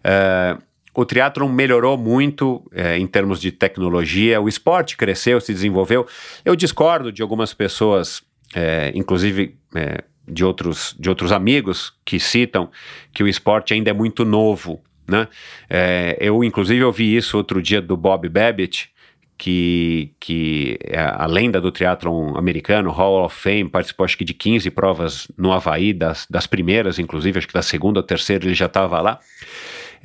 É, 0.04 0.56
o 0.94 1.04
triatlon 1.04 1.48
melhorou 1.48 1.98
muito 1.98 2.62
é, 2.72 2.96
em 2.98 3.06
termos 3.06 3.40
de 3.40 3.50
tecnologia, 3.50 4.40
o 4.40 4.48
esporte 4.48 4.96
cresceu, 4.96 5.40
se 5.40 5.52
desenvolveu. 5.52 6.06
Eu 6.44 6.54
discordo 6.54 7.10
de 7.10 7.20
algumas 7.20 7.52
pessoas, 7.52 8.22
é, 8.54 8.92
inclusive 8.94 9.56
é, 9.74 10.04
de, 10.28 10.44
outros, 10.44 10.94
de 10.96 11.08
outros 11.08 11.32
amigos, 11.32 11.92
que 12.04 12.20
citam 12.20 12.70
que 13.12 13.24
o 13.24 13.28
esporte 13.28 13.74
ainda 13.74 13.90
é 13.90 13.92
muito 13.92 14.24
novo. 14.24 14.83
Né? 15.06 15.28
É, 15.68 16.16
eu, 16.20 16.42
inclusive, 16.42 16.82
ouvi 16.82 17.16
isso 17.16 17.36
outro 17.36 17.60
dia 17.60 17.80
do 17.80 17.96
Bob 17.96 18.28
Babbitt, 18.28 18.90
que, 19.36 20.12
que 20.20 20.78
é 20.82 21.00
a 21.00 21.26
lenda 21.26 21.60
do 21.60 21.72
triatlon 21.72 22.36
americano, 22.36 22.90
Hall 22.90 23.24
of 23.24 23.36
Fame, 23.36 23.68
participou 23.68 24.04
acho 24.04 24.16
que 24.16 24.24
de 24.24 24.32
15 24.32 24.70
provas 24.70 25.28
no 25.36 25.52
Havaí, 25.52 25.92
das, 25.92 26.26
das 26.30 26.46
primeiras, 26.46 26.98
inclusive, 26.98 27.38
acho 27.38 27.48
que 27.48 27.54
da 27.54 27.62
segunda 27.62 28.00
ou 28.00 28.02
terceira 28.02 28.44
ele 28.44 28.54
já 28.54 28.66
estava 28.66 29.00
lá. 29.00 29.18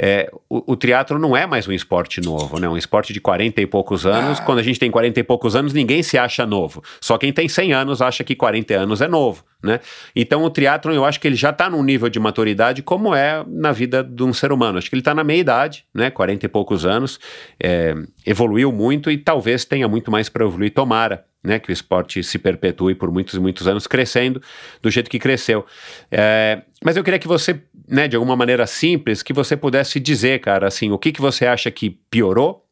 É, 0.01 0.31
o, 0.49 0.71
o 0.71 0.75
triatlo 0.77 1.19
não 1.19 1.35
é 1.35 1.45
mais 1.45 1.67
um 1.67 1.73
esporte 1.73 2.21
novo, 2.21 2.57
né? 2.57 2.69
Um 2.69 2.77
esporte 2.77 3.11
de 3.11 3.19
40 3.19 3.61
e 3.61 3.67
poucos 3.67 4.05
anos. 4.05 4.39
Ah. 4.39 4.43
Quando 4.43 4.59
a 4.59 4.63
gente 4.63 4.79
tem 4.79 4.89
40 4.89 5.19
e 5.19 5.23
poucos 5.23 5.57
anos, 5.57 5.73
ninguém 5.73 6.01
se 6.01 6.17
acha 6.17 6.45
novo. 6.45 6.81
Só 7.01 7.17
quem 7.17 7.33
tem 7.33 7.49
100 7.49 7.73
anos 7.73 8.01
acha 8.01 8.23
que 8.23 8.33
40 8.33 8.73
anos 8.75 9.01
é 9.01 9.09
novo, 9.09 9.43
né? 9.61 9.81
Então 10.15 10.41
o 10.45 10.49
triatlo 10.49 10.93
eu 10.93 11.03
acho 11.03 11.19
que 11.19 11.27
ele 11.27 11.35
já 11.35 11.49
está 11.49 11.69
num 11.69 11.83
nível 11.83 12.07
de 12.07 12.17
maturidade 12.17 12.81
como 12.81 13.13
é 13.13 13.43
na 13.45 13.73
vida 13.73 14.01
de 14.01 14.23
um 14.23 14.31
ser 14.31 14.53
humano. 14.53 14.77
Acho 14.77 14.89
que 14.89 14.95
ele 14.95 15.01
está 15.01 15.13
na 15.13 15.23
meia 15.23 15.41
idade, 15.41 15.83
né? 15.93 16.09
40 16.09 16.45
e 16.45 16.49
poucos 16.49 16.85
anos, 16.85 17.19
é, 17.61 17.93
evoluiu 18.25 18.71
muito 18.71 19.11
e 19.11 19.17
talvez 19.17 19.65
tenha 19.65 19.87
muito 19.89 20.09
mais 20.09 20.29
para 20.29 20.45
evoluir. 20.45 20.73
Tomara 20.73 21.25
né, 21.43 21.57
que 21.57 21.69
o 21.69 21.73
esporte 21.73 22.21
se 22.23 22.37
perpetue 22.37 22.93
por 22.95 23.11
muitos 23.11 23.33
e 23.33 23.39
muitos 23.39 23.67
anos 23.67 23.87
crescendo 23.87 24.41
do 24.81 24.91
jeito 24.91 25.09
que 25.09 25.17
cresceu. 25.17 25.65
É, 26.11 26.61
mas 26.83 26.97
eu 26.97 27.03
queria 27.03 27.19
que 27.19 27.27
você, 27.27 27.61
né, 27.89 28.07
de 28.07 28.15
alguma 28.15 28.35
maneira 28.35 28.67
simples, 28.67 29.23
que 29.23 29.33
você 29.33 29.57
pudesse 29.57 29.99
dizer, 29.99 30.39
cara, 30.39 30.67
assim, 30.67 30.91
o 30.91 30.97
que, 30.97 31.11
que 31.11 31.21
você 31.21 31.45
acha 31.45 31.71
que 31.71 31.89
piorou 31.89 32.63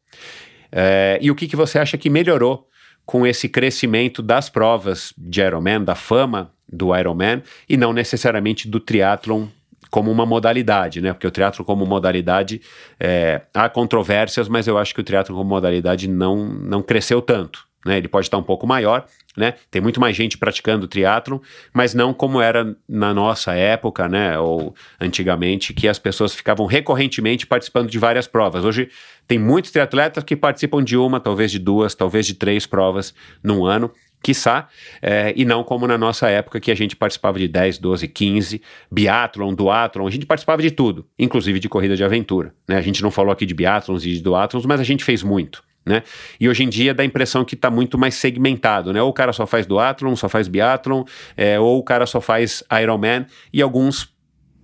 é, 0.70 1.18
e 1.20 1.30
o 1.30 1.34
que, 1.34 1.48
que 1.48 1.56
você 1.56 1.78
acha 1.78 1.98
que 1.98 2.08
melhorou 2.08 2.66
com 3.04 3.26
esse 3.26 3.48
crescimento 3.48 4.22
das 4.22 4.48
provas 4.48 5.12
de 5.16 5.40
Ironman, 5.40 5.82
da 5.82 5.94
fama 5.94 6.52
do 6.70 6.94
Ironman 6.96 7.42
e 7.68 7.76
não 7.76 7.92
necessariamente 7.92 8.68
do 8.68 8.78
triatlon 8.78 9.46
como 9.90 10.10
uma 10.12 10.26
modalidade, 10.26 11.00
né? 11.00 11.14
Porque 11.14 11.26
o 11.26 11.30
triatlo 11.30 11.64
como 11.64 11.86
modalidade 11.86 12.60
é, 13.00 13.40
há 13.54 13.70
controvérsias, 13.70 14.46
mas 14.46 14.66
eu 14.66 14.76
acho 14.76 14.94
que 14.94 15.00
o 15.00 15.04
triatlo 15.04 15.34
como 15.34 15.48
modalidade 15.48 16.06
não, 16.06 16.36
não 16.46 16.82
cresceu 16.82 17.22
tanto 17.22 17.68
né? 17.84 17.96
Ele 17.96 18.08
pode 18.08 18.26
estar 18.26 18.36
um 18.36 18.42
pouco 18.42 18.66
maior, 18.66 19.06
né? 19.38 19.54
Tem 19.70 19.80
muito 19.80 20.00
mais 20.00 20.16
gente 20.16 20.36
praticando 20.36 20.86
triatlon, 20.86 21.38
mas 21.72 21.94
não 21.94 22.12
como 22.12 22.40
era 22.40 22.76
na 22.88 23.14
nossa 23.14 23.54
época, 23.54 24.08
né? 24.08 24.38
Ou 24.38 24.74
antigamente, 25.00 25.72
que 25.72 25.88
as 25.88 25.98
pessoas 25.98 26.34
ficavam 26.34 26.66
recorrentemente 26.66 27.46
participando 27.46 27.88
de 27.88 27.98
várias 27.98 28.26
provas. 28.26 28.64
Hoje 28.64 28.90
tem 29.26 29.38
muitos 29.38 29.70
triatletas 29.70 30.24
que 30.24 30.36
participam 30.36 30.82
de 30.82 30.96
uma, 30.96 31.20
talvez 31.20 31.50
de 31.50 31.58
duas, 31.58 31.94
talvez 31.94 32.26
de 32.26 32.34
três 32.34 32.66
provas 32.66 33.14
num 33.42 33.64
ano 33.64 33.90
quiçá, 34.22 34.68
é, 35.00 35.32
e 35.36 35.44
não 35.44 35.62
como 35.62 35.86
na 35.86 35.96
nossa 35.96 36.28
época 36.28 36.58
que 36.60 36.70
a 36.70 36.74
gente 36.74 36.96
participava 36.96 37.38
de 37.38 37.46
10, 37.46 37.78
12, 37.78 38.08
15, 38.08 38.62
biathlon, 38.90 39.54
duathlon, 39.54 40.06
a 40.06 40.10
gente 40.10 40.26
participava 40.26 40.60
de 40.60 40.70
tudo, 40.70 41.06
inclusive 41.18 41.60
de 41.60 41.68
corrida 41.68 41.96
de 41.96 42.04
aventura, 42.04 42.52
né? 42.66 42.76
A 42.76 42.80
gente 42.80 43.02
não 43.02 43.10
falou 43.10 43.32
aqui 43.32 43.46
de 43.46 43.54
biathlons 43.54 44.04
e 44.04 44.14
de 44.14 44.22
duathlons, 44.22 44.66
mas 44.66 44.80
a 44.80 44.84
gente 44.84 45.04
fez 45.04 45.22
muito. 45.22 45.62
Né? 45.84 46.02
E 46.38 46.48
hoje 46.48 46.64
em 46.64 46.68
dia 46.68 46.92
dá 46.92 47.02
a 47.02 47.06
impressão 47.06 47.44
que 47.44 47.54
está 47.54 47.70
muito 47.70 47.96
mais 47.96 48.14
segmentado, 48.14 48.92
né? 48.92 49.00
Ou 49.00 49.08
o 49.08 49.12
cara 49.12 49.32
só 49.32 49.46
faz 49.46 49.66
duathlon, 49.66 50.14
só 50.16 50.28
faz 50.28 50.46
biathlon, 50.46 51.04
é, 51.36 51.58
ou 51.58 51.78
o 51.78 51.82
cara 51.82 52.04
só 52.04 52.20
faz 52.20 52.62
Ironman, 52.82 53.26
e 53.52 53.62
alguns 53.62 54.14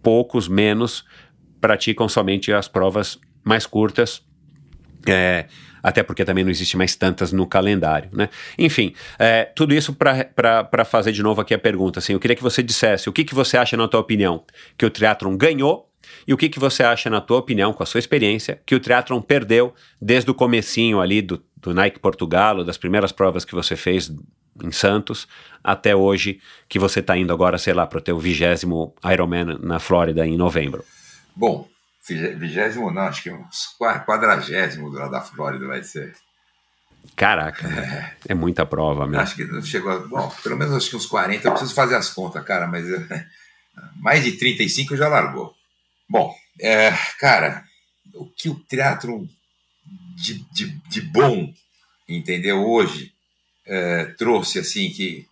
poucos 0.03 0.47
menos 0.47 1.05
praticam 1.61 2.09
somente 2.09 2.53
as 2.53 2.69
provas 2.69 3.19
mais 3.43 3.65
curtas, 3.65 4.23
é, 5.07 5.47
até 5.82 6.03
porque 6.03 6.24
também 6.24 6.45
não 6.45 6.51
existe 6.51 6.77
mais 6.77 6.95
tantas 6.95 7.32
no 7.32 7.47
calendário, 7.47 8.11
né? 8.12 8.28
Enfim, 8.59 8.95
é, 9.19 9.45
tudo 9.45 9.74
isso 9.74 9.95
para 9.95 10.85
fazer 10.85 11.12
de 11.12 11.23
novo 11.23 11.41
aqui 11.41 11.55
a 11.55 11.59
pergunta, 11.59 11.99
assim, 12.01 12.12
eu 12.12 12.20
queria 12.20 12.36
que 12.36 12.43
você 12.43 12.62
dissesse 12.62 13.09
o 13.09 13.12
que, 13.12 13.24
que 13.24 13.35
você 13.35 13.57
acha, 13.57 13.77
na 13.77 13.89
tua 13.89 14.01
opinião, 14.01 14.45
que 14.77 14.85
o 14.85 14.91
triatlon 14.91 15.36
ganhou 15.36 15.91
e 16.26 16.35
o 16.35 16.36
que, 16.36 16.48
que 16.48 16.59
você 16.59 16.82
acha, 16.82 17.09
na 17.09 17.20
tua 17.20 17.39
opinião, 17.39 17.72
com 17.72 17.82
a 17.82 17.86
sua 17.86 17.98
experiência, 17.98 18.60
que 18.64 18.74
o 18.74 18.81
triatlon 18.81 19.20
perdeu 19.20 19.74
desde 20.01 20.31
o 20.31 20.35
comecinho 20.35 21.01
ali 21.01 21.22
do, 21.22 21.43
do 21.56 21.74
Nike 21.74 21.98
Portugal, 21.98 22.64
das 22.64 22.76
primeiras 22.78 23.12
provas 23.12 23.44
que 23.44 23.55
você 23.55 23.76
fez 23.76 24.12
em 24.62 24.70
Santos, 24.70 25.26
até 25.62 25.97
hoje, 25.97 26.40
que 26.68 26.78
você 26.78 27.01
está 27.01 27.16
indo 27.16 27.32
agora, 27.32 27.59
sei 27.59 27.72
lá, 27.72 27.86
para 27.86 27.98
o 27.98 28.02
teu 28.02 28.18
vigésimo 28.18 28.94
Ironman 29.05 29.59
na 29.60 29.78
Flórida 29.78 30.26
em 30.26 30.36
novembro? 30.36 30.85
Bom, 31.35 31.68
vigésimo 32.36 32.90
não, 32.90 33.02
acho 33.02 33.22
que 33.22 33.31
uns 33.31 33.76
quadragésimo 33.78 34.90
lá 34.90 35.09
da 35.09 35.20
Flórida 35.20 35.66
vai 35.66 35.82
ser. 35.82 36.14
Caraca, 37.16 37.66
é, 37.68 38.32
é 38.32 38.35
muita 38.35 38.64
prova 38.64 39.06
mesmo. 39.06 39.22
Acho 39.22 39.36
que 39.36 39.62
chegou, 39.62 40.09
bom, 40.09 40.32
pelo 40.43 40.56
menos 40.56 40.74
acho 40.74 40.90
que 40.90 40.97
uns 40.97 41.06
40, 41.06 41.47
eu 41.47 41.52
preciso 41.52 41.74
fazer 41.74 41.97
as 41.97 42.10
contas, 42.10 42.43
cara, 42.44 42.66
mas 42.66 42.86
mais 43.97 44.24
de 44.24 44.32
35 44.32 44.97
já 44.97 45.09
largou. 45.09 45.55
Bom, 46.09 46.35
é, 46.60 46.93
cara, 47.18 47.64
o 48.14 48.26
que 48.26 48.48
o 48.48 48.55
teatro 48.55 49.28
de, 50.16 50.35
de, 50.52 50.66
de 50.89 51.01
bom, 51.01 51.52
entendeu, 52.09 52.64
hoje, 52.64 53.12
é, 53.66 54.05
trouxe, 54.18 54.59
assim, 54.59 54.90
que 54.90 55.26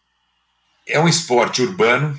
é 0.87 0.99
um 0.99 1.09
esporte 1.09 1.63
urbano, 1.63 2.19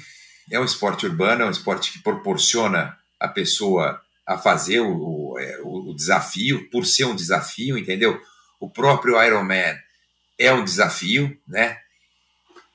é 0.52 0.60
um 0.60 0.66
esporte 0.66 1.06
urbano, 1.06 1.44
é 1.44 1.48
um 1.48 1.52
esporte 1.52 1.92
que 1.92 2.00
proporciona 2.00 2.98
a 3.20 3.28
pessoa 3.28 4.02
a 4.26 4.38
fazer 4.38 4.80
o, 4.80 5.38
é, 5.40 5.60
o, 5.62 5.90
o 5.90 5.96
desafio, 5.96 6.70
por 6.70 6.86
ser 6.86 7.06
um 7.06 7.16
desafio, 7.16 7.78
entendeu? 7.78 8.22
O 8.60 8.70
próprio 8.70 9.22
Ironman 9.22 9.78
é 10.38 10.54
um 10.54 10.64
desafio, 10.64 11.38
né? 11.48 11.78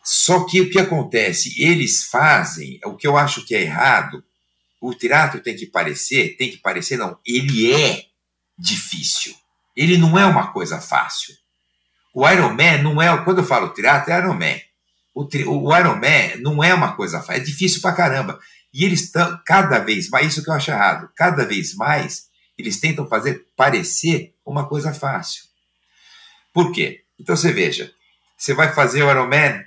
Só 0.05 0.45
que 0.45 0.61
o 0.61 0.71
que 0.71 0.79
acontece? 0.79 1.63
Eles 1.63 2.05
fazem, 2.05 2.81
o 2.85 2.97
que 2.97 3.07
eu 3.07 3.17
acho 3.17 3.45
que 3.45 3.55
é 3.55 3.63
errado, 3.63 4.25
o 4.81 4.95
teatro 4.95 5.41
tem 5.41 5.57
que 5.57 5.67
parecer, 5.67 6.37
tem 6.37 6.51
que 6.51 6.59
parecer, 6.59 6.97
não, 6.97 7.19
ele 7.27 7.73
é 7.73 8.07
difícil. 8.59 9.35
Ele 9.77 9.97
não 9.97 10.19
é 10.19 10.27
uma 10.27 10.53
coisa 10.53 10.81
fácil. 10.81 11.35
O 12.13 12.29
Iron 12.29 12.51
Man 12.51 12.83
não 12.83 13.01
é, 13.01 13.25
quando 13.25 13.39
eu 13.39 13.45
falo 13.45 13.73
teatro, 13.73 14.13
é 14.13 14.19
Iron 14.19 14.35
Man. 14.35 14.59
O, 15.15 15.25
o 15.25 15.77
Iron 15.77 15.97
Man 15.97 16.41
não 16.41 16.63
é 16.63 16.75
uma 16.75 16.95
coisa 16.97 17.21
fácil, 17.21 17.43
é 17.43 17.45
difícil 17.45 17.81
pra 17.81 17.93
caramba. 17.93 18.41
E 18.73 18.85
eles 18.85 19.03
estão, 19.03 19.41
cada 19.47 19.79
vez 19.79 20.09
mais, 20.09 20.27
isso 20.27 20.43
que 20.43 20.51
eu 20.51 20.55
acho 20.55 20.71
errado, 20.71 21.11
cada 21.17 21.45
vez 21.45 21.75
mais, 21.75 22.29
eles 22.57 22.81
tentam 22.81 23.09
fazer 23.09 23.47
parecer 23.57 24.35
uma 24.45 24.69
coisa 24.69 24.93
fácil. 24.93 25.45
Por 26.53 26.73
quê? 26.73 27.05
Então 27.19 27.37
você 27.37 27.53
veja, 27.53 27.93
você 28.37 28.53
vai 28.55 28.73
fazer 28.73 29.03
o 29.03 29.11
Iron 29.11 29.29
Man, 29.29 29.65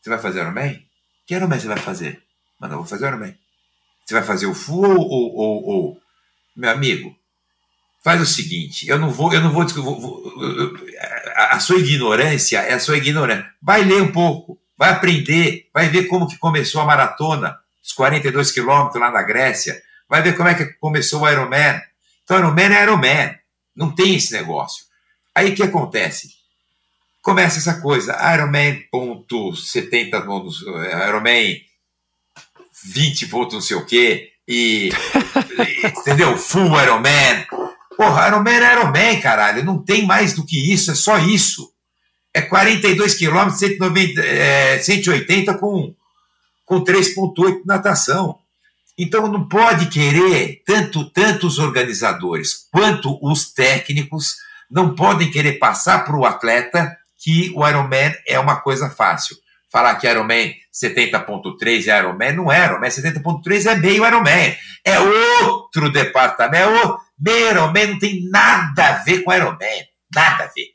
você 0.00 0.10
vai 0.10 0.18
fazer 0.18 0.40
o 0.40 0.42
Iron 0.42 0.52
Man? 0.52 0.78
Que 1.26 1.34
Iron 1.34 1.48
Man 1.48 1.58
você 1.58 1.68
vai 1.68 1.78
fazer? 1.78 2.22
Mano, 2.60 2.74
eu 2.74 2.78
vou 2.78 2.86
fazer 2.86 3.04
o 3.04 3.08
Iron 3.08 3.18
Man. 3.18 3.34
Você 4.06 4.14
vai 4.14 4.22
fazer 4.22 4.46
o 4.46 4.54
full 4.54 5.00
ou, 5.00 5.34
ou, 5.34 5.64
ou, 5.64 6.02
meu 6.54 6.70
amigo? 6.70 7.14
Faz 8.04 8.20
o 8.20 8.26
seguinte, 8.26 8.88
eu 8.88 9.00
não 9.00 9.10
vou, 9.10 9.32
eu 9.32 9.40
não 9.40 9.52
vou, 9.52 9.64
a 11.34 11.58
sua 11.58 11.80
ignorância 11.80 12.60
é 12.60 12.74
a 12.74 12.78
sua 12.78 12.98
ignorância. 12.98 13.50
Vai 13.60 13.82
ler 13.82 14.00
um 14.00 14.12
pouco, 14.12 14.56
vai 14.78 14.90
aprender, 14.90 15.68
vai 15.74 15.88
ver 15.88 16.04
como 16.04 16.28
que 16.28 16.38
começou 16.38 16.80
a 16.80 16.84
maratona, 16.84 17.58
os 17.82 17.92
42 17.92 18.52
quilômetros 18.52 19.00
lá 19.00 19.10
na 19.10 19.22
Grécia, 19.22 19.82
vai 20.08 20.22
ver 20.22 20.36
como 20.36 20.48
é 20.48 20.54
que 20.54 20.66
começou 20.74 21.22
o 21.22 21.28
Ironman. 21.28 21.82
Então, 22.22 22.38
Ironman 22.38 22.76
é 22.76 22.82
Ironman, 22.84 23.34
não 23.74 23.92
tem 23.92 24.14
esse 24.14 24.32
negócio. 24.32 24.84
Aí 25.34 25.50
o 25.50 25.54
que 25.56 25.64
acontece? 25.64 26.30
Começa 27.20 27.58
essa 27.58 27.80
coisa, 27.80 28.16
Ironman 28.34 28.84
ponto 28.88 29.56
70, 29.56 30.18
Ironman 31.08 31.60
20 32.84 33.26
pontos 33.26 33.54
não 33.54 33.60
sei 33.60 33.76
o 33.76 33.86
quê, 33.86 34.30
e, 34.46 34.90
e 34.90 35.86
entendeu? 35.86 36.36
Full 36.38 36.80
Iron 36.80 37.00
Man. 37.00 37.46
Porra, 37.96 38.28
Iron 38.28 38.42
Man 38.42 38.50
é 38.50 38.72
Iron 38.72 38.92
Man, 38.92 39.20
caralho. 39.20 39.64
Não 39.64 39.82
tem 39.82 40.06
mais 40.06 40.34
do 40.34 40.44
que 40.44 40.72
isso, 40.72 40.90
é 40.90 40.94
só 40.94 41.18
isso. 41.18 41.72
É 42.32 42.42
42 42.42 43.14
quilômetros, 43.14 43.58
180 43.58 45.54
com, 45.54 45.94
com 46.64 46.84
3.8 46.84 47.60
de 47.60 47.66
natação. 47.66 48.38
Então 48.98 49.26
não 49.28 49.48
pode 49.48 49.86
querer, 49.86 50.62
tanto, 50.64 51.10
tanto 51.10 51.46
os 51.46 51.58
organizadores 51.58 52.66
quanto 52.70 53.18
os 53.22 53.52
técnicos, 53.52 54.36
não 54.70 54.94
podem 54.94 55.30
querer 55.30 55.54
passar 55.54 56.04
para 56.04 56.16
o 56.16 56.24
atleta 56.24 56.96
que 57.18 57.52
o 57.54 57.66
Ironman 57.66 58.14
é 58.26 58.38
uma 58.38 58.56
coisa 58.56 58.90
fácil. 58.90 59.36
Falar 59.76 59.96
que 59.96 60.08
Ironman 60.08 60.54
70.3 60.72 61.88
é 61.88 61.98
Ironman, 61.98 62.32
não 62.32 62.50
é 62.50 62.64
Ironman, 62.64 62.88
70.3 62.88 63.66
é 63.66 63.74
meio 63.74 64.06
Ironman. 64.06 64.56
É 64.82 64.98
outro 64.98 65.92
departamento, 65.92 66.64
é 66.64 67.60
o 67.60 67.72
meio 67.72 67.88
não 67.88 67.98
tem 67.98 68.24
nada 68.30 68.86
a 68.88 68.92
ver 68.92 69.22
com 69.22 69.34
Ironman, 69.34 69.84
nada 70.14 70.44
a 70.44 70.46
ver. 70.46 70.68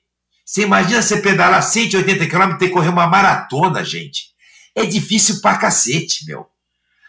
Você 0.45 0.61
imagina 0.61 1.01
você 1.01 1.19
pedalar 1.19 1.63
180 1.63 2.27
km 2.27 2.51
e 2.51 2.57
ter 2.59 2.67
que 2.67 2.73
correr 2.73 2.89
uma 2.89 3.07
maratona, 3.07 3.83
gente. 3.83 4.25
É 4.75 4.85
difícil 4.85 5.41
pra 5.41 5.57
cacete, 5.57 6.23
meu. 6.27 6.45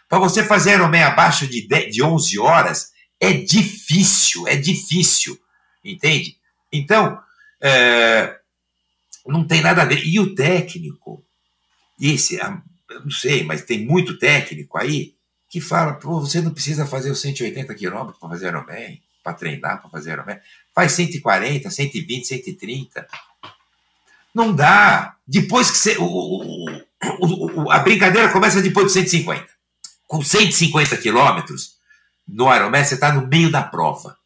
Para 0.09 0.17
você 0.17 0.43
fazer 0.43 0.73
Ironman 0.73 1.03
abaixo 1.03 1.45
de, 1.45 1.67
10, 1.67 1.93
de 1.93 2.01
11 2.01 2.39
horas, 2.39 2.87
é 3.21 3.33
difícil, 3.33 4.47
é 4.47 4.55
difícil, 4.55 5.37
entende? 5.85 6.37
Então, 6.71 7.19
é, 7.61 8.35
não 9.27 9.45
tem 9.45 9.61
nada 9.61 9.83
a 9.83 9.85
ver. 9.85 10.03
E 10.03 10.19
o 10.19 10.33
técnico, 10.33 11.23
esse, 11.99 12.39
ah, 12.41 12.61
não 13.03 13.11
sei, 13.11 13.43
mas 13.43 13.63
tem 13.63 13.85
muito 13.85 14.17
técnico 14.17 14.77
aí 14.77 15.15
que 15.49 15.61
fala, 15.61 15.93
pô, 15.93 16.19
você 16.19 16.41
não 16.41 16.51
precisa 16.51 16.85
fazer 16.85 17.11
os 17.11 17.21
180 17.21 17.73
quilômetros 17.75 18.17
para 18.17 18.29
fazer 18.29 18.47
Ironman, 18.47 18.99
para 19.23 19.33
treinar, 19.33 19.81
para 19.81 19.89
fazer 19.89 20.13
Ironman. 20.13 20.39
Faz 20.73 20.93
140, 20.93 21.69
120, 21.69 22.25
130. 22.25 23.07
Não 24.33 24.51
dá. 24.51 25.15
Depois 25.27 25.69
que 25.69 25.77
você. 25.77 25.95
O, 25.99 26.05
o, 27.19 27.63
o, 27.65 27.71
a 27.71 27.79
brincadeira 27.79 28.29
começa 28.29 28.61
depois 28.61 28.87
de 28.87 28.93
150. 28.93 29.47
Com 30.07 30.23
150 30.23 30.97
quilômetros, 30.97 31.77
no 32.27 32.53
Ironman, 32.53 32.83
você 32.83 32.95
está 32.95 33.13
no 33.13 33.27
meio 33.27 33.51
da 33.51 33.61
prova. 33.61 34.17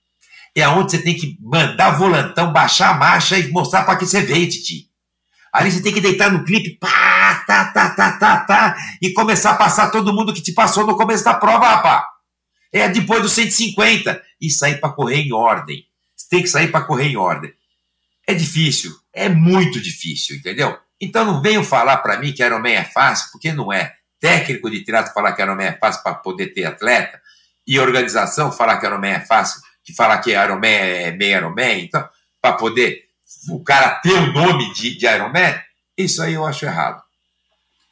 É 0.55 0.67
onde 0.67 0.91
você 0.91 1.01
tem 1.01 1.13
que 1.13 1.37
mandar 1.41 1.91
volantão, 1.91 2.53
baixar 2.53 2.95
a 2.95 2.97
marcha 2.97 3.37
e 3.37 3.51
mostrar 3.51 3.83
para 3.83 3.97
que 3.97 4.05
você 4.05 4.21
veio, 4.21 4.49
Titi. 4.49 4.86
Ali 5.53 5.71
você 5.71 5.81
tem 5.81 5.93
que 5.93 6.01
deitar 6.01 6.31
no 6.31 6.43
clipe, 6.43 6.77
pá, 6.77 7.43
tá, 7.47 7.65
tá, 7.71 7.89
tá, 7.91 8.11
tá, 8.17 8.39
tá, 8.41 8.77
e 9.01 9.13
começar 9.13 9.51
a 9.51 9.55
passar 9.55 9.89
todo 9.89 10.13
mundo 10.13 10.33
que 10.33 10.41
te 10.41 10.53
passou 10.53 10.85
no 10.85 10.95
começo 10.95 11.23
da 11.23 11.33
prova, 11.33 11.67
rapá. 11.67 12.07
É 12.71 12.89
depois 12.89 13.21
dos 13.21 13.33
150. 13.33 14.21
E 14.39 14.51
sair 14.51 14.79
para 14.79 14.91
correr 14.91 15.15
em 15.15 15.33
ordem. 15.33 15.83
Você 16.15 16.27
tem 16.29 16.43
que 16.43 16.47
sair 16.47 16.71
para 16.71 16.85
correr 16.85 17.07
em 17.07 17.17
ordem. 17.17 17.51
É 18.27 18.33
difícil, 18.33 18.91
é 19.13 19.29
muito 19.29 19.81
difícil, 19.81 20.35
entendeu? 20.35 20.77
Então 20.99 21.25
não 21.25 21.41
venham 21.41 21.63
falar 21.63 21.97
para 21.97 22.17
mim 22.19 22.33
que 22.33 22.43
Ironman 22.43 22.73
é 22.73 22.83
fácil, 22.83 23.29
porque 23.31 23.53
não 23.53 23.71
é. 23.71 23.93
Técnico 24.19 24.69
de 24.69 24.83
triatlo 24.83 25.13
falar 25.13 25.33
que 25.33 25.41
Ironman 25.41 25.67
é 25.67 25.77
fácil 25.77 26.03
para 26.03 26.15
poder 26.15 26.47
ter 26.47 26.65
atleta, 26.65 27.21
e 27.65 27.79
organização 27.79 28.51
falar 28.51 28.77
que 28.77 28.85
Ironman 28.85 29.11
é 29.11 29.19
fácil, 29.21 29.61
que 29.83 29.93
falar 29.93 30.17
que 30.19 30.31
Ironman 30.31 30.69
é 30.69 31.11
meio 31.11 31.37
Ironman, 31.37 31.83
então, 31.83 32.07
para 32.41 32.53
poder 32.53 33.06
o 33.49 33.63
cara 33.63 33.99
ter 34.01 34.13
o 34.13 34.33
nome 34.33 34.73
de, 34.73 34.97
de 34.97 35.05
Ironman, 35.05 35.55
isso 35.97 36.21
aí 36.21 36.33
eu 36.33 36.45
acho 36.45 36.65
errado. 36.65 37.01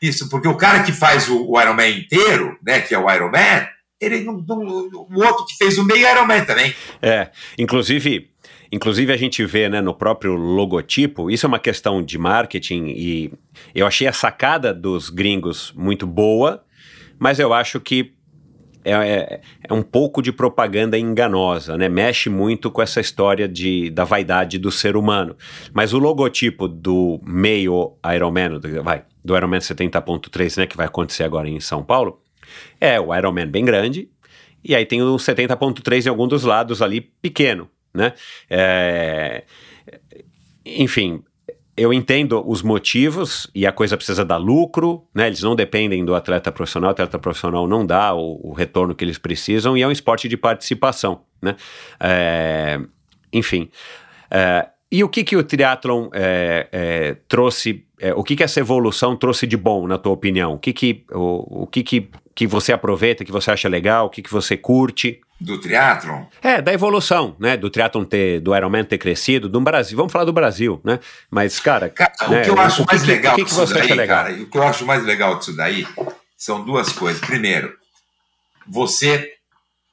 Isso, 0.01 0.29
porque 0.29 0.47
o 0.47 0.57
cara 0.57 0.83
que 0.83 0.91
faz 0.91 1.27
o, 1.29 1.49
o 1.49 1.59
Ironman 1.59 1.99
inteiro, 1.99 2.57
né, 2.63 2.81
que 2.81 2.93
é 2.93 2.97
o 2.97 3.09
Ironman, 3.09 3.67
ele 3.99 4.21
não, 4.21 4.33
não, 4.33 4.57
o 4.59 5.23
outro 5.23 5.45
que 5.45 5.55
fez 5.57 5.77
o 5.77 5.83
meio 5.83 6.07
Ironman 6.07 6.45
também. 6.45 6.75
É, 7.01 7.29
inclusive 7.57 8.29
Inclusive, 8.71 9.13
a 9.13 9.17
gente 9.17 9.45
vê 9.45 9.69
né, 9.69 9.79
no 9.79 9.93
próprio 9.93 10.33
logotipo, 10.33 11.29
isso 11.29 11.45
é 11.45 11.47
uma 11.47 11.59
questão 11.59 12.03
de 12.03 12.17
marketing 12.17 12.87
e 12.87 13.31
eu 13.73 13.85
achei 13.85 14.07
a 14.07 14.11
sacada 14.11 14.73
dos 14.73 15.09
gringos 15.09 15.71
muito 15.75 16.05
boa, 16.05 16.63
mas 17.17 17.39
eu 17.39 17.53
acho 17.53 17.79
que 17.79 18.14
é, 18.85 18.91
é, 18.91 19.41
é, 19.67 19.73
um 19.73 19.81
pouco 19.81 20.21
de 20.21 20.31
propaganda 20.31 20.97
enganosa, 20.97 21.77
né? 21.77 21.89
Mexe 21.89 22.29
muito 22.29 22.71
com 22.71 22.81
essa 22.81 23.01
história 23.01 23.47
de, 23.47 23.89
da 23.89 24.03
vaidade 24.03 24.57
do 24.57 24.71
ser 24.71 24.95
humano. 24.95 25.35
Mas 25.73 25.93
o 25.93 25.99
logotipo 25.99 26.67
do 26.67 27.19
meio 27.25 27.97
Ironman, 28.13 28.59
do, 28.59 28.83
vai, 28.83 29.03
do 29.23 29.35
Ironman 29.35 29.59
70.3, 29.59 30.57
né, 30.57 30.67
que 30.67 30.77
vai 30.77 30.85
acontecer 30.85 31.23
agora 31.23 31.49
em 31.49 31.59
São 31.59 31.83
Paulo, 31.83 32.21
é 32.79 32.99
o 32.99 33.13
Ironman 33.13 33.47
bem 33.47 33.65
grande, 33.65 34.07
e 34.63 34.75
aí 34.75 34.85
tem 34.85 35.01
o 35.01 35.15
70.3 35.15 36.05
em 36.05 36.09
algum 36.09 36.27
dos 36.27 36.43
lados 36.43 36.81
ali 36.81 37.01
pequeno 37.01 37.69
né? 37.95 38.13
É, 38.49 39.45
enfim, 40.65 41.23
eu 41.77 41.93
entendo 41.93 42.41
os 42.47 42.61
motivos 42.61 43.49
e 43.53 43.65
a 43.65 43.71
coisa 43.71 43.97
precisa 43.97 44.23
dar 44.23 44.37
lucro, 44.37 45.05
né? 45.13 45.27
Eles 45.27 45.41
não 45.41 45.55
dependem 45.55 46.05
do 46.05 46.15
atleta 46.15 46.51
profissional, 46.51 46.89
o 46.89 46.91
atleta 46.91 47.19
profissional 47.19 47.67
não 47.67 47.85
dá 47.85 48.13
o, 48.13 48.39
o 48.49 48.53
retorno 48.53 48.95
que 48.95 49.03
eles 49.03 49.17
precisam 49.17 49.75
e 49.75 49.81
é 49.81 49.87
um 49.87 49.91
esporte 49.91 50.29
de 50.29 50.37
participação, 50.37 51.21
né? 51.41 51.55
É, 51.99 52.79
enfim. 53.31 53.69
É, 54.31 54.69
e 54.91 55.03
o 55.03 55.09
que, 55.09 55.23
que 55.23 55.35
o 55.35 55.43
triatlon 55.43 56.09
é, 56.13 57.17
trouxe, 57.27 57.84
é, 57.99 58.13
o 58.13 58.23
que, 58.23 58.35
que 58.35 58.43
essa 58.43 58.59
evolução 58.59 59.15
trouxe 59.15 59.47
de 59.47 59.55
bom, 59.55 59.87
na 59.87 59.97
tua 59.97 60.11
opinião? 60.11 60.53
O 60.53 60.59
que, 60.59 60.73
que, 60.73 61.05
o, 61.11 61.63
o 61.63 61.67
que, 61.67 61.83
que, 61.83 62.09
que 62.33 62.47
você 62.47 62.73
aproveita, 62.73 63.23
que 63.23 63.31
você 63.31 63.51
acha 63.51 63.69
legal, 63.69 64.07
o 64.07 64.09
que, 64.09 64.21
que 64.21 64.31
você 64.31 64.57
curte? 64.57 65.21
Do 65.39 65.59
triatlon? 65.59 66.23
É, 66.41 66.61
da 66.61 66.73
evolução, 66.73 67.35
né? 67.39 67.57
Do 67.57 67.69
triatlon 67.69 68.05
ter, 68.05 68.39
do 68.39 68.55
Ironman 68.55 68.83
ter 68.83 68.97
crescido, 68.97 69.49
do 69.49 69.59
Brasil. 69.61 69.97
Vamos 69.97 70.11
falar 70.11 70.25
do 70.25 70.33
Brasil, 70.33 70.79
né? 70.83 70.99
Mas, 71.29 71.59
cara. 71.59 71.89
cara 71.89 72.13
né, 72.29 72.41
o 72.41 72.43
que 72.43 72.49
eu 72.49 72.59
acho 72.59 72.83
o 72.83 72.85
mais 72.85 73.01
que, 73.01 73.07
legal 73.07 73.33
o 73.33 73.35
que, 73.35 73.45
que 73.45 73.53
você 73.53 73.73
daí, 73.73 73.83
acha 73.83 73.95
legal? 73.95 74.23
Cara, 74.23 74.35
o 74.35 74.49
que 74.49 74.57
eu 74.57 74.63
acho 74.63 74.85
mais 74.85 75.03
legal 75.03 75.37
disso 75.37 75.55
daí 75.55 75.85
são 76.37 76.63
duas 76.63 76.91
coisas. 76.91 77.21
Primeiro, 77.21 77.73
você 78.67 79.33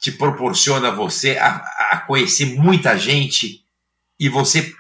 te 0.01 0.11
proporciona 0.13 0.91
você 0.91 1.39
a, 1.39 1.63
a 1.91 2.05
conhecer 2.07 2.57
muita 2.57 2.97
gente 2.97 3.63
e 4.19 4.29
você 4.29 4.73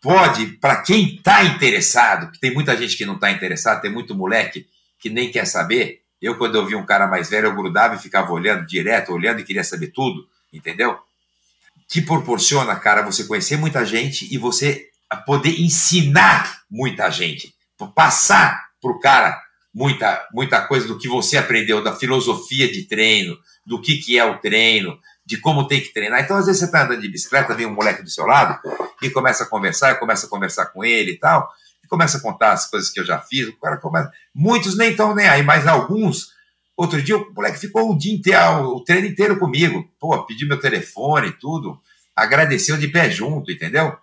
pode, 0.00 0.46
para 0.58 0.82
quem 0.82 1.16
está 1.16 1.44
interessado, 1.44 2.30
que 2.30 2.38
tem 2.38 2.52
muita 2.52 2.76
gente 2.76 2.96
que 2.96 3.06
não 3.06 3.14
está 3.14 3.30
interessado, 3.30 3.80
tem 3.80 3.90
muito 3.90 4.14
moleque 4.14 4.66
que 4.98 5.10
nem 5.10 5.30
quer 5.30 5.46
saber, 5.46 6.02
eu, 6.20 6.36
quando 6.36 6.56
eu 6.56 6.66
via 6.66 6.78
um 6.78 6.86
cara 6.86 7.06
mais 7.06 7.28
velho, 7.28 7.48
eu 7.48 7.54
grudava 7.54 7.94
e 7.94 7.98
ficava 7.98 8.32
olhando 8.32 8.66
direto, 8.66 9.12
olhando 9.12 9.40
e 9.40 9.44
queria 9.44 9.64
saber 9.64 9.88
tudo, 9.88 10.26
entendeu? 10.52 10.98
Que 11.88 12.00
proporciona, 12.00 12.74
cara, 12.76 13.02
você 13.02 13.24
conhecer 13.24 13.56
muita 13.56 13.84
gente 13.84 14.32
e 14.32 14.38
você 14.38 14.88
poder 15.24 15.60
ensinar 15.60 16.62
muita 16.70 17.10
gente, 17.10 17.54
passar 17.94 18.66
pro 18.80 18.98
cara 18.98 19.40
muita, 19.76 20.26
muita 20.32 20.62
coisa 20.62 20.88
do 20.88 20.98
que 20.98 21.06
você 21.06 21.36
aprendeu, 21.36 21.82
da 21.84 21.94
filosofia 21.94 22.70
de 22.72 22.84
treino, 22.84 23.36
do 23.64 23.78
que, 23.78 23.98
que 23.98 24.18
é 24.18 24.24
o 24.24 24.38
treino, 24.38 24.98
de 25.26 25.36
como 25.38 25.66
tem 25.66 25.80
que 25.80 25.92
treinar. 25.92 26.20
Então, 26.20 26.36
às 26.36 26.46
vezes, 26.46 26.60
você 26.60 26.66
está 26.66 26.84
andando 26.84 27.02
de 27.02 27.08
bicicleta, 27.08 27.54
vem 27.54 27.66
um 27.66 27.74
moleque 27.74 28.02
do 28.02 28.08
seu 28.08 28.24
lado 28.24 28.58
e 29.02 29.10
começa 29.10 29.42
a 29.44 29.46
conversar, 29.46 29.96
começa 29.96 30.26
a 30.26 30.30
conversar 30.30 30.66
com 30.66 30.84
ele 30.84 31.12
e 31.12 31.18
tal 31.18 31.52
começa 31.86 32.18
a 32.18 32.20
contar 32.20 32.52
as 32.52 32.68
coisas 32.68 32.90
que 32.90 33.00
eu 33.00 33.04
já 33.04 33.18
fiz, 33.18 33.48
o 33.48 33.56
cara 33.56 33.76
começa. 33.78 34.10
Muitos 34.34 34.76
nem 34.76 34.90
estão 34.90 35.14
nem 35.14 35.28
aí, 35.28 35.42
mas 35.42 35.66
alguns. 35.66 36.34
Outro 36.76 37.00
dia 37.00 37.16
o 37.16 37.32
moleque 37.32 37.58
ficou 37.58 37.90
o 37.90 37.96
dia 37.96 38.12
inteiro, 38.12 38.76
o 38.76 38.84
treino 38.84 39.06
inteiro 39.06 39.38
comigo. 39.38 39.88
Pô, 39.98 40.24
pediu 40.24 40.46
meu 40.46 40.60
telefone 40.60 41.28
e 41.28 41.32
tudo. 41.32 41.80
Agradeceu 42.14 42.76
de 42.76 42.88
pé 42.88 43.10
junto, 43.10 43.50
entendeu? 43.50 43.96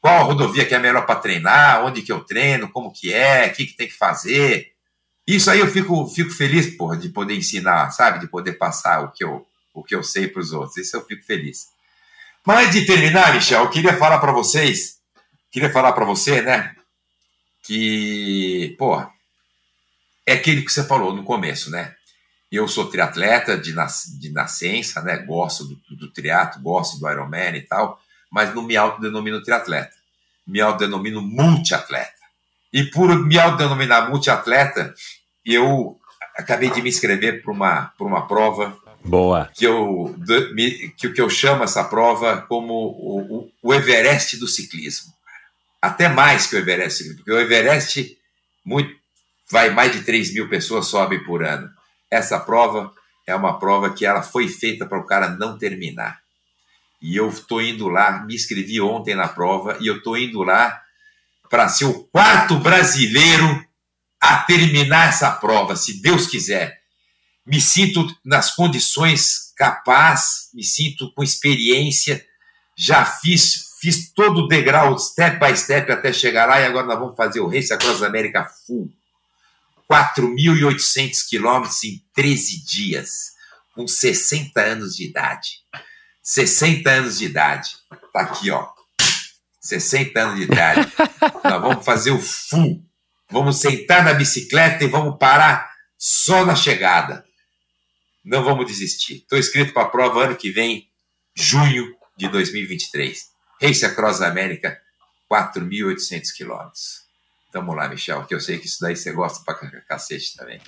Qual 0.00 0.26
rodovia 0.26 0.64
que 0.64 0.74
é 0.74 0.78
melhor 0.78 1.06
para 1.06 1.20
treinar, 1.20 1.84
onde 1.84 2.02
que 2.02 2.10
eu 2.10 2.20
treino, 2.20 2.68
como 2.68 2.92
que 2.92 3.12
é, 3.12 3.46
o 3.46 3.52
que, 3.52 3.66
que 3.66 3.76
tem 3.76 3.86
que 3.86 3.96
fazer. 3.96 4.72
Isso 5.24 5.48
aí 5.48 5.60
eu 5.60 5.68
fico, 5.68 6.04
fico 6.08 6.30
feliz, 6.30 6.76
porra, 6.76 6.96
de 6.96 7.08
poder 7.08 7.36
ensinar, 7.36 7.90
sabe? 7.90 8.18
De 8.18 8.26
poder 8.26 8.54
passar 8.54 9.04
o 9.04 9.12
que 9.12 9.22
eu, 9.22 9.46
o 9.72 9.82
que 9.82 9.94
eu 9.94 10.02
sei 10.02 10.28
para 10.28 10.40
os 10.40 10.52
outros. 10.52 10.76
Isso 10.76 10.96
eu 10.96 11.04
fico 11.04 11.24
feliz. 11.24 11.68
Mas 12.44 12.72
de 12.72 12.84
terminar, 12.84 13.34
Michel, 13.34 13.62
eu 13.62 13.70
queria 13.70 13.96
falar 13.96 14.18
para 14.18 14.32
vocês, 14.32 14.98
queria 15.50 15.70
falar 15.70 15.92
para 15.92 16.04
você, 16.04 16.42
né? 16.42 16.74
que, 17.62 18.74
pô, 18.78 19.00
é 20.26 20.34
aquele 20.34 20.62
que 20.62 20.72
você 20.72 20.84
falou 20.84 21.14
no 21.14 21.24
começo, 21.24 21.70
né? 21.70 21.94
Eu 22.50 22.68
sou 22.68 22.90
triatleta 22.90 23.56
de, 23.56 23.72
nas, 23.72 24.04
de 24.20 24.30
nascença, 24.30 25.00
né? 25.00 25.16
Gosto 25.18 25.64
do, 25.64 25.80
do 25.96 26.12
triatlo, 26.12 26.60
gosto 26.60 26.98
do 26.98 27.08
Ironman 27.08 27.56
e 27.56 27.62
tal, 27.62 28.00
mas 28.30 28.54
não 28.54 28.62
me 28.62 28.76
autodenomino 28.76 29.42
triatleta. 29.42 29.94
Me 30.46 30.60
autodenomino 30.60 31.22
multiatleta. 31.22 32.20
E 32.72 32.84
por 32.84 33.24
me 33.24 33.38
autodenominar 33.38 34.10
multiatleta, 34.10 34.94
eu 35.46 35.98
acabei 36.36 36.70
de 36.70 36.82
me 36.82 36.88
inscrever 36.88 37.42
para 37.42 37.52
uma, 37.52 37.92
uma 38.00 38.26
prova 38.26 38.76
Boa. 39.04 39.50
Que 39.54 39.64
eu, 39.64 40.14
que, 40.96 41.10
que 41.10 41.20
eu 41.20 41.28
chamo 41.28 41.64
essa 41.64 41.84
prova 41.84 42.42
como 42.42 42.74
o, 42.74 43.50
o 43.62 43.74
Everest 43.74 44.36
do 44.36 44.46
ciclismo 44.46 45.12
até 45.82 46.08
mais 46.08 46.46
que 46.46 46.54
o 46.54 46.58
Everest, 46.60 47.12
porque 47.16 47.32
o 47.32 47.40
Everest 47.40 48.16
muito, 48.64 48.94
vai 49.50 49.70
mais 49.70 49.92
de 49.92 50.02
3 50.02 50.32
mil 50.32 50.48
pessoas 50.48 50.86
sobem 50.86 51.24
por 51.24 51.44
ano. 51.44 51.68
Essa 52.08 52.38
prova 52.38 52.92
é 53.26 53.34
uma 53.34 53.58
prova 53.58 53.92
que 53.92 54.06
ela 54.06 54.22
foi 54.22 54.46
feita 54.46 54.86
para 54.86 55.00
o 55.00 55.04
cara 55.04 55.30
não 55.30 55.58
terminar. 55.58 56.20
E 57.00 57.16
eu 57.16 57.28
estou 57.28 57.60
indo 57.60 57.88
lá, 57.88 58.24
me 58.24 58.36
inscrevi 58.36 58.80
ontem 58.80 59.16
na 59.16 59.26
prova 59.26 59.76
e 59.80 59.88
eu 59.88 59.96
estou 59.96 60.16
indo 60.16 60.44
lá 60.44 60.80
para 61.50 61.68
ser 61.68 61.86
o 61.86 62.04
quarto 62.04 62.60
brasileiro 62.60 63.66
a 64.20 64.36
terminar 64.38 65.08
essa 65.08 65.32
prova, 65.32 65.74
se 65.74 66.00
Deus 66.00 66.28
quiser. 66.28 66.80
Me 67.44 67.60
sinto 67.60 68.06
nas 68.24 68.54
condições 68.54 69.52
capaz, 69.56 70.48
me 70.54 70.62
sinto 70.62 71.12
com 71.12 71.22
experiência, 71.22 72.24
já 72.76 73.04
fiz, 73.04 73.76
fiz 73.80 74.12
todo 74.12 74.42
o 74.42 74.48
degrau, 74.48 74.98
step 74.98 75.38
by 75.38 75.56
step, 75.56 75.90
até 75.90 76.12
chegar 76.12 76.46
lá, 76.46 76.60
e 76.60 76.66
agora 76.66 76.86
nós 76.86 76.98
vamos 76.98 77.16
fazer 77.16 77.40
o 77.40 77.48
Race 77.48 77.72
Across 77.72 78.02
America 78.02 78.44
Full. 78.66 78.90
4.800 79.90 81.28
quilômetros 81.28 81.84
em 81.84 82.02
13 82.14 82.64
dias, 82.64 83.32
com 83.74 83.86
60 83.86 84.60
anos 84.60 84.96
de 84.96 85.04
idade. 85.04 85.58
60 86.22 86.88
anos 86.88 87.18
de 87.18 87.26
idade. 87.26 87.76
Tá 88.12 88.20
aqui, 88.20 88.50
ó. 88.50 88.68
60 89.60 90.18
anos 90.18 90.36
de 90.36 90.42
idade. 90.44 90.90
nós 91.44 91.60
vamos 91.60 91.84
fazer 91.84 92.10
o 92.10 92.18
full. 92.18 92.82
Vamos 93.30 93.60
sentar 93.60 94.04
na 94.04 94.14
bicicleta 94.14 94.84
e 94.84 94.88
vamos 94.88 95.18
parar 95.18 95.70
só 95.98 96.44
na 96.44 96.54
chegada. 96.54 97.24
Não 98.24 98.44
vamos 98.44 98.66
desistir. 98.66 99.16
Estou 99.16 99.38
inscrito 99.38 99.72
para 99.72 99.82
a 99.82 99.88
prova 99.88 100.24
ano 100.24 100.36
que 100.36 100.50
vem, 100.50 100.88
junho 101.34 101.94
de 102.16 102.28
2023. 102.28 103.32
Race 103.60 103.84
Across 103.84 104.22
América, 104.22 104.78
4.800 105.30 106.32
quilômetros. 106.36 107.02
Tamo 107.52 107.74
lá, 107.74 107.86
Michel, 107.86 108.24
que 108.24 108.34
eu 108.34 108.40
sei 108.40 108.58
que 108.58 108.66
isso 108.66 108.78
daí 108.80 108.96
você 108.96 109.12
gosta 109.12 109.44
pra 109.44 109.54
cacete 109.86 110.34
também. 110.38 110.58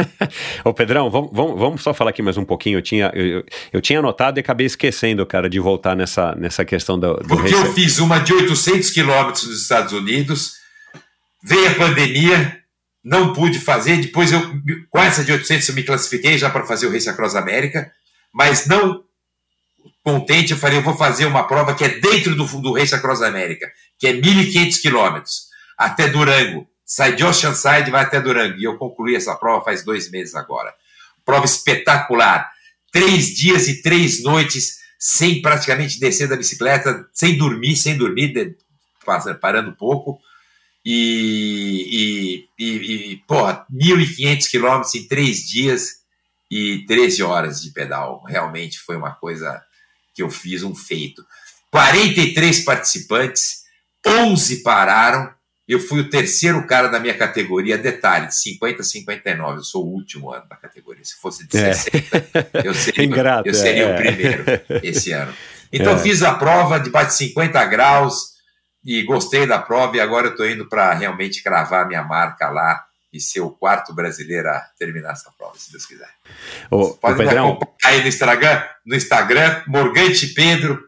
Ô, 0.62 0.74
Pedrão, 0.74 1.08
vamos, 1.08 1.30
vamos, 1.32 1.58
vamos, 1.58 1.82
só 1.82 1.94
falar 1.94 2.10
aqui 2.10 2.20
mais 2.20 2.36
um 2.36 2.44
pouquinho. 2.44 2.76
Eu 2.76 2.82
tinha, 2.82 3.10
eu, 3.14 3.42
eu 3.72 3.80
tinha 3.80 3.98
anotado 4.00 4.38
e 4.38 4.40
acabei 4.40 4.66
esquecendo, 4.66 5.24
cara, 5.24 5.48
de 5.48 5.58
voltar 5.58 5.96
nessa, 5.96 6.34
nessa 6.34 6.66
questão 6.66 7.00
do. 7.00 7.14
do 7.14 7.28
Porque 7.28 7.54
eu 7.54 7.72
fiz 7.72 7.98
uma 7.98 8.18
de 8.18 8.34
800 8.34 8.90
quilômetros 8.90 9.46
nos 9.46 9.62
Estados 9.62 9.94
Unidos, 9.94 10.56
veio 11.42 11.70
a 11.70 11.74
pandemia, 11.76 12.57
não 13.02 13.32
pude 13.32 13.58
fazer. 13.58 13.96
Depois, 13.98 14.32
eu, 14.32 14.40
com 14.90 14.98
essa 14.98 15.24
de 15.24 15.32
800, 15.32 15.68
eu 15.68 15.74
me 15.74 15.82
classifiquei 15.82 16.36
já 16.38 16.50
para 16.50 16.66
fazer 16.66 16.86
o 16.86 16.92
Race 16.92 17.08
Across 17.08 17.36
América, 17.36 17.90
mas 18.32 18.66
não 18.66 19.04
contente, 20.02 20.52
eu 20.52 20.58
falei, 20.58 20.78
eu 20.78 20.82
vou 20.82 20.96
fazer 20.96 21.26
uma 21.26 21.46
prova 21.46 21.74
que 21.74 21.84
é 21.84 21.88
dentro 22.00 22.34
do, 22.34 22.44
do 22.60 22.72
Race 22.72 22.94
Across 22.94 23.22
América, 23.22 23.70
que 23.98 24.06
é 24.06 24.12
1.500 24.14 24.80
quilômetros 24.80 25.48
até 25.76 26.08
Durango. 26.08 26.66
Sai 26.84 27.14
de 27.14 27.22
Oceanside 27.22 27.88
e 27.88 27.90
vai 27.90 28.02
até 28.02 28.18
Durango. 28.20 28.56
E 28.56 28.64
eu 28.64 28.78
concluí 28.78 29.14
essa 29.14 29.34
prova 29.34 29.64
faz 29.64 29.84
dois 29.84 30.10
meses 30.10 30.34
agora. 30.34 30.72
Prova 31.24 31.44
espetacular. 31.44 32.50
Três 32.90 33.36
dias 33.36 33.68
e 33.68 33.82
três 33.82 34.22
noites 34.22 34.78
sem 34.98 35.42
praticamente 35.42 36.00
descer 36.00 36.26
da 36.26 36.36
bicicleta, 36.36 37.06
sem 37.12 37.36
dormir, 37.36 37.76
sem 37.76 37.96
dormir, 37.96 38.56
parando 39.40 39.70
um 39.70 39.74
pouco. 39.74 40.18
E, 40.84 42.48
e, 42.58 42.64
e, 42.64 43.12
e 43.12 43.16
porra, 43.26 43.66
1.500 43.72 44.50
quilômetros 44.50 44.94
em 44.94 45.06
três 45.06 45.46
dias 45.48 45.98
e 46.50 46.84
13 46.86 47.22
horas 47.22 47.62
de 47.62 47.70
pedal. 47.70 48.22
Realmente 48.26 48.78
foi 48.78 48.96
uma 48.96 49.12
coisa 49.12 49.62
que 50.14 50.22
eu 50.22 50.30
fiz, 50.30 50.62
um 50.62 50.74
feito. 50.74 51.24
43 51.70 52.64
participantes, 52.64 53.64
11 54.06 54.62
pararam, 54.62 55.32
eu 55.68 55.78
fui 55.78 56.00
o 56.00 56.08
terceiro 56.08 56.66
cara 56.66 56.88
da 56.88 56.98
minha 56.98 57.12
categoria, 57.12 57.76
detalhe, 57.76 58.28
de 58.28 58.34
50 58.36 58.80
a 58.80 58.84
59. 58.84 59.58
Eu 59.58 59.62
sou 59.62 59.84
o 59.84 59.90
último 59.92 60.32
ano 60.32 60.46
da 60.48 60.56
categoria. 60.56 61.04
Se 61.04 61.16
fosse 61.16 61.46
de 61.46 61.52
60, 61.52 61.98
é. 62.32 62.66
eu 62.66 62.72
seria, 62.72 63.04
Ingrato, 63.04 63.46
eu 63.46 63.52
seria 63.52 63.82
é. 63.82 63.94
o 63.94 63.96
primeiro 63.96 64.44
esse 64.82 65.12
ano. 65.12 65.32
Então 65.70 65.92
é. 65.92 65.98
fiz 65.98 66.22
a 66.22 66.32
prova 66.32 66.80
de 66.80 66.88
bate 66.88 67.12
50 67.12 67.62
graus 67.66 68.37
e 68.84 69.02
gostei 69.02 69.46
da 69.46 69.58
prova 69.58 69.96
e 69.96 70.00
agora 70.00 70.26
eu 70.26 70.30
estou 70.32 70.48
indo 70.48 70.68
para 70.68 70.92
realmente 70.94 71.42
cravar 71.42 71.86
minha 71.86 72.02
marca 72.02 72.48
lá 72.48 72.84
e 73.12 73.20
ser 73.20 73.40
o 73.40 73.50
quarto 73.50 73.94
brasileiro 73.94 74.48
a 74.48 74.60
terminar 74.78 75.12
essa 75.12 75.32
prova, 75.36 75.54
se 75.56 75.72
Deus 75.72 75.86
quiser. 75.86 76.08
Ô, 76.70 76.94
Pode 76.94 77.18
me 77.18 77.28
acompanhar 77.28 77.74
aí 77.84 78.02
no 78.02 78.08
Instagram, 78.08 78.62
no 78.84 78.94
Instagram, 78.94 79.62
Morgante 79.66 80.28
Pedro. 80.28 80.86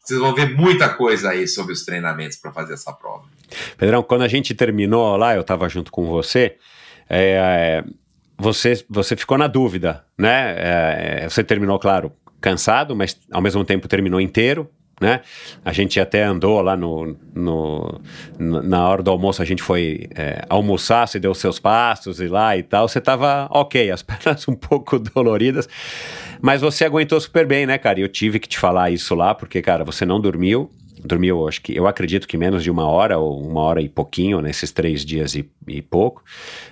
Vocês 0.00 0.20
vão 0.20 0.34
ver 0.34 0.54
muita 0.54 0.88
coisa 0.88 1.30
aí 1.30 1.48
sobre 1.48 1.72
os 1.72 1.84
treinamentos 1.84 2.36
para 2.36 2.52
fazer 2.52 2.74
essa 2.74 2.92
prova. 2.92 3.24
Pedrão, 3.76 4.02
quando 4.02 4.22
a 4.22 4.28
gente 4.28 4.54
terminou 4.54 5.16
lá, 5.16 5.34
eu 5.34 5.40
estava 5.40 5.68
junto 5.68 5.90
com 5.90 6.06
você, 6.06 6.56
é, 7.08 7.82
você, 8.38 8.84
você 8.88 9.16
ficou 9.16 9.38
na 9.38 9.46
dúvida, 9.46 10.04
né? 10.16 10.54
É, 10.58 11.28
você 11.28 11.42
terminou, 11.42 11.78
claro, 11.78 12.12
cansado, 12.40 12.94
mas 12.94 13.18
ao 13.32 13.40
mesmo 13.40 13.64
tempo 13.64 13.88
terminou 13.88 14.20
inteiro, 14.20 14.70
né? 15.00 15.20
A 15.64 15.72
gente 15.72 16.00
até 16.00 16.24
andou 16.24 16.60
lá 16.62 16.76
no, 16.76 17.16
no, 17.34 18.00
na 18.38 18.88
hora 18.88 19.02
do 19.02 19.10
almoço, 19.10 19.42
a 19.42 19.44
gente 19.44 19.62
foi 19.62 20.08
é, 20.14 20.44
almoçar, 20.48 21.06
você 21.06 21.18
deu 21.18 21.34
seus 21.34 21.58
passos 21.58 22.20
e 22.20 22.28
lá 22.28 22.56
e 22.56 22.62
tal. 22.62 22.88
Você 22.88 23.00
tava 23.00 23.46
ok, 23.50 23.90
as 23.90 24.02
pernas 24.02 24.48
um 24.48 24.54
pouco 24.54 24.98
doloridas, 24.98 25.68
mas 26.40 26.60
você 26.60 26.84
aguentou 26.84 27.20
super 27.20 27.46
bem, 27.46 27.66
né, 27.66 27.76
cara? 27.78 28.00
Eu 28.00 28.08
tive 28.08 28.38
que 28.38 28.48
te 28.48 28.58
falar 28.58 28.90
isso 28.90 29.14
lá, 29.14 29.34
porque, 29.34 29.60
cara, 29.60 29.84
você 29.84 30.04
não 30.04 30.20
dormiu 30.20 30.70
dormiu, 31.04 31.46
acho 31.46 31.62
que 31.62 31.76
eu 31.76 31.86
acredito 31.86 32.26
que 32.26 32.36
menos 32.36 32.64
de 32.64 32.70
uma 32.70 32.84
hora 32.84 33.18
ou 33.18 33.40
uma 33.40 33.60
hora 33.60 33.80
e 33.80 33.88
pouquinho 33.88 34.40
nesses 34.40 34.72
três 34.72 35.04
dias 35.04 35.34
e, 35.34 35.48
e 35.68 35.80
pouco. 35.80 36.24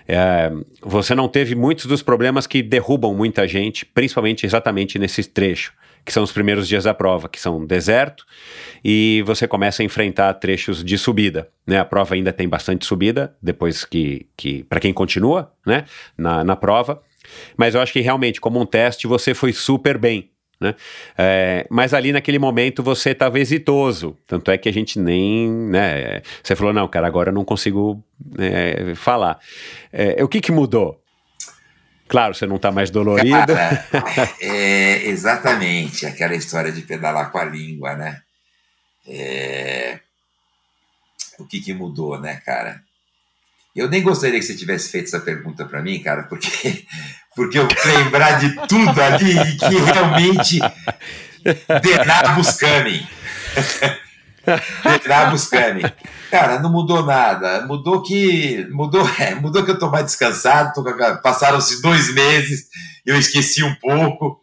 É, 0.08 0.50
você 0.82 1.14
não 1.14 1.28
teve 1.28 1.54
muitos 1.54 1.86
dos 1.86 2.02
problemas 2.02 2.46
que 2.46 2.62
derrubam 2.62 3.14
muita 3.14 3.46
gente, 3.46 3.86
principalmente 3.86 4.44
exatamente 4.44 4.98
nesse 4.98 5.22
trecho, 5.24 5.72
que 6.04 6.12
são 6.12 6.22
os 6.22 6.32
primeiros 6.32 6.68
dias 6.68 6.84
da 6.84 6.92
prova, 6.92 7.28
que 7.28 7.40
são 7.40 7.64
deserto 7.64 8.26
e 8.84 9.22
você 9.26 9.48
começa 9.48 9.82
a 9.82 9.84
enfrentar 9.84 10.34
trechos 10.34 10.84
de 10.84 10.98
subida. 10.98 11.48
Né? 11.66 11.78
A 11.78 11.84
prova 11.84 12.14
ainda 12.14 12.32
tem 12.32 12.48
bastante 12.48 12.84
subida 12.84 13.34
depois 13.42 13.84
que, 13.84 14.26
que 14.36 14.62
para 14.64 14.80
quem 14.80 14.92
continua, 14.92 15.52
né, 15.66 15.84
na, 16.16 16.44
na 16.44 16.54
prova. 16.54 17.02
Mas 17.56 17.74
eu 17.74 17.80
acho 17.80 17.92
que 17.92 18.00
realmente, 18.00 18.40
como 18.40 18.60
um 18.60 18.66
teste, 18.66 19.06
você 19.06 19.32
foi 19.32 19.52
super 19.52 19.96
bem. 19.96 20.30
Né? 20.60 20.74
É, 21.18 21.66
mas 21.70 21.92
ali 21.92 22.12
naquele 22.12 22.38
momento 22.38 22.82
você 22.82 23.10
estava 23.10 23.40
exitoso, 23.40 24.16
tanto 24.26 24.50
é 24.50 24.58
que 24.58 24.68
a 24.68 24.72
gente 24.72 24.98
nem, 24.98 25.50
né? 25.50 26.22
Você 26.42 26.54
falou 26.54 26.72
não, 26.72 26.86
cara, 26.86 27.06
agora 27.06 27.30
eu 27.30 27.34
não 27.34 27.44
consigo 27.44 28.02
é, 28.38 28.94
falar. 28.94 29.38
É, 29.92 30.22
o 30.22 30.28
que 30.28 30.40
que 30.40 30.52
mudou? 30.52 31.03
Claro, 32.14 32.32
você 32.32 32.46
não 32.46 32.54
está 32.54 32.70
mais 32.70 32.90
dolorido. 32.92 33.28
Cara, 33.28 33.84
é, 34.40 35.08
exatamente, 35.08 36.06
aquela 36.06 36.36
história 36.36 36.70
de 36.70 36.82
pedalar 36.82 37.32
com 37.32 37.38
a 37.38 37.44
língua, 37.44 37.96
né? 37.96 38.22
É, 39.04 39.98
o 41.40 41.44
que 41.44 41.60
que 41.60 41.74
mudou, 41.74 42.20
né, 42.20 42.40
cara? 42.46 42.80
Eu 43.74 43.90
nem 43.90 44.00
gostaria 44.00 44.38
que 44.38 44.46
você 44.46 44.54
tivesse 44.54 44.92
feito 44.92 45.06
essa 45.06 45.18
pergunta 45.18 45.64
para 45.64 45.82
mim, 45.82 46.00
cara, 46.04 46.22
porque 46.22 46.86
porque 47.34 47.58
eu 47.58 47.66
lembrar 47.84 48.38
de 48.38 48.54
tudo 48.68 49.02
ali 49.02 49.36
e 49.36 49.56
que 49.56 49.74
realmente 49.74 50.60
Denabus 51.82 52.60
coming. 52.60 53.04
Denabus 55.02 55.46
coming. 55.46 55.82
Cara, 56.30 56.58
não 56.58 56.70
mudou 56.70 57.04
nada. 57.04 57.66
Mudou 57.66 58.02
que. 58.02 58.66
Mudou, 58.70 59.06
é, 59.18 59.34
mudou 59.34 59.64
que 59.64 59.70
eu 59.70 59.78
tô 59.78 59.90
mais 59.90 60.06
descansado. 60.06 60.82
Passaram-se 61.22 61.80
dois 61.80 62.12
meses, 62.12 62.68
eu 63.04 63.18
esqueci 63.18 63.62
um 63.62 63.74
pouco. 63.76 64.40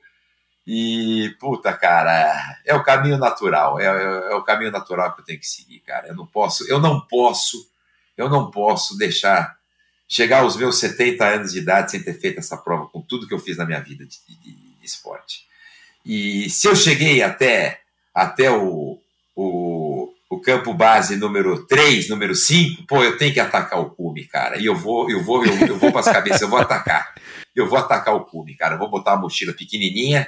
E, 0.66 1.36
puta, 1.40 1.74
cara, 1.74 2.60
é 2.66 2.74
o 2.76 2.84
caminho 2.84 3.18
natural. 3.18 3.80
É, 3.80 3.86
é, 3.86 4.32
é 4.32 4.36
o 4.36 4.44
caminho 4.44 4.72
natural 4.72 5.14
que 5.14 5.22
eu 5.22 5.26
tenho 5.26 5.40
que 5.40 5.48
seguir, 5.48 5.80
cara. 5.80 6.08
Eu 6.08 6.16
não 6.16 6.26
posso, 6.26 6.70
eu 6.70 6.80
não 6.80 7.02
posso, 7.02 7.58
eu 8.18 8.30
não 8.30 8.50
posso 8.52 8.98
deixar 8.98 9.56
chegar 10.08 10.42
aos 10.42 10.58
meus 10.58 10.78
70 10.78 11.26
anos 11.26 11.54
de 11.54 11.60
idade 11.60 11.92
sem 11.92 12.04
ter 12.04 12.20
feito 12.20 12.40
essa 12.40 12.58
prova 12.58 12.86
com 12.88 13.02
tudo 13.02 13.28
que 13.28 13.34
eu 13.34 13.40
fiz 13.40 13.58
na 13.58 13.66
minha 13.66 13.80
vida 13.80 14.06
de, 14.06 14.18
de, 14.28 14.54
de 14.54 14.86
esporte. 14.86 15.46
E 16.06 16.50
se 16.50 16.68
eu 16.68 16.76
cheguei 16.76 17.24
até, 17.24 17.80
até 18.14 18.52
o, 18.52 19.00
o, 19.36 19.71
o, 20.32 20.40
campo 20.40 20.74
base 20.74 21.16
número 21.18 21.66
3, 21.68 22.10
número 22.10 22.34
5, 22.34 22.86
pô, 22.88 23.04
eu 23.04 23.18
tenho 23.18 23.34
que 23.34 23.40
atacar 23.40 23.80
o 23.80 23.90
cume, 23.90 24.26
cara. 24.26 24.58
E 24.58 24.66
eu 24.66 24.76
vou, 24.76 25.10
eu 25.10 25.24
vou, 25.24 25.46
eu, 25.46 25.54
eu 25.68 25.78
vou 25.78 25.92
para 25.92 26.00
as 26.00 26.06
cabeças, 26.08 26.42
eu 26.42 26.50
vou 26.50 26.60
atacar. 26.60 27.14
Eu 27.56 27.68
vou 27.68 27.78
atacar 27.78 28.16
o 28.16 28.26
cume, 28.26 28.56
cara. 28.56 28.76
Eu 28.76 28.80
vou 28.80 28.90
botar 28.90 29.14
uma 29.14 29.24
mochila 29.24 29.54
pequenininha 29.54 30.28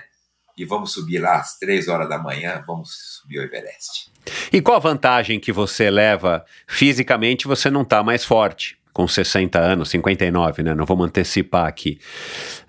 e 0.58 0.66
vamos 0.66 0.94
subir 0.94 1.20
lá 1.20 1.38
às 1.38 1.58
3 1.58 1.88
horas 1.88 2.10
da 2.10 2.18
manhã, 2.18 2.64
vamos 2.68 3.20
subir 3.22 3.40
o 3.40 3.44
Everest. 3.44 4.12
E 4.52 4.62
qual 4.62 4.78
a 4.78 4.80
vantagem 4.80 5.40
que 5.40 5.52
você 5.52 5.90
leva 5.90 6.46
fisicamente? 6.68 7.48
Você 7.48 7.70
não 7.70 7.82
está 7.82 8.04
mais 8.04 8.24
forte 8.24 8.78
com 8.94 9.08
60 9.08 9.60
anos, 9.60 9.90
59, 9.90 10.64
né? 10.64 10.76
Não 10.76 10.86
vamos 10.86 11.08
antecipar 11.08 11.66
aqui. 11.66 12.00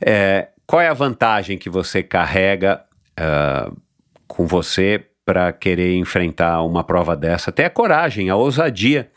É, 0.01 0.49
qual 0.67 0.81
é 0.81 0.89
a 0.89 0.95
vantagem 0.95 1.59
que 1.59 1.69
você 1.69 2.03
carrega 2.03 2.83
uh, 3.19 3.77
com 4.27 4.47
você 4.47 5.05
para 5.25 5.53
querer 5.53 5.97
enfrentar 5.97 6.63
uma 6.63 6.85
prova 6.85 7.17
dessa? 7.17 7.51
Até 7.51 7.65
a 7.65 7.71
coragem, 7.71 8.31
a 8.31 8.37
ousadia 8.37 9.11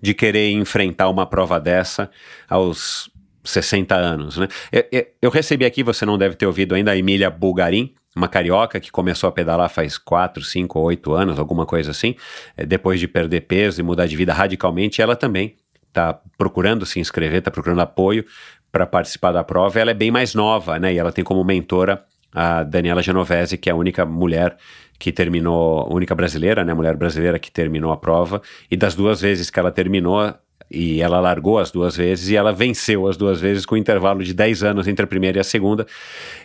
de 0.00 0.14
querer 0.14 0.50
enfrentar 0.50 1.08
uma 1.08 1.26
prova 1.26 1.60
dessa 1.60 2.10
aos 2.48 3.10
60 3.44 3.94
anos, 3.94 4.36
né? 4.36 4.48
Eu, 4.70 5.06
eu, 5.22 5.30
recebi 5.30 5.64
aqui, 5.64 5.82
você 5.82 6.04
não 6.04 6.18
deve 6.18 6.36
ter 6.36 6.46
ouvido 6.46 6.74
ainda, 6.74 6.90
a 6.90 6.96
Emília 6.96 7.30
Bulgarin, 7.30 7.94
uma 8.14 8.28
carioca 8.28 8.80
que 8.80 8.90
começou 8.90 9.28
a 9.28 9.32
pedalar 9.32 9.70
faz 9.70 9.96
4, 9.96 10.42
5 10.42 10.78
ou 10.78 10.86
8 10.86 11.12
anos, 11.12 11.38
alguma 11.38 11.64
coisa 11.64 11.90
assim, 11.90 12.16
é, 12.56 12.66
depois 12.66 13.00
de 13.00 13.08
perder 13.08 13.42
peso 13.42 13.80
e 13.80 13.84
mudar 13.84 14.06
de 14.06 14.16
vida 14.16 14.32
radicalmente, 14.32 15.00
ela 15.00 15.16
também 15.16 15.56
está 15.88 16.20
procurando 16.36 16.84
se 16.84 17.00
inscrever, 17.00 17.38
está 17.38 17.50
procurando 17.50 17.80
apoio 17.80 18.24
para 18.70 18.86
participar 18.86 19.32
da 19.32 19.42
prova. 19.42 19.78
Ela 19.78 19.90
é 19.90 19.94
bem 19.94 20.10
mais 20.10 20.34
nova, 20.34 20.78
né? 20.78 20.94
E 20.94 20.98
ela 20.98 21.12
tem 21.12 21.24
como 21.24 21.42
mentora 21.44 22.04
a 22.32 22.62
Daniela 22.62 23.02
Genovese, 23.02 23.58
que 23.58 23.68
é 23.68 23.72
a 23.72 23.76
única 23.76 24.04
mulher 24.06 24.56
que 25.00 25.10
terminou, 25.10 25.92
única 25.92 26.14
brasileira, 26.14 26.62
né? 26.62 26.74
Mulher 26.74 26.94
brasileira 26.94 27.38
que 27.38 27.50
terminou 27.50 27.90
a 27.90 27.96
prova. 27.96 28.42
E 28.70 28.76
das 28.76 28.94
duas 28.94 29.22
vezes 29.22 29.48
que 29.48 29.58
ela 29.58 29.72
terminou, 29.72 30.32
e 30.70 31.00
ela 31.00 31.18
largou 31.18 31.58
as 31.58 31.70
duas 31.70 31.96
vezes 31.96 32.28
e 32.28 32.36
ela 32.36 32.52
venceu 32.52 33.08
as 33.08 33.16
duas 33.16 33.40
vezes 33.40 33.66
com 33.66 33.74
um 33.74 33.78
intervalo 33.78 34.22
de 34.22 34.32
10 34.32 34.62
anos 34.62 34.86
entre 34.86 35.04
a 35.04 35.06
primeira 35.08 35.38
e 35.38 35.40
a 35.40 35.44
segunda. 35.44 35.86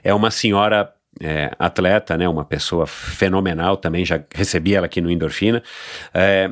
É 0.04 0.14
uma 0.14 0.32
senhora 0.32 0.92
é, 1.22 1.52
atleta, 1.60 2.18
né, 2.18 2.28
uma 2.28 2.44
pessoa 2.46 2.88
fenomenal 2.88 3.78
também, 3.78 4.04
já 4.04 4.20
recebi 4.34 4.74
ela 4.74 4.88
aqui 4.88 5.02
no 5.02 5.12
Endorfina. 5.12 5.62
É, 6.14 6.50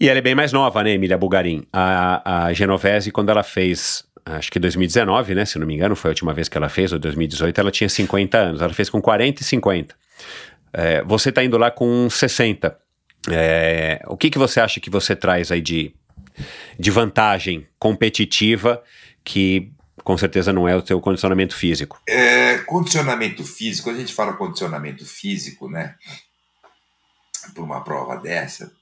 e 0.00 0.08
ela 0.08 0.18
é 0.18 0.22
bem 0.22 0.34
mais 0.34 0.52
nova, 0.52 0.82
né, 0.82 0.92
Emília 0.92 1.16
Bugarim? 1.16 1.64
A, 1.72 2.46
a 2.46 2.52
Genovese, 2.52 3.12
quando 3.12 3.28
ela 3.28 3.42
fez 3.42 4.04
acho 4.24 4.50
que 4.50 4.58
2019, 4.58 5.34
né? 5.34 5.44
Se 5.44 5.58
não 5.58 5.66
me 5.66 5.74
engano, 5.74 5.96
foi 5.96 6.10
a 6.10 6.12
última 6.12 6.32
vez 6.32 6.48
que 6.48 6.56
ela 6.56 6.68
fez, 6.68 6.92
ou 6.92 6.98
2018, 6.98 7.60
ela 7.60 7.70
tinha 7.70 7.88
50 7.88 8.38
anos. 8.38 8.62
Ela 8.62 8.72
fez 8.72 8.88
com 8.88 9.00
40 9.00 9.42
e 9.42 9.44
50. 9.44 9.94
É, 10.72 11.02
você 11.04 11.28
está 11.28 11.42
indo 11.42 11.58
lá 11.58 11.70
com 11.70 12.08
60. 12.08 12.78
É, 13.30 14.02
o 14.06 14.16
que, 14.16 14.30
que 14.30 14.38
você 14.38 14.60
acha 14.60 14.80
que 14.80 14.90
você 14.90 15.14
traz 15.14 15.52
aí 15.52 15.60
de, 15.60 15.94
de 16.78 16.90
vantagem 16.90 17.66
competitiva 17.78 18.82
que 19.24 19.70
com 20.02 20.18
certeza 20.18 20.52
não 20.52 20.66
é 20.66 20.74
o 20.74 20.84
seu 20.84 21.00
condicionamento 21.00 21.54
físico? 21.54 22.00
É, 22.08 22.58
condicionamento 22.58 23.44
físico, 23.44 23.90
a 23.90 23.94
gente 23.94 24.12
fala 24.12 24.32
condicionamento 24.32 25.06
físico, 25.06 25.68
né? 25.70 25.94
Para 27.54 27.62
uma 27.62 27.82
prova 27.84 28.16
dessa, 28.16 28.72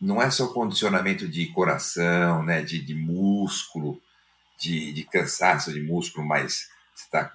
não 0.00 0.22
é 0.22 0.30
só 0.30 0.48
condicionamento 0.48 1.28
de 1.28 1.46
coração, 1.46 2.42
né? 2.42 2.62
De, 2.62 2.78
de 2.78 2.94
músculo 2.94 4.00
de, 4.60 4.92
de 4.92 5.04
cansaço 5.04 5.72
de 5.72 5.80
músculo, 5.80 6.26
mais 6.26 6.68
você 6.94 7.04
está 7.04 7.32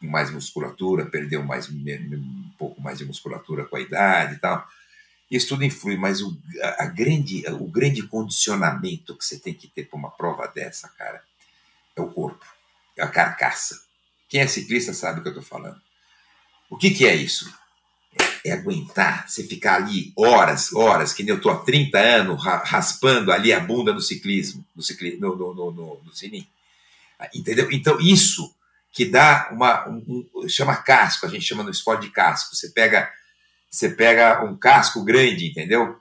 com 0.00 0.06
mais 0.06 0.30
musculatura, 0.30 1.06
perdeu 1.06 1.42
mais, 1.42 1.68
um 1.68 2.50
pouco 2.58 2.80
mais 2.80 2.98
de 2.98 3.04
musculatura 3.04 3.64
com 3.64 3.76
a 3.76 3.80
idade 3.80 4.34
e 4.34 4.38
tal. 4.38 4.66
Isso 5.30 5.48
tudo 5.48 5.64
influi, 5.64 5.96
mas 5.96 6.22
o, 6.22 6.36
a, 6.78 6.86
grande, 6.86 7.44
o 7.48 7.66
grande 7.66 8.02
condicionamento 8.02 9.16
que 9.16 9.24
você 9.24 9.38
tem 9.38 9.52
que 9.52 9.66
ter 9.66 9.84
para 9.84 9.98
uma 9.98 10.10
prova 10.10 10.46
dessa, 10.46 10.88
cara, 10.90 11.22
é 11.96 12.00
o 12.00 12.10
corpo, 12.10 12.44
é 12.96 13.02
a 13.02 13.08
carcaça. 13.08 13.80
Quem 14.28 14.40
é 14.40 14.46
ciclista 14.46 14.92
sabe 14.92 15.18
o 15.18 15.22
que 15.22 15.28
eu 15.28 15.32
estou 15.32 15.44
falando. 15.44 15.80
O 16.70 16.76
que, 16.76 16.90
que 16.90 17.06
é 17.06 17.14
isso? 17.14 17.52
É, 18.44 18.50
é 18.50 18.52
aguentar, 18.52 19.28
você 19.28 19.42
ficar 19.42 19.76
ali 19.76 20.12
horas, 20.16 20.72
horas, 20.72 21.12
que 21.12 21.22
nem 21.22 21.30
eu 21.30 21.36
estou 21.36 21.50
há 21.50 21.58
30 21.58 21.98
anos 21.98 22.44
raspando 22.44 23.32
ali 23.32 23.52
a 23.52 23.60
bunda 23.60 23.92
no 23.92 24.00
ciclismo, 24.00 24.64
no, 24.74 24.82
cicli, 24.82 25.16
no, 25.16 25.34
no, 25.34 25.54
no, 25.54 25.70
no, 25.72 26.02
no 26.04 26.14
sininho. 26.14 26.46
Entendeu? 27.34 27.70
Então, 27.72 28.00
isso 28.00 28.54
que 28.96 29.04
dá 29.04 29.50
uma. 29.52 29.86
Um, 29.86 30.26
um, 30.34 30.48
chama 30.48 30.74
casco, 30.74 31.26
a 31.26 31.28
gente 31.28 31.44
chama 31.44 31.62
no 31.62 31.70
esporte 31.70 32.06
de 32.06 32.10
casco. 32.10 32.56
Você 32.56 32.70
pega, 32.70 33.12
você 33.70 33.90
pega 33.90 34.42
um 34.42 34.56
casco 34.56 35.04
grande, 35.04 35.48
entendeu? 35.48 36.00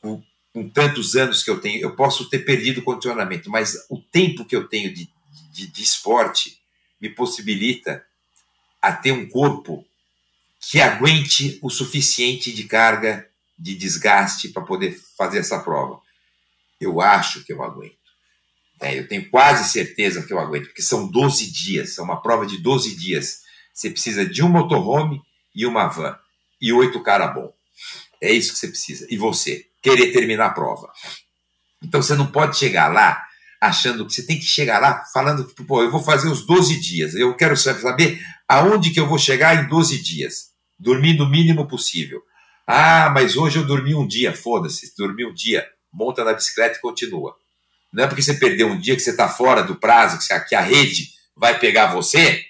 Com, 0.00 0.20
com 0.52 0.68
tantos 0.68 1.14
anos 1.14 1.44
que 1.44 1.50
eu 1.50 1.60
tenho, 1.60 1.80
eu 1.80 1.94
posso 1.94 2.28
ter 2.28 2.40
perdido 2.40 2.80
o 2.80 2.82
condicionamento, 2.82 3.48
mas 3.48 3.86
o 3.88 4.00
tempo 4.00 4.44
que 4.44 4.56
eu 4.56 4.66
tenho 4.66 4.92
de, 4.92 5.08
de, 5.52 5.68
de 5.68 5.82
esporte 5.84 6.58
me 7.00 7.08
possibilita 7.08 8.04
a 8.82 8.92
ter 8.92 9.12
um 9.12 9.28
corpo 9.28 9.86
que 10.58 10.80
aguente 10.80 11.60
o 11.62 11.70
suficiente 11.70 12.52
de 12.52 12.64
carga, 12.64 13.30
de 13.56 13.76
desgaste 13.76 14.48
para 14.48 14.64
poder 14.64 15.00
fazer 15.16 15.38
essa 15.38 15.60
prova. 15.60 16.00
Eu 16.80 17.00
acho 17.00 17.44
que 17.44 17.52
eu 17.52 17.62
aguento. 17.62 18.03
É, 18.80 18.98
eu 18.98 19.08
tenho 19.08 19.30
quase 19.30 19.70
certeza 19.70 20.22
que 20.22 20.32
eu 20.32 20.38
aguento, 20.38 20.66
porque 20.66 20.82
são 20.82 21.06
12 21.08 21.50
dias, 21.50 21.96
é 21.98 22.02
uma 22.02 22.20
prova 22.20 22.44
de 22.44 22.58
12 22.58 22.96
dias. 22.96 23.42
Você 23.72 23.90
precisa 23.90 24.24
de 24.26 24.42
um 24.42 24.48
motorhome 24.48 25.20
e 25.54 25.64
uma 25.66 25.86
van 25.86 26.16
e 26.60 26.72
oito 26.72 27.02
cara 27.02 27.26
bom. 27.26 27.52
É 28.20 28.32
isso 28.32 28.52
que 28.52 28.58
você 28.58 28.68
precisa. 28.68 29.06
E 29.10 29.16
você, 29.16 29.66
querer 29.82 30.12
terminar 30.12 30.46
a 30.46 30.50
prova. 30.50 30.90
Então 31.82 32.02
você 32.02 32.14
não 32.14 32.26
pode 32.26 32.56
chegar 32.56 32.88
lá 32.88 33.22
achando 33.60 34.06
que 34.06 34.14
você 34.14 34.24
tem 34.24 34.38
que 34.38 34.44
chegar 34.44 34.78
lá 34.78 35.04
falando 35.12 35.46
que, 35.46 35.62
pô, 35.64 35.82
eu 35.82 35.90
vou 35.90 36.02
fazer 36.02 36.28
os 36.28 36.46
12 36.46 36.80
dias. 36.80 37.14
Eu 37.14 37.34
quero 37.36 37.56
saber 37.56 38.20
aonde 38.48 38.90
que 38.90 39.00
eu 39.00 39.06
vou 39.06 39.18
chegar 39.18 39.62
em 39.62 39.68
12 39.68 40.02
dias. 40.02 40.50
Dormir 40.78 41.18
no 41.18 41.28
mínimo 41.28 41.66
possível. 41.68 42.22
Ah, 42.66 43.10
mas 43.10 43.36
hoje 43.36 43.58
eu 43.58 43.66
dormi 43.66 43.94
um 43.94 44.06
dia. 44.06 44.34
Foda-se, 44.34 44.94
dormi 44.96 45.26
um 45.26 45.34
dia. 45.34 45.66
Monta 45.92 46.24
na 46.24 46.32
bicicleta 46.32 46.78
e 46.78 46.80
continua. 46.80 47.36
Não 47.94 48.02
é 48.02 48.06
porque 48.08 48.22
você 48.22 48.34
perdeu 48.34 48.66
um 48.66 48.78
dia 48.78 48.96
que 48.96 49.02
você 49.02 49.10
está 49.10 49.28
fora 49.28 49.62
do 49.62 49.76
prazo, 49.76 50.18
que 50.48 50.54
a 50.54 50.60
rede 50.60 51.10
vai 51.36 51.56
pegar 51.60 51.94
você, 51.94 52.44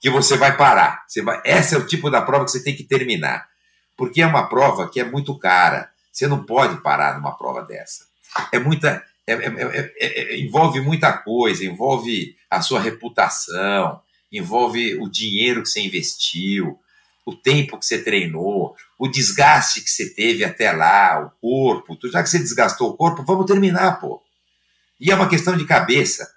que 0.00 0.08
você 0.08 0.36
vai 0.36 0.56
parar. 0.56 1.04
Você 1.08 1.22
vai... 1.22 1.42
Esse 1.44 1.74
é 1.74 1.78
o 1.78 1.86
tipo 1.86 2.08
da 2.08 2.22
prova 2.22 2.44
que 2.44 2.52
você 2.52 2.62
tem 2.62 2.76
que 2.76 2.84
terminar. 2.84 3.48
Porque 3.96 4.22
é 4.22 4.26
uma 4.26 4.48
prova 4.48 4.88
que 4.88 5.00
é 5.00 5.04
muito 5.04 5.36
cara. 5.36 5.90
Você 6.12 6.28
não 6.28 6.44
pode 6.44 6.80
parar 6.82 7.16
numa 7.16 7.36
prova 7.36 7.62
dessa. 7.62 8.04
É 8.52 8.60
muita. 8.60 9.02
É, 9.26 9.32
é, 9.32 9.92
é, 9.98 10.38
envolve 10.38 10.80
muita 10.80 11.12
coisa, 11.12 11.64
envolve 11.64 12.36
a 12.48 12.60
sua 12.62 12.78
reputação, 12.78 14.00
envolve 14.30 14.94
o 15.00 15.10
dinheiro 15.10 15.62
que 15.62 15.68
você 15.68 15.80
investiu, 15.80 16.78
o 17.24 17.34
tempo 17.34 17.76
que 17.76 17.84
você 17.84 18.00
treinou, 18.00 18.76
o 18.96 19.08
desgaste 19.08 19.82
que 19.82 19.90
você 19.90 20.14
teve 20.14 20.44
até 20.44 20.70
lá, 20.70 21.20
o 21.20 21.30
corpo. 21.40 21.98
Já 22.04 22.22
que 22.22 22.28
você 22.28 22.38
desgastou 22.38 22.90
o 22.90 22.96
corpo, 22.96 23.24
vamos 23.24 23.46
terminar, 23.46 23.98
pô. 23.98 24.22
E 25.00 25.10
é 25.10 25.14
uma 25.14 25.28
questão 25.28 25.56
de 25.56 25.64
cabeça. 25.64 26.30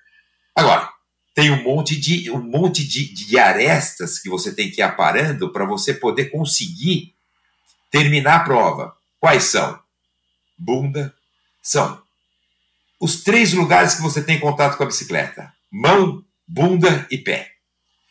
Agora, 0.56 0.90
tem 1.34 1.52
um 1.52 1.64
monte 1.64 1.96
de, 1.96 2.30
um 2.32 2.42
monte 2.42 2.86
de, 2.86 3.14
de 3.14 3.40
arestas 3.40 4.20
que 4.20 4.30
você 4.30 4.54
tem 4.54 4.70
que 4.70 4.82
ir 4.82 4.84
aparando 4.84 5.52
para 5.52 5.66
você 5.66 5.94
poder 5.94 6.26
conseguir 6.26 7.16
terminar 7.90 8.36
a 8.36 8.44
prova. 8.44 8.96
Quais 9.20 9.44
são? 9.46 9.80
Bunda. 10.58 11.14
São 11.62 12.02
os 13.00 13.24
três 13.24 13.54
lugares 13.54 13.96
que 13.96 14.02
você 14.02 14.22
tem 14.22 14.40
contato 14.40 14.76
com 14.76 14.84
a 14.84 14.88
bicicleta: 14.88 15.54
mão, 15.72 16.24
bunda 16.46 17.08
e 17.10 17.18
pé. 17.18 17.52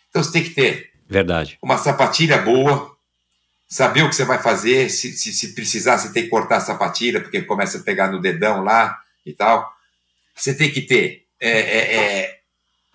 Então 0.09 0.23
você 0.23 0.33
tem 0.33 0.45
que 0.45 0.51
ter 0.51 0.91
Verdade. 1.07 1.59
uma 1.62 1.77
sapatilha 1.77 2.39
boa, 2.39 2.97
saber 3.69 4.03
o 4.03 4.09
que 4.09 4.16
você 4.16 4.25
vai 4.25 4.39
fazer. 4.39 4.89
Se, 4.89 5.12
se, 5.12 5.33
se 5.33 5.55
precisar, 5.55 5.99
você 5.99 6.12
tem 6.12 6.25
que 6.25 6.31
cortar 6.31 6.57
a 6.57 6.61
sapatilha, 6.61 7.20
porque 7.20 7.43
começa 7.43 7.79
a 7.79 7.83
pegar 7.83 8.11
no 8.11 8.20
dedão 8.20 8.62
lá 8.65 8.99
e 9.27 9.35
tal 9.35 9.77
você 10.43 10.55
tem 10.55 10.70
que 10.70 10.82
ter, 10.82 11.27
é, 11.40 11.51
é, 11.51 11.94
é, 11.97 12.39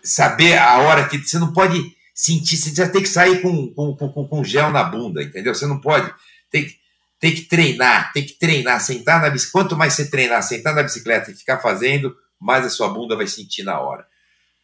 saber 0.04 0.58
a 0.58 0.80
hora 0.80 1.08
que 1.08 1.18
você 1.18 1.40
não 1.40 1.54
pode 1.54 1.96
sentir, 2.14 2.58
você 2.58 2.74
já 2.74 2.90
tem 2.90 3.02
que 3.02 3.10
sair 3.10 3.42
com, 3.42 3.74
com, 3.74 3.96
com, 3.96 4.28
com 4.28 4.44
gel 4.44 4.70
na 4.70 4.84
bunda, 4.84 5.24
entendeu? 5.24 5.54
Você 5.54 5.66
não 5.66 5.80
pode, 5.80 6.14
tem, 6.52 6.68
tem 7.20 7.34
que 7.34 7.44
treinar, 7.44 8.12
tem 8.14 8.26
que 8.26 8.34
treinar, 8.34 8.82
sentar 8.82 9.22
na 9.22 9.30
bicicleta. 9.30 9.52
Quanto 9.52 9.78
mais 9.78 9.94
você 9.94 10.10
treinar, 10.10 10.44
sentar 10.44 10.76
na 10.76 10.84
bicicleta 10.84 11.32
e 11.32 11.36
ficar 11.36 11.60
fazendo, 11.60 12.16
mais 12.40 12.66
a 12.66 12.70
sua 12.70 12.90
bunda 12.90 13.16
vai 13.16 13.28
sentir 13.28 13.64
na 13.64 13.80
hora. 13.80 14.06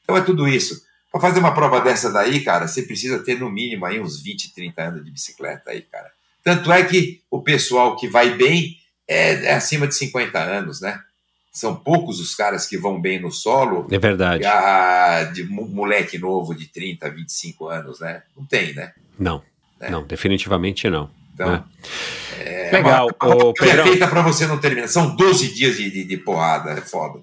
Então 0.04 0.18
é 0.18 0.22
tudo 0.22 0.48
isso. 0.48 0.82
Para 1.12 1.22
fazer 1.22 1.40
uma 1.40 1.54
prova 1.54 1.82
dessa 1.82 2.12
daí, 2.12 2.42
cara, 2.42 2.68
você 2.68 2.84
precisa 2.84 3.20
ter 3.24 3.40
no 3.40 3.50
mínimo 3.50 3.86
aí 3.86 4.00
uns 4.00 4.22
20, 4.22 4.54
30 4.54 4.82
anos 4.82 5.06
de 5.06 5.12
bicicleta 5.12 5.72
aí, 5.72 5.82
cara. 5.82 6.12
Tanto 6.44 6.72
é 6.72 6.84
que 6.84 7.22
o 7.32 7.42
pessoal 7.42 7.96
que 7.96 8.08
vai 8.08 8.36
bem 8.36 8.78
é, 9.08 9.46
é 9.46 9.54
acima 9.54 9.88
de 9.88 9.96
50 9.96 10.38
anos, 10.40 10.82
né? 10.82 11.02
São 11.60 11.76
poucos 11.76 12.20
os 12.20 12.34
caras 12.34 12.66
que 12.66 12.78
vão 12.78 13.02
bem 13.02 13.20
no 13.20 13.32
solo. 13.32 13.88
É 13.92 14.00
verdade. 14.00 14.46
A, 14.46 15.24
de 15.26 15.44
moleque 15.44 16.18
novo 16.18 16.56
de 16.56 16.68
30, 16.68 17.10
25 17.10 17.68
anos, 17.68 18.00
né? 18.00 18.24
Não 18.38 18.46
tem, 18.46 18.74
né? 18.74 18.94
Não. 19.18 19.44
Né? 19.80 19.90
Não, 19.90 20.04
definitivamente 20.04 20.90
não. 20.90 21.10
Então, 21.34 21.52
né? 21.52 21.64
é, 22.40 22.72
Legal. 22.72 23.10
Uma, 23.22 23.36
uma 23.36 23.54
é 23.62 23.84
feita 23.84 24.08
para 24.08 24.22
você 24.22 24.48
não 24.48 24.58
terminar. 24.58 24.88
São 24.88 25.16
12 25.16 25.54
dias 25.54 25.78
de, 25.78 25.90
de, 25.90 26.04
de 26.06 26.18
porrada, 26.18 26.72
é 26.72 26.82
foda. 26.82 27.20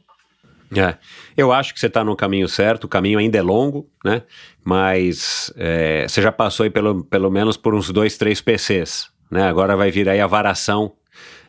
É, 0.74 0.96
eu 1.36 1.52
acho 1.52 1.72
que 1.72 1.80
você 1.80 1.86
está 1.86 2.02
no 2.02 2.16
caminho 2.16 2.48
certo, 2.48 2.84
o 2.84 2.88
caminho 2.88 3.18
ainda 3.18 3.38
é 3.38 3.42
longo, 3.42 3.88
né? 4.04 4.22
Mas 4.64 5.52
é, 5.56 6.06
você 6.08 6.20
já 6.20 6.32
passou 6.32 6.64
aí 6.64 6.70
pelo, 6.70 7.04
pelo 7.04 7.30
menos 7.30 7.56
por 7.56 7.74
uns 7.74 7.90
dois, 7.90 8.18
três 8.18 8.40
PCs, 8.40 9.08
né? 9.30 9.46
Agora 9.46 9.76
vai 9.76 9.90
vir 9.90 10.08
aí 10.08 10.20
a 10.20 10.26
varação 10.26 10.92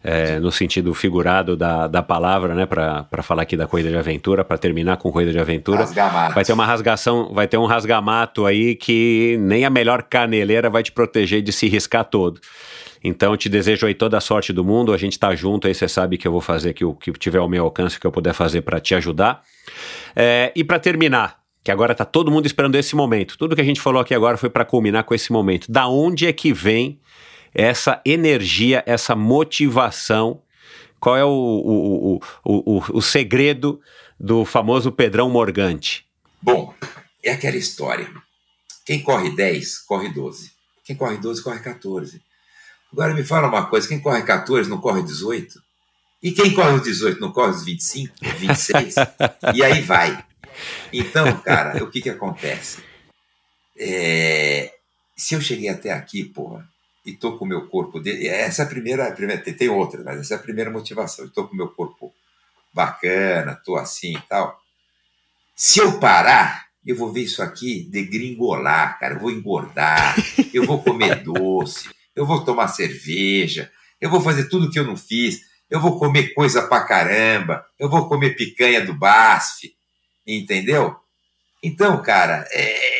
é, 0.03 0.39
no 0.39 0.51
sentido 0.51 0.93
figurado 0.93 1.55
da, 1.55 1.87
da 1.87 2.01
palavra, 2.01 2.53
né, 2.53 2.65
para 2.65 3.23
falar 3.23 3.43
aqui 3.43 3.57
da 3.57 3.67
corrida 3.67 3.89
de 3.89 3.97
aventura, 3.97 4.43
para 4.43 4.57
terminar 4.57 4.97
com 4.97 5.11
corrida 5.11 5.31
de 5.31 5.39
aventura. 5.39 5.79
Rasgamato. 5.79 6.35
Vai 6.35 6.45
ter 6.45 6.53
uma 6.53 6.65
rasgação, 6.65 7.33
vai 7.33 7.47
ter 7.47 7.57
um 7.57 7.65
rasgamato 7.65 8.45
aí 8.45 8.75
que 8.75 9.37
nem 9.39 9.65
a 9.65 9.69
melhor 9.69 10.03
caneleira 10.03 10.69
vai 10.69 10.83
te 10.83 10.91
proteger 10.91 11.41
de 11.41 11.51
se 11.51 11.67
riscar 11.67 12.05
todo. 12.05 12.39
Então, 13.03 13.31
eu 13.31 13.37
te 13.37 13.47
desejo 13.47 13.85
aí 13.85 13.93
toda 13.93 14.17
a 14.17 14.21
sorte 14.21 14.51
do 14.51 14.63
mundo. 14.63 14.93
A 14.93 14.97
gente 14.97 15.13
está 15.13 15.33
junto 15.35 15.67
aí, 15.67 15.73
você 15.73 15.87
sabe 15.87 16.17
que 16.17 16.27
eu 16.27 16.31
vou 16.31 16.41
fazer 16.41 16.73
que 16.73 16.83
o 16.83 16.93
que 16.93 17.11
tiver 17.13 17.37
ao 17.37 17.47
meu 17.47 17.63
alcance, 17.63 17.99
que 17.99 18.05
eu 18.05 18.11
puder 18.11 18.33
fazer 18.33 18.61
para 18.61 18.79
te 18.79 18.95
ajudar. 18.95 19.43
É, 20.15 20.51
e 20.55 20.63
para 20.63 20.79
terminar, 20.79 21.37
que 21.63 21.71
agora 21.71 21.91
está 21.91 22.05
todo 22.05 22.31
mundo 22.31 22.45
esperando 22.45 22.75
esse 22.75 22.95
momento. 22.95 23.37
Tudo 23.37 23.55
que 23.55 23.61
a 23.61 23.63
gente 23.63 23.79
falou 23.79 24.01
aqui 24.01 24.13
agora 24.13 24.37
foi 24.37 24.49
para 24.49 24.65
culminar 24.65 25.03
com 25.03 25.13
esse 25.13 25.31
momento. 25.31 25.71
Da 25.71 25.87
onde 25.87 26.25
é 26.25 26.33
que 26.33 26.51
vem 26.51 26.99
essa 27.53 28.01
energia, 28.05 28.83
essa 28.85 29.15
motivação. 29.15 30.41
Qual 30.99 31.15
é 31.15 31.23
o, 31.23 31.29
o, 31.29 32.15
o, 32.43 32.77
o, 32.77 32.97
o 32.97 33.01
segredo 33.01 33.79
do 34.19 34.43
famoso 34.45 34.91
Pedrão 34.91 35.29
Morgante? 35.29 36.05
Bom, 36.41 36.73
é 37.23 37.31
aquela 37.31 37.57
história. 37.57 38.09
Quem 38.85 39.01
corre 39.01 39.29
10, 39.29 39.79
corre 39.79 40.09
12. 40.09 40.51
Quem 40.83 40.95
corre 40.95 41.17
12, 41.17 41.43
corre 41.43 41.59
14. 41.59 42.21
Agora 42.91 43.13
me 43.13 43.23
fala 43.23 43.47
uma 43.47 43.65
coisa: 43.65 43.87
quem 43.87 43.99
corre 43.99 44.23
14 44.23 44.69
não 44.69 44.79
corre 44.79 45.03
18? 45.03 45.61
E 46.23 46.31
quem 46.31 46.53
corre 46.53 46.75
os 46.75 46.83
18 46.83 47.19
não 47.19 47.31
corre 47.31 47.51
os 47.51 47.63
25, 47.63 48.13
26? 48.37 48.95
e 49.53 49.63
aí 49.63 49.81
vai. 49.81 50.25
Então, 50.91 51.37
cara, 51.41 51.83
o 51.83 51.91
que 51.91 52.01
que 52.01 52.09
acontece? 52.09 52.79
É, 53.77 54.73
se 55.15 55.35
eu 55.35 55.41
cheguei 55.41 55.69
até 55.69 55.91
aqui, 55.91 56.23
porra, 56.23 56.67
e 57.07 57.13
tô 57.13 57.38
com 57.38 57.45
o 57.45 57.47
meu 57.47 57.67
corpo 57.69 58.01
dele, 58.01 58.27
essa 58.27 58.63
é 58.63 58.65
a 58.65 58.67
primeira, 58.67 59.07
a 59.07 59.11
primeira, 59.13 59.41
tem 59.41 59.69
outra, 59.69 60.03
mas 60.03 60.19
essa 60.19 60.34
é 60.34 60.38
a 60.38 60.41
primeira 60.41 60.69
motivação. 60.69 61.23
Eu 61.23 61.31
tô 61.31 61.47
com 61.47 61.53
o 61.53 61.57
meu 61.57 61.69
corpo 61.69 62.13
bacana, 62.73 63.55
tô 63.55 63.77
assim 63.77 64.17
e 64.17 64.21
tal. 64.23 64.61
Se 65.55 65.79
eu 65.79 66.01
parar, 66.01 66.67
eu 66.85 66.97
vou 66.97 67.11
ver 67.11 67.21
isso 67.21 67.41
aqui 67.41 67.88
degringolar, 67.89 68.99
cara. 68.99 69.13
Eu 69.13 69.19
vou 69.21 69.31
engordar, 69.31 70.15
eu 70.53 70.65
vou 70.65 70.84
comer 70.84 71.23
doce, 71.23 71.89
eu 72.13 72.25
vou 72.25 72.43
tomar 72.43 72.67
cerveja, 72.67 73.71
eu 74.01 74.09
vou 74.09 74.19
fazer 74.19 74.49
tudo 74.49 74.69
que 74.69 74.77
eu 74.77 74.85
não 74.85 74.97
fiz, 74.97 75.39
eu 75.69 75.79
vou 75.79 75.97
comer 75.97 76.34
coisa 76.34 76.67
pra 76.67 76.84
caramba, 76.84 77.65
eu 77.79 77.89
vou 77.89 78.09
comer 78.09 78.35
picanha 78.35 78.85
do 78.85 78.93
BASF, 78.93 79.73
entendeu? 80.27 80.93
Então, 81.63 82.01
cara, 82.01 82.45
é, 82.51 82.96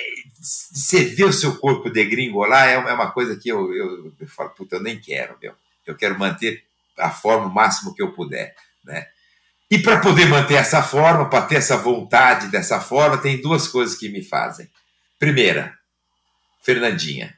você 0.48 1.04
vê 1.04 1.24
o 1.26 1.34
seu 1.34 1.58
corpo 1.58 1.90
degringolar 1.90 2.70
é 2.70 2.78
uma, 2.78 2.90
é 2.90 2.94
uma 2.94 3.12
coisa 3.12 3.36
que 3.36 3.50
eu, 3.50 3.74
eu, 3.74 4.14
eu, 4.20 4.28
falo, 4.28 4.50
puta, 4.52 4.78
eu 4.78 4.82
nem 4.82 5.00
quero, 5.00 5.38
meu. 5.42 5.54
Eu 5.86 5.96
quero 5.96 6.18
manter 6.18 6.64
a 6.98 7.10
forma 7.10 7.48
o 7.48 7.54
máximo 7.54 7.94
que 7.94 8.02
eu 8.02 8.12
puder, 8.14 8.56
né? 8.84 9.08
E 9.70 9.78
para 9.78 10.00
poder 10.00 10.26
manter 10.28 10.56
essa 10.56 10.82
forma, 10.82 11.30
para 11.30 11.46
ter 11.46 11.56
essa 11.56 11.76
vontade 11.76 12.48
dessa 12.48 12.80
forma, 12.80 13.18
tem 13.18 13.42
duas 13.42 13.68
coisas 13.68 13.98
que 13.98 14.08
me 14.08 14.24
fazem. 14.24 14.70
Primeira, 15.20 15.78
Fernandinha. 16.62 17.38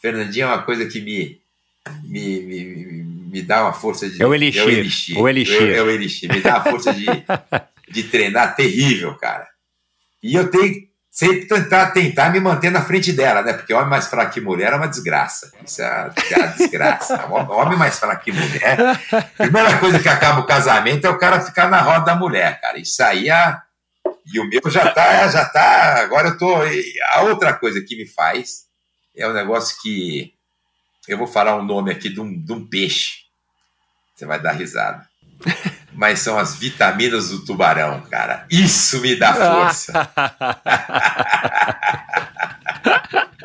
Fernandinha 0.00 0.44
é 0.44 0.48
uma 0.48 0.62
coisa 0.62 0.86
que 0.86 1.00
me, 1.00 1.40
me, 2.04 2.40
me, 2.40 2.64
me 3.32 3.42
dá 3.42 3.64
uma 3.64 3.72
força 3.72 4.08
de. 4.08 4.22
É 4.22 4.26
o 4.26 4.32
Elixir. 4.32 4.62
É 4.62 4.64
o 4.64 4.70
Elixir. 4.70 5.18
O 5.18 5.28
elixir. 5.28 5.62
É, 5.62 5.76
é 5.76 5.82
o 5.82 5.90
Elixir. 5.90 6.32
Me 6.32 6.40
dá 6.40 6.56
uma 6.56 6.64
força 6.64 6.94
de, 6.94 7.06
de 7.90 8.02
treinar 8.04 8.54
terrível, 8.54 9.16
cara. 9.16 9.48
E 10.22 10.36
eu 10.36 10.48
tenho 10.48 10.91
sempre 11.12 11.44
tentar, 11.44 11.90
tentar 11.90 12.30
me 12.30 12.40
manter 12.40 12.70
na 12.70 12.80
frente 12.82 13.12
dela, 13.12 13.42
né? 13.42 13.52
Porque 13.52 13.74
homem 13.74 13.90
mais 13.90 14.06
fraco 14.06 14.32
que 14.32 14.40
mulher 14.40 14.72
é 14.72 14.76
uma 14.76 14.88
desgraça. 14.88 15.52
Isso 15.62 15.82
é 15.82 16.10
uma 16.38 16.46
desgraça. 16.48 17.26
homem 17.28 17.76
mais 17.76 17.98
fraco 17.98 18.24
que 18.24 18.32
mulher. 18.32 18.78
Primeira 19.36 19.78
coisa 19.78 20.00
que 20.00 20.08
acaba 20.08 20.40
o 20.40 20.46
casamento 20.46 21.06
é 21.06 21.10
o 21.10 21.18
cara 21.18 21.42
ficar 21.42 21.68
na 21.68 21.82
roda 21.82 22.06
da 22.06 22.14
mulher, 22.14 22.58
cara. 22.62 22.78
Isso 22.78 23.02
aí 23.02 23.28
é. 23.28 23.58
E 24.32 24.40
o 24.40 24.48
meu 24.48 24.62
já 24.70 24.90
tá, 24.90 25.28
já 25.28 25.44
tá. 25.44 26.00
Agora 26.00 26.28
eu 26.28 26.38
tô. 26.38 26.56
A 27.12 27.20
outra 27.22 27.52
coisa 27.52 27.82
que 27.82 27.94
me 27.94 28.06
faz 28.06 28.64
é 29.14 29.28
um 29.28 29.34
negócio 29.34 29.76
que. 29.82 30.32
Eu 31.06 31.18
vou 31.18 31.26
falar 31.26 31.56
um 31.56 31.64
nome 31.64 31.92
aqui 31.92 32.08
de 32.08 32.20
um, 32.20 32.42
de 32.42 32.52
um 32.52 32.66
peixe. 32.66 33.24
Você 34.14 34.24
vai 34.24 34.40
dar 34.40 34.52
risada 34.52 35.11
mas 35.92 36.20
são 36.20 36.38
as 36.38 36.56
vitaminas 36.56 37.30
do 37.30 37.44
tubarão, 37.44 38.00
cara. 38.10 38.46
Isso 38.50 39.00
me 39.00 39.16
dá 39.16 39.34
força. 39.34 40.10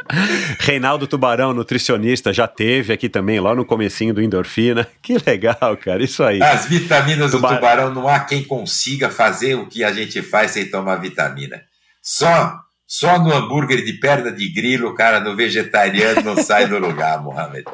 Reinaldo 0.60 1.06
Tubarão, 1.06 1.54
nutricionista, 1.54 2.34
já 2.34 2.48
teve 2.48 2.94
aqui 2.94 3.10
também, 3.10 3.40
lá 3.40 3.54
no 3.54 3.66
comecinho 3.66 4.14
do 4.14 4.22
Endorfina. 4.22 4.88
Que 5.02 5.18
legal, 5.26 5.78
cara, 5.78 6.04
isso 6.04 6.24
aí. 6.24 6.42
As 6.42 6.66
vitaminas 6.66 7.32
do 7.32 7.38
tubarão, 7.40 7.94
não 7.94 8.08
há 8.08 8.20
quem 8.20 8.44
consiga 8.44 9.10
fazer 9.10 9.56
o 9.56 9.66
que 9.68 9.84
a 9.84 9.94
gente 9.94 10.22
faz 10.22 10.52
sem 10.52 10.70
tomar 10.70 10.98
vitamina. 10.98 11.62
Só 12.02 12.60
só 12.86 13.20
no 13.20 13.34
hambúrguer 13.34 13.84
de 13.84 13.94
perna 13.94 14.32
de 14.32 14.48
grilo, 14.50 14.96
cara, 14.96 15.20
no 15.20 15.36
vegetariano 15.36 16.22
não 16.22 16.42
sai 16.42 16.68
do 16.68 16.80
lugar, 16.80 17.22
Mohamed. 17.22 17.66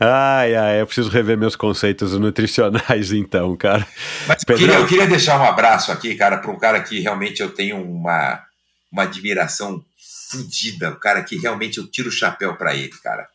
Ai, 0.00 0.54
ai, 0.54 0.80
eu 0.80 0.86
preciso 0.86 1.10
rever 1.10 1.36
meus 1.36 1.56
conceitos 1.56 2.12
nutricionais, 2.18 3.12
então, 3.12 3.56
cara. 3.56 3.86
Mas 4.26 4.42
eu 4.46 4.56
queria, 4.56 4.74
eu 4.74 4.86
queria 4.86 5.06
deixar 5.06 5.40
um 5.40 5.44
abraço 5.44 5.92
aqui, 5.92 6.14
cara, 6.14 6.38
para 6.38 6.50
um 6.50 6.58
cara 6.58 6.80
que 6.82 7.00
realmente 7.00 7.40
eu 7.40 7.50
tenho 7.50 7.82
uma, 7.82 8.42
uma 8.90 9.02
admiração 9.02 9.84
fodida, 10.30 10.90
um 10.90 10.98
cara 10.98 11.22
que 11.22 11.36
realmente 11.36 11.78
eu 11.78 11.86
tiro 11.86 12.08
o 12.08 12.12
chapéu 12.12 12.56
para 12.56 12.74
ele, 12.74 12.92
cara, 13.02 13.28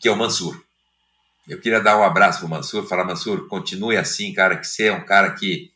que 0.00 0.08
é 0.08 0.12
o 0.12 0.16
Mansur. 0.16 0.62
Eu 1.48 1.60
queria 1.60 1.80
dar 1.80 1.98
um 1.98 2.02
abraço 2.02 2.40
pro 2.40 2.48
Mansur, 2.48 2.86
falar, 2.86 3.04
Mansur, 3.04 3.48
continue 3.48 3.96
assim, 3.96 4.32
cara, 4.32 4.56
que 4.56 4.66
você 4.66 4.84
é 4.84 4.92
um 4.92 5.04
cara 5.04 5.30
que 5.32 5.70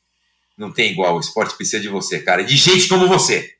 não 0.56 0.72
tem 0.72 0.90
igual, 0.90 1.16
o 1.16 1.20
esporte 1.20 1.54
precisa 1.54 1.80
de 1.80 1.88
você, 1.88 2.20
cara, 2.20 2.42
de 2.42 2.56
gente 2.56 2.88
como 2.88 3.06
você, 3.06 3.54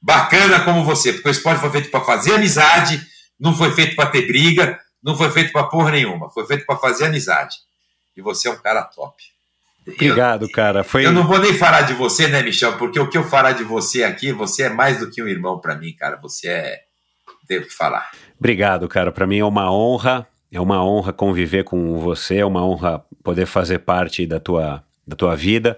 bacana 0.00 0.64
como 0.64 0.84
você, 0.84 1.12
porque 1.12 1.28
o 1.28 1.30
esporte 1.30 1.60
foi 1.60 1.70
feito 1.70 1.90
para 1.90 2.04
fazer 2.04 2.34
amizade, 2.34 3.06
não 3.42 3.52
foi 3.52 3.72
feito 3.72 3.96
para 3.96 4.08
ter 4.08 4.24
briga, 4.24 4.78
não 5.02 5.16
foi 5.16 5.28
feito 5.30 5.50
para 5.50 5.64
porra 5.64 5.90
nenhuma, 5.90 6.30
foi 6.30 6.46
feito 6.46 6.64
para 6.64 6.76
fazer 6.76 7.06
amizade. 7.06 7.56
E 8.16 8.22
você 8.22 8.46
é 8.46 8.52
um 8.52 8.56
cara 8.56 8.84
top. 8.84 9.20
Obrigado, 9.84 10.44
eu, 10.44 10.50
cara. 10.50 10.84
Foi... 10.84 11.04
Eu 11.04 11.10
não 11.10 11.26
vou 11.26 11.40
nem 11.40 11.52
falar 11.52 11.82
de 11.82 11.92
você, 11.92 12.28
né, 12.28 12.40
Michel? 12.40 12.78
Porque 12.78 13.00
o 13.00 13.08
que 13.08 13.18
eu 13.18 13.24
falar 13.24 13.50
de 13.50 13.64
você 13.64 14.04
aqui, 14.04 14.32
você 14.32 14.64
é 14.64 14.68
mais 14.68 15.00
do 15.00 15.10
que 15.10 15.20
um 15.20 15.26
irmão 15.26 15.58
para 15.58 15.74
mim, 15.74 15.92
cara. 15.92 16.16
Você 16.22 16.48
é. 16.48 16.80
Que 17.48 17.60
falar. 17.62 18.12
Obrigado, 18.38 18.88
cara. 18.88 19.10
Para 19.10 19.26
mim 19.26 19.40
é 19.40 19.44
uma 19.44 19.70
honra. 19.70 20.26
É 20.50 20.60
uma 20.60 20.82
honra 20.82 21.12
conviver 21.12 21.64
com 21.64 21.98
você. 21.98 22.38
É 22.38 22.46
uma 22.46 22.64
honra 22.64 23.04
poder 23.24 23.44
fazer 23.44 23.80
parte 23.80 24.24
da 24.24 24.38
tua, 24.38 24.84
da 25.06 25.16
tua 25.16 25.34
vida. 25.34 25.76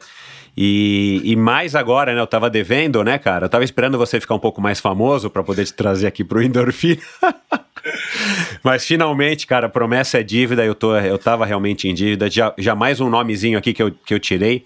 E, 0.57 1.21
e, 1.25 1.35
mais 1.35 1.75
agora, 1.75 2.15
né? 2.15 2.21
Eu 2.21 2.27
tava 2.27 2.49
devendo, 2.49 3.03
né, 3.03 3.19
cara? 3.19 3.47
Eu 3.47 3.49
tava 3.49 3.65
esperando 3.65 3.99
você 3.99 4.21
ficar 4.21 4.35
um 4.35 4.39
pouco 4.39 4.61
mais 4.61 4.79
famoso 4.79 5.29
para 5.29 5.43
poder 5.43 5.65
te 5.65 5.75
trazer 5.75 6.07
aqui 6.07 6.23
pro 6.23 6.43
Endorfina. 6.43 7.03
Mas 8.63 8.87
finalmente, 8.87 9.47
cara, 9.47 9.69
promessa 9.69 10.21
é 10.21 10.23
dívida. 10.23 10.65
Eu, 10.65 10.75
tô, 10.75 10.97
eu 10.97 11.19
tava 11.19 11.45
realmente 11.45 11.89
em 11.89 11.95
dívida. 11.95 12.31
Já, 12.31 12.55
já 12.57 12.75
mais 12.75 13.01
um 13.01 13.11
nomezinho 13.11 13.59
aqui 13.59 13.73
que 13.73 13.83
eu, 13.83 13.91
que 13.91 14.15
eu 14.15 14.21
tirei 14.21 14.65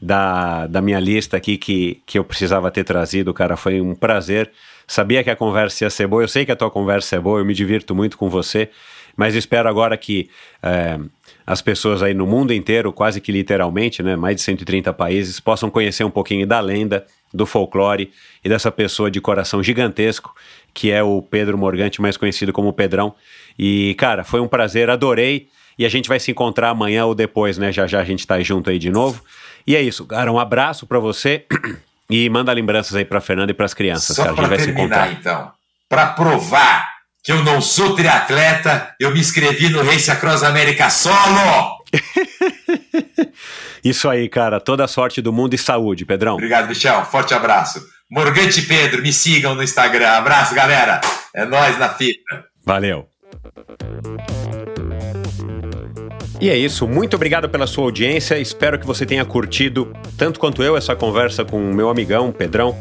da, 0.00 0.66
da 0.66 0.82
minha 0.82 1.00
lista 1.00 1.36
aqui 1.36 1.56
que, 1.56 2.02
que 2.04 2.18
eu 2.18 2.24
precisava 2.24 2.70
ter 2.70 2.84
trazido, 2.84 3.32
cara. 3.32 3.56
Foi 3.56 3.80
um 3.80 3.94
prazer. 3.94 4.50
Sabia 4.86 5.24
que 5.24 5.30
a 5.30 5.36
conversa 5.36 5.84
ia 5.84 5.90
ser 5.90 6.06
boa. 6.06 6.22
Eu 6.22 6.28
sei 6.28 6.44
que 6.44 6.52
a 6.52 6.56
tua 6.56 6.70
conversa 6.70 7.16
é 7.16 7.20
boa. 7.20 7.40
Eu 7.40 7.44
me 7.44 7.54
divirto 7.54 7.94
muito 7.94 8.18
com 8.18 8.28
você. 8.28 8.68
Mas 9.16 9.34
espero 9.34 9.68
agora 9.68 9.96
que. 9.96 10.28
É, 10.62 10.98
as 11.46 11.60
pessoas 11.60 12.02
aí 12.02 12.14
no 12.14 12.26
mundo 12.26 12.52
inteiro, 12.52 12.92
quase 12.92 13.20
que 13.20 13.32
literalmente, 13.32 14.02
né, 14.02 14.16
mais 14.16 14.36
de 14.36 14.42
130 14.42 14.92
países, 14.92 15.40
possam 15.40 15.70
conhecer 15.70 16.04
um 16.04 16.10
pouquinho 16.10 16.46
da 16.46 16.60
lenda, 16.60 17.04
do 17.32 17.46
folclore 17.46 18.10
e 18.44 18.48
dessa 18.48 18.70
pessoa 18.70 19.10
de 19.10 19.20
coração 19.20 19.62
gigantesco, 19.62 20.34
que 20.74 20.90
é 20.90 21.02
o 21.02 21.22
Pedro 21.22 21.56
Morgante, 21.56 22.00
mais 22.00 22.16
conhecido 22.16 22.52
como 22.52 22.72
Pedrão. 22.72 23.14
E, 23.58 23.94
cara, 23.98 24.22
foi 24.24 24.40
um 24.40 24.48
prazer, 24.48 24.90
adorei. 24.90 25.48
E 25.78 25.86
a 25.86 25.88
gente 25.88 26.08
vai 26.08 26.20
se 26.20 26.30
encontrar 26.30 26.68
amanhã 26.68 27.06
ou 27.06 27.14
depois, 27.14 27.56
né? 27.56 27.72
Já 27.72 27.86
já 27.86 28.00
a 28.00 28.04
gente 28.04 28.26
tá 28.26 28.38
junto 28.40 28.68
aí 28.68 28.78
de 28.78 28.90
novo. 28.90 29.22
E 29.66 29.74
é 29.74 29.80
isso, 29.80 30.04
cara. 30.04 30.30
Um 30.30 30.38
abraço 30.38 30.86
para 30.86 30.98
você 30.98 31.46
e 32.10 32.28
manda 32.28 32.52
lembranças 32.52 32.94
aí 32.94 33.04
para 33.04 33.20
Fernanda 33.20 33.52
e 33.52 33.54
para 33.54 33.64
as 33.64 33.72
crianças, 33.74 34.14
Só 34.16 34.24
cara. 34.24 34.34
A 34.34 34.36
gente 34.36 34.48
vai 34.48 34.58
terminar, 34.58 34.76
se 34.76 34.80
encontrar. 34.80 35.12
então. 35.12 35.52
Para 35.88 36.06
provar 36.08 36.91
que 37.22 37.30
eu 37.30 37.44
não 37.44 37.60
sou 37.60 37.94
triatleta, 37.94 38.94
eu 38.98 39.12
me 39.12 39.20
inscrevi 39.20 39.68
no 39.68 39.82
Race 39.84 40.10
Across 40.10 40.42
América 40.42 40.90
solo! 40.90 41.82
Isso 43.84 44.08
aí, 44.08 44.28
cara. 44.28 44.60
Toda 44.60 44.84
a 44.84 44.88
sorte 44.88 45.20
do 45.20 45.32
mundo 45.32 45.54
e 45.54 45.58
saúde, 45.58 46.04
Pedrão. 46.04 46.34
Obrigado, 46.34 46.68
Michel. 46.68 47.04
Forte 47.04 47.34
abraço. 47.34 47.80
Morgante 48.10 48.62
Pedro, 48.62 49.02
me 49.02 49.12
sigam 49.12 49.54
no 49.54 49.62
Instagram. 49.62 50.08
Abraço, 50.10 50.54
galera. 50.54 51.00
É 51.34 51.44
nós 51.44 51.78
na 51.78 51.88
fita. 51.88 52.44
Valeu. 52.64 53.08
E 56.40 56.50
é 56.50 56.56
isso, 56.56 56.88
muito 56.88 57.14
obrigado 57.14 57.48
pela 57.48 57.68
sua 57.68 57.84
audiência. 57.84 58.36
Espero 58.38 58.78
que 58.78 58.86
você 58.86 59.06
tenha 59.06 59.24
curtido, 59.24 59.92
tanto 60.18 60.40
quanto 60.40 60.60
eu, 60.62 60.76
essa 60.76 60.96
conversa 60.96 61.44
com 61.44 61.70
o 61.70 61.72
meu 61.72 61.88
amigão, 61.88 62.32
Pedrão. 62.32 62.76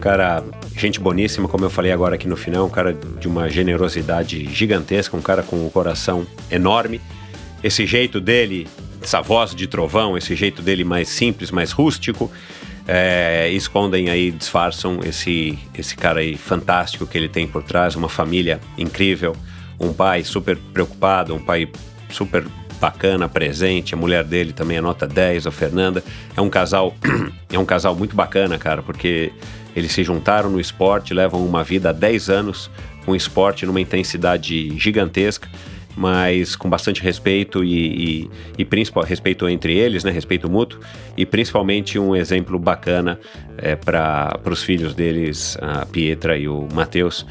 Cara, 0.00 0.44
gente 0.76 1.00
boníssima, 1.00 1.48
como 1.48 1.64
eu 1.64 1.70
falei 1.70 1.90
agora 1.90 2.14
aqui 2.14 2.28
no 2.28 2.36
final, 2.36 2.66
um 2.66 2.70
cara 2.70 2.92
de 2.92 3.26
uma 3.26 3.48
generosidade 3.48 4.44
gigantesca, 4.52 5.16
um 5.16 5.22
cara 5.22 5.42
com 5.42 5.66
um 5.66 5.70
coração 5.70 6.26
enorme. 6.50 7.00
Esse 7.62 7.86
jeito 7.86 8.20
dele, 8.20 8.68
essa 9.02 9.20
voz 9.20 9.54
de 9.54 9.66
trovão, 9.66 10.16
esse 10.16 10.36
jeito 10.36 10.62
dele 10.62 10.84
mais 10.84 11.08
simples, 11.08 11.50
mais 11.50 11.72
rústico, 11.72 12.30
é, 12.86 13.50
escondem 13.50 14.08
aí, 14.10 14.30
disfarçam 14.30 15.00
esse, 15.02 15.58
esse 15.76 15.96
cara 15.96 16.20
aí 16.20 16.36
fantástico 16.36 17.06
que 17.06 17.18
ele 17.18 17.28
tem 17.28 17.46
por 17.46 17.62
trás, 17.62 17.96
uma 17.96 18.08
família 18.08 18.60
incrível, 18.78 19.34
um 19.80 19.92
pai 19.92 20.22
super 20.22 20.56
preocupado, 20.72 21.34
um 21.34 21.40
pai 21.40 21.68
super 22.10 22.44
bacana, 22.80 23.28
presente, 23.28 23.94
a 23.94 23.96
mulher 23.96 24.22
dele 24.22 24.52
também 24.52 24.76
é 24.76 24.80
nota 24.80 25.06
10, 25.06 25.46
a 25.46 25.50
Fernanda. 25.50 26.04
É 26.36 26.40
um 26.40 26.48
casal, 26.48 26.94
é 27.50 27.58
um 27.58 27.64
casal 27.64 27.94
muito 27.94 28.14
bacana, 28.14 28.58
cara, 28.58 28.82
porque 28.82 29.32
eles 29.76 29.92
se 29.92 30.02
juntaram 30.02 30.50
no 30.50 30.58
esporte, 30.58 31.14
levam 31.14 31.46
uma 31.46 31.62
vida 31.62 31.90
há 31.90 31.92
10 31.92 32.30
anos 32.30 32.70
com 33.04 33.14
esporte 33.14 33.64
numa 33.64 33.80
intensidade 33.80 34.76
gigantesca 34.78 35.48
mas 35.96 36.54
com 36.54 36.68
bastante 36.68 37.02
respeito 37.02 37.64
e, 37.64 38.24
e, 38.24 38.30
e 38.58 38.64
principal 38.64 39.02
respeito 39.02 39.48
entre 39.48 39.74
eles, 39.74 40.04
né, 40.04 40.10
respeito 40.10 40.48
mútuo, 40.48 40.78
e 41.16 41.24
principalmente 41.24 41.98
um 41.98 42.14
exemplo 42.14 42.58
bacana 42.58 43.18
é, 43.56 43.74
para 43.74 44.38
os 44.44 44.62
filhos 44.62 44.94
deles, 44.94 45.56
a 45.60 45.86
Pietra 45.86 46.36
e 46.36 46.46
o 46.46 46.68
Matheus. 46.72 47.24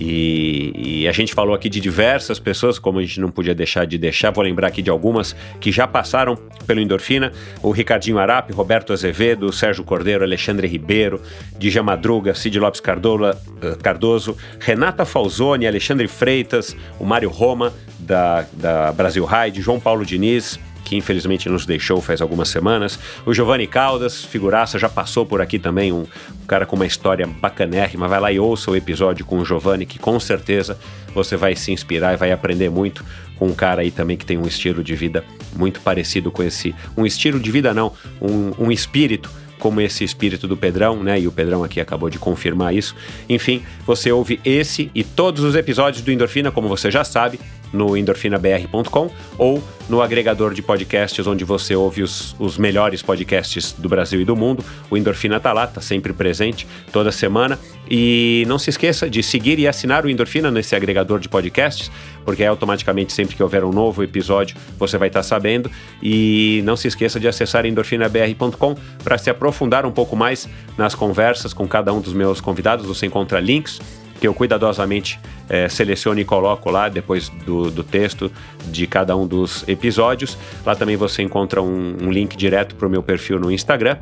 E, 0.00 1.00
e, 1.02 1.08
a 1.08 1.12
gente 1.12 1.34
falou 1.34 1.52
aqui 1.52 1.68
de 1.68 1.80
diversas 1.80 2.38
pessoas, 2.38 2.78
como 2.78 3.00
a 3.00 3.02
gente 3.02 3.20
não 3.20 3.32
podia 3.32 3.52
deixar 3.52 3.84
de 3.84 3.98
deixar, 3.98 4.30
vou 4.30 4.44
lembrar 4.44 4.68
aqui 4.68 4.80
de 4.80 4.90
algumas 4.90 5.34
que 5.60 5.72
já 5.72 5.88
passaram 5.88 6.36
pelo 6.68 6.80
Endorfina: 6.80 7.32
o 7.60 7.72
Ricardinho 7.72 8.16
Arap, 8.16 8.52
Roberto 8.52 8.92
Azevedo, 8.92 9.52
Sérgio 9.52 9.82
Cordeiro, 9.82 10.22
Alexandre 10.22 10.68
Ribeiro, 10.68 11.20
Dija 11.58 11.82
Madruga, 11.82 12.32
Cid 12.32 12.60
Lopes 12.60 12.80
Cardola, 12.80 13.36
eh, 13.60 13.76
Cardoso, 13.82 14.36
Renata 14.60 15.04
Falzoni, 15.04 15.66
Alexandre 15.66 16.06
Freitas, 16.06 16.76
o 17.00 17.04
Mário 17.04 17.28
Roma, 17.28 17.72
da, 17.98 18.46
da 18.52 18.92
Brasil 18.92 19.24
Ride, 19.24 19.60
João 19.60 19.80
Paulo 19.80 20.06
Diniz, 20.06 20.60
que 20.88 20.96
infelizmente 20.96 21.48
nos 21.50 21.66
deixou 21.66 22.00
faz 22.00 22.22
algumas 22.22 22.48
semanas. 22.48 22.98
O 23.26 23.34
Giovanni 23.34 23.66
Caldas, 23.66 24.24
figuraça, 24.24 24.78
já 24.78 24.88
passou 24.88 25.26
por 25.26 25.42
aqui 25.42 25.58
também, 25.58 25.92
um, 25.92 26.00
um 26.02 26.46
cara 26.46 26.64
com 26.64 26.76
uma 26.76 26.86
história 26.86 27.26
bacanérrima. 27.26 28.08
Vai 28.08 28.20
lá 28.20 28.32
e 28.32 28.40
ouça 28.40 28.70
o 28.70 28.76
episódio 28.76 29.26
com 29.26 29.38
o 29.38 29.44
Giovanni, 29.44 29.84
que 29.84 29.98
com 29.98 30.18
certeza 30.18 30.78
você 31.14 31.36
vai 31.36 31.54
se 31.54 31.70
inspirar 31.72 32.14
e 32.14 32.16
vai 32.16 32.32
aprender 32.32 32.70
muito 32.70 33.04
com 33.36 33.48
um 33.48 33.54
cara 33.54 33.82
aí 33.82 33.90
também 33.90 34.16
que 34.16 34.24
tem 34.24 34.38
um 34.38 34.46
estilo 34.46 34.82
de 34.82 34.94
vida 34.94 35.22
muito 35.54 35.80
parecido 35.80 36.30
com 36.30 36.42
esse. 36.42 36.74
Um 36.96 37.04
estilo 37.04 37.38
de 37.38 37.50
vida, 37.50 37.74
não, 37.74 37.92
um, 38.20 38.66
um 38.66 38.72
espírito 38.72 39.30
como 39.58 39.80
esse 39.80 40.04
espírito 40.04 40.48
do 40.48 40.56
Pedrão, 40.56 41.02
né? 41.02 41.20
E 41.20 41.26
o 41.26 41.32
Pedrão 41.32 41.62
aqui 41.64 41.80
acabou 41.80 42.08
de 42.08 42.18
confirmar 42.18 42.74
isso. 42.74 42.94
Enfim, 43.28 43.62
você 43.84 44.10
ouve 44.10 44.40
esse 44.44 44.90
e 44.94 45.04
todos 45.04 45.42
os 45.42 45.54
episódios 45.54 46.02
do 46.02 46.10
Endorfina, 46.10 46.50
como 46.50 46.68
você 46.68 46.90
já 46.90 47.04
sabe, 47.04 47.38
no 47.72 47.96
endorfinabr.com 47.96 49.10
ou 49.36 49.62
no 49.88 50.02
agregador 50.02 50.52
de 50.52 50.60
podcasts 50.60 51.26
onde 51.26 51.44
você 51.44 51.74
ouve 51.74 52.02
os, 52.02 52.36
os 52.38 52.58
melhores 52.58 53.00
podcasts 53.00 53.72
do 53.72 53.88
Brasil 53.88 54.20
e 54.20 54.24
do 54.24 54.36
mundo. 54.36 54.64
O 54.90 54.96
Endorfina 54.96 55.40
tá 55.40 55.52
lá, 55.52 55.66
tá 55.66 55.80
sempre 55.80 56.12
presente 56.12 56.66
toda 56.92 57.10
semana. 57.10 57.58
E 57.90 58.44
não 58.46 58.58
se 58.58 58.68
esqueça 58.68 59.08
de 59.08 59.22
seguir 59.22 59.58
e 59.58 59.66
assinar 59.66 60.04
o 60.04 60.10
Endorfina 60.10 60.50
nesse 60.50 60.76
agregador 60.76 61.18
de 61.18 61.28
podcasts, 61.28 61.90
porque 62.24 62.44
automaticamente 62.44 63.14
sempre 63.14 63.34
que 63.34 63.42
houver 63.42 63.64
um 63.64 63.72
novo 63.72 64.02
episódio 64.02 64.56
você 64.78 64.98
vai 64.98 65.08
estar 65.08 65.20
tá 65.20 65.24
sabendo. 65.24 65.70
E 66.02 66.60
não 66.64 66.76
se 66.76 66.86
esqueça 66.88 67.18
de 67.18 67.26
acessar 67.26 67.64
endorfinabr.com 67.64 68.76
para 69.02 69.16
se 69.16 69.30
aprofundar 69.30 69.86
um 69.86 69.92
pouco 69.92 70.14
mais 70.14 70.46
nas 70.76 70.94
conversas 70.94 71.54
com 71.54 71.66
cada 71.66 71.92
um 71.92 72.00
dos 72.00 72.12
meus 72.12 72.40
convidados. 72.40 72.84
Você 72.84 73.06
encontra 73.06 73.40
links 73.40 73.80
que 74.20 74.26
eu 74.26 74.34
cuidadosamente 74.34 75.18
é, 75.48 75.68
seleciono 75.68 76.20
e 76.20 76.24
coloco 76.24 76.70
lá 76.70 76.88
depois 76.88 77.28
do, 77.28 77.70
do, 77.70 77.82
texto 77.82 78.30
de 78.66 78.86
cada 78.86 79.16
um 79.16 79.26
dos 79.26 79.66
episódios. 79.68 80.36
Lá 80.64 80.74
também 80.74 80.96
você 80.96 81.22
encontra 81.22 81.62
um, 81.62 81.96
um 82.02 82.10
link 82.10 82.36
direto 82.36 82.74
para 82.74 82.86
o 82.86 82.90
meu 82.90 83.02
perfil 83.02 83.38
no 83.38 83.50
Instagram. 83.50 83.98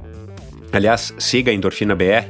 Aliás, 0.72 1.14
siga 1.18 1.50
a 1.50 1.54
Endorfina 1.54 1.94
BR 1.94 2.26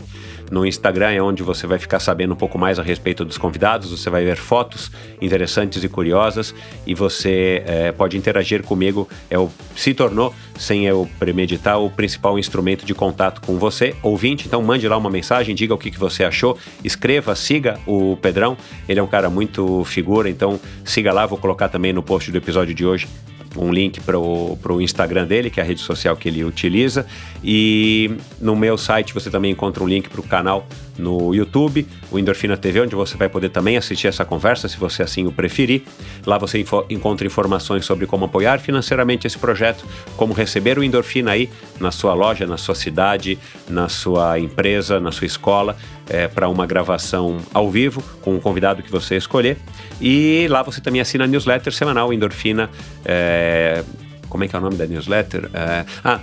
no 0.51 0.67
Instagram 0.67 1.11
é 1.11 1.23
onde 1.23 1.43
você 1.43 1.67
vai 1.67 1.79
ficar 1.79 2.01
sabendo 2.01 2.35
um 2.35 2.37
pouco 2.37 2.59
mais 2.59 2.79
a 2.79 2.83
respeito 2.83 3.25
dos 3.25 3.39
convidados, 3.39 3.91
você 3.91 4.09
vai 4.11 4.25
ver 4.25 4.37
fotos 4.37 4.91
interessantes 5.21 5.83
e 5.83 5.89
curiosas 5.89 6.55
e 6.87 6.95
você 6.95 7.63
é, 7.67 7.93
pode 7.93 8.17
interagir 8.17 8.63
comigo. 8.63 9.09
É 9.31 9.39
o, 9.39 9.51
se 9.75 9.95
tornou, 9.95 10.35
sem 10.59 10.87
eu 10.87 11.09
premeditar, 11.19 11.81
o 11.81 11.91
principal 11.91 12.39
instrumento 12.39 12.85
de 12.85 12.95
contato 12.95 13.41
com 13.41 13.59
você, 13.59 13.95
ouvinte. 14.03 14.47
Então 14.47 14.63
mande 14.63 14.89
lá 14.89 14.97
uma 14.97 15.11
mensagem, 15.11 15.55
diga 15.55 15.75
o 15.75 15.79
que, 15.79 15.91
que 15.91 15.99
você 15.99 16.25
achou, 16.25 16.59
escreva, 16.85 17.35
siga 17.35 17.79
o 17.87 18.17
Pedrão. 18.17 18.57
Ele 18.89 19.01
é 19.01 19.03
um 19.03 19.09
cara 19.09 19.29
muito 19.29 19.85
figura, 19.85 20.29
então 20.29 20.61
siga 20.85 21.13
lá, 21.13 21.27
vou 21.27 21.39
colocar 21.39 21.69
também 21.69 21.93
no 21.93 22.03
post 22.03 22.31
do 22.31 22.39
episódio 22.39 22.75
de 22.75 22.87
hoje 22.87 23.09
um 23.57 23.73
link 23.73 24.01
para 24.01 24.19
o 24.19 24.81
Instagram 24.81 25.27
dele, 25.27 25.51
que 25.51 25.61
é 25.61 25.63
a 25.63 25.67
rede 25.67 25.81
social 25.81 26.17
que 26.17 26.29
ele 26.29 26.45
utiliza. 26.45 27.07
E 27.43 28.17
no 28.41 28.55
meu 28.57 28.77
site 28.77 29.15
você 29.15 29.31
também 29.31 29.53
encontra 29.53 29.83
um 29.83 29.87
link 29.87 30.09
para 30.09 30.21
o 30.21 30.25
canal 30.25 30.67
no 30.99 31.35
YouTube, 31.35 31.87
o 32.11 32.19
Endorfina 32.19 32.57
TV, 32.57 32.81
onde 32.81 32.95
você 32.95 33.17
vai 33.17 33.29
poder 33.29 33.51
também 33.51 33.77
assistir 33.77 34.09
essa 34.09 34.25
conversa, 34.25 34.69
se 34.69 34.77
você 34.77 35.03
assim 35.03 35.27
o 35.27 35.33
preferir. 35.33 35.83
Lá 36.25 36.39
você 36.39 36.59
info 36.59 36.85
encontra 36.89 37.27
informações 37.27 37.85
sobre 37.85 38.07
como 38.07 38.25
apoiar 38.25 38.59
financeiramente 38.59 39.27
esse 39.27 39.39
projeto, 39.39 39.85
como 40.17 40.33
receber 40.33 40.79
o 40.79 40.85
Endorfina 40.85 41.33
aí 41.33 41.51
na 41.81 41.91
sua 41.91 42.15
loja, 42.15 42.47
na 42.47 42.57
sua 42.57 42.75
cidade, 42.75 43.39
na 43.69 43.89
sua 43.89 44.39
empresa, 44.39 45.01
na 45.01 45.13
sua 45.13 45.27
escola, 45.27 45.77
é, 46.09 46.29
para 46.29 46.49
uma 46.49 46.67
gravação 46.67 47.39
ao 47.53 47.71
vivo 47.71 48.03
com 48.23 48.35
um 48.35 48.41
convidado 48.41 48.83
que 48.83 48.91
você 48.91 49.17
escolher. 49.17 49.59
E 50.01 50.47
lá 50.49 50.63
você 50.63 50.81
também 50.81 51.01
assina 51.01 51.25
a 51.25 51.27
newsletter 51.27 51.73
semanal 51.73 52.13
Endorfina. 52.13 52.71
É, 53.05 53.83
como 54.29 54.45
é 54.45 54.49
que 54.49 54.57
é 54.57 54.59
o 54.59 54.63
nome 54.63 54.77
da 54.77 54.87
newsletter? 54.87 55.49
É, 55.53 55.85
ah, 56.05 56.21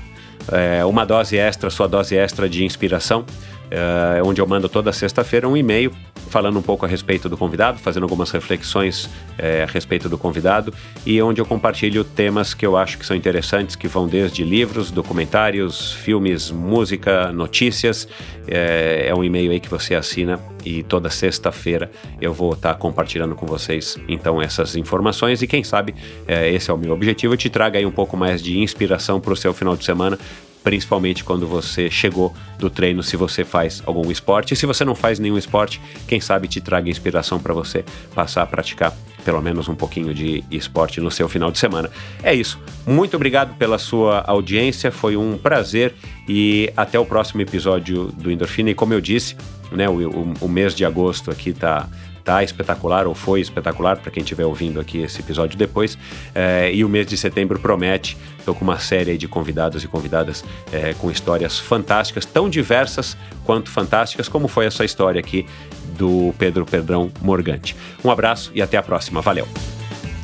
é, 0.52 0.86
uma 0.86 1.06
dose 1.06 1.38
extra, 1.38 1.70
sua 1.70 1.88
dose 1.88 2.16
extra 2.16 2.50
de 2.50 2.66
inspiração 2.66 3.26
uh, 3.74 4.26
onde 4.28 4.40
eu 4.40 4.48
mando 4.48 4.70
toda 4.70 4.94
sexta-feira 4.94 5.48
um 5.48 5.58
e-mail 5.58 5.92
falando 6.34 6.58
um 6.58 6.64
pouco 6.64 6.84
a 6.84 6.90
respeito 6.90 7.30
do 7.30 7.38
convidado, 7.38 7.78
fazendo 7.78 8.04
algumas 8.04 8.32
reflexões 8.32 9.08
é, 9.38 9.62
a 9.62 9.68
respeito 9.68 10.10
do 10.10 10.18
convidado 10.18 10.74
e 11.06 11.22
onde 11.22 11.40
eu 11.40 11.46
compartilho 11.46 12.04
temas 12.04 12.56
que 12.56 12.66
eu 12.66 12.76
acho 12.76 12.98
que 12.98 13.06
são 13.06 13.16
interessantes, 13.16 13.76
que 13.76 13.88
vão 13.88 14.08
desde 14.08 14.44
livros, 14.44 14.90
documentários, 14.90 15.94
filmes, 15.94 16.50
música, 16.50 17.32
notícias. 17.32 18.08
É, 18.48 19.06
é 19.10 19.16
um 19.16 19.24
e-mail 19.24 19.52
aí 19.52 19.60
que 19.60 19.70
você 19.70 19.94
assina 19.94 20.40
e 20.66 20.82
toda 20.82 21.10
sexta-feira 21.10 21.92
eu 22.20 22.34
vou 22.34 22.54
estar 22.54 22.74
compartilhando 22.76 23.36
com 23.36 23.46
vocês 23.46 23.98
então 24.08 24.42
essas 24.42 24.76
informações 24.76 25.42
e 25.42 25.48
quem 25.48 25.64
sabe 25.64 25.94
esse 26.28 26.70
é 26.70 26.74
o 26.74 26.78
meu 26.78 26.94
objetivo, 26.94 27.34
eu 27.34 27.38
te 27.38 27.50
traga 27.50 27.80
aí 27.80 27.86
um 27.86 27.92
pouco 27.92 28.18
mais 28.18 28.42
de 28.42 28.60
inspiração 28.60 29.20
para 29.20 29.34
o 29.34 29.36
seu 29.36 29.54
final 29.54 29.76
de 29.76 29.86
semana 29.86 30.18
principalmente 30.64 31.24
quando 31.24 31.46
você 31.46 31.90
chegou 31.90 32.34
do 32.58 32.70
treino, 32.70 33.04
se 33.04 33.18
você 33.18 33.44
faz 33.44 33.84
algum 33.86 34.10
esporte. 34.10 34.54
E 34.54 34.58
se 34.58 34.66
você 34.66 34.86
não 34.86 34.96
faz 34.96 35.20
nenhum 35.20 35.38
esporte, 35.38 35.82
quem 36.08 36.22
sabe 36.22 36.48
te 36.48 36.62
traga 36.62 36.90
inspiração 36.90 37.40
para 37.40 37.54
você 37.54 37.84
passar 38.16 38.44
a 38.44 38.46
praticar 38.46 38.96
pelo 39.24 39.42
menos 39.42 39.70
um 39.70 39.76
pouquinho 39.76 40.14
de 40.14 40.44
esporte 40.52 41.00
no 41.00 41.10
seu 41.10 41.30
final 41.30 41.52
de 41.52 41.58
semana. 41.58 41.90
É 42.22 42.34
isso. 42.34 42.60
Muito 42.86 43.16
obrigado 43.16 43.56
pela 43.56 43.78
sua 43.78 44.22
audiência, 44.28 44.92
foi 44.92 45.16
um 45.16 45.38
prazer 45.38 45.94
e 46.28 46.72
até 46.76 47.00
o 47.00 47.06
próximo 47.06 47.42
episódio 47.42 48.08
do 48.08 48.30
Endorfina. 48.30 48.70
E 48.70 48.76
como 48.76 48.94
eu 48.94 49.02
disse, 49.02 49.36
né, 49.72 49.88
o, 49.88 49.94
o, 49.94 50.34
o 50.42 50.50
mês 50.50 50.76
de 50.76 50.86
agosto 50.86 51.32
aqui 51.32 51.54
tá 51.54 51.88
tá 52.24 52.44
espetacular 52.44 53.06
ou 53.08 53.14
foi 53.14 53.42
espetacular 53.42 53.98
para 53.98 54.12
quem 54.12 54.22
estiver 54.24 54.46
ouvindo 54.46 54.80
aqui 54.80 55.00
esse 55.00 55.20
episódio 55.20 55.58
depois. 55.58 55.98
É, 56.34 56.72
e 56.74 56.84
o 56.84 56.90
mês 56.90 57.08
de 57.08 57.18
setembro 57.18 57.60
promete. 57.60 58.18
Estou 58.40 58.54
com 58.54 58.64
uma 58.64 58.80
série 58.80 59.18
de 59.18 59.28
convidados 59.28 59.84
e 59.84 59.88
convidadas 59.88 60.44
é, 60.72 60.94
com 60.94 61.10
histórias 61.10 61.60
fantásticas, 61.60 62.26
tão 62.26 62.50
diversas 62.50 63.18
quanto 63.46 63.70
fantásticas, 63.70 64.28
como 64.28 64.48
foi 64.48 64.66
essa 64.66 64.84
história 64.84 65.20
aqui 65.20 65.46
do 65.98 66.34
Pedro 66.38 66.66
Pedrão 66.66 67.12
Morgante. 67.22 67.76
Um 68.04 68.12
abraço 68.12 68.52
e 68.54 68.62
até 68.62 68.78
a 68.78 68.84
próxima. 68.84 69.22
Valeu! 69.22 69.48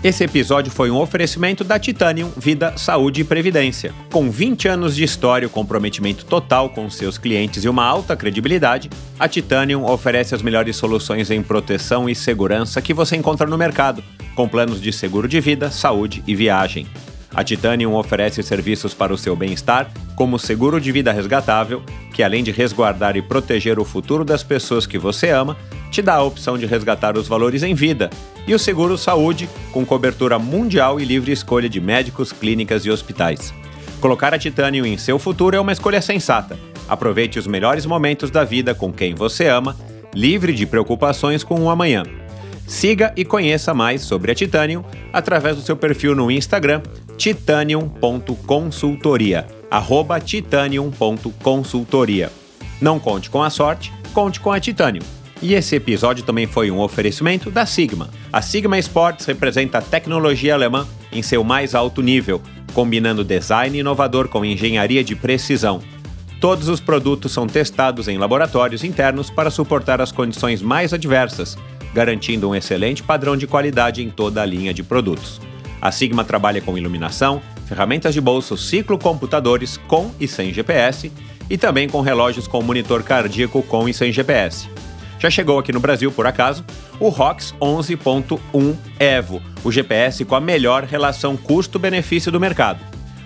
Esse 0.01 0.23
episódio 0.23 0.71
foi 0.71 0.89
um 0.89 0.95
oferecimento 0.95 1.61
da 1.61 1.77
Titanium 1.77 2.31
Vida, 2.37 2.73
Saúde 2.77 3.19
e 3.19 3.23
Previdência. 3.25 3.93
Com 4.09 4.31
20 4.31 4.69
anos 4.69 4.95
de 4.95 5.03
história 5.03 5.49
comprometimento 5.49 6.23
total 6.23 6.69
com 6.69 6.89
seus 6.89 7.17
clientes 7.17 7.65
e 7.65 7.69
uma 7.69 7.83
alta 7.83 8.15
credibilidade, 8.15 8.89
a 9.19 9.27
Titanium 9.27 9.83
oferece 9.83 10.33
as 10.33 10.41
melhores 10.41 10.77
soluções 10.77 11.29
em 11.29 11.43
proteção 11.43 12.09
e 12.09 12.15
segurança 12.15 12.81
que 12.81 12.93
você 12.93 13.17
encontra 13.17 13.45
no 13.45 13.57
mercado, 13.57 14.01
com 14.35 14.47
planos 14.47 14.81
de 14.81 14.93
seguro 14.93 15.27
de 15.27 15.41
vida, 15.41 15.69
saúde 15.69 16.23
e 16.25 16.33
viagem. 16.33 16.87
A 17.33 17.43
Titanium 17.43 17.93
oferece 17.93 18.41
serviços 18.41 18.93
para 18.93 19.13
o 19.13 19.17
seu 19.17 19.35
bem-estar, 19.35 19.91
como 20.15 20.39
seguro 20.39 20.81
de 20.81 20.91
vida 20.91 21.11
resgatável, 21.11 21.83
que 22.13 22.23
além 22.23 22.43
de 22.43 22.51
resguardar 22.51 23.15
e 23.15 23.21
proteger 23.21 23.79
o 23.79 23.85
futuro 23.85 24.25
das 24.25 24.43
pessoas 24.43 24.87
que 24.87 24.97
você 24.97 25.29
ama, 25.29 25.55
te 25.91 26.01
dá 26.01 26.15
a 26.15 26.23
opção 26.23 26.57
de 26.57 26.65
resgatar 26.65 27.17
os 27.17 27.27
valores 27.27 27.63
em 27.63 27.73
vida, 27.73 28.09
e 28.47 28.53
o 28.53 28.59
seguro 28.59 28.97
saúde, 28.97 29.47
com 29.71 29.85
cobertura 29.85 30.39
mundial 30.39 30.99
e 30.99 31.05
livre 31.05 31.31
escolha 31.31 31.69
de 31.69 31.79
médicos, 31.79 32.31
clínicas 32.31 32.83
e 32.85 32.89
hospitais. 32.89 33.53
Colocar 34.01 34.33
a 34.33 34.39
Titanium 34.39 34.85
em 34.85 34.97
seu 34.97 35.19
futuro 35.19 35.55
é 35.55 35.59
uma 35.59 35.71
escolha 35.71 36.01
sensata. 36.01 36.57
Aproveite 36.87 37.37
os 37.37 37.45
melhores 37.45 37.85
momentos 37.85 38.31
da 38.31 38.43
vida 38.43 38.73
com 38.73 38.91
quem 38.91 39.13
você 39.13 39.47
ama, 39.47 39.75
livre 40.13 40.53
de 40.53 40.65
preocupações 40.65 41.43
com 41.43 41.61
o 41.61 41.69
amanhã. 41.69 42.03
Siga 42.69 43.11
e 43.17 43.25
conheça 43.25 43.73
mais 43.73 44.03
sobre 44.03 44.31
a 44.31 44.35
Titanium 44.35 44.83
através 45.11 45.55
do 45.55 45.63
seu 45.63 45.75
perfil 45.75 46.15
no 46.15 46.29
Instagram 46.29 46.83
titanium.consultoria, 47.17 49.47
titanium.consultoria. 50.23 52.31
Não 52.79 52.99
conte 52.99 53.31
com 53.31 53.41
a 53.41 53.49
sorte, 53.49 53.91
conte 54.13 54.39
com 54.39 54.51
a 54.51 54.59
Titanium. 54.59 55.01
E 55.41 55.55
esse 55.55 55.75
episódio 55.75 56.23
também 56.23 56.45
foi 56.45 56.69
um 56.69 56.79
oferecimento 56.79 57.49
da 57.49 57.65
Sigma. 57.65 58.11
A 58.31 58.39
Sigma 58.39 58.77
Sports 58.77 59.25
representa 59.25 59.79
a 59.79 59.81
tecnologia 59.81 60.53
alemã 60.53 60.87
em 61.11 61.23
seu 61.23 61.43
mais 61.43 61.73
alto 61.73 62.03
nível, 62.03 62.39
combinando 62.71 63.23
design 63.23 63.79
inovador 63.79 64.27
com 64.27 64.45
engenharia 64.45 65.03
de 65.03 65.15
precisão. 65.15 65.81
Todos 66.39 66.69
os 66.69 66.79
produtos 66.79 67.31
são 67.31 67.47
testados 67.47 68.07
em 68.07 68.19
laboratórios 68.19 68.83
internos 68.83 69.31
para 69.31 69.49
suportar 69.49 69.99
as 69.99 70.11
condições 70.11 70.61
mais 70.61 70.93
adversas 70.93 71.57
garantindo 71.93 72.49
um 72.49 72.55
excelente 72.55 73.03
padrão 73.03 73.35
de 73.35 73.47
qualidade 73.47 74.03
em 74.03 74.09
toda 74.09 74.41
a 74.41 74.45
linha 74.45 74.73
de 74.73 74.83
produtos. 74.83 75.41
A 75.81 75.91
Sigma 75.91 76.23
trabalha 76.23 76.61
com 76.61 76.77
iluminação, 76.77 77.41
ferramentas 77.65 78.13
de 78.13 78.21
bolso 78.21 78.57
ciclocomputadores 78.57 79.77
com 79.87 80.11
e 80.19 80.27
sem 80.27 80.53
GPS 80.53 81.11
e 81.49 81.57
também 81.57 81.87
com 81.87 82.01
relógios 82.01 82.47
com 82.47 82.61
monitor 82.61 83.03
cardíaco 83.03 83.63
com 83.63 83.87
e 83.87 83.93
sem 83.93 84.11
GPS. 84.11 84.67
Já 85.19 85.29
chegou 85.29 85.59
aqui 85.59 85.73
no 85.73 85.81
Brasil, 85.81 86.11
por 86.11 86.25
acaso, 86.25 86.63
o 86.99 87.09
ROX 87.09 87.53
11.1 87.59 88.75
Evo, 88.97 89.41
o 89.63 89.71
GPS 89.71 90.23
com 90.23 90.35
a 90.35 90.39
melhor 90.39 90.83
relação 90.83 91.35
custo-benefício 91.35 92.31
do 92.31 92.39
mercado. 92.39 92.79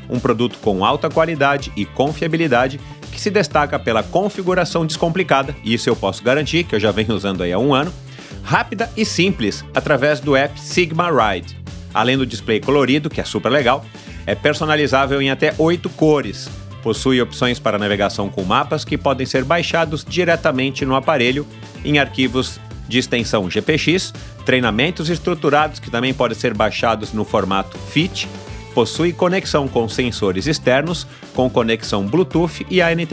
Um 0.09 0.19
produto 0.19 0.57
com 0.59 0.83
alta 0.83 1.09
qualidade 1.09 1.71
e 1.75 1.85
confiabilidade 1.85 2.79
que 3.11 3.21
se 3.21 3.29
destaca 3.29 3.77
pela 3.77 4.01
configuração 4.01 4.85
descomplicada, 4.87 5.55
e 5.63 5.73
isso 5.73 5.87
eu 5.87 5.95
posso 5.95 6.23
garantir, 6.23 6.63
que 6.63 6.73
eu 6.73 6.79
já 6.79 6.91
venho 6.91 7.13
usando 7.13 7.43
aí 7.43 7.53
há 7.53 7.59
um 7.59 7.73
ano, 7.73 7.93
rápida 8.41 8.89
e 8.95 9.05
simples 9.05 9.63
através 9.73 10.19
do 10.19 10.35
app 10.35 10.59
Sigma 10.59 11.09
Ride. 11.09 11.57
Além 11.93 12.17
do 12.17 12.25
display 12.25 12.59
colorido, 12.59 13.09
que 13.09 13.21
é 13.21 13.23
super 13.23 13.51
legal, 13.51 13.85
é 14.25 14.33
personalizável 14.33 15.21
em 15.21 15.29
até 15.29 15.53
oito 15.57 15.89
cores, 15.89 16.49
Possui 16.83 17.21
opções 17.21 17.59
para 17.59 17.79
navegação 17.79 18.27
com 18.27 18.43
mapas 18.43 18.83
que 18.83 18.97
podem 18.97 19.25
ser 19.25 19.45
baixados 19.45 20.05
diretamente 20.05 20.85
no 20.85 20.95
aparelho 20.95 21.47
em 21.83 21.97
arquivos 21.97 22.59
de 22.89 22.99
extensão 22.99 23.49
GPX, 23.49 24.13
treinamentos 24.45 25.09
estruturados 25.09 25.79
que 25.79 25.89
também 25.89 26.13
podem 26.13 26.37
ser 26.37 26.53
baixados 26.53 27.13
no 27.13 27.23
formato 27.23 27.77
FIT, 27.77 28.27
possui 28.73 29.13
conexão 29.13 29.65
com 29.65 29.87
sensores 29.87 30.45
externos, 30.45 31.07
com 31.33 31.49
conexão 31.49 32.05
Bluetooth 32.05 32.65
e 32.69 32.81
ANT+, 32.81 33.07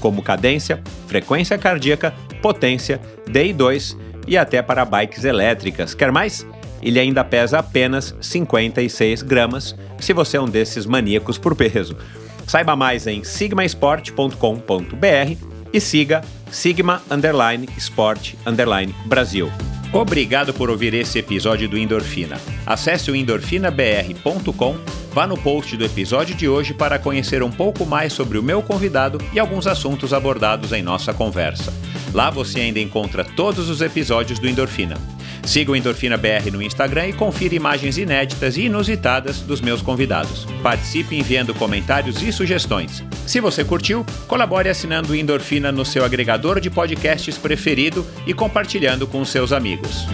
como 0.00 0.20
cadência, 0.20 0.82
frequência 1.06 1.56
cardíaca, 1.56 2.12
potência, 2.42 3.00
DI2 3.28 3.96
e 4.28 4.36
até 4.36 4.62
para 4.62 4.84
bikes 4.84 5.24
elétricas. 5.24 5.94
Quer 5.94 6.12
mais? 6.12 6.46
Ele 6.80 7.00
ainda 7.00 7.24
pesa 7.24 7.58
apenas 7.58 8.14
56 8.20 9.22
gramas, 9.22 9.74
se 9.98 10.12
você 10.12 10.36
é 10.36 10.40
um 10.40 10.48
desses 10.48 10.86
maníacos 10.86 11.38
por 11.38 11.56
peso. 11.56 11.96
Saiba 12.46 12.76
mais 12.76 13.06
em 13.06 13.24
sigmasport.com.br 13.24 14.34
e 15.72 15.80
siga 15.80 16.22
Sigma 16.50 17.02
Underline 17.10 17.68
Sport 17.76 18.34
Underline 18.46 18.94
Brasil. 19.06 19.50
Obrigado 19.92 20.52
por 20.52 20.68
ouvir 20.68 20.92
esse 20.92 21.18
episódio 21.18 21.68
do 21.68 21.78
Endorfina. 21.78 22.38
Acesse 22.66 23.10
o 23.10 23.16
endorfinabr.com, 23.16 24.76
vá 25.12 25.26
no 25.26 25.36
post 25.36 25.76
do 25.76 25.84
episódio 25.84 26.34
de 26.34 26.46
hoje 26.46 26.74
para 26.74 26.98
conhecer 26.98 27.42
um 27.42 27.50
pouco 27.50 27.86
mais 27.86 28.12
sobre 28.12 28.36
o 28.36 28.42
meu 28.42 28.62
convidado 28.62 29.18
e 29.32 29.38
alguns 29.38 29.66
assuntos 29.66 30.12
abordados 30.12 30.72
em 30.72 30.82
nossa 30.82 31.14
conversa. 31.14 31.72
Lá 32.12 32.28
você 32.28 32.60
ainda 32.60 32.80
encontra 32.80 33.24
todos 33.24 33.70
os 33.70 33.80
episódios 33.80 34.38
do 34.38 34.48
Endorfina. 34.48 35.17
Siga 35.48 35.72
o 35.72 35.76
Endorfina 35.76 36.18
BR 36.18 36.50
no 36.52 36.60
Instagram 36.60 37.06
e 37.06 37.12
confira 37.14 37.54
imagens 37.54 37.96
inéditas 37.96 38.58
e 38.58 38.66
inusitadas 38.66 39.40
dos 39.40 39.62
meus 39.62 39.80
convidados. 39.80 40.44
Participe 40.62 41.16
enviando 41.16 41.54
comentários 41.54 42.22
e 42.22 42.30
sugestões. 42.30 43.02
Se 43.26 43.40
você 43.40 43.64
curtiu, 43.64 44.04
colabore 44.26 44.68
assinando 44.68 45.14
o 45.14 45.16
Endorfina 45.16 45.72
no 45.72 45.86
seu 45.86 46.04
agregador 46.04 46.60
de 46.60 46.68
podcasts 46.68 47.38
preferido 47.38 48.06
e 48.26 48.34
compartilhando 48.34 49.06
com 49.06 49.24
seus 49.24 49.50
amigos. 49.50 50.06